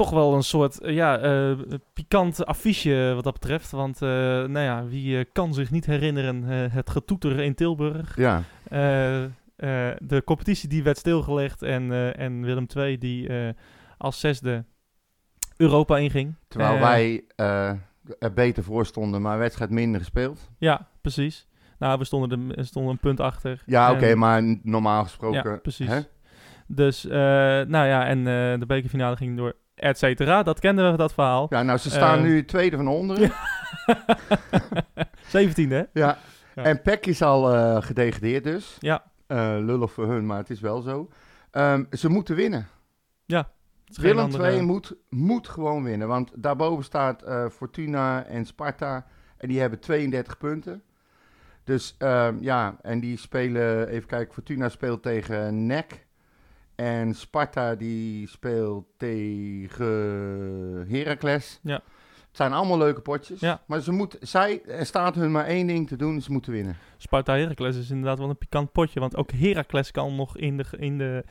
eh, 0.00 0.06
toch 0.06 0.10
wel 0.10 0.34
een 0.34 0.42
soort 0.42 0.80
eh, 0.80 0.94
ja, 0.94 1.18
eh, 1.18 1.58
pikant 1.92 2.46
affiche 2.46 3.12
wat 3.14 3.24
dat 3.24 3.32
betreft. 3.32 3.70
Want 3.70 4.02
eh, 4.02 4.08
nou 4.08 4.58
ja, 4.58 4.84
wie 4.86 5.18
eh, 5.18 5.24
kan 5.32 5.54
zich 5.54 5.70
niet 5.70 5.86
herinneren 5.86 6.48
eh, 6.50 6.72
het 6.74 6.90
getoeter 6.90 7.40
in 7.40 7.54
Tilburg. 7.54 8.16
Ja, 8.16 8.42
Eh, 8.68 9.24
eh, 9.24 9.30
de 10.02 10.22
competitie 10.24 10.68
die 10.68 10.82
werd 10.82 10.98
stilgelegd 10.98 11.62
en, 11.62 11.92
eh, 11.92 12.18
en 12.18 12.42
Willem 12.44 12.66
II 12.76 12.98
die 12.98 13.28
eh, 13.28 13.48
als 13.98 14.20
zesde 14.20 14.64
Europa 15.56 15.96
inging. 15.98 16.34
terwijl 16.48 16.74
Eh, 16.74 16.80
wij 16.80 17.24
eh, 17.36 17.70
er 18.18 18.32
beter 18.34 18.62
voor 18.62 18.86
stonden, 18.86 19.22
maar 19.22 19.38
wedstrijd 19.38 19.70
minder 19.70 20.00
gespeeld. 20.00 20.50
Ja, 20.58 20.88
precies. 21.00 21.46
Nou, 21.78 21.98
we 21.98 22.04
stonden, 22.04 22.56
er, 22.56 22.64
stonden 22.64 22.92
een 22.92 22.98
punt 22.98 23.20
achter. 23.20 23.62
Ja, 23.66 23.92
oké, 23.92 24.14
maar 24.14 24.58
normaal 24.62 25.02
gesproken... 25.02 25.50
Ja, 25.50 25.56
precies. 25.56 25.88
hè? 25.88 26.00
Dus, 26.66 27.04
eh, 27.06 27.10
nou 27.66 27.86
ja, 27.86 28.06
en 28.06 28.18
eh, 28.18 28.58
de 28.58 28.66
bekerfinale 28.66 29.16
ging 29.16 29.36
door 29.36 29.56
et 29.80 29.98
cetera. 29.98 30.42
Dat 30.42 30.60
kenden 30.60 30.90
we, 30.90 30.96
dat 30.96 31.12
verhaal. 31.12 31.46
Ja, 31.50 31.62
nou, 31.62 31.78
ze 31.78 31.90
staan 31.90 32.18
Eh, 32.18 32.24
nu 32.24 32.44
tweede 32.44 32.76
van 32.76 32.88
onderen. 32.88 33.30
17e, 35.36 35.68
hè? 35.68 35.82
Ja. 35.92 36.18
Ja. 36.54 36.62
En 36.64 36.82
PEC 36.82 37.06
is 37.06 37.22
al 37.22 37.54
eh 37.54 37.82
gedegradeerd 37.82 38.44
dus. 38.44 38.76
Ja. 38.78 39.04
Eh, 39.26 39.36
lullig 39.58 39.92
voor 39.92 40.06
hun, 40.06 40.26
maar 40.26 40.38
het 40.38 40.50
is 40.50 40.60
wel 40.60 40.80
zo. 40.80 41.08
Ehm, 41.50 41.84
ze 41.90 42.08
moeten 42.08 42.34
winnen. 42.36 42.66
Geen 43.92 44.02
Willem 44.02 44.24
andere- 44.24 44.48
2 44.50 44.62
moet, 44.62 44.94
moet 45.08 45.48
gewoon 45.48 45.84
winnen. 45.84 46.08
Want 46.08 46.30
daarboven 46.34 46.84
staat 46.84 47.22
eh, 47.22 47.48
Fortuna 47.48 48.24
en 48.24 48.44
Sparta. 48.46 49.06
En 49.36 49.48
die 49.48 49.60
hebben 49.60 49.80
32 49.80 50.38
punten. 50.38 50.82
Dus 51.64 51.94
ehm, 51.98 52.36
ja, 52.40 52.76
en 52.82 53.00
die 53.00 53.18
spelen... 53.18 53.88
Even 53.88 54.08
kijken, 54.08 54.34
Fortuna 54.34 54.68
speelt 54.68 55.02
tegen 55.02 55.66
NEC. 55.66 56.06
En 56.80 57.14
Sparta 57.14 57.74
die 57.74 58.28
speelt 58.28 58.84
tegen 58.96 60.86
Heracles. 60.88 61.60
Ja. 61.62 61.74
Het 61.74 62.36
zijn 62.36 62.52
allemaal 62.52 62.78
leuke 62.78 63.00
potjes. 63.00 63.40
Ja. 63.40 63.60
Maar 63.66 63.80
ze 63.80 63.92
moet, 63.92 64.16
zij, 64.20 64.62
er 64.66 64.86
staat 64.86 65.14
hun 65.14 65.30
maar 65.30 65.44
één 65.44 65.66
ding 65.66 65.88
te 65.88 65.96
doen. 65.96 66.20
Ze 66.20 66.32
moeten 66.32 66.52
winnen. 66.52 66.76
Sparta 66.96 67.36
Heracles 67.36 67.76
is 67.76 67.90
inderdaad 67.90 68.18
wel 68.18 68.28
een 68.28 68.38
pikant 68.38 68.72
potje. 68.72 69.00
Want 69.00 69.16
ook 69.16 69.30
Heracles 69.32 69.90
kan 69.90 70.16
nog 70.16 70.36
in 70.36 70.56
de, 70.56 70.64
in 70.78 70.98
de 70.98 71.24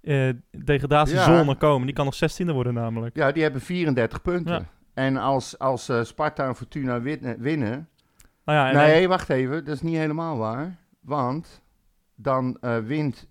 eh, 0.00 0.28
degradatiezone 0.64 1.44
Ja. 1.44 1.54
komen. 1.54 1.86
Die 1.86 1.94
kan 1.94 2.04
nog 2.04 2.14
16e 2.14 2.52
worden 2.52 2.74
namelijk. 2.74 3.16
Ja, 3.16 3.32
die 3.32 3.42
hebben 3.42 3.60
34 3.60 4.22
punten. 4.22 4.52
Ja. 4.52 4.68
En 4.94 5.16
als, 5.16 5.58
als 5.58 5.88
eh, 5.88 6.02
Sparta 6.02 6.46
en 6.46 6.56
Fortuna 6.56 7.00
winnen, 7.00 7.40
winnen 7.40 7.88
Nou 8.44 8.58
ja, 8.58 8.86
nee, 8.86 9.08
wacht 9.08 9.28
even. 9.28 9.64
Dat 9.64 9.74
is 9.74 9.82
niet 9.82 9.96
helemaal 9.96 10.36
waar. 10.36 10.76
Want 11.00 11.62
dan, 12.14 12.56
eh, 12.60 12.78
wint, 12.78 13.28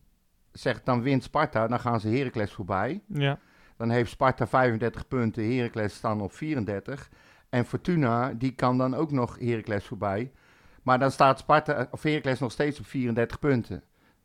zeg, 0.54 0.84
dan 0.84 1.01
wint 1.01 1.24
Sparta, 1.24 1.68
dan 1.68 1.80
gaan 1.80 1.99
ze 1.99 2.08
Heracles 2.08 2.51
voorbij. 2.51 3.01
ja, 3.08 3.39
Dan 3.78 3.89
heeft 3.89 4.10
Sparta 4.12 4.47
35 4.47 5.08
punten, 5.08 5.56
Heracles 5.56 5.93
staan 5.93 6.22
op 6.22 6.34
34. 6.34 7.10
En 7.49 7.66
Fortuna, 7.66 8.34
die 8.34 8.51
kan 8.51 8.78
dan 8.78 8.95
ook 8.95 9.12
nog 9.12 9.39
Heracles 9.39 9.86
voorbij. 9.86 10.32
Maar 10.84 10.99
dan 10.99 11.12
staat 11.12 11.39
Sparta, 11.39 11.88
of 11.91 12.04
Heracles 12.04 12.39
nog 12.39 12.51
steeds 12.51 12.80
op 12.80 12.86
34 12.86 13.39
punten. 13.39 13.84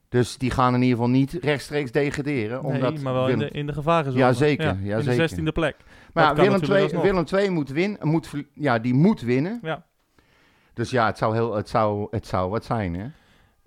Dus 0.08 0.38
die 0.38 0.50
gaan 0.50 0.74
in 0.74 0.82
ieder 0.82 0.96
geval 0.96 1.10
niet 1.10 1.32
rechtstreeks 1.32 1.92
degraderen. 1.92 2.62
nee, 2.62 2.72
Omdat 2.72 3.00
maar 3.00 3.12
wel 3.12 3.28
in 3.28 3.38
de, 3.38 3.48
in 3.50 3.66
de 3.66 3.72
gevarenzone. 3.72 4.24
Jazeker, 4.24 4.64
Ja, 4.64 4.76
ja, 4.82 4.96
in 4.96 5.02
zeker. 5.02 5.28
de 5.28 5.42
16e 5.42 5.52
plek. 5.52 5.76
Maar 6.12 6.24
ja, 6.24 6.34
Willem, 6.34 6.50
natuurlijk 6.52 6.70
2, 6.70 6.82
alsnog. 6.82 7.02
Willem 7.02 7.24
2 7.24 7.50
moet 7.50 7.68
winnen, 7.70 8.08
moet, 8.08 8.30
ja, 8.54 8.78
die 8.78 8.94
moet 8.94 9.20
winnen. 9.20 9.58
Ja. 9.62 9.86
Dus 10.72 10.90
ja, 10.90 11.06
het 11.06 11.18
zou, 11.18 11.34
heel, 11.34 11.54
het 11.54 11.68
zou, 11.68 12.06
het 12.10 12.26
zou 12.26 12.50
wat 12.50 12.64
zijn, 12.64 12.94
hè? 12.94 13.06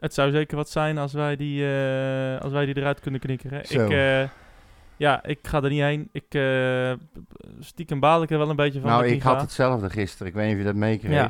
Het 0.01 0.13
zou 0.13 0.31
zeker 0.31 0.57
wat 0.57 0.69
zijn 0.69 0.97
als 0.97 1.13
wij 1.13 1.35
die, 1.35 1.65
eh, 1.65 2.39
als 2.41 2.51
wij 2.51 2.65
die 2.65 2.77
eruit 2.77 2.99
kunnen 2.99 3.19
knikkeren. 3.19 3.59
Ik, 3.59 3.89
eh, 3.89 4.29
ja, 4.97 5.23
ik 5.23 5.39
ga 5.41 5.63
er 5.63 5.69
niet 5.69 5.81
heen. 5.81 6.09
Ik, 6.11 6.25
eh, 6.29 6.91
stiekem 7.59 7.99
baal 7.99 8.21
ik 8.21 8.29
er 8.31 8.37
wel 8.37 8.49
een 8.49 8.55
beetje 8.55 8.79
van. 8.79 8.89
nou, 8.89 9.07
ik 9.07 9.21
had 9.21 9.41
hetzelfde 9.41 9.89
gisteren. 9.89 10.27
Ik 10.27 10.33
weet 10.33 10.45
niet 10.45 10.53
of 10.53 10.59
je 10.59 10.65
dat 10.65 10.75
meekreeg. 10.75 11.13
Ja. 11.13 11.29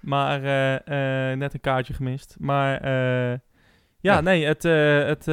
Maar 0.00 0.40
net 1.36 1.54
een 1.54 1.60
kaartje 1.60 1.94
gemist. 1.94 2.36
Maar 2.38 2.88
ja, 2.88 3.40
Ja. 4.00 4.20
nee, 4.20 4.44
het, 4.46 4.62
het, 5.08 5.24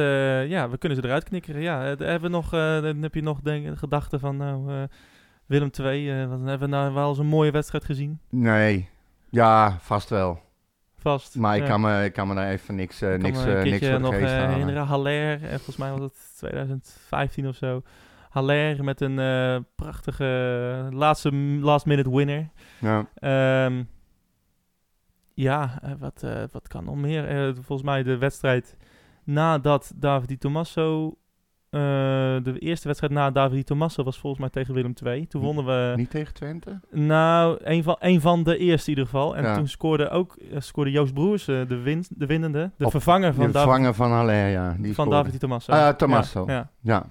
ja, 0.48 0.70
we 0.70 0.78
kunnen 0.78 0.98
ze 0.98 1.04
eruit 1.04 1.24
knikkeren. 1.24 1.60
Ja, 1.60 1.80
hebben 1.82 2.20
we 2.20 2.28
nog, 2.28 2.50
dan 2.50 3.02
heb 3.02 3.14
je 3.14 3.22
nog 3.22 3.40
denk, 3.40 3.78
gedachten 3.78 4.20
van 4.20 4.36
nou, 4.36 4.86
Willem 5.46 5.70
II. 5.80 6.06
dan 6.28 6.46
hebben 6.46 6.70
we 6.70 6.76
nou 6.76 6.94
wel 6.94 7.08
eens 7.08 7.18
een 7.18 7.26
mooie 7.26 7.50
wedstrijd 7.50 7.84
gezien. 7.84 8.20
Nee, 8.28 8.88
ja, 9.30 9.76
vast 9.80 10.08
wel. 10.08 10.40
Vast. 11.02 11.36
Maar 11.36 11.56
ik, 11.56 11.64
kan 11.64 11.80
me, 11.80 12.04
ik 12.04 12.12
kan 12.12 12.28
me 12.28 12.34
daar 12.34 12.50
even 12.50 12.74
niks, 12.74 13.02
Ik 13.02 13.08
kan 13.08 13.20
niks, 13.20 13.44
eh, 13.44 13.62
niks 13.62 13.88
voor 13.88 14.00
nog 14.00 14.14
eh, 14.14 14.48
herinneren. 14.48 14.86
Haller, 14.86 15.42
eh, 15.42 15.48
volgens 15.48 15.76
mij 15.76 15.90
was 15.90 16.00
het 16.00 16.32
2015 16.36 17.48
of 17.48 17.56
zo. 17.56 17.82
Haller 18.28 18.84
met 18.84 19.00
een 19.00 19.66
prachtige 19.74 20.88
laatste 20.90 21.32
last 21.60 21.86
minute 21.86 22.16
winner. 22.16 22.48
Ja. 22.78 23.08
Ehm, 23.14 23.82
ja, 25.34 25.82
wat, 25.98 26.24
wat 26.52 26.68
kan 26.68 26.84
nog 26.84 26.96
meer? 26.96 27.54
Volgens 27.54 27.82
mij 27.82 28.02
de 28.02 28.18
wedstrijd 28.18 28.76
nadat 29.24 29.92
David 29.96 30.28
Di 30.28 30.38
Tommaso... 30.38 31.16
eh, 31.72 31.80
de 32.42 32.58
eerste 32.58 32.86
wedstrijd 32.86 33.12
na 33.12 33.30
David 33.30 33.56
Di 33.56 33.64
Tommaso 33.64 34.02
was 34.04 34.18
volgens 34.18 34.40
mij 34.40 34.50
tegen 34.50 34.74
Willem 34.74 34.92
II. 35.04 35.26
Toen 35.26 35.42
wonnen 35.42 35.64
we... 35.64 35.92
Niet 35.96 36.10
tegen 36.10 36.34
Twente? 36.34 36.80
Nou, 36.90 37.58
een 37.62 37.82
van, 37.82 37.96
een 37.98 38.20
van 38.20 38.42
de 38.42 38.56
eerste 38.56 38.90
in 38.90 38.96
ieder 38.96 39.12
geval. 39.12 39.36
En 39.36 39.42
Ja. 39.44 39.54
toen 39.56 39.68
scoorde 39.68 40.08
ook 40.10 40.36
eh, 40.36 40.60
scoorde 40.60 40.90
Joost 40.90 41.14
Broers, 41.14 41.48
eh, 41.48 41.56
de, 41.68 41.76
win, 41.78 42.04
de 42.08 42.26
winnende. 42.26 42.70
De 42.76 42.84
Op- 42.84 42.90
vervanger 42.90 43.34
van 43.34 43.46
de 43.46 43.52
vervanger 43.52 43.94
van 43.94 44.10
Haller, 44.10 44.48
ja. 44.48 44.76
Die 44.78 44.94
van. 44.94 45.10
David 45.10 45.40
Tommaso. 45.40 45.72
Ah, 45.72 45.88
Tommaso. 45.88 46.44
Ja, 46.46 46.52
ja. 46.52 46.68
Ja, 46.80 47.04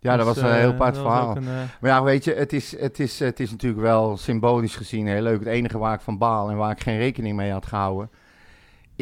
ja 0.00 0.16
dat 0.16 0.26
Dus, 0.26 0.42
was 0.42 0.50
een 0.52 0.58
heel 0.58 0.70
apart 0.72 0.96
verhaal. 0.98 1.36
een, 1.36 1.44
Maar 1.80 1.90
ja, 1.90 2.02
weet 2.02 2.24
je, 2.24 2.34
het 2.34 2.52
is, 2.52 2.80
het, 2.80 2.98
is, 3.00 3.18
het 3.18 3.40
is 3.40 3.50
natuurlijk 3.50 3.82
wel 3.82 4.16
symbolisch 4.16 4.76
gezien 4.76 5.06
heel 5.06 5.22
leuk. 5.22 5.38
Het 5.38 5.48
enige 5.48 5.78
waar 5.78 5.94
ik 5.94 6.00
van 6.00 6.18
baal 6.18 6.50
en 6.50 6.56
waar 6.56 6.70
ik 6.70 6.80
geen 6.82 6.98
rekening 6.98 7.36
mee 7.36 7.50
had 7.52 7.66
gehouden... 7.66 8.10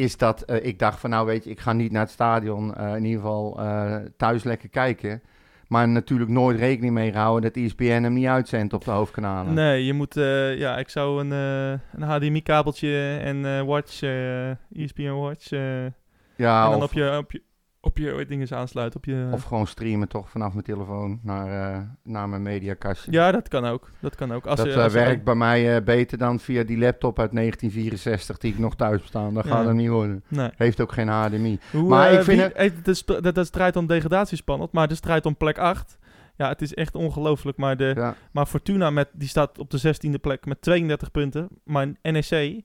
is 0.01 0.17
dat 0.17 0.41
eh, 0.41 0.65
ik 0.65 0.79
dacht 0.79 0.99
van 0.99 1.09
nou 1.09 1.25
weet 1.25 1.43
je, 1.43 1.49
ik 1.49 1.59
ga 1.59 1.73
niet 1.73 1.91
naar 1.91 2.01
het 2.01 2.11
stadion... 2.11 2.75
eh, 2.75 2.95
in 2.95 3.03
ieder 3.03 3.21
geval 3.21 3.59
eh, 3.59 3.95
thuis 4.17 4.43
lekker 4.43 4.69
kijken... 4.69 5.21
Maar 5.67 5.87
natuurlijk 5.89 6.29
nooit 6.29 6.59
rekening 6.59 6.93
mee 6.93 7.11
gehouden 7.11 7.41
dat 7.41 7.63
E 7.63 7.65
ESPN 7.65 7.83
hem 7.83 8.13
niet 8.13 8.25
uitzendt 8.27 8.73
op 8.73 8.85
de 8.85 8.91
hoofdkanalen. 8.91 9.53
Nee, 9.53 9.85
je 9.85 9.93
moet, 9.93 10.13
ja, 10.57 10.77
ik 10.77 10.89
zou 10.89 11.19
een, 11.19 11.31
een 11.91 12.01
HDMI-kabeltje 12.01 13.17
en 13.23 13.65
Watch, 13.65 14.01
ESPN 14.73 15.09
Watch. 15.09 15.51
eh, 15.51 15.85
ja, 16.35 16.63
en 16.65 16.71
dan 16.71 16.81
of, 16.81 16.83
op 16.83 16.93
je, 16.93 17.17
op 17.17 17.31
je, 17.31 17.41
op 17.81 17.97
je 17.97 18.25
dingen 18.27 18.51
aansluiten. 18.51 18.97
Op 18.99 19.05
je, 19.05 19.29
of 19.31 19.43
gewoon 19.43 19.67
streamen 19.67 20.07
toch 20.07 20.29
vanaf 20.29 20.51
mijn 20.53 20.65
telefoon 20.65 21.19
naar, 21.23 21.73
eh, 21.75 21.81
naar 22.03 22.29
mijn 22.29 22.41
mediakastje. 22.41 23.11
ja, 23.11 23.31
dat 23.31 23.47
kan 23.47 23.65
ook. 23.65 23.89
Dat 23.99 24.15
kan 24.15 24.31
ook. 24.33 24.45
Als 24.45 24.59
dat 24.59 24.65
je, 24.73 24.73
eh, 24.79 24.83
je- 24.85 24.91
werkt 24.91 25.23
bij 25.23 25.35
mij 25.35 25.75
eh, 25.75 25.83
beter 25.83 26.17
dan 26.17 26.39
via 26.39 26.63
die 26.63 26.77
laptop 26.77 27.19
uit 27.19 27.31
1964 27.31 28.37
die 28.37 28.51
ik 28.53 28.59
nog 28.59 28.75
thuis 28.75 28.97
heb 28.97 29.05
staan. 29.05 29.33
Dat 29.33 29.45
Ja. 29.45 29.51
gaat 29.51 29.65
er 29.67 29.73
niet 29.75 29.89
worden. 29.89 30.23
Nee. 30.27 30.49
Heeft 30.55 30.81
ook 30.81 30.91
geen 30.91 31.07
HDMI. 31.07 31.59
Hoe, 31.71 31.89
Maar 31.89 32.11
ik 32.11 32.23
vind 32.23 32.41
wie- 32.41 32.49
het- 32.63 32.85
de, 32.85 33.21
de, 33.21 33.31
de 33.31 33.43
strijd 33.43 33.75
om 33.75 33.87
degradatie 33.87 34.37
spannend, 34.37 34.71
maar 34.71 34.87
de 34.87 34.95
strijd 34.95 35.25
om 35.25 35.37
plek 35.37 35.57
8... 35.57 35.99
Ja, 36.35 36.47
het 36.49 36.61
is 36.61 36.73
echt 36.73 36.95
ongelooflijk. 36.95 37.57
Maar, 37.57 37.77
de, 37.77 37.93
Ja. 37.95 38.15
maar 38.31 38.45
Fortuna 38.45 38.89
met, 38.89 39.09
die 39.13 39.27
staat 39.27 39.57
op 39.59 39.69
de 39.69 39.77
16e 39.77 40.19
plek 40.21 40.45
met 40.45 40.61
32 40.61 41.11
punten. 41.11 41.47
Maar 41.63 41.87
NEC 42.01 42.61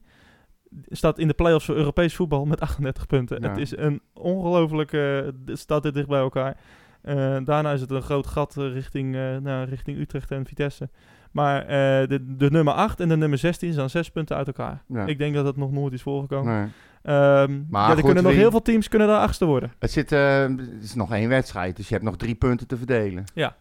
staat 0.89 1.19
in 1.19 1.27
de 1.27 1.33
play-offs 1.33 1.65
voor 1.65 1.75
Europees 1.75 2.15
voetbal 2.15 2.45
met 2.45 2.59
38 2.61 3.05
punten. 3.05 3.41
Ja. 3.41 3.49
Het 3.49 3.57
is 3.57 3.77
een 3.77 4.01
ongelooflijke... 4.13 5.33
uh, 5.45 5.55
staat 5.55 5.83
dit 5.83 5.93
dicht 5.93 6.07
bij 6.07 6.19
elkaar. 6.19 6.57
Eh, 7.01 7.37
daarna 7.45 7.71
is 7.71 7.81
het 7.81 7.91
een 7.91 8.01
groot 8.01 8.27
gat 8.27 8.57
eh, 8.57 8.71
richting, 8.71 9.15
eh, 9.15 9.37
nou, 9.37 9.69
richting 9.69 9.97
Utrecht 9.97 10.31
en 10.31 10.45
Vitesse. 10.45 10.89
Maar 11.31 11.61
eh, 11.61 12.07
de, 12.07 12.35
de 12.37 12.49
nummer 12.51 12.73
8 12.73 12.99
en 12.99 13.09
de 13.09 13.17
nummer 13.17 13.37
16 13.37 13.73
zijn 13.73 13.89
zes 13.89 14.09
punten 14.09 14.35
uit 14.35 14.47
elkaar. 14.47 14.83
Ja. 14.87 15.05
Ik 15.05 15.17
denk 15.17 15.35
dat 15.35 15.45
dat 15.45 15.57
nog 15.57 15.71
nooit 15.71 15.93
is 15.93 16.01
voorgekomen. 16.01 16.53
Nee. 16.53 16.67
Ehm, 17.03 17.61
Maar 17.69 17.89
ja, 17.89 17.95
er 17.97 18.03
kunnen 18.03 18.23
nog 18.23 18.33
heel 18.33 18.51
veel 18.51 18.61
teams 18.61 18.87
kunnen 18.87 19.07
daar 19.07 19.19
achtste 19.19 19.45
worden. 19.45 19.71
Het, 19.79 19.91
zit, 19.91 20.11
eh, 20.11 20.41
het 20.41 20.83
is 20.83 20.95
nog 20.95 21.11
één 21.13 21.29
wedstrijd, 21.29 21.75
dus 21.75 21.87
je 21.87 21.93
hebt 21.93 22.05
nog 22.05 22.17
drie 22.17 22.35
punten 22.35 22.67
te 22.67 22.77
verdelen. 22.77 23.23
Ja, 23.33 23.55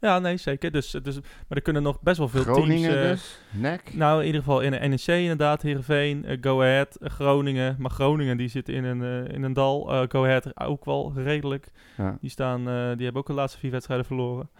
nee, 0.00 0.36
zeker. 0.36 0.70
Dus, 0.70 0.90
dus, 0.90 1.14
maar 1.20 1.56
er 1.56 1.62
kunnen 1.62 1.82
nog 1.82 2.00
best 2.00 2.18
wel 2.18 2.28
veel 2.28 2.42
Groningen 2.42 2.90
teams... 2.90 3.04
eh, 3.04 3.10
dus, 3.10 3.40
NEC. 3.50 3.94
Nou, 3.94 4.20
in 4.20 4.26
ieder 4.26 4.40
geval 4.40 4.60
in 4.60 4.70
de 4.70 4.78
NEC 4.78 5.06
inderdaad, 5.06 5.62
Heerenveen, 5.62 6.24
eh, 6.24 6.36
Go 6.40 6.60
Ahead, 6.60 6.96
eh, 6.96 7.10
Groningen. 7.10 7.76
Maar 7.78 7.90
Groningen 7.90 8.36
die 8.36 8.48
zit 8.48 8.68
in 8.68 8.84
een, 8.84 9.26
in 9.26 9.42
een 9.42 9.52
dal. 9.52 10.06
Go 10.08 10.24
Ahead 10.24 10.60
ook 10.60 10.84
wel 10.84 11.12
redelijk. 11.14 11.70
Ja. 11.96 12.18
Die, 12.20 12.30
staan, 12.30 12.64
die 12.64 13.04
hebben 13.04 13.14
ook 13.14 13.26
de 13.26 13.32
laatste 13.32 13.58
vier 13.58 13.70
wedstrijden 13.70 14.06
verloren. 14.06 14.50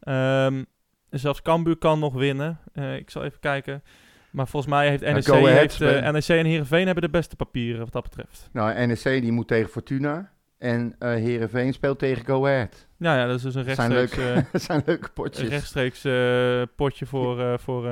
Ehm, 0.00 0.64
zelfs 1.10 1.42
Cambuur 1.42 1.76
kan 1.76 1.98
nog 1.98 2.14
winnen. 2.14 2.58
Ik 2.98 3.10
zal 3.10 3.24
even 3.24 3.40
kijken. 3.40 3.82
Maar 4.30 4.48
volgens 4.48 4.72
mij 4.72 4.88
heeft 4.88 5.02
NEC, 5.02 5.44
heeft. 5.44 5.78
NEC 5.80 6.28
en 6.28 6.46
Heerenveen 6.46 6.86
hebben 6.86 7.04
de 7.04 7.10
beste 7.10 7.36
papieren 7.36 7.80
wat 7.80 7.92
dat 7.92 8.02
betreft. 8.02 8.48
Nou, 8.52 8.86
NEC 8.86 9.02
die 9.02 9.32
moet 9.32 9.48
tegen 9.48 9.70
Fortuna 9.70 10.30
en 10.58 10.94
eh 10.98 11.08
Heerenveen 11.10 11.72
speelt 11.72 11.98
tegen 11.98 12.24
Go 12.24 12.46
Ahead. 12.46 12.86
Ja, 12.96 13.16
ja 13.16 13.26
dat 13.26 13.36
is 13.36 13.42
dus 13.42 13.54
een 13.54 13.64
Dat 13.64 13.74
zijn, 13.74 13.92
rechtstreeks, 13.92 14.26
leuke, 14.26 14.48
eh, 14.52 14.60
zijn 14.68 14.82
leuke 14.86 15.04
een 15.04 15.12
potjes. 15.12 15.48
rechtstreeks 15.48 16.04
eh, 16.04 16.62
potje 16.76 17.06
voor... 17.06 17.58
voor 17.60 17.84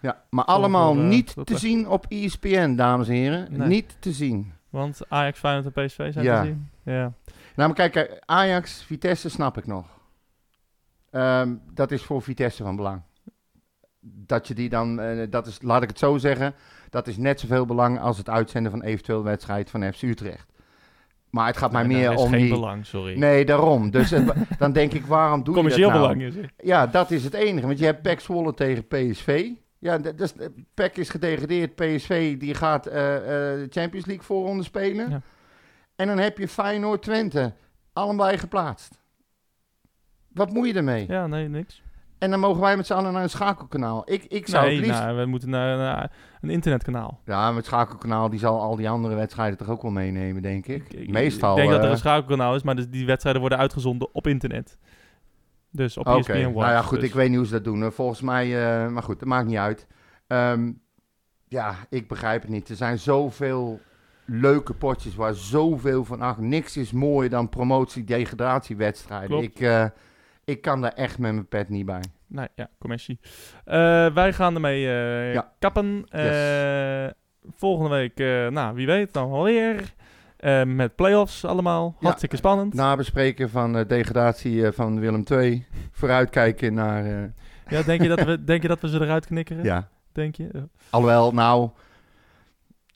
Ja, 0.00 0.22
maar 0.30 0.44
allemaal 0.44 0.94
voor, 0.94 1.02
niet 1.02 1.34
te 1.34 1.42
echt- 1.46 1.60
zien 1.60 1.88
op 1.88 2.06
ESPN, 2.08 2.74
dames 2.74 3.08
en 3.08 3.14
heren. 3.14 3.46
Nee. 3.50 3.68
Niet 3.68 3.96
te 3.98 4.12
zien. 4.12 4.52
want 4.70 5.00
Ajax, 5.08 5.38
Feyenoord 5.38 5.76
en 5.76 5.84
PSV 5.86 6.12
zijn 6.12 6.24
Ja. 6.24 6.40
te 6.40 6.46
zien. 6.46 6.68
Ja. 6.82 7.12
Nou, 7.56 7.74
maar 7.74 7.90
kijk, 7.90 8.20
Ajax, 8.24 8.82
Vitesse 8.82 9.28
snap 9.30 9.58
ik 9.58 9.66
nog. 9.66 9.86
Ehm, 11.10 11.54
dat 11.74 11.90
is 11.90 12.02
voor 12.02 12.22
Vitesse 12.22 12.62
van 12.62 12.76
belang. 12.76 13.02
Dat 14.00 14.48
je 14.48 14.54
die 14.54 14.68
dan, 14.68 14.96
dat 15.30 15.46
is, 15.46 15.62
laat 15.62 15.82
ik 15.82 15.88
het 15.88 15.98
zo 15.98 16.16
zeggen, 16.18 16.54
dat 16.90 17.06
is 17.06 17.16
net 17.16 17.40
zoveel 17.40 17.66
belang 17.66 18.00
als 18.00 18.18
het 18.18 18.28
uitzenden 18.28 18.70
van 18.72 18.82
eventueel 18.82 19.22
wedstrijd 19.22 19.70
van 19.70 19.92
FC 19.92 20.02
Utrecht. 20.02 20.52
Maar 21.30 21.46
het 21.46 21.56
gaat 21.56 21.72
mij 21.72 21.82
Nee, 21.82 21.96
meer 21.96 22.12
is 22.12 22.20
om 22.20 22.28
geen 22.30 22.40
die... 22.40 22.50
belang, 22.50 22.86
sorry. 22.86 23.18
Nee, 23.18 23.44
daarom. 23.44 23.90
Dus 23.90 24.10
het- 24.10 24.32
dan 24.58 24.72
denk 24.72 24.92
ik, 24.92 25.06
waarom 25.06 25.30
doe 25.38 25.38
je 25.38 25.44
dat 25.44 25.54
Commercieel 25.54 25.88
nou? 25.88 26.00
belang 26.00 26.22
is 26.22 26.34
het. 26.34 26.52
Ja, 26.58 26.86
dat 26.86 27.10
is 27.10 27.24
het 27.24 27.34
enige. 27.34 27.66
Want 27.66 27.78
je 27.78 27.84
hebt 27.84 28.02
PEC 28.02 28.20
Zwolle 28.20 28.54
tegen 28.54 28.86
PSV. 28.86 29.48
Ja, 29.78 29.98
dus, 29.98 30.36
eh, 30.36 30.46
PEC 30.74 30.96
is 30.96 31.08
gedegradeerd. 31.08 31.74
PSV 31.74 32.36
die 32.38 32.54
gaat 32.54 32.86
eh, 32.86 33.16
eh, 33.16 33.22
de 33.58 33.66
Champions 33.70 34.06
League 34.06 34.24
voorronde 34.24 34.62
spelen. 34.62 35.10
Ja. 35.10 35.20
En 35.96 36.06
dan 36.06 36.18
heb 36.18 36.38
je 36.38 36.48
Feyenoord 36.48 37.02
Twente. 37.02 37.52
Allebei 37.92 38.38
geplaatst. 38.38 38.98
Wat 40.32 40.52
moet 40.52 40.66
je 40.66 40.74
ermee? 40.74 41.04
Ja, 41.08 41.26
nee, 41.26 41.48
niks. 41.48 41.82
En 42.18 42.30
dan 42.30 42.40
mogen 42.40 42.60
wij 42.60 42.76
met 42.76 42.86
z'n 42.86 42.92
allen 42.92 43.12
naar 43.12 43.22
een 43.22 43.30
schakelkanaal. 43.30 44.02
Ik, 44.12 44.24
ik 44.24 44.48
zou 44.48 44.66
nee, 44.66 44.76
het 44.76 44.86
liefst... 44.86 45.00
nou, 45.02 45.16
we 45.16 45.26
moeten 45.26 45.50
naar, 45.50 45.76
naar 45.76 46.12
een 46.48 46.54
internetkanaal. 46.54 47.20
Ja, 47.24 47.46
maar 47.46 47.56
het 47.56 47.64
schakelkanaal 47.66 48.30
die 48.30 48.38
zal 48.38 48.60
al 48.60 48.76
die 48.76 48.88
andere 48.88 49.14
wedstrijden 49.14 49.58
toch 49.58 49.68
ook 49.70 49.82
wel 49.82 49.90
meenemen, 49.90 50.42
denk 50.42 50.66
ik. 50.66 50.92
Ik- 50.92 51.10
Meestal... 51.10 51.50
Ik 51.50 51.56
denk 51.56 51.70
dat 51.70 51.78
er 51.80 51.84
eh, 51.86 51.90
een 51.90 51.98
schakelkanaal 51.98 52.54
is, 52.54 52.62
maar 52.62 52.76
dus 52.76 52.88
die 52.88 53.06
wedstrijden 53.06 53.40
worden 53.40 53.58
uitgezonden 53.58 54.14
op 54.14 54.26
internet. 54.26 54.78
Dus 55.70 55.96
op 55.96 56.06
Oké, 56.06 56.18
ESPN 56.18 56.32
Watch. 56.32 56.54
nou 56.54 56.70
ja, 56.70 56.82
goed, 56.82 56.98
dus- 57.00 57.08
ik 57.08 57.14
weet 57.14 57.28
niet 57.28 57.36
hoe 57.36 57.46
ze 57.46 57.52
dat 57.52 57.64
doen. 57.64 57.92
Volgens 57.92 58.20
mij, 58.20 58.44
eh, 58.46 58.88
maar 58.90 59.02
goed, 59.02 59.18
dat 59.18 59.28
maakt 59.28 59.46
niet 59.46 59.56
uit. 59.56 59.86
Ehm, 60.26 60.72
ja, 61.48 61.74
ik 61.90 62.08
begrijp 62.08 62.42
het 62.42 62.50
niet. 62.50 62.68
Er 62.68 62.76
zijn 62.76 62.98
zoveel 62.98 63.80
leuke 64.24 64.72
potjes 64.74 65.14
waar 65.14 65.34
zoveel 65.34 66.04
van 66.04 66.20
ach, 66.20 66.38
niks 66.38 66.76
is 66.76 66.92
mooier 66.92 67.30
dan 67.30 67.48
promotie-degradatiewedstrijden. 67.48 69.42
Ik, 69.42 69.60
eh, 69.60 69.84
ik 70.46 70.60
kan 70.60 70.80
daar 70.80 70.92
echt 70.92 71.18
met 71.18 71.32
mijn 71.32 71.48
pet 71.48 71.68
niet 71.68 71.86
bij. 71.86 72.02
Nee, 72.26 72.48
ja, 72.54 72.68
commissie. 72.78 73.18
Eh, 73.64 74.14
wij 74.14 74.32
gaan 74.32 74.54
ermee 74.54 74.86
eh, 74.86 75.32
Ja. 75.32 75.52
kappen. 75.58 76.04
Eh, 76.08 77.06
volgende 77.56 77.90
week, 77.90 78.18
nou, 78.52 78.74
wie 78.74 78.86
weet, 78.86 79.12
dan 79.12 79.30
wel 79.30 79.42
weer. 79.42 79.94
Eh, 80.36 80.64
met 80.64 80.94
play-offs 80.96 81.44
allemaal. 81.44 81.96
Ja. 81.98 82.06
Hartstikke 82.06 82.36
spannend. 82.36 82.74
Nabespreken 82.74 83.50
van 83.50 83.72
de 83.72 83.86
degradatie 83.86 84.72
van 84.72 85.00
Willem 85.00 85.24
II. 85.30 85.66
Vooruitkijken 85.92 86.74
naar... 86.74 87.04
Ja, 87.68 87.82
denk, 87.82 88.02
je 88.02 88.08
dat 88.08 88.22
we, 88.24 88.44
denk 88.44 88.62
je 88.62 88.68
dat 88.68 88.80
we 88.80 88.88
ze 88.88 89.00
eruit 89.00 89.26
knikkeren? 89.26 89.64
ja, 89.64 89.88
Denk 90.12 90.34
je? 90.36 90.68
Alhoewel, 90.90 91.32
nou... 91.32 91.70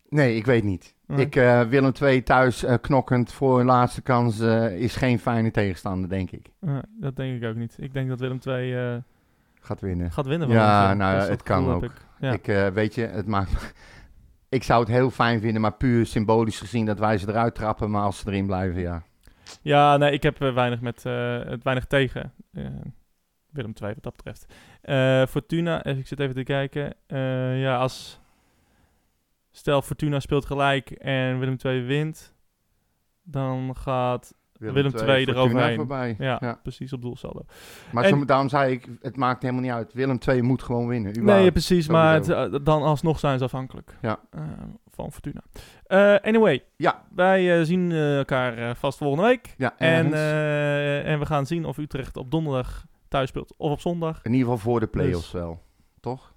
Nee, 0.08 0.36
ik 0.36 0.46
weet 0.46 0.64
niet. 0.64 0.94
Nee. 1.10 1.26
Ik, 1.26 1.36
eh, 1.36 1.62
Willem 1.62 1.92
II 2.02 2.22
thuis 2.22 2.64
eh, 2.64 2.74
knokkend 2.80 3.32
voor 3.32 3.60
een 3.60 3.66
laatste 3.66 4.02
kans 4.02 4.40
eh, 4.40 4.80
is 4.80 4.96
geen 4.96 5.18
fijne 5.18 5.50
tegenstander, 5.50 6.08
denk 6.08 6.30
ik. 6.30 6.50
Dat 6.86 7.16
denk 7.16 7.42
ik 7.42 7.48
ook 7.48 7.56
niet. 7.56 7.76
Ik 7.78 7.92
denk 7.92 8.08
dat 8.08 8.20
Willem 8.20 8.38
II 8.46 9.02
Gaat 9.60 9.80
winnen. 9.80 10.12
gaat 10.12 10.26
winnen. 10.26 10.48
Ja, 10.48 10.94
nou, 10.94 11.18
het 11.18 11.28
het 11.28 11.42
kan 11.42 11.70
ook. 11.70 11.82
ik. 11.82 11.92
Ja. 12.18 12.32
Ik 12.32 12.72
weet 12.74 12.94
je, 12.94 13.06
het 13.06 13.26
maakt. 13.26 13.74
ik 14.48 14.62
zou 14.62 14.80
het 14.80 14.88
heel 14.88 15.10
fijn 15.10 15.40
vinden, 15.40 15.60
maar 15.60 15.72
puur 15.72 16.06
symbolisch 16.06 16.58
gezien 16.60 16.86
dat 16.86 16.98
wij 16.98 17.18
ze 17.18 17.28
eruit 17.28 17.54
trappen, 17.54 17.90
maar 17.90 18.02
als 18.02 18.18
ze 18.18 18.28
erin 18.28 18.46
blijven, 18.46 18.80
ja. 18.80 19.02
Ja, 19.62 19.96
nee, 19.96 20.12
ik 20.12 20.22
heb 20.22 20.38
weinig, 20.38 20.80
met, 20.80 21.02
het 21.02 21.62
weinig 21.62 21.86
tegen 21.86 22.32
Willem 23.50 23.72
II 23.82 23.94
wat 23.94 24.02
dat 24.02 24.16
betreft. 24.16 24.46
Fortuna, 25.30 25.84
ik 25.84 26.06
zit 26.06 26.20
even 26.20 26.34
te 26.34 26.42
kijken. 26.42 26.94
Ja, 27.58 27.76
als... 27.76 28.19
Stel, 29.50 29.82
Fortuna 29.82 30.20
speelt 30.20 30.44
gelijk 30.46 30.90
en 30.90 31.38
Willem 31.38 31.56
II 31.64 31.82
wint, 31.82 32.34
dan 33.22 33.76
gaat... 33.76 34.34
Willem 34.52 34.76
II 34.76 34.90
Fortuna 34.90 35.16
eroverheen. 35.16 35.76
Voorbij. 35.76 36.14
Ja, 36.18 36.36
Ja. 36.40 36.58
precies 36.62 36.92
op 36.92 37.02
doelsaldo. 37.02 37.40
Maar 37.92 38.04
En- 38.04 38.10
zo, 38.18 38.24
daarom 38.24 38.48
zei 38.48 38.72
ik, 38.72 38.86
het 39.00 39.16
maakt 39.16 39.42
helemaal 39.42 39.62
niet 39.62 39.72
uit. 39.72 39.92
Willem 39.92 40.18
II 40.28 40.42
moet 40.42 40.62
gewoon 40.62 40.86
winnen. 40.86 41.24
Nee, 41.24 41.52
precies, 41.52 41.88
maar 41.88 42.14
het, 42.14 42.28
eh, 42.28 42.54
dan 42.62 42.82
alsnog 42.82 43.18
zijn 43.18 43.38
ze 43.38 43.44
afhankelijk 43.44 43.96
Ja. 44.02 44.20
eh, 44.30 44.42
van 44.90 45.12
Fortuna. 45.12 45.40
Eh, 45.86 46.14
anyway, 46.28 46.64
Ja. 46.76 47.02
wij 47.14 47.64
zien 47.64 47.92
elkaar 47.92 48.76
vast 48.76 48.98
volgende 48.98 49.24
week. 49.24 49.54
Ja, 49.56 49.74
En, 49.78 50.04
en 51.04 51.18
we 51.18 51.26
gaan 51.26 51.46
zien 51.46 51.64
of 51.64 51.78
Utrecht 51.78 52.16
op 52.16 52.30
donderdag 52.30 52.86
thuis 53.08 53.28
speelt 53.28 53.54
of 53.56 53.70
op 53.70 53.80
zondag. 53.80 54.20
In 54.24 54.32
ieder 54.32 54.48
geval 54.48 54.62
voor 54.70 54.80
de 54.80 54.86
play-offs 54.86 55.30
dus- 55.30 55.40
wel. 55.40 55.62
Toch? 56.00 56.32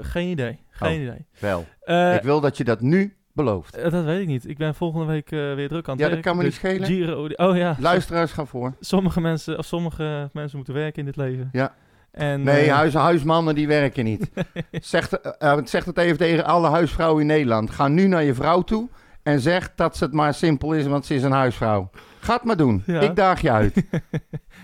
Geen 0.00 0.28
idee. 0.28 0.58
Geen 0.86 0.96
Oh. 0.98 1.02
idee. 1.04 1.26
Wel. 1.38 1.66
Eh, 1.82 2.14
ik 2.14 2.22
wil 2.22 2.40
dat 2.40 2.56
je 2.56 2.64
dat 2.64 2.80
nu 2.80 3.14
belooft. 3.32 3.76
eh, 3.76 3.90
dat 3.90 4.04
weet 4.04 4.20
ik 4.20 4.26
niet. 4.26 4.48
Ik 4.48 4.58
ben 4.58 4.74
volgende 4.74 5.06
week 5.06 5.32
eh, 5.32 5.54
weer 5.54 5.68
druk 5.68 5.88
aan 5.88 5.96
het 5.96 6.02
Ja, 6.08 6.14
dat 6.14 6.20
kan 6.24 6.36
me 6.36 6.42
niet 6.42 6.50
Dus 6.50 6.60
schelen. 6.60 6.86
Giro, 6.86 7.28
oh 7.36 7.56
ja. 7.56 7.76
Luisteraars 7.78 8.32
gaan 8.32 8.46
voor. 8.46 8.74
Sommige 8.80 9.20
mensen, 9.20 9.58
of 9.58 9.64
sommige 9.64 10.30
mensen 10.32 10.56
moeten 10.56 10.74
werken 10.74 10.98
in 10.98 11.04
dit 11.04 11.16
leven. 11.16 11.48
Ja. 11.52 11.74
En, 12.10 12.42
Nee, 12.42 12.70
huis, 12.70 12.94
huismannen 12.94 13.54
die 13.54 13.66
werken 13.66 14.04
niet. 14.04 14.30
zeg, 14.70 15.10
eh, 15.12 15.52
eh, 15.52 15.58
zeg 15.64 15.84
het 15.84 15.98
even 15.98 16.16
tegen 16.18 16.44
alle 16.44 16.68
huisvrouwen 16.68 17.20
in 17.20 17.26
Nederland. 17.26 17.70
Ga 17.70 17.88
nu 17.88 18.06
naar 18.06 18.22
je 18.24 18.34
vrouw 18.34 18.62
toe 18.62 18.88
en 19.22 19.40
zeg 19.40 19.72
dat 19.74 19.96
ze 19.96 20.04
het 20.04 20.12
maar 20.12 20.34
simpel 20.34 20.72
is, 20.72 20.86
want 20.86 21.06
ze 21.06 21.14
is 21.14 21.22
een 21.22 21.32
huisvrouw. 21.32 21.90
Ga 22.20 22.34
het 22.34 22.44
maar 22.44 22.56
doen. 22.56 22.82
Ja. 22.86 23.00
Ik 23.00 23.16
daag 23.16 23.40
je 23.40 23.50
uit. 23.50 23.74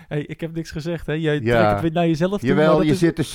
hey, 0.07 0.21
ik 0.21 0.41
heb 0.41 0.53
niks 0.55 0.71
gezegd, 0.71 1.05
hè? 1.05 1.13
Jij 1.13 1.39
Ja. 1.39 1.39
trekt 1.57 1.71
het 1.71 1.81
weer 1.81 1.91
naar 1.91 2.07
jezelf 2.07 2.39
toe. 2.39 2.49
Jawel, 2.49 2.81
je 2.81 2.91
is- 2.91 2.99
zit 2.99 3.15
dus 3.15 3.31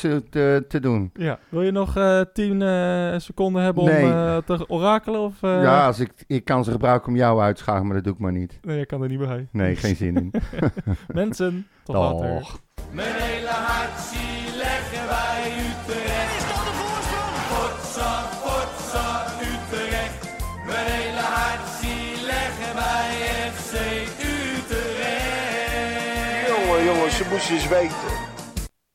te, 0.00 0.22
te, 0.30 0.64
te 0.68 0.80
doen. 0.80 1.10
Ja. 1.14 1.38
Wil 1.48 1.62
je 1.62 1.70
nog 1.70 1.96
eh 1.96 2.20
10 2.32 2.62
eh, 2.62 3.14
seconden 3.18 3.62
hebben 3.62 3.84
Nee. 3.84 4.04
om 4.04 4.10
eh, 4.10 4.36
te 4.36 4.68
orakelen? 4.68 5.20
Of, 5.20 5.42
eh, 5.42 5.62
Ja, 5.62 5.86
als 5.86 5.98
ik, 6.00 6.12
ik 6.26 6.44
kan 6.44 6.64
ze 6.64 6.70
gebruiken 6.70 7.08
om 7.08 7.16
jou 7.16 7.40
uit 7.40 7.56
te 7.56 7.62
schakelen, 7.62 7.86
maar 7.86 7.96
dat 7.96 8.04
doe 8.04 8.12
ik 8.14 8.18
maar 8.18 8.32
niet. 8.32 8.58
Nee, 8.62 8.80
ik 8.80 8.86
kan 8.88 9.02
er 9.02 9.08
niet 9.08 9.18
bij. 9.18 9.48
Nee, 9.52 9.76
geen 9.76 9.96
zin 9.96 10.16
in. 10.16 10.32
Mensen, 11.08 11.66
tot 11.84 11.94
later. 11.94 12.46
Mijn 12.92 13.14
hele 13.14 13.48
hart 13.48 13.98
Eens 27.48 27.68
weten. 27.68 28.29